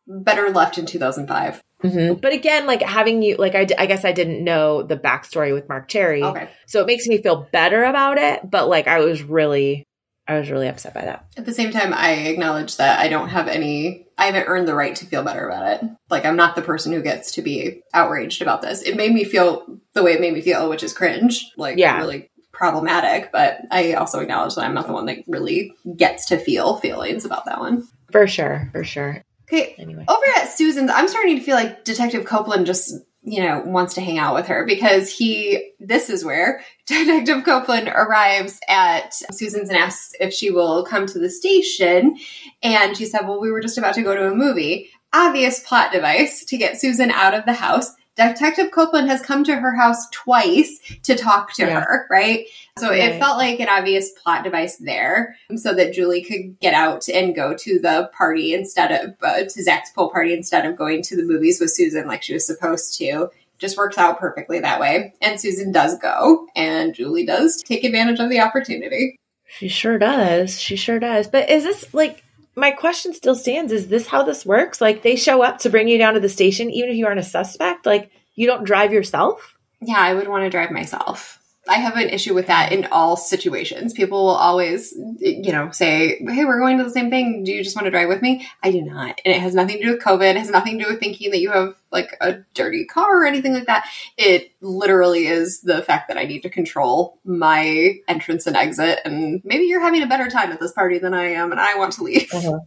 better 0.07 0.49
left 0.49 0.77
in 0.77 0.85
2005. 0.85 1.61
Mhm. 1.83 2.19
But 2.19 2.33
again, 2.33 2.67
like 2.67 2.81
having 2.81 3.21
you, 3.21 3.37
like 3.37 3.55
I, 3.55 3.65
I 3.77 3.85
guess 3.85 4.03
I 4.03 4.11
didn't 4.11 4.43
know 4.43 4.83
the 4.83 4.97
backstory 4.97 5.53
with 5.53 5.69
Marc 5.69 5.87
Cherry, 5.87 6.21
Okay. 6.23 6.49
so 6.67 6.81
it 6.81 6.87
makes 6.87 7.07
me 7.07 7.21
feel 7.21 7.47
better 7.53 7.83
about 7.85 8.17
it. 8.17 8.41
But 8.49 8.67
like 8.67 8.87
I 8.87 8.99
was 8.99 9.23
really, 9.23 9.85
I 10.27 10.37
was 10.37 10.51
really 10.51 10.67
upset 10.67 10.93
by 10.93 11.01
that. 11.05 11.25
At 11.37 11.45
the 11.45 11.53
same 11.53 11.71
time, 11.71 11.93
I 11.93 12.11
acknowledge 12.11 12.75
that 12.77 12.99
I 12.99 13.07
don't 13.07 13.29
have 13.29 13.47
any, 13.47 14.05
I 14.17 14.25
haven't 14.25 14.47
earned 14.47 14.67
the 14.67 14.75
right 14.75 14.93
to 14.97 15.05
feel 15.05 15.23
better 15.23 15.47
about 15.47 15.81
it. 15.81 15.89
Like, 16.09 16.25
I'm 16.25 16.35
not 16.35 16.55
the 16.55 16.61
person 16.61 16.91
who 16.91 17.01
gets 17.01 17.31
to 17.31 17.41
be 17.41 17.81
outraged 17.95 18.41
about 18.41 18.61
this. 18.61 18.81
It 18.83 18.95
made 18.97 19.11
me 19.13 19.23
feel 19.23 19.79
the 19.93 20.03
way 20.03 20.13
it 20.13 20.21
made 20.21 20.33
me 20.33 20.41
feel, 20.41 20.69
which 20.69 20.83
is 20.83 20.93
cringe, 20.93 21.49
like, 21.57 21.77
Yeah. 21.79 21.97
really 21.97 22.28
problematic. 22.59 23.31
But 23.31 23.61
I 23.71 23.93
also 23.93 24.19
acknowledge 24.19 24.55
that 24.55 24.65
I'm 24.65 24.75
not 24.75 24.85
the 24.85 24.93
one 24.93 25.05
that 25.05 25.23
really 25.27 25.73
gets 25.95 26.25
to 26.27 26.37
feel 26.37 26.75
feelings 26.77 27.25
about 27.25 27.45
that 27.45 27.59
one. 27.59 27.87
For 28.11 28.27
sure, 28.27 28.69
for 28.73 28.83
sure. 28.83 29.23
Okay, 29.51 29.73
Anyway, 29.79 30.05
over 30.07 30.23
at 30.37 30.49
Susan's, 30.49 30.91
I'm 30.93 31.07
starting 31.07 31.37
to 31.37 31.43
feel 31.43 31.55
like 31.55 31.83
Detective 31.83 32.25
Copeland 32.25 32.67
just, 32.67 32.93
you 33.23 33.41
know, 33.41 33.63
wants 33.65 33.95
to 33.95 34.01
hang 34.01 34.19
out 34.19 34.35
with 34.35 34.45
her 34.47 34.63
because 34.63 35.11
he, 35.11 35.71
this 35.79 36.09
is 36.09 36.23
where 36.23 36.61
Detective 36.85 37.43
Copeland 37.45 37.87
arrives 37.87 38.59
at 38.67 39.13
Susan's 39.31 39.69
and 39.69 39.77
asks 39.77 40.13
if 40.19 40.33
she 40.33 40.51
will 40.51 40.85
come 40.85 41.07
to 41.07 41.17
the 41.17 41.29
station. 41.29 42.17
And 42.61 42.95
she 42.95 43.05
said, 43.05 43.21
Well, 43.21 43.39
we 43.39 43.51
were 43.51 43.61
just 43.61 43.77
about 43.77 43.95
to 43.95 44.03
go 44.03 44.15
to 44.15 44.27
a 44.27 44.35
movie. 44.35 44.89
Obvious 45.13 45.61
plot 45.61 45.91
device 45.91 46.45
to 46.45 46.57
get 46.57 46.79
Susan 46.79 47.09
out 47.09 47.33
of 47.33 47.45
the 47.45 47.53
house. 47.53 47.89
Detective 48.27 48.71
Copeland 48.71 49.09
has 49.09 49.21
come 49.21 49.43
to 49.45 49.55
her 49.55 49.75
house 49.75 50.07
twice 50.11 50.79
to 51.03 51.15
talk 51.15 51.53
to 51.53 51.63
Yeah. 51.65 51.79
her, 51.81 52.07
right? 52.09 52.45
So 52.77 52.91
it 52.91 53.19
felt 53.19 53.37
like 53.37 53.59
an 53.59 53.67
obvious 53.69 54.11
plot 54.11 54.43
device 54.43 54.77
there 54.77 55.35
so 55.55 55.73
that 55.73 55.93
Julie 55.93 56.21
could 56.23 56.59
get 56.59 56.73
out 56.73 57.07
and 57.09 57.35
go 57.35 57.55
to 57.57 57.79
the 57.79 58.09
party 58.13 58.53
instead 58.53 58.91
of 58.91 59.15
uh, 59.21 59.43
to 59.43 59.63
Zach's 59.63 59.91
pool 59.91 60.09
party 60.09 60.33
instead 60.33 60.65
of 60.65 60.77
going 60.77 61.01
to 61.03 61.15
the 61.17 61.23
movies 61.23 61.59
with 61.59 61.71
Susan 61.71 62.07
like 62.07 62.23
she 62.23 62.33
was 62.33 62.45
supposed 62.45 62.97
to. 62.99 63.29
Just 63.57 63.75
works 63.77 63.97
out 63.97 64.19
perfectly 64.19 64.59
that 64.61 64.79
way. 64.79 65.13
And 65.21 65.37
Susan 65.39 65.73
does 65.73 65.97
go, 65.99 66.47
and 66.55 66.93
Julie 66.95 67.25
does 67.25 67.61
take 67.61 67.83
advantage 67.83 68.19
of 68.21 68.29
the 68.29 68.39
opportunity. 68.39 69.17
she 69.49 69.67
sure 69.67 69.97
does. 69.97 70.59
She 70.61 70.77
sure 70.77 70.99
does. 70.99 71.27
But 71.27 71.49
is 71.49 71.63
this 71.65 71.93
like 71.93 72.23
my 72.59 72.71
question 72.71 73.13
still 73.13 73.35
stands? 73.35 73.71
Is 73.71 73.87
this 73.87 74.07
how 74.07 74.23
this 74.23 74.45
works? 74.45 74.81
Like 74.81 75.01
they 75.01 75.15
show 75.15 75.41
up 75.41 75.59
to 75.59 75.69
bring 75.69 75.87
you 75.87 75.97
down 75.97 76.13
to 76.13 76.19
the 76.19 76.29
station, 76.29 76.69
even 76.69 76.89
if 76.89 76.95
you 76.95 77.07
aren't 77.07 77.19
a 77.19 77.23
suspect. 77.23 77.85
Like 77.85 78.11
you 78.35 78.47
don't 78.47 78.65
drive 78.65 78.93
yourself. 78.93 79.55
Yeah, 79.81 79.99
I 79.99 80.13
would 80.13 80.27
want 80.27 80.43
to 80.43 80.49
drive 80.49 80.71
myself. 80.71 81.38
I 81.69 81.75
have 81.75 81.95
an 81.95 82.09
issue 82.09 82.33
with 82.33 82.47
that 82.47 82.71
in 82.71 82.87
all 82.91 83.15
situations. 83.15 83.93
People 83.93 84.25
will 84.25 84.35
always, 84.35 84.93
you 85.19 85.51
know, 85.51 85.69
say, 85.71 86.19
Hey, 86.27 86.43
we're 86.45 86.59
going 86.59 86.79
to 86.79 86.83
the 86.83 86.89
same 86.89 87.09
thing. 87.09 87.43
Do 87.43 87.51
you 87.51 87.63
just 87.63 87.75
want 87.75 87.85
to 87.85 87.91
drive 87.91 88.09
with 88.09 88.21
me? 88.21 88.47
I 88.63 88.71
do 88.71 88.81
not. 88.81 89.21
And 89.23 89.33
it 89.35 89.39
has 89.39 89.53
nothing 89.53 89.77
to 89.77 89.83
do 89.83 89.91
with 89.91 90.03
COVID. 90.03 90.31
It 90.31 90.37
has 90.37 90.49
nothing 90.49 90.79
to 90.79 90.85
do 90.85 90.91
with 90.91 90.99
thinking 90.99 91.31
that 91.31 91.39
you 91.39 91.51
have 91.51 91.75
like 91.91 92.17
a 92.21 92.39
dirty 92.53 92.85
car 92.85 93.21
or 93.21 93.25
anything 93.25 93.53
like 93.53 93.67
that. 93.67 93.87
It 94.17 94.51
literally 94.61 95.27
is 95.27 95.61
the 95.61 95.81
fact 95.83 96.07
that 96.07 96.17
I 96.17 96.23
need 96.23 96.41
to 96.41 96.49
control 96.49 97.19
my 97.23 97.99
entrance 98.07 98.47
and 98.47 98.55
exit. 98.55 98.99
And 99.05 99.41
maybe 99.43 99.65
you're 99.65 99.81
having 99.81 100.01
a 100.01 100.07
better 100.07 100.29
time 100.29 100.51
at 100.51 100.59
this 100.59 100.71
party 100.71 100.97
than 100.97 101.13
I 101.13 101.31
am, 101.33 101.51
and 101.51 101.59
I 101.61 101.75
want 101.75 101.93
to 101.93 102.03
leave. 102.03 102.29
Uh 102.33 102.41
huh. 102.41 102.59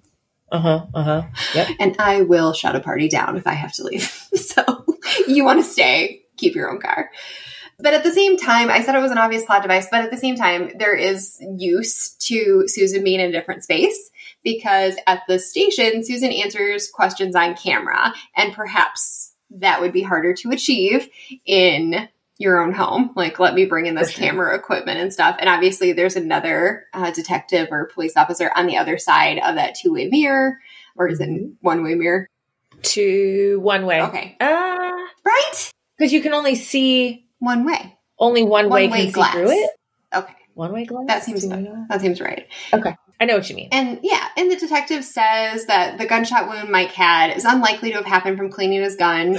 Uh 0.50 0.60
huh. 0.60 0.86
Uh 0.94 1.02
huh. 1.02 1.22
Yep. 1.54 1.68
And 1.80 1.96
I 1.98 2.22
will 2.22 2.52
shut 2.52 2.76
a 2.76 2.80
party 2.80 3.08
down 3.08 3.36
if 3.36 3.46
I 3.46 3.54
have 3.54 3.72
to 3.74 3.84
leave. 3.84 4.02
so 4.34 4.62
you 5.26 5.44
want 5.44 5.60
to 5.60 5.68
stay, 5.68 6.22
keep 6.36 6.54
your 6.54 6.70
own 6.70 6.80
car. 6.80 7.10
But 7.78 7.94
at 7.94 8.04
the 8.04 8.12
same 8.12 8.36
time, 8.36 8.70
I 8.70 8.82
said 8.82 8.94
it 8.94 9.00
was 9.02 9.10
an 9.10 9.18
obvious 9.18 9.44
plot 9.44 9.62
device, 9.62 9.88
but 9.90 10.02
at 10.04 10.10
the 10.10 10.16
same 10.16 10.36
time, 10.36 10.70
there 10.78 10.94
is 10.94 11.38
use 11.56 12.10
to 12.20 12.64
Susan 12.68 13.02
being 13.02 13.20
in 13.20 13.28
a 13.28 13.32
different 13.32 13.64
space 13.64 14.10
because 14.44 14.96
at 15.06 15.22
the 15.28 15.38
station, 15.38 16.04
Susan 16.04 16.30
answers 16.32 16.88
questions 16.90 17.34
on 17.34 17.54
camera, 17.56 18.12
and 18.36 18.52
perhaps 18.52 19.34
that 19.50 19.80
would 19.80 19.92
be 19.92 20.02
harder 20.02 20.32
to 20.34 20.50
achieve 20.50 21.08
in 21.44 22.08
your 22.38 22.60
own 22.60 22.72
home. 22.72 23.10
Like, 23.14 23.38
let 23.38 23.54
me 23.54 23.66
bring 23.66 23.86
in 23.86 23.94
this 23.94 24.10
sure. 24.10 24.24
camera 24.24 24.56
equipment 24.56 24.98
and 24.98 25.12
stuff. 25.12 25.36
And 25.38 25.48
obviously, 25.48 25.92
there's 25.92 26.16
another 26.16 26.86
uh, 26.94 27.10
detective 27.10 27.68
or 27.70 27.86
police 27.92 28.16
officer 28.16 28.50
on 28.56 28.66
the 28.66 28.76
other 28.78 28.96
side 28.98 29.38
of 29.38 29.56
that 29.56 29.74
two 29.80 29.92
way 29.92 30.06
mirror, 30.06 30.58
or 30.96 31.08
is 31.08 31.20
it 31.20 31.28
Mhm. 31.28 31.54
one 31.60 31.82
way 31.82 31.94
mirror? 31.94 32.26
To 32.82 33.60
one 33.62 33.86
way. 33.86 34.02
Okay. 34.02 34.36
Uh 34.40 34.92
Right? 35.24 35.70
because 35.96 36.12
you 36.12 36.20
can 36.20 36.34
only 36.34 36.56
see 36.56 37.21
One 37.42 37.64
way. 37.64 37.98
only 38.18 38.42
one, 38.44 38.68
way 38.70 38.84
One-way 38.84 39.04
can 39.04 39.12
glass. 39.12 39.32
see 39.34 39.38
through 39.40 39.50
it. 39.50 39.70
Okay. 40.14 40.34
One 40.54 40.72
way 40.72 40.84
glass. 40.84 41.06
That 41.08 41.24
seems 41.24 41.42
Two-way 41.42 41.66
that 41.88 42.00
seems 42.00 42.20
right. 42.20 42.46
Okay. 42.72 42.96
I 43.20 43.24
know 43.24 43.36
what 43.36 43.48
you 43.48 43.54
mean. 43.56 43.68
And 43.72 44.00
yeah, 44.02 44.28
and 44.36 44.50
the 44.50 44.56
detective 44.56 45.04
says 45.04 45.66
that 45.66 45.96
the 45.98 46.06
gunshot 46.06 46.48
wound 46.48 46.70
Mike 46.70 46.90
had 46.92 47.36
is 47.36 47.44
unlikely 47.44 47.90
to 47.90 47.96
have 47.96 48.04
happened 48.04 48.36
from 48.36 48.50
cleaning 48.50 48.82
his 48.82 48.96
gun. 48.96 49.38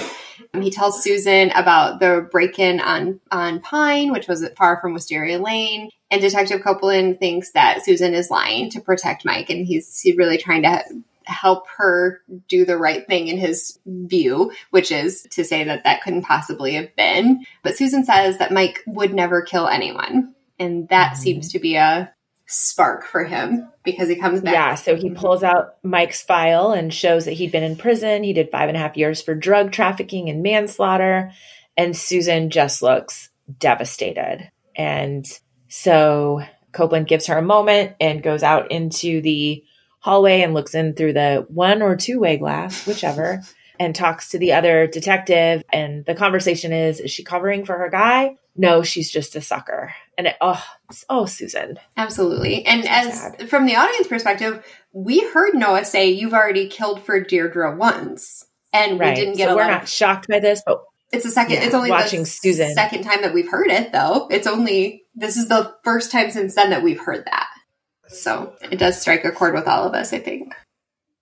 Um, 0.53 0.61
he 0.61 0.69
tells 0.71 1.03
Susan 1.03 1.51
about 1.51 1.99
the 1.99 2.27
break-in 2.31 2.79
on 2.79 3.19
on 3.31 3.59
Pine, 3.59 4.11
which 4.11 4.27
was 4.27 4.47
far 4.57 4.79
from 4.81 4.93
Wisteria 4.93 5.39
Lane. 5.39 5.89
And 6.11 6.21
Detective 6.21 6.61
Copeland 6.63 7.19
thinks 7.19 7.51
that 7.51 7.83
Susan 7.83 8.13
is 8.13 8.29
lying 8.29 8.69
to 8.69 8.79
protect 8.79 9.25
Mike, 9.25 9.49
and 9.49 9.65
he's, 9.65 9.99
he's 9.99 10.15
really 10.15 10.37
trying 10.37 10.61
to 10.63 10.83
help 11.25 11.67
her 11.77 12.21
do 12.47 12.65
the 12.65 12.77
right 12.77 13.05
thing 13.07 13.27
in 13.27 13.37
his 13.37 13.79
view, 13.85 14.51
which 14.71 14.91
is 14.91 15.27
to 15.31 15.43
say 15.43 15.63
that 15.63 15.83
that 15.83 16.01
couldn't 16.01 16.23
possibly 16.23 16.73
have 16.73 16.95
been. 16.95 17.45
But 17.63 17.77
Susan 17.77 18.05
says 18.05 18.37
that 18.37 18.51
Mike 18.51 18.81
would 18.87 19.13
never 19.13 19.41
kill 19.41 19.67
anyone, 19.67 20.33
and 20.59 20.87
that 20.89 21.13
Mhm. 21.13 21.17
seems 21.17 21.51
to 21.51 21.59
be 21.59 21.75
a 21.75 22.13
spark 22.45 23.05
for 23.05 23.23
him 23.23 23.69
because 23.83 24.09
he 24.09 24.15
comes 24.15 24.41
back. 24.41 24.53
Yeah, 24.53 24.75
so 24.75 24.95
he 24.95 25.09
pulls 25.09 25.43
out 25.43 25.75
Mike's 25.81 26.21
file 26.21 26.71
and 26.71 26.93
shows 26.93 27.25
that 27.25 27.33
he'd 27.33 27.51
been 27.51 27.63
in 27.63 27.75
prison. 27.75 28.23
He 28.23 28.33
did 28.33 28.51
five 28.51 28.67
and 28.67 28.77
a 28.77 28.81
half 28.81 28.97
years 28.97 29.21
for 29.21 29.33
drug 29.33 29.71
trafficking 29.71 30.29
and 30.29 30.43
manslaughter. 30.43 31.31
And 31.77 31.97
Susan 31.97 32.49
just 32.49 32.83
looks 32.83 33.29
devastated. 33.59 34.51
And 34.75 35.25
so 35.67 36.41
Copeland 36.71 37.07
gives 37.07 37.27
her 37.27 37.37
a 37.37 37.41
moment 37.41 37.93
and 37.99 38.21
goes 38.21 38.43
out 38.43 38.71
into 38.71 39.21
the 39.21 39.63
hallway 40.03 40.41
and 40.41 40.53
looks 40.53 40.75
in 40.75 40.93
through 40.93 41.13
the 41.13 41.45
one 41.49 41.81
or 41.81 41.95
two 41.95 42.19
way 42.19 42.37
glass, 42.37 42.85
whichever, 42.85 43.41
and 43.79 43.95
talks 43.95 44.29
to 44.29 44.37
the 44.37 44.53
other 44.53 44.85
detective. 44.85 45.63
And 45.71 46.05
the 46.05 46.13
conversation 46.13 46.73
is 46.73 46.99
Is 46.99 47.09
she 47.11 47.23
covering 47.23 47.65
for 47.65 47.77
her 47.77 47.89
guy? 47.89 48.35
No, 48.55 48.83
she's 48.83 49.09
just 49.09 49.35
a 49.35 49.41
sucker. 49.41 49.93
And 50.15 50.27
it, 50.27 50.35
oh, 50.39 50.63
oh, 51.09 51.25
Susan. 51.25 51.79
Absolutely. 51.97 52.63
And 52.65 52.83
So 52.83 52.89
as 52.91 53.19
sad. 53.21 53.49
from 53.49 53.65
the 53.65 53.75
audience 53.75 54.07
perspective, 54.07 54.63
we 54.91 55.21
heard 55.31 55.55
Noah 55.55 55.85
say 55.85 56.11
you've 56.11 56.33
already 56.33 56.67
killed 56.67 57.01
for 57.01 57.19
Deirdre 57.19 57.75
once. 57.75 58.45
And 58.71 58.99
Right. 58.99 59.15
we 59.17 59.21
didn't 59.21 59.37
get 59.37 59.47
so 59.47 59.53
a 59.53 59.55
we're 59.55 59.67
not 59.67 59.83
of, 59.83 59.89
shocked 59.89 60.27
by 60.27 60.39
this, 60.39 60.61
but 60.65 60.83
it's 61.11 61.25
a 61.25 61.31
second 61.31 61.53
yeah, 61.55 61.63
it's 61.63 61.73
only 61.75 61.89
watching 61.89 62.21
the 62.21 62.25
Susan. 62.27 62.73
second 62.73 63.03
time 63.03 63.21
that 63.21 63.33
we've 63.33 63.49
heard 63.49 63.69
it 63.71 63.91
though. 63.91 64.27
It's 64.29 64.47
only 64.47 65.03
this 65.15 65.37
is 65.37 65.47
the 65.47 65.75
first 65.83 66.11
time 66.11 66.29
since 66.31 66.53
then 66.55 66.71
that 66.71 66.83
we've 66.83 66.99
heard 66.99 67.23
that. 67.25 67.47
So 68.13 68.53
it 68.71 68.77
does 68.77 68.99
strike 68.99 69.25
a 69.25 69.31
chord 69.31 69.53
with 69.53 69.67
all 69.67 69.85
of 69.87 69.93
us, 69.93 70.13
I 70.13 70.19
think. 70.19 70.53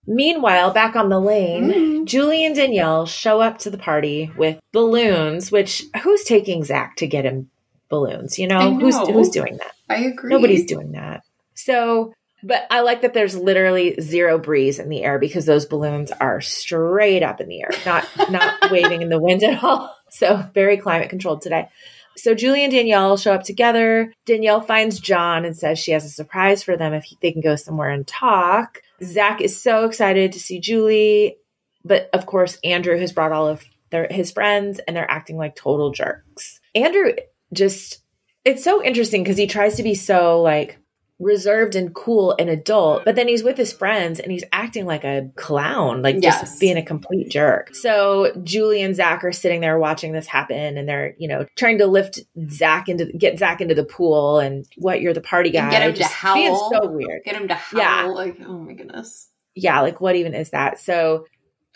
Meanwhile, 0.06 0.72
back 0.72 0.96
on 0.96 1.08
the 1.08 1.20
lane, 1.20 1.70
Mm. 1.70 2.04
Julie 2.06 2.44
and 2.44 2.56
Danielle 2.56 3.06
show 3.06 3.40
up 3.40 3.58
to 3.58 3.70
the 3.70 3.78
party 3.78 4.30
with 4.36 4.58
balloons, 4.72 5.52
which 5.52 5.84
who's 6.02 6.24
taking 6.24 6.64
Zach 6.64 6.96
to 6.96 7.06
get 7.06 7.24
him 7.24 7.50
balloons? 7.88 8.38
You 8.38 8.48
know, 8.48 8.58
I 8.58 8.70
who's 8.72 8.96
know. 8.96 9.06
who's 9.12 9.28
doing 9.30 9.58
that? 9.58 9.72
I 9.88 10.04
agree. 10.06 10.30
Nobody's 10.30 10.66
doing 10.66 10.92
that. 10.92 11.22
So 11.54 12.14
But 12.42 12.66
I 12.72 12.80
like 12.80 13.02
that 13.02 13.14
there's 13.14 13.36
literally 13.36 13.94
zero 14.00 14.36
breeze 14.38 14.80
in 14.80 14.88
the 14.88 15.04
air 15.04 15.20
because 15.20 15.46
those 15.46 15.66
balloons 15.66 16.10
are 16.10 16.40
straight 16.40 17.22
up 17.22 17.40
in 17.40 17.46
the 17.48 17.60
air, 17.62 17.70
not 17.86 18.04
not 18.30 18.54
waving 18.72 19.02
in 19.02 19.08
the 19.08 19.20
wind 19.20 19.44
at 19.44 19.62
all. 19.62 19.94
So 20.10 20.44
very 20.52 20.76
climate 20.78 21.10
controlled 21.10 21.42
today. 21.42 21.68
So 22.16 22.34
Julie 22.34 22.64
and 22.64 22.72
Danielle 22.72 23.16
show 23.16 23.32
up 23.32 23.42
together. 23.42 24.12
Danielle 24.26 24.60
finds 24.60 25.00
John 25.00 25.44
and 25.44 25.56
says 25.56 25.78
she 25.78 25.92
has 25.92 26.04
a 26.04 26.10
surprise 26.10 26.62
for 26.62 26.76
them 26.76 26.92
if 26.92 27.04
he, 27.04 27.18
they 27.20 27.32
can 27.32 27.40
go 27.40 27.56
somewhere 27.56 27.90
and 27.90 28.06
talk. 28.06 28.82
Zach 29.02 29.40
is 29.40 29.60
so 29.60 29.84
excited 29.84 30.32
to 30.32 30.40
see 30.40 30.60
Julie, 30.60 31.36
but 31.84 32.08
of 32.12 32.26
course 32.26 32.58
Andrew 32.64 32.98
has 32.98 33.12
brought 33.12 33.32
all 33.32 33.48
of 33.48 33.64
their 33.90 34.06
his 34.10 34.30
friends 34.32 34.80
and 34.80 34.96
they're 34.96 35.10
acting 35.10 35.36
like 35.36 35.54
total 35.54 35.90
jerks. 35.90 36.60
Andrew 36.74 37.12
just 37.52 38.02
it's 38.44 38.64
so 38.64 38.82
interesting 38.82 39.22
because 39.22 39.36
he 39.36 39.46
tries 39.46 39.76
to 39.76 39.82
be 39.82 39.94
so 39.94 40.40
like 40.42 40.78
reserved 41.22 41.74
and 41.74 41.94
cool 41.94 42.34
and 42.38 42.50
adult, 42.50 43.04
but 43.04 43.14
then 43.14 43.28
he's 43.28 43.42
with 43.42 43.56
his 43.56 43.72
friends 43.72 44.18
and 44.20 44.32
he's 44.32 44.44
acting 44.52 44.84
like 44.86 45.04
a 45.04 45.30
clown, 45.36 46.02
like 46.02 46.16
Yes. 46.20 46.40
just 46.40 46.60
being 46.60 46.76
a 46.76 46.82
complete 46.84 47.30
jerk. 47.30 47.74
So 47.74 48.32
Julie 48.42 48.82
and 48.82 48.94
Zach 48.96 49.22
are 49.24 49.32
sitting 49.32 49.60
there 49.60 49.78
watching 49.78 50.12
this 50.12 50.26
happen 50.26 50.76
and 50.76 50.88
they're, 50.88 51.14
you 51.18 51.28
know, 51.28 51.46
trying 51.56 51.78
to 51.78 51.86
lift 51.86 52.20
Zach 52.50 52.88
into 52.88 53.06
get 53.06 53.38
Zach 53.38 53.60
into 53.60 53.74
the 53.74 53.84
pool 53.84 54.38
and 54.38 54.66
what 54.76 55.00
you're 55.00 55.14
the 55.14 55.20
party 55.20 55.50
guy. 55.50 55.62
And 55.62 55.70
get 55.70 55.82
him 55.82 55.92
to 55.94 55.98
just 56.00 56.22
being 56.34 56.50
howl. 56.52 56.70
so 56.72 56.88
weird. 56.90 57.22
Get 57.24 57.36
him 57.36 57.48
to 57.48 57.54
howl. 57.54 57.80
Yeah. 57.80 58.04
Like, 58.06 58.38
oh 58.46 58.58
my 58.58 58.72
goodness. 58.74 59.28
Yeah, 59.54 59.80
like 59.82 60.00
what 60.00 60.16
even 60.16 60.34
is 60.34 60.50
that? 60.50 60.78
So 60.80 61.26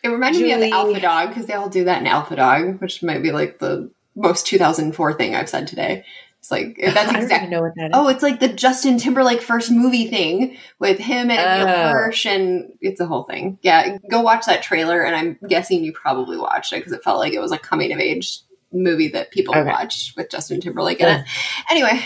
It 0.02 0.09
reminded 0.09 0.43
me 0.43 0.51
Julie- 0.52 0.66
of 0.68 0.73
Alpha 0.73 1.01
Dog 1.01 1.28
because 1.28 1.47
they 1.47 1.55
all 1.55 1.68
do 1.68 1.85
that 1.85 2.01
in 2.01 2.06
Alpha 2.06 2.36
Dog, 2.36 2.81
which 2.81 3.02
might 3.02 3.23
be 3.23 3.31
like 3.32 3.59
the 3.59 3.90
most 4.14 4.47
2004 4.47 5.12
thing 5.14 5.35
I've 5.35 5.48
said 5.48 5.66
today. 5.66 6.05
It's 6.47 6.51
like 6.52 6.77
that's 6.78 6.97
I 6.97 7.02
don't 7.02 7.10
even 7.10 7.23
exactly. 7.24 7.51
know 7.51 7.62
what 7.62 7.74
that 7.74 7.90
oh, 7.93 8.02
is. 8.02 8.06
Oh, 8.06 8.09
it's 8.09 8.23
like 8.23 8.40
the 8.40 8.48
Justin 8.48 8.98
Timberlake 8.98 9.40
first 9.40 9.70
movie 9.70 10.09
thing 10.09 10.56
with 10.78 10.98
him 10.98 11.31
and 11.31 11.68
Oh. 11.68 11.89
Hirsch, 11.90 12.27
and 12.27 12.73
it's 12.81 13.01
a 13.01 13.06
whole 13.06 13.24
thing. 13.24 13.59
Yeah, 13.62 13.98
go 14.10 14.20
watch 14.20 14.47
that 14.47 14.62
trailer, 14.62 15.02
and 15.02 15.16
I'm 15.16 15.39
guessing 15.48 15.82
you 15.82 15.93
probably 15.93 16.39
watched 16.39 16.73
it 16.73 16.77
because 16.77 16.93
it 16.93 17.02
felt 17.02 17.18
like 17.18 17.32
it 17.32 17.40
was 17.40 17.52
a 17.52 17.59
coming 17.59 17.93
of 17.93 17.98
age 17.98 18.40
movie 18.73 19.09
that 19.09 19.31
people 19.32 19.55
Okay. 19.56 19.68
watched 19.68 20.16
with 20.16 20.31
Justin 20.31 20.60
Timberlake 20.60 21.01
in 21.01 21.09
it. 21.09 21.27
Anyway, 21.70 22.05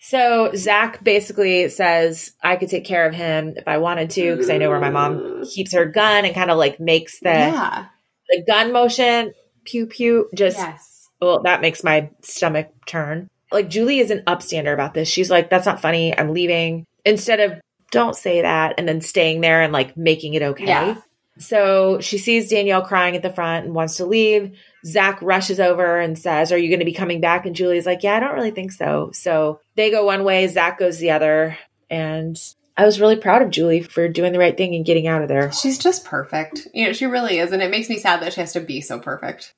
So 0.00 0.50
Zach 0.54 1.02
basically 1.02 1.68
says 1.68 2.32
I 2.42 2.56
could 2.56 2.68
take 2.68 2.84
care 2.84 3.06
of 3.06 3.14
him 3.14 3.54
if 3.56 3.66
I 3.68 3.78
wanted 3.78 4.10
to 4.10 4.32
because 4.32 4.50
I 4.50 4.58
know 4.58 4.68
where 4.68 4.80
my 4.80 4.90
mom 4.90 5.18
mm. 5.18 5.50
keeps 5.50 5.72
her 5.72 5.84
gun 5.86 6.24
and 6.24 6.34
kind 6.34 6.50
of 6.50 6.58
like 6.58 6.80
makes 6.80 7.20
the 7.20 7.28
yeah, 7.28 7.86
the 8.28 8.42
gun 8.46 8.72
motion 8.72 9.32
pew 9.64 9.86
pew 9.86 10.28
just 10.34 10.58
yes, 10.58 11.08
well 11.20 11.42
that 11.42 11.60
makes 11.62 11.82
my 11.84 12.10
stomach 12.22 12.68
turn. 12.86 13.28
Like 13.50 13.68
Julie 13.68 14.00
is 14.00 14.10
an 14.10 14.22
upstander 14.26 14.72
about 14.72 14.94
this. 14.94 15.08
She's 15.08 15.30
like 15.30 15.50
that's 15.50 15.66
not 15.66 15.80
funny. 15.80 16.16
I'm 16.16 16.32
leaving 16.32 16.84
instead 17.04 17.40
of 17.40 17.60
don't 17.90 18.16
say 18.16 18.42
that 18.42 18.74
and 18.78 18.88
then 18.88 19.00
staying 19.00 19.40
there 19.40 19.62
and 19.62 19.72
like 19.72 19.96
making 19.96 20.34
it 20.34 20.42
okay. 20.42 20.66
Yeah. 20.66 20.96
So 21.38 22.00
she 22.00 22.18
sees 22.18 22.50
Danielle 22.50 22.82
crying 22.82 23.14
at 23.14 23.22
the 23.22 23.30
front 23.30 23.64
and 23.64 23.74
wants 23.74 23.96
to 23.96 24.04
leave. 24.04 24.58
Zach 24.84 25.20
rushes 25.22 25.60
over 25.60 25.98
and 25.98 26.18
says, 26.18 26.52
Are 26.52 26.58
you 26.58 26.68
going 26.68 26.80
to 26.80 26.84
be 26.84 26.92
coming 26.92 27.20
back? 27.20 27.46
And 27.46 27.54
Julie's 27.54 27.86
like, 27.86 28.02
Yeah, 28.02 28.16
I 28.16 28.20
don't 28.20 28.34
really 28.34 28.50
think 28.50 28.72
so. 28.72 29.10
So 29.12 29.60
they 29.76 29.90
go 29.90 30.04
one 30.04 30.24
way, 30.24 30.46
Zach 30.48 30.78
goes 30.78 30.98
the 30.98 31.12
other. 31.12 31.56
And 31.90 32.36
I 32.76 32.84
was 32.84 33.00
really 33.00 33.16
proud 33.16 33.42
of 33.42 33.50
Julie 33.50 33.82
for 33.82 34.08
doing 34.08 34.32
the 34.32 34.38
right 34.38 34.56
thing 34.56 34.74
and 34.74 34.84
getting 34.84 35.06
out 35.06 35.22
of 35.22 35.28
there. 35.28 35.50
she's 35.52 35.78
just 35.78 36.04
perfect. 36.04 36.68
You 36.74 36.86
know, 36.86 36.92
she 36.92 37.06
really 37.06 37.38
is, 37.38 37.50
and 37.50 37.62
it 37.62 37.70
makes 37.70 37.88
me 37.88 37.98
sad 37.98 38.22
that 38.22 38.34
she 38.34 38.40
has 38.40 38.52
to 38.52 38.60
be 38.60 38.80
so 38.80 39.00
perfect. 39.00 39.54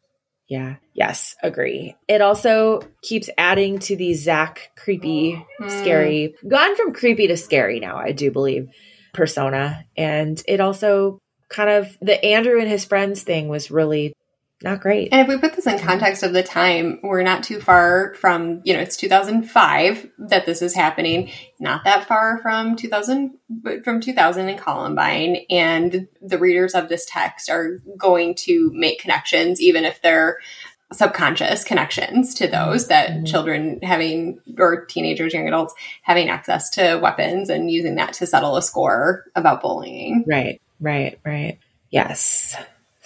Yeah. 0.51 0.77
Yes. 0.94 1.36
Agree. 1.44 1.94
It 2.09 2.20
also 2.20 2.81
keeps 3.02 3.31
adding 3.39 3.78
to 3.78 3.97
the 3.97 4.12
Zach 4.14 4.72
creepy, 4.77 5.47
Mm. 5.60 5.70
scary, 5.81 6.35
gone 6.47 6.74
from 6.77 6.93
creepy 6.93 7.28
to 7.28 7.36
scary 7.36 7.78
now, 7.78 7.97
I 7.97 8.10
do 8.10 8.32
believe, 8.32 8.68
persona. 9.14 9.85
And 9.97 10.43
it 10.48 10.60
also 10.60 11.18
kind 11.48 11.70
of, 11.70 11.97
the 12.02 12.22
Andrew 12.24 12.59
and 12.60 12.68
his 12.68 12.85
friends 12.85 13.22
thing 13.22 13.48
was 13.48 13.70
really 13.70 14.12
not 14.62 14.80
great. 14.80 15.08
And 15.12 15.22
if 15.22 15.28
we 15.28 15.38
put 15.38 15.54
this 15.56 15.66
in 15.66 15.78
context 15.78 16.22
of 16.22 16.32
the 16.32 16.42
time, 16.42 17.00
we're 17.02 17.22
not 17.22 17.42
too 17.42 17.60
far 17.60 18.14
from, 18.14 18.60
you 18.64 18.74
know, 18.74 18.80
it's 18.80 18.96
2005 18.96 20.10
that 20.18 20.44
this 20.46 20.60
is 20.60 20.74
happening, 20.74 21.30
not 21.58 21.84
that 21.84 22.06
far 22.06 22.38
from 22.42 22.76
2000, 22.76 23.38
but 23.48 23.84
from 23.84 24.00
2000 24.00 24.48
in 24.48 24.58
Columbine. 24.58 25.44
And 25.48 26.08
the 26.20 26.38
readers 26.38 26.74
of 26.74 26.88
this 26.88 27.06
text 27.06 27.48
are 27.48 27.78
going 27.96 28.34
to 28.36 28.70
make 28.74 29.00
connections, 29.00 29.60
even 29.60 29.84
if 29.84 30.02
they're 30.02 30.38
subconscious 30.92 31.62
connections 31.62 32.34
to 32.34 32.48
those 32.48 32.88
that 32.88 33.10
Mhm. 33.10 33.26
children 33.26 33.78
having, 33.82 34.40
or 34.58 34.84
teenagers, 34.86 35.32
young 35.32 35.46
adults 35.46 35.72
having 36.02 36.28
access 36.28 36.68
to 36.70 36.98
weapons 37.00 37.48
and 37.48 37.70
using 37.70 37.94
that 37.94 38.12
to 38.14 38.26
settle 38.26 38.56
a 38.56 38.62
score 38.62 39.24
about 39.36 39.62
bullying. 39.62 40.24
Right, 40.26 40.60
right, 40.80 41.18
right. 41.24 41.58
Yes. 41.90 42.56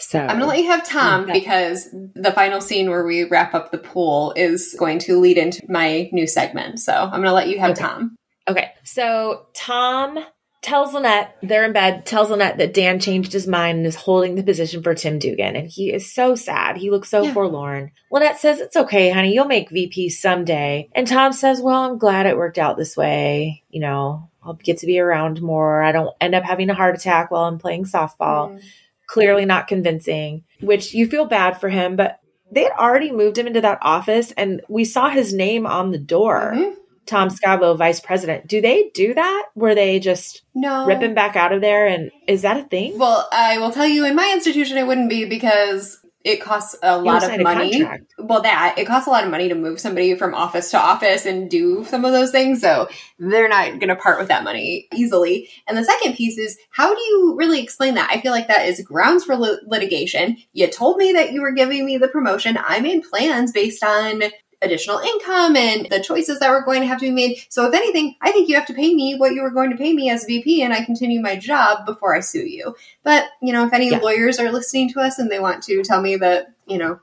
So 0.09 0.21
I'm 0.21 0.29
gonna 0.39 0.47
let 0.47 0.59
you 0.59 0.67
have 0.71 0.87
Tom 0.87 1.23
Okay. 1.25 1.33
because 1.33 1.89
the 2.15 2.33
final 2.33 2.61
scene 2.61 2.91
where 2.91 3.05
we 3.05 3.25
wrap 3.25 3.55
up 3.55 3.71
the 3.73 3.79
pool 3.79 4.33
is 4.37 4.75
going 4.79 4.99
to 5.01 5.19
lead 5.19 5.39
into 5.39 5.63
my 5.69 6.09
new 6.13 6.27
segment. 6.27 6.79
So 6.81 6.93
I'm 6.93 7.11
gonna 7.21 7.33
let 7.33 7.49
you 7.49 7.59
have 7.59 7.71
Okay. 7.73 7.81
Tom. 7.83 8.17
Okay. 8.49 8.71
So 8.85 9.47
Tom 9.55 10.19
tells 10.61 10.95
Lynette, 10.95 11.37
they're 11.43 11.65
in 11.65 11.73
bed, 11.75 12.07
tells 12.07 12.31
Lynette 12.31 12.57
that 12.59 12.73
Dan 12.73 12.99
changed 12.99 13.33
his 13.35 13.47
mind 13.47 13.79
and 13.79 13.87
is 13.87 13.97
holding 13.97 14.35
the 14.35 14.43
position 14.43 14.83
for 14.83 14.95
Tim 14.95 15.19
Dugan. 15.19 15.57
And 15.57 15.69
he 15.69 15.93
is 15.93 16.11
so 16.13 16.35
sad. 16.35 16.77
He 16.79 16.91
looks 16.91 17.11
so 17.11 17.25
Yeah. 17.25 17.33
forlorn. 17.35 17.91
Lynette 18.11 18.39
says, 18.39 18.61
It's 18.61 18.77
okay, 18.77 19.11
honey. 19.11 19.33
You'll 19.35 19.45
make 19.47 19.69
VP 19.71 20.09
someday. 20.11 20.89
And 20.95 21.07
Tom 21.07 21.33
says, 21.33 21.61
Well, 21.61 21.83
I'm 21.83 21.99
glad 21.99 22.27
it 22.27 22.37
worked 22.39 22.59
out 22.59 22.77
this 22.79 22.97
way. 22.97 23.63
You 23.71 23.81
know, 23.81 24.31
I'll 24.43 24.55
get 24.55 24.79
to 24.79 24.87
be 24.87 24.99
around 25.01 25.43
more. 25.43 25.83
I 25.83 25.93
don't 25.93 26.15
end 26.21 26.35
up 26.35 26.45
having 26.45 26.71
a 26.71 26.75
heart 26.75 26.95
attack 26.95 27.31
while 27.31 27.45
I'm 27.45 27.59
playing 27.59 27.85
softball. 27.85 28.59
Clearly 29.07 29.45
not 29.45 29.69
convincing, 29.69 30.45
which 30.61 30.95
you 30.95 31.07
feel 31.07 31.27
bad 31.27 31.61
for 31.61 31.69
him, 31.69 31.97
but 31.97 32.19
they 32.51 32.63
had 32.65 32.73
already 32.73 33.11
moved 33.13 33.39
him 33.39 33.47
into 33.47 33.61
that 33.61 33.79
office 33.83 34.33
and 34.33 34.61
we 34.69 34.85
saw 34.85 35.09
his 35.09 35.33
name 35.33 35.67
on 35.67 35.91
the 35.91 35.99
door. 35.99 36.53
Mhm. 36.57 36.75
Tom 37.07 37.29
Scavo, 37.29 37.77
vice 37.77 38.01
president. 38.01 38.47
Do 38.47 38.61
they 38.63 38.91
do 38.95 39.13
that 39.13 39.47
where 39.55 39.75
they 39.75 39.99
just 39.99 40.43
No. 40.55 40.87
rip 40.87 41.03
him 41.03 41.13
back 41.15 41.37
out 41.37 41.53
of 41.53 41.61
there? 41.61 41.87
And 41.87 42.11
is 42.27 42.43
that 42.43 42.57
a 42.59 42.63
thing? 42.63 42.99
Well, 42.99 43.29
I 43.31 43.59
will 43.59 43.71
tell 43.73 43.87
you, 43.87 44.07
in 44.07 44.15
my 44.15 44.31
institution, 44.33 44.79
it 44.79 44.87
wouldn't 44.87 45.11
be 45.11 45.27
because 45.27 45.99
it 46.25 46.41
costs 46.41 46.75
a 46.83 46.97
You 46.97 47.05
lot 47.05 47.23
of 47.23 47.41
money. 47.41 47.87
Well, 48.19 48.43
that 48.43 48.77
it 48.79 48.87
costs 48.87 49.07
a 49.07 49.11
lot 49.11 49.25
of 49.25 49.31
money 49.31 49.51
to 49.51 49.55
move 49.55 49.79
somebody 49.79 50.15
from 50.15 50.35
office 50.35 50.71
to 50.71 50.79
office 50.79 51.27
and 51.27 51.51
do 51.51 51.85
some 51.85 52.05
of 52.07 52.13
those 52.13 52.31
things. 52.31 52.63
So 52.63 52.89
they're 53.19 53.49
not 53.49 53.79
going 53.79 53.89
to 53.89 53.97
part 53.97 54.19
with 54.19 54.29
that 54.29 54.43
money 54.43 54.89
easily. 54.95 55.51
And 55.69 55.77
the 55.77 55.85
second 55.85 56.15
piece 56.15 56.39
is 56.39 56.59
how 56.71 56.95
do 56.95 57.01
you 57.01 57.35
really 57.37 57.63
explain 57.63 57.95
that? 57.95 58.11
I 58.11 58.23
feel 58.23 58.33
like 58.33 58.49
that 58.49 58.67
is 58.67 58.81
grounds 58.81 59.25
for 59.25 59.37
litigation. 59.37 60.39
You 60.55 60.67
told 60.67 60.97
me 60.97 61.13
that 61.13 61.33
you 61.33 61.43
were 61.43 61.53
giving 61.53 61.85
me 61.85 61.99
the 61.99 62.09
promotion. 62.09 62.59
I 62.59 62.81
made 62.81 63.05
plans 63.05 63.53
based 63.53 63.85
on 63.85 64.23
additional 64.65 64.99
income 64.99 65.57
and 65.57 65.87
the 65.91 66.01
choices 66.01 66.41
that 66.41 66.51
were 66.51 66.63
going 66.65 66.81
to 66.81 66.87
have 66.87 66.99
to 66.99 67.07
be 67.07 67.11
made. 67.13 67.39
So 67.49 67.67
if 67.67 67.75
anything, 67.75 68.17
I 68.21 68.33
think 68.33 68.49
you 68.49 68.55
have 68.57 68.67
to 68.67 68.75
pay 68.75 68.95
me 68.95 69.15
what 69.17 69.33
you 69.33 69.43
were 69.43 69.51
going 69.51 69.71
to 69.71 69.77
pay 69.77 69.93
me 69.93 70.11
as 70.11 70.25
VP 70.25 70.63
and 70.63 70.73
I 70.73 70.85
continue 70.85 71.21
my 71.21 71.37
job 71.37 71.87
before 71.87 72.15
I 72.17 72.21
sue 72.21 72.47
you. 72.47 72.75
But, 73.03 73.25
you 73.43 73.53
know, 73.53 73.67
if 73.67 73.73
any 73.73 73.91
Yeah. 73.91 73.99
lawyers 73.99 74.41
are 74.41 74.51
listening 74.51 74.91
to 74.95 75.01
us 75.01 75.19
and 75.19 75.31
they 75.31 75.39
want 75.39 75.63
to 75.65 75.83
tell 75.83 76.01
me 76.01 76.17
that, 76.17 76.49
you 76.67 76.79
know, 76.79 77.01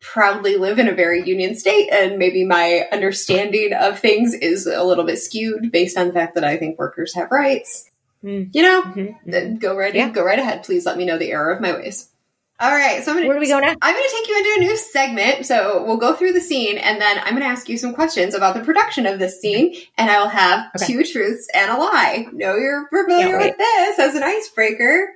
proudly 0.00 0.56
live 0.56 0.80
in 0.80 0.88
a 0.88 0.92
very 0.92 1.22
union 1.22 1.54
state 1.54 1.88
and 1.92 2.18
maybe 2.18 2.44
my 2.44 2.86
understanding 2.90 3.72
of 3.72 4.00
things 4.00 4.34
is 4.34 4.66
a 4.66 4.82
little 4.82 5.04
bit 5.04 5.16
skewed 5.18 5.70
based 5.70 5.96
on 5.96 6.08
the 6.08 6.12
fact 6.12 6.34
that 6.34 6.42
I 6.44 6.56
think 6.56 6.76
workers 6.78 7.14
have 7.14 7.30
rights. 7.30 7.88
Hmm. 8.20 8.44
You 8.52 8.62
know, 8.62 8.82
Mhm. 8.82 9.14
then 9.26 9.56
go 9.58 9.76
right 9.76 9.94
Yeah. 9.94 10.08
go 10.08 10.24
right 10.24 10.38
ahead. 10.38 10.62
Please 10.64 10.86
let 10.86 10.96
me 10.96 11.04
know 11.04 11.18
the 11.18 11.30
error 11.32 11.50
of 11.52 11.60
my 11.60 11.72
ways. 11.72 12.08
All 12.62 12.70
right, 12.70 13.02
so 13.02 13.10
I'm 13.10 13.16
gonna 13.16 13.26
Where 13.26 13.36
do 13.36 13.40
we 13.40 13.48
go 13.48 13.58
next? 13.58 13.78
I'm 13.82 13.92
going 13.92 14.08
to 14.08 14.16
take 14.16 14.28
you 14.28 14.38
into 14.38 14.54
a 14.56 14.60
new 14.60 14.76
segment. 14.76 15.46
So 15.46 15.82
we'll 15.84 15.96
go 15.96 16.14
through 16.14 16.32
the 16.32 16.40
scene 16.40 16.78
and 16.78 17.00
then 17.00 17.18
I'm 17.18 17.30
going 17.30 17.40
to 17.40 17.46
ask 17.46 17.68
you 17.68 17.76
some 17.76 17.92
questions 17.92 18.34
about 18.34 18.54
the 18.54 18.60
production 18.62 19.04
of 19.04 19.18
this 19.18 19.40
scene. 19.40 19.74
And 19.98 20.08
I 20.08 20.20
will 20.20 20.28
have 20.28 20.70
Okay. 20.76 20.86
two 20.86 21.02
truths 21.02 21.48
and 21.54 21.72
a 21.72 21.76
lie. 21.76 22.26
Know 22.32 22.54
you're 22.54 22.88
familiar 22.88 23.36
with 23.36 23.58
this 23.58 23.98
as 23.98 24.14
an 24.14 24.22
icebreaker. 24.22 25.08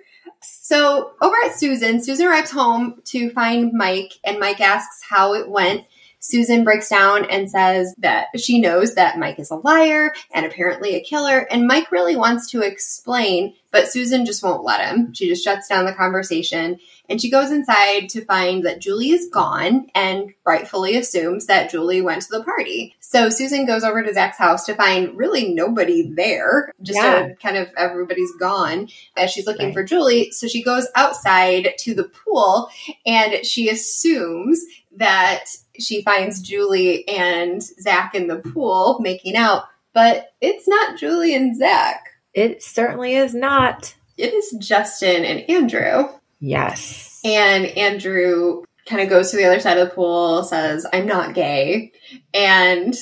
So 0.42 1.12
over 1.22 1.36
at 1.44 1.56
Susan, 1.56 2.02
Susan 2.02 2.26
arrives 2.26 2.50
home 2.50 3.00
to 3.06 3.30
find 3.30 3.72
Mike 3.72 4.14
and 4.24 4.40
Mike 4.40 4.60
asks 4.60 5.04
how 5.08 5.34
it 5.34 5.48
went. 5.48 5.84
Susan 6.18 6.64
breaks 6.64 6.88
down 6.88 7.24
and 7.26 7.50
says 7.50 7.94
that 7.98 8.26
she 8.38 8.60
knows 8.60 8.94
that 8.94 9.18
Mike 9.18 9.38
is 9.38 9.50
a 9.50 9.56
liar 9.56 10.12
and 10.32 10.44
apparently 10.44 10.94
a 10.96 11.02
killer, 11.04 11.38
and 11.50 11.66
Mike 11.68 11.92
really 11.92 12.16
wants 12.16 12.50
to 12.50 12.62
explain, 12.62 13.54
but 13.70 13.88
Susan 13.88 14.26
just 14.26 14.42
won't 14.42 14.64
let 14.64 14.80
him. 14.88 15.12
She 15.14 15.28
just 15.28 15.44
shuts 15.44 15.68
down 15.68 15.84
the 15.86 15.92
conversation 15.92 16.78
and 17.08 17.20
she 17.20 17.30
goes 17.30 17.52
inside 17.52 18.08
to 18.10 18.24
find 18.24 18.64
that 18.66 18.80
Julie 18.80 19.10
is 19.10 19.28
gone 19.32 19.86
and 19.94 20.32
rightfully 20.44 20.96
assumes 20.96 21.46
that 21.46 21.70
Julie 21.70 22.00
went 22.02 22.22
to 22.22 22.28
the 22.30 22.42
party. 22.42 22.96
So 22.98 23.28
Susan 23.28 23.64
goes 23.66 23.84
over 23.84 24.02
to 24.02 24.12
Zach's 24.12 24.38
house 24.38 24.66
to 24.66 24.74
find 24.74 25.16
really 25.16 25.52
nobody 25.54 26.10
there. 26.16 26.72
Just 26.82 26.96
Yeah. 26.98 27.28
kind 27.40 27.56
of 27.56 27.68
everybody's 27.76 28.32
gone 28.40 28.88
as 29.16 29.30
she's 29.30 29.46
looking 29.46 29.66
Right. 29.66 29.74
for 29.74 29.84
Julie. 29.84 30.32
So 30.32 30.48
she 30.48 30.62
goes 30.64 30.88
outside 30.96 31.74
to 31.80 31.94
the 31.94 32.04
pool 32.04 32.68
and 33.04 33.46
she 33.46 33.68
assumes 33.68 34.60
that 34.96 35.44
she 35.78 36.02
finds 36.02 36.40
Julie 36.40 37.06
and 37.08 37.62
Zach 37.62 38.14
in 38.14 38.26
the 38.28 38.36
pool 38.36 38.98
making 39.00 39.36
out, 39.36 39.64
but 39.92 40.30
it's 40.40 40.66
not 40.66 40.98
Julie 40.98 41.34
and 41.34 41.56
Zach. 41.56 42.10
It 42.34 42.62
certainly 42.62 43.14
is 43.14 43.34
not. 43.34 43.94
It 44.16 44.32
is 44.34 44.56
Justin 44.58 45.24
and 45.24 45.48
Andrew. 45.50 46.08
Yes. 46.40 47.20
And 47.24 47.66
Andrew 47.66 48.62
kind 48.86 49.02
of 49.02 49.08
goes 49.08 49.30
to 49.30 49.36
the 49.36 49.44
other 49.44 49.60
side 49.60 49.78
of 49.78 49.88
the 49.88 49.94
pool, 49.94 50.44
says, 50.44 50.86
I'm 50.92 51.06
not 51.06 51.34
gay. 51.34 51.92
And 52.32 52.94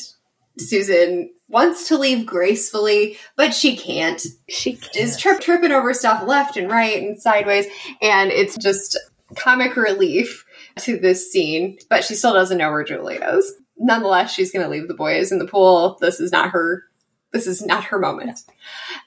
Susan 0.58 1.30
wants 1.48 1.88
to 1.88 1.98
leave 1.98 2.26
gracefully, 2.26 3.18
but 3.36 3.54
she 3.54 3.76
can't. 3.76 4.24
She 4.48 4.74
can't. 4.74 4.96
Is 4.96 5.18
trip, 5.18 5.40
tripping 5.40 5.72
over 5.72 5.92
stuff 5.94 6.26
left 6.26 6.56
and 6.56 6.70
right 6.70 7.02
and 7.02 7.20
sideways. 7.20 7.66
And 8.00 8.30
it's 8.30 8.56
just 8.56 8.98
comic 9.36 9.76
relief 9.76 10.44
to 10.80 10.98
this 10.98 11.30
scene, 11.32 11.78
but 11.88 12.04
she 12.04 12.14
still 12.14 12.32
doesn't 12.34 12.58
know 12.58 12.70
where 12.70 12.84
Julie 12.84 13.16
is. 13.16 13.52
Nonetheless, 13.76 14.32
she's 14.32 14.52
going 14.52 14.64
to 14.64 14.70
leave 14.70 14.88
the 14.88 14.94
boys 14.94 15.32
in 15.32 15.38
the 15.38 15.46
pool. 15.46 15.98
This 16.00 16.20
is 16.20 16.32
not 16.32 16.50
her. 16.50 16.84
This 17.32 17.46
is 17.48 17.64
not 17.66 17.84
her 17.84 17.98
moment. 17.98 18.40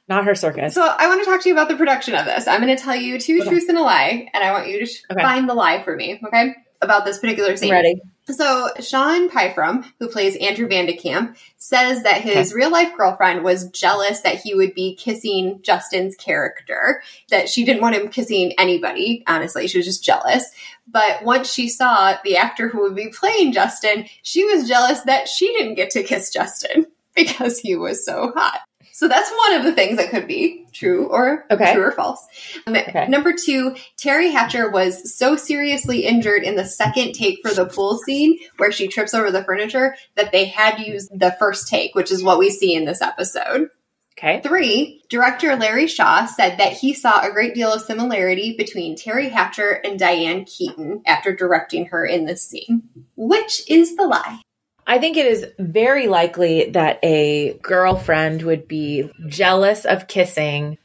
Not 0.10 0.26
her 0.26 0.35
circus. 0.35 0.73
So 0.73 0.81
I 0.85 1.07
want 1.07 1.23
to 1.23 1.30
talk 1.30 1.41
to 1.44 1.49
you 1.49 1.56
about 1.56 1.69
the 1.69 1.77
production 1.77 2.14
of 2.15 2.26
this. 2.26 2.48
I'm 2.48 2.61
going 2.61 2.76
to 2.76 2.81
tell 2.81 2.95
you 2.95 3.18
two 3.19 3.39
Okay. 3.39 3.49
truths 3.49 3.69
and 3.69 3.77
a 3.77 3.81
lie, 3.81 4.27
and 4.34 4.44
I 4.44 4.52
want 4.52 4.68
you 4.68 4.80
to 4.80 4.85
sh- 4.85 5.03
Okay. 5.10 5.22
find 5.22 5.48
the 5.49 5.53
lie 5.53 5.81
for 5.84 5.95
me. 5.95 6.19
Okay, 6.27 6.53
about 6.81 7.06
this 7.06 7.19
particular 7.19 7.52
I'm 7.52 7.57
scene. 7.57 7.72
ready. 7.72 8.02
So 8.30 8.69
Sean 8.81 9.30
Pyfrom, 9.30 9.85
who 9.99 10.10
plays 10.10 10.35
Andrew 10.35 10.68
Van 10.68 10.85
de 10.85 10.98
Kamp, 10.98 11.38
says 11.56 12.03
that 12.03 12.19
his 12.22 12.53
real 12.53 12.69
life 12.69 12.91
girlfriend 12.98 13.41
was 13.45 13.69
jealous 13.69 14.19
that 14.22 14.35
he 14.41 14.53
would 14.53 14.73
be 14.73 14.94
kissing 14.98 15.60
Justin's 15.61 16.18
character, 16.18 17.02
that 17.30 17.48
she 17.48 17.64
didn't 17.64 17.81
want 17.81 17.95
him 17.95 18.10
kissing 18.10 18.52
anybody, 18.60 19.23
honestly. 19.27 19.65
She 19.69 19.77
was 19.77 19.85
just 19.88 20.03
jealous. 20.03 20.52
But 20.88 21.23
once 21.23 21.51
she 21.51 21.68
saw 21.68 22.15
the 22.23 22.38
actor 22.38 22.69
who 22.69 22.81
would 22.81 22.95
be 22.95 23.09
playing 23.09 23.51
Justin, 23.53 24.05
she 24.23 24.43
was 24.45 24.68
jealous 24.68 25.01
that 25.01 25.27
she 25.27 25.47
didn't 25.53 25.76
get 25.76 25.89
to 25.91 26.03
kiss 26.03 26.31
Justin 26.31 26.85
because 27.15 27.59
he 27.59 27.76
was 27.76 28.05
so 28.05 28.31
hot. 28.35 28.61
So 28.93 29.07
that's 29.07 29.30
one 29.30 29.53
of 29.57 29.64
the 29.64 29.73
things 29.73 29.97
that 29.97 30.09
could 30.09 30.27
be 30.27 30.65
true 30.73 31.05
or 31.07 31.45
Okay. 31.51 31.72
true 31.73 31.84
or 31.84 31.91
false. 31.91 32.26
Um, 32.65 32.76
Okay. 32.76 33.07
Number 33.07 33.31
two, 33.31 33.76
Teri 33.95 34.31
Hatcher 34.31 34.72
was 34.72 35.15
so 35.15 35.35
seriously 35.35 36.05
injured 36.05 36.41
in 36.41 36.55
the 36.55 36.65
second 36.65 37.14
take 37.14 37.38
for 37.43 37.53
the 37.53 37.68
pool 37.68 37.99
scene 37.99 38.39
where 38.57 38.72
she 38.72 38.88
trips 38.88 39.14
over 39.14 39.30
the 39.30 39.43
furniture 39.43 39.95
that 40.15 40.31
they 40.31 40.45
had 40.45 40.77
to 40.77 40.88
use 40.89 41.07
the 41.14 41.35
first 41.38 41.68
take, 41.68 41.93
which 41.93 42.11
is 42.11 42.23
what 42.23 42.39
we 42.39 42.49
see 42.49 42.73
in 42.73 42.85
this 42.85 43.03
episode. 43.03 43.69
Okay. 44.18 44.41
Three, 44.41 45.03
director 45.10 45.56
Larry 45.56 45.85
Shaw 45.88 46.26
said 46.26 46.57
that 46.57 46.73
he 46.73 46.94
saw 46.94 47.22
a 47.22 47.31
great 47.31 47.53
deal 47.53 47.72
of 47.72 47.81
similarity 47.81 48.56
between 48.57 48.95
Teri 48.95 49.30
Hatcher 49.30 49.69
and 49.72 49.99
Diane 49.99 50.44
Keaton 50.45 51.03
after 51.06 51.35
directing 51.35 51.88
her 51.88 52.03
in 52.03 52.26
this 52.26 52.41
scene. 52.41 52.84
Which 53.15 53.69
is 53.69 53.95
the 53.95 54.07
lie? 54.07 54.41
I 54.88 54.98
think 54.99 55.18
it 55.18 55.27
is 55.27 55.45
very 55.60 56.07
likely 56.07 56.72
that 56.72 56.99
a 57.03 57.60
girlfriend 57.61 58.41
would 58.41 58.68
be 58.68 59.11
jealous 59.27 59.85
of 59.85 60.07
kissing. 60.07 60.77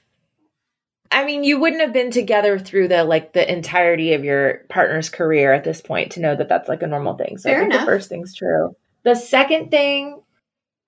I 1.11 1.25
mean, 1.25 1.45
you 1.45 1.61
wouldn't 1.61 1.83
have 1.83 1.93
been 1.93 2.11
together 2.11 2.59
through 2.59 2.89
the 2.89 3.05
like 3.05 3.33
the 3.33 3.51
entirety 3.51 4.15
of 4.15 4.25
your 4.25 4.63
partner's 4.69 5.09
career 5.09 5.53
at 5.53 5.65
this 5.65 5.81
point 5.81 6.13
to 6.13 6.21
know 6.21 6.35
that 6.35 6.49
that's 6.49 6.69
like 6.69 6.83
a 6.83 6.87
normal 6.87 7.17
thing. 7.17 7.39
So 7.39 7.49
Fair 7.49 7.59
I 7.59 7.61
think 7.61 7.73
enough. 7.73 7.87
the 7.87 7.93
first 7.93 8.09
thing's 8.09 8.35
true. 8.35 8.75
The 9.05 9.15
second 9.15 9.71
thing 9.71 10.22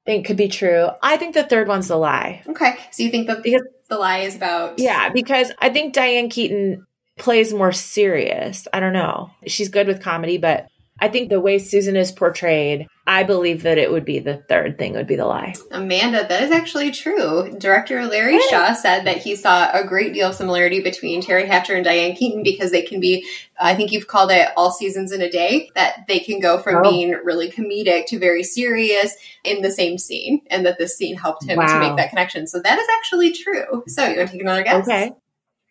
think 0.06 0.26
could 0.26 0.36
be 0.36 0.48
true. 0.48 0.88
I 1.02 1.16
think 1.16 1.34
the 1.34 1.44
third 1.44 1.68
one's 1.68 1.90
a 1.90 1.96
lie. 1.96 2.42
Okay, 2.48 2.74
so 2.90 3.02
you 3.02 3.10
think 3.10 3.26
that 3.26 3.42
Because- 3.42 3.62
the 3.88 3.98
lie 3.98 4.18
is 4.20 4.36
about 4.36 4.78
Yeah, 4.78 5.10
because 5.10 5.52
I 5.58 5.68
think 5.70 5.92
Diane 5.92 6.28
Keaton 6.30 6.86
plays 7.18 7.52
more 7.52 7.72
serious. 7.72 8.66
I 8.72 8.80
don't 8.80 8.92
know. 8.94 9.30
She's 9.46 9.68
good 9.68 9.86
with 9.86 10.02
comedy, 10.02 10.38
but 10.38 10.66
I 11.00 11.08
think 11.08 11.28
the 11.28 11.40
way 11.40 11.58
Susan 11.58 11.96
is 11.96 12.12
portrayed, 12.12 12.86
I 13.06 13.24
believe 13.24 13.64
that 13.64 13.78
it 13.78 13.90
would 13.90 14.04
be 14.04 14.20
the 14.20 14.36
third 14.48 14.78
thing 14.78 14.94
would 14.94 15.08
be 15.08 15.16
the 15.16 15.26
lie. 15.26 15.54
Amanda, 15.72 16.24
that 16.26 16.42
is 16.44 16.50
actually 16.52 16.92
true. 16.92 17.54
Director 17.58 18.06
Larry 18.06 18.36
Really? 18.36 18.48
Shaw 18.48 18.72
said 18.74 19.04
that 19.04 19.18
he 19.18 19.34
saw 19.36 19.70
a 19.72 19.84
great 19.84 20.14
deal 20.14 20.28
of 20.28 20.36
similarity 20.36 20.80
between 20.80 21.20
Teri 21.20 21.46
Hatcher 21.46 21.74
and 21.74 21.84
Diane 21.84 22.14
Keaton 22.14 22.42
because 22.42 22.70
they 22.70 22.82
can 22.82 23.00
be, 23.00 23.26
I 23.60 23.74
think 23.74 23.92
you've 23.92 24.06
called 24.06 24.30
it 24.30 24.48
all 24.56 24.70
seasons 24.70 25.12
in 25.12 25.20
a 25.20 25.30
day, 25.30 25.68
that 25.74 26.06
they 26.06 26.20
can 26.20 26.40
go 26.40 26.58
from 26.58 26.76
Oh. 26.76 26.90
being 26.90 27.10
really 27.24 27.50
comedic 27.50 28.06
to 28.06 28.18
very 28.18 28.44
serious 28.44 29.14
in 29.42 29.62
the 29.62 29.72
same 29.72 29.98
scene, 29.98 30.40
and 30.48 30.64
that 30.64 30.78
this 30.78 30.96
scene 30.96 31.16
helped 31.16 31.44
him 31.44 31.58
to 31.58 31.78
make 31.80 31.96
that 31.96 32.10
connection. 32.10 32.46
So 32.46 32.60
that 32.60 32.78
is 32.78 32.86
actually 32.96 33.32
true. 33.32 33.82
So 33.88 34.06
you 34.06 34.16
want 34.16 34.28
to 34.28 34.32
take 34.32 34.42
another 34.42 34.62
guess? 34.62 34.88
Okay. 34.88 35.12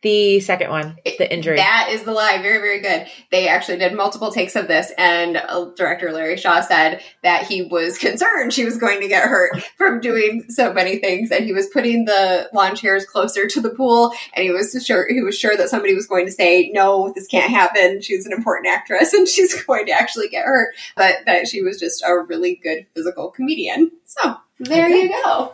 The 0.03 0.41
second 0.41 0.69
one, 0.69 0.97
the 1.05 1.33
injury. 1.33 1.55
That 1.55 1.87
is 1.89 2.03
the 2.03 2.11
lie. 2.11 2.37
Very, 2.41 2.57
very 2.59 2.81
good. 2.81 3.07
They 3.31 3.47
actually 3.47 3.77
did 3.77 3.93
multiple 3.95 4.31
takes 4.33 4.55
of 4.57 4.67
this, 4.67 4.91
and 4.97 5.37
uh, 5.37 5.71
director 5.77 6.11
Larry 6.11 6.35
Shaw 6.37 6.59
said 6.59 7.01
that 7.23 7.47
he 7.47 7.61
was 7.63 7.97
concerned 8.07 8.53
she 8.53 8.65
was 8.65 8.77
going 8.77 8.99
to 8.99 9.07
get 9.07 9.23
hurt 9.29 9.63
from 9.77 10.01
doing 10.01 10.43
so 10.49 10.73
many 10.73 10.97
things, 10.99 11.31
and 11.31 11.45
he 11.45 11.53
was 11.53 11.67
putting 11.67 12.03
the 12.03 12.49
lawn 12.53 12.75
chairs 12.75 13.05
closer 13.05 13.47
to 13.47 13.61
the 13.61 13.69
pool, 13.69 14.11
and 14.35 14.43
he 14.43 14.51
was 14.51 14.77
sure 14.85 15.07
he 15.09 15.21
was 15.21 15.37
sure 15.37 15.55
that 15.55 15.69
somebody 15.69 15.95
was 15.95 16.05
going 16.05 16.25
to 16.25 16.31
say, 16.33 16.69
"No, 16.73 17.11
this 17.15 17.27
can't 17.27 17.49
happen. 17.49 18.01
She's 18.01 18.25
an 18.25 18.33
important 18.33 18.67
actress, 18.67 19.13
and 19.13 19.25
she's 19.33 19.63
going 19.63 19.85
to 19.85 19.93
actually 19.93 20.27
get 20.27 20.43
hurt," 20.45 20.75
but 20.97 21.15
that 21.25 21.47
she 21.47 21.61
was 21.61 21.79
just 21.79 22.03
a 22.03 22.13
really 22.27 22.59
good 22.61 22.85
physical 22.93 23.31
comedian. 23.31 23.89
So 24.05 24.35
there 24.59 24.85
Okay. 24.87 25.03
you 25.03 25.09
go. 25.23 25.53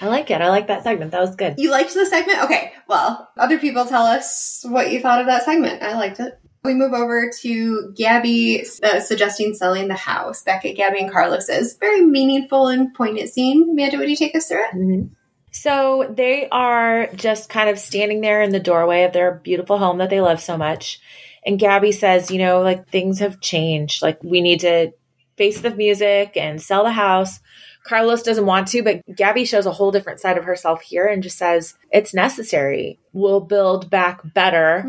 I 0.00 0.08
like 0.08 0.30
it. 0.30 0.40
I 0.40 0.48
like 0.48 0.66
that 0.66 0.82
segment. 0.82 1.12
That 1.12 1.20
was 1.20 1.36
good. 1.36 1.54
You 1.58 1.70
liked 1.70 1.94
the 1.94 2.06
segment? 2.06 2.44
Okay. 2.44 2.72
Well, 2.88 3.30
other 3.36 3.58
people 3.58 3.86
tell 3.86 4.04
us 4.04 4.64
what 4.68 4.92
you 4.92 5.00
thought 5.00 5.20
of 5.20 5.26
that 5.26 5.44
segment. 5.44 5.82
I 5.82 5.94
liked 5.94 6.20
it. 6.20 6.38
We 6.64 6.74
move 6.74 6.92
over 6.92 7.30
to 7.42 7.92
Gabby 7.96 8.66
uh, 8.82 9.00
suggesting 9.00 9.54
selling 9.54 9.88
the 9.88 9.94
house 9.94 10.42
back 10.42 10.64
at 10.64 10.74
Gabby 10.76 10.98
and 11.00 11.10
Carlos's. 11.10 11.76
Very 11.78 12.04
meaningful 12.04 12.66
and 12.66 12.92
poignant 12.92 13.28
scene. 13.28 13.70
Amanda, 13.70 13.98
would 13.98 14.10
you 14.10 14.16
take 14.16 14.34
us 14.34 14.48
through 14.48 14.64
it? 14.64 14.74
Mhm. 14.74 15.10
So 15.52 16.12
they 16.14 16.48
are 16.50 17.06
just 17.14 17.48
kind 17.48 17.70
of 17.70 17.78
standing 17.78 18.20
there 18.20 18.42
in 18.42 18.50
the 18.50 18.60
doorway 18.60 19.04
of 19.04 19.12
their 19.14 19.36
beautiful 19.36 19.78
home 19.78 19.98
that 19.98 20.10
they 20.10 20.20
love 20.20 20.40
so 20.40 20.58
much. 20.58 21.00
And 21.46 21.58
Gabby 21.58 21.92
says, 21.92 22.30
you 22.30 22.38
know, 22.38 22.60
like 22.60 22.90
things 22.90 23.20
have 23.20 23.40
changed. 23.40 24.02
Like 24.02 24.22
we 24.22 24.40
need 24.42 24.60
to 24.60 24.92
face 25.38 25.60
the 25.60 25.70
music 25.70 26.32
and 26.36 26.60
sell 26.60 26.84
the 26.84 26.92
house. 26.92 27.40
Carlos 27.86 28.22
doesn't 28.22 28.46
want 28.46 28.68
to, 28.68 28.82
but 28.82 29.02
Gabby 29.14 29.44
shows 29.44 29.66
a 29.66 29.72
whole 29.72 29.92
different 29.92 30.20
side 30.20 30.38
of 30.38 30.44
herself 30.44 30.82
here 30.82 31.06
and 31.06 31.22
just 31.22 31.38
says, 31.38 31.74
it's 31.92 32.12
necessary. 32.12 32.98
We'll 33.12 33.40
build 33.40 33.90
back 33.90 34.20
better 34.34 34.84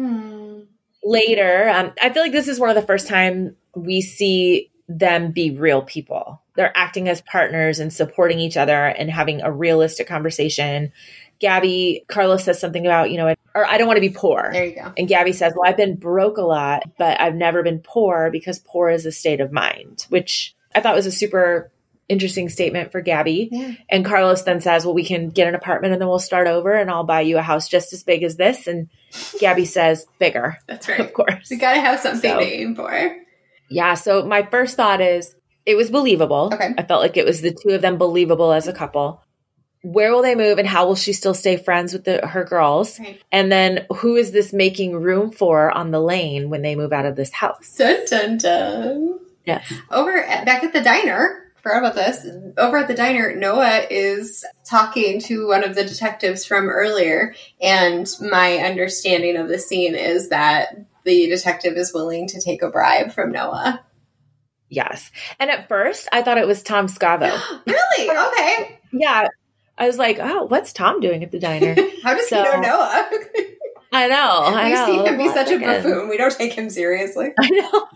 later. 1.04 1.70
Um, 1.70 1.94
I 2.02 2.10
feel 2.10 2.24
like 2.24 2.32
this 2.32 2.48
is 2.48 2.60
one 2.60 2.70
of 2.70 2.76
the 2.76 2.82
first 2.82 3.08
time 3.08 3.56
we 3.76 4.02
see 4.02 4.72
them 4.90 5.32
be 5.32 5.52
real 5.52 5.82
people. 5.82 6.42
They're 6.56 6.76
acting 6.76 7.08
as 7.08 7.22
partners 7.22 7.80
and 7.80 7.94
supporting 7.94 8.40
each 8.40 8.58
other 8.58 8.86
and 8.88 9.12
having 9.12 9.42
a 9.42 9.52
realistic 9.52 10.08
conversation. 10.08 10.92
Gabby, 11.40 12.04
Carlos 12.08 12.44
says 12.44 12.60
something 12.60 12.86
about, 12.86 13.12
you 13.12 13.18
know, 13.18 13.36
or 13.54 13.66
I 13.66 13.78
don't 13.78 13.88
want 13.88 13.98
to 13.98 14.02
be 14.02 14.10
poor. 14.10 14.50
There 14.52 14.66
you 14.66 14.76
go. 14.76 14.92
And 14.98 15.08
Gabby 15.08 15.34
says, 15.34 15.54
Well, 15.56 15.70
I've 15.70 15.78
been 15.78 15.98
broke 15.98 16.38
a 16.38 16.42
lot, 16.42 16.84
but 16.98 17.20
I've 17.22 17.36
never 17.36 17.62
been 17.62 17.80
poor 17.80 18.30
because 18.32 18.60
poor 18.60 18.90
is 18.90 19.06
a 19.06 19.12
state 19.12 19.40
of 19.40 19.52
mind, 19.52 20.08
which 20.10 20.56
I 20.74 20.82
thought 20.82 20.96
was 20.96 21.06
a 21.06 21.12
super 21.12 21.72
interesting 22.10 22.50
statement 22.50 22.92
for 22.92 23.02
Gabby. 23.02 23.50
Yeah. 23.52 23.74
And 23.90 24.06
Carlos 24.06 24.44
then 24.44 24.62
says, 24.62 24.86
Well, 24.86 24.94
we 24.94 25.04
can 25.06 25.30
get 25.30 25.48
an 25.48 25.56
apartment 25.56 25.94
and 25.94 26.02
then 26.02 26.08
we'll 26.08 26.20
start 26.20 26.48
over 26.48 26.74
and 26.74 26.90
I'll 26.90 27.04
buy 27.04 27.22
you 27.22 27.38
a 27.38 27.42
house 27.42 27.68
just 27.68 27.94
as 27.94 28.04
big 28.04 28.24
as 28.24 28.38
this. 28.38 28.68
And 28.68 28.90
Gabby 29.40 29.66
says, 29.66 30.06
Bigger, 30.20 30.58
That's 30.68 30.88
right. 30.88 31.00
of 31.00 31.14
course. 31.14 31.50
We 31.50 31.58
gotta 31.58 31.82
have 31.82 32.00
something 32.00 32.32
So- 32.32 32.40
to 32.40 32.46
aim 32.46 32.76
for. 32.76 33.18
Yeah. 33.70 33.96
So 33.96 34.26
my 34.26 34.44
first 34.44 34.78
thought 34.78 35.02
is 35.02 35.36
it 35.66 35.76
was 35.76 35.92
believable. 35.92 36.50
Okay. 36.54 36.74
I 36.78 36.84
felt 36.84 37.02
like 37.02 37.18
it 37.18 37.26
was 37.26 37.42
the 37.42 37.52
two 37.54 37.72
of 37.76 37.82
them 37.82 37.98
believable 37.98 38.54
as 38.54 38.68
a 38.68 38.74
couple. 38.74 39.22
Where 39.84 40.12
will 40.14 40.22
they 40.22 40.36
move 40.36 40.58
and 40.58 40.68
how 40.68 40.88
will 40.88 40.96
she 40.96 41.12
still 41.14 41.34
stay 41.34 41.56
friends 41.58 41.94
with 41.94 42.06
the, 42.06 42.26
her 42.26 42.44
girls? 42.46 43.00
Right. 43.00 43.22
And 43.32 43.52
then 43.52 43.86
who 43.98 44.16
is 44.16 44.32
this 44.32 44.52
making 44.54 44.94
room 44.96 45.32
for 45.32 45.70
on 45.72 45.92
the 45.92 46.00
lane 46.02 46.50
when 46.50 46.62
they 46.62 46.76
move 46.76 46.94
out 46.94 47.06
of 47.06 47.16
this 47.18 47.32
house? 47.32 47.76
Dun 47.76 48.06
dun 48.10 48.38
dun. 48.38 49.20
Yes. 49.46 49.72
Over 49.92 50.18
at, 50.18 50.46
back 50.46 50.64
at 50.64 50.74
the 50.74 50.82
diner, 50.82 51.44
forgot 51.68 51.80
about 51.80 51.96
this. 51.96 52.26
Over 52.58 52.78
at 52.78 52.88
the 52.88 52.94
diner, 52.94 53.36
Noah 53.36 53.86
is 53.90 54.46
talking 54.70 55.20
to 55.22 55.48
one 55.48 55.64
of 55.64 55.76
the 55.76 55.84
detectives 55.84 56.46
from 56.46 56.70
earlier, 56.70 57.36
and 57.62 58.08
my 58.22 58.58
understanding 58.58 59.36
of 59.38 59.48
the 59.48 59.60
scene 59.60 59.96
is 59.96 60.30
that 60.30 60.76
the 61.04 61.28
detective 61.28 61.76
is 61.78 61.94
willing 61.94 62.28
to 62.28 62.42
take 62.42 62.62
a 62.62 62.70
bribe 62.70 63.12
from 63.12 63.32
Noah. 63.32 63.84
Yes. 64.70 65.12
And 65.40 65.50
at 65.50 65.70
first 65.70 66.10
I 66.12 66.22
thought 66.22 66.38
it 66.38 66.48
was 66.48 66.62
Tom 66.62 66.88
Scavo. 66.88 67.32
really? 67.66 68.10
Okay. 68.10 68.80
yeah. 68.92 69.28
I 69.78 69.88
was 69.88 69.98
like, 69.98 70.18
oh, 70.20 70.44
what's 70.46 70.74
Tom 70.74 71.00
doing 71.00 71.24
at 71.24 71.32
the 71.32 71.40
diner? 71.40 71.76
How 72.04 72.16
does 72.16 72.28
So- 72.28 72.44
he 72.44 72.50
know 72.50 72.62
Noah? 72.62 73.10
I 73.94 74.08
know. 74.08 74.16
I 74.44 74.66
We've 74.66 74.74
know. 74.76 74.86
seen 74.86 75.06
him 75.06 75.18
be 75.18 75.30
such 75.30 75.52
a 75.52 75.60
buffoon. 75.60 76.10
We 76.10 76.18
don't 76.18 76.34
take 76.36 76.54
him 76.54 76.70
seriously. 76.70 77.30
I 77.40 77.50
know. 77.50 77.88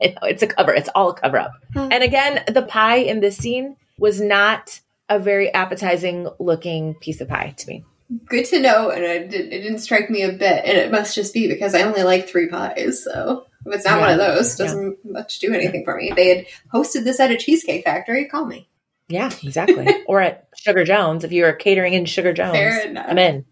Know. 0.02 0.28
It's 0.28 0.42
a 0.42 0.46
cover. 0.46 0.72
It's 0.72 0.88
all 0.94 1.10
a 1.10 1.14
cover 1.14 1.38
up. 1.38 1.52
Huh. 1.74 1.88
And 1.92 2.02
again, 2.02 2.42
the 2.48 2.62
pie 2.62 2.96
in 2.96 3.20
this 3.20 3.36
scene 3.36 3.76
was 3.98 4.20
not 4.20 4.80
a 5.08 5.18
very 5.18 5.52
appetizing 5.52 6.28
looking 6.38 6.94
piece 6.94 7.20
of 7.20 7.28
pie 7.28 7.54
to 7.58 7.68
me. 7.68 7.84
Good 8.26 8.46
to 8.46 8.60
know, 8.60 8.90
and 8.90 9.04
it, 9.04 9.32
it 9.34 9.50
didn't 9.50 9.78
strike 9.78 10.10
me 10.10 10.22
a 10.22 10.32
bit. 10.32 10.64
And 10.64 10.76
it 10.78 10.90
must 10.90 11.14
just 11.14 11.32
be 11.34 11.46
because 11.48 11.74
I 11.74 11.82
only 11.82 12.02
like 12.02 12.28
three 12.28 12.48
pies. 12.48 13.04
So 13.04 13.46
if 13.66 13.74
it's 13.74 13.84
not 13.84 13.98
Yeah. 13.98 14.00
one 14.00 14.10
of 14.12 14.18
those, 14.18 14.56
doesn't 14.56 14.98
much 15.04 15.38
do 15.38 15.52
anything 15.52 15.84
for 15.84 15.96
me. 15.96 16.12
They 16.16 16.34
had 16.36 16.46
hosted 16.72 17.04
this 17.04 17.20
at 17.20 17.30
a 17.30 17.36
cheesecake 17.36 17.84
factory, 17.84 18.24
call 18.26 18.46
me. 18.46 18.68
Yeah, 19.08 19.30
exactly. 19.42 19.86
or 20.06 20.20
at 20.20 20.48
Sugar 20.56 20.84
Jones 20.84 21.24
if 21.24 21.32
you 21.32 21.44
are 21.44 21.52
catering 21.52 21.92
in 21.94 22.04
Sugar 22.04 22.32
Jones. 22.32 22.52
Fair 22.52 22.86
enough. 22.88 23.06
I'm 23.08 23.18
in. 23.18 23.44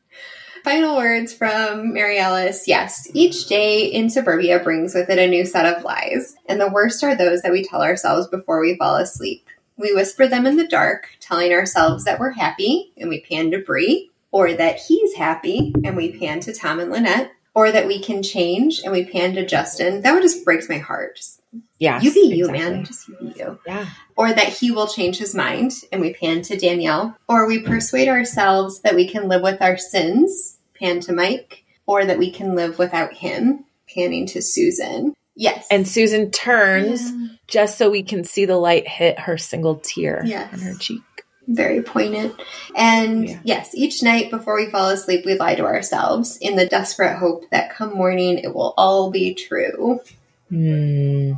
Final 0.65 0.97
words 0.97 1.33
from 1.33 1.93
Mary 1.93 2.19
Alice. 2.19 2.67
Yes, 2.67 3.09
each 3.15 3.47
day 3.47 3.87
in 3.87 4.11
suburbia 4.11 4.59
brings 4.59 4.95
with 4.95 5.09
it 5.09 5.19
a 5.19 5.27
new 5.27 5.45
set 5.47 5.67
of 5.67 5.85
lies, 5.85 6.37
and 6.47 6.61
the 6.61 6.71
worst 6.71 7.03
are 7.05 7.15
those 7.15 7.43
that 7.43 7.53
we 7.53 7.65
tell 7.65 7.83
ourselves 7.83 8.27
before 8.27 8.61
we 8.61 8.77
fall 8.77 8.97
asleep. 8.97 9.47
We 9.77 9.95
whisper 9.95 10.27
them 10.27 10.47
in 10.47 10.57
the 10.57 10.67
dark, 10.67 11.11
telling 11.21 11.53
ourselves 11.53 12.05
that 12.05 12.19
we're 12.19 12.33
happy, 12.33 12.93
and 12.97 13.09
we 13.09 13.21
pan 13.21 13.51
to 13.53 13.59
Bree, 13.59 14.11
or 14.31 14.53
that 14.53 14.81
he's 14.81 15.15
happy, 15.15 15.73
and 15.85 15.97
we 15.97 16.19
pan 16.19 16.41
to 16.41 16.53
Tom 16.53 16.81
and 16.81 16.91
Lynette, 16.91 17.33
or 17.55 17.71
that 17.71 17.87
we 17.87 18.01
can 18.01 18.23
change, 18.23 18.81
and 18.83 18.93
we 18.93 19.05
pan 19.05 19.35
to 19.35 19.47
Justin. 19.47 20.03
That 20.03 20.13
one 20.13 20.23
just 20.23 20.45
breaks 20.45 20.69
my 20.69 20.79
heart. 20.79 21.17
Just, 21.17 21.38
Yeah. 21.79 22.01
you 22.01 22.13
be 22.13 22.21
you, 22.37 22.51
man. 22.51 22.85
Just 22.85 23.09
you 23.09 23.17
be 23.17 23.39
you 23.39 23.59
Yeah. 23.67 23.87
or 24.17 24.33
that 24.33 24.49
he 24.49 24.71
will 24.71 24.87
change 24.89 25.19
his 25.19 25.35
mind, 25.35 25.73
and 25.93 26.01
we 26.01 26.13
pan 26.13 26.43
to 26.43 26.57
Danielle, 26.57 27.17
or 27.29 27.47
we 27.47 27.61
persuade 27.61 28.09
ourselves 28.09 28.81
that 28.81 28.95
we 28.95 29.09
can 29.09 29.29
live 29.29 29.43
with 29.43 29.63
our 29.63 29.77
sins, 29.79 30.59
pan 30.79 31.01
to 31.01 31.13
Mike, 31.13 31.65
or 31.87 32.05
that 32.05 32.19
we 32.19 32.31
can 32.31 32.55
live 32.55 32.79
without 32.79 33.15
him, 33.15 33.65
panning 33.95 34.27
to 34.27 34.43
Susan. 34.43 35.15
Yes. 35.37 35.67
And 35.71 35.87
Susan 35.87 36.31
turns 36.33 37.11
Yeah. 37.13 37.29
just 37.47 37.79
so 37.79 37.89
we 37.91 38.03
can 38.03 38.25
see 38.25 38.45
the 38.45 38.57
light 38.57 38.89
hit 38.89 39.21
her 39.21 39.39
single 39.39 39.77
tear 39.77 40.23
Yes. 40.27 40.53
on 40.53 40.61
her 40.61 40.75
cheek. 40.75 41.03
very 41.51 41.81
poignant. 41.81 42.35
And 42.77 43.27
Yeah. 43.27 43.39
yes, 43.43 43.71
each 43.73 44.03
night 44.03 44.31
before 44.31 44.55
we 44.55 44.67
fall 44.71 44.91
asleep, 44.91 45.25
we 45.25 45.35
lie 45.35 45.55
to 45.55 45.65
ourselves 45.65 46.37
in 46.43 46.57
the 46.57 46.67
desperate 46.67 47.17
hope 47.17 47.47
that 47.51 47.71
come 47.75 47.95
morning 47.97 48.37
it 48.37 48.55
will 48.55 48.75
all 48.77 49.11
be 49.11 49.33
true. 49.33 50.01
Hmm. 50.49 51.33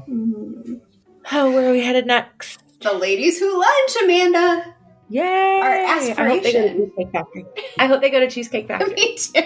Oh, 1.32 1.50
where 1.52 1.68
are 1.68 1.72
we 1.72 1.80
headed 1.84 2.06
next? 2.06 2.62
The 2.80 2.92
ladies 2.92 3.38
who 3.38 3.58
lunch, 3.58 3.96
Amanda. 4.02 4.74
Yay! 5.08 5.60
Our 5.60 5.70
I 5.70 5.86
hope 5.86 6.42
they 6.42 6.52
go 6.52 6.60
to 6.60 6.68
aspiration. 6.68 6.78
Cheesecake 6.86 7.12
Factory. 7.12 7.44
I 7.78 7.86
hope 7.86 8.00
they 8.00 8.10
go 8.10 8.20
to 8.20 8.30
Cheesecake 8.30 8.68
Factory. 8.68 8.94
Me 8.94 9.16
too. 9.16 9.42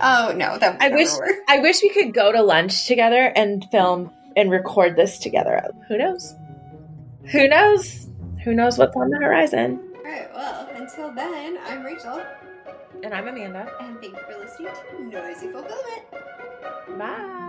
Oh 0.00 0.32
no, 0.34 0.58
that 0.58 0.80
I 0.80 0.88
wish 0.88 1.12
work. 1.12 1.36
I 1.46 1.58
wish 1.58 1.82
we 1.82 1.90
could 1.90 2.14
go 2.14 2.32
to 2.32 2.42
lunch 2.42 2.86
together 2.86 3.32
and 3.36 3.64
film 3.70 4.10
and 4.36 4.50
record 4.50 4.96
this 4.96 5.18
together. 5.18 5.60
Who 5.88 5.98
knows? 5.98 6.34
Who 7.32 7.46
knows? 7.48 8.08
Who 8.44 8.54
knows 8.54 8.78
what's 8.78 8.96
on 8.96 9.10
the 9.10 9.18
horizon? 9.18 9.78
All 9.96 10.02
right. 10.04 10.28
Well, 10.34 10.68
until 10.74 11.12
then, 11.12 11.58
I'm 11.66 11.82
Rachel. 11.82 12.22
And 13.04 13.12
I'm 13.12 13.28
Amanda. 13.28 13.70
And 13.80 14.00
thank 14.00 14.14
you 14.14 14.22
for 14.22 14.38
listening 14.38 14.72
to 14.72 15.04
Noisy 15.04 15.52
Fulfillment. 15.52 16.98
Bye. 16.98 17.44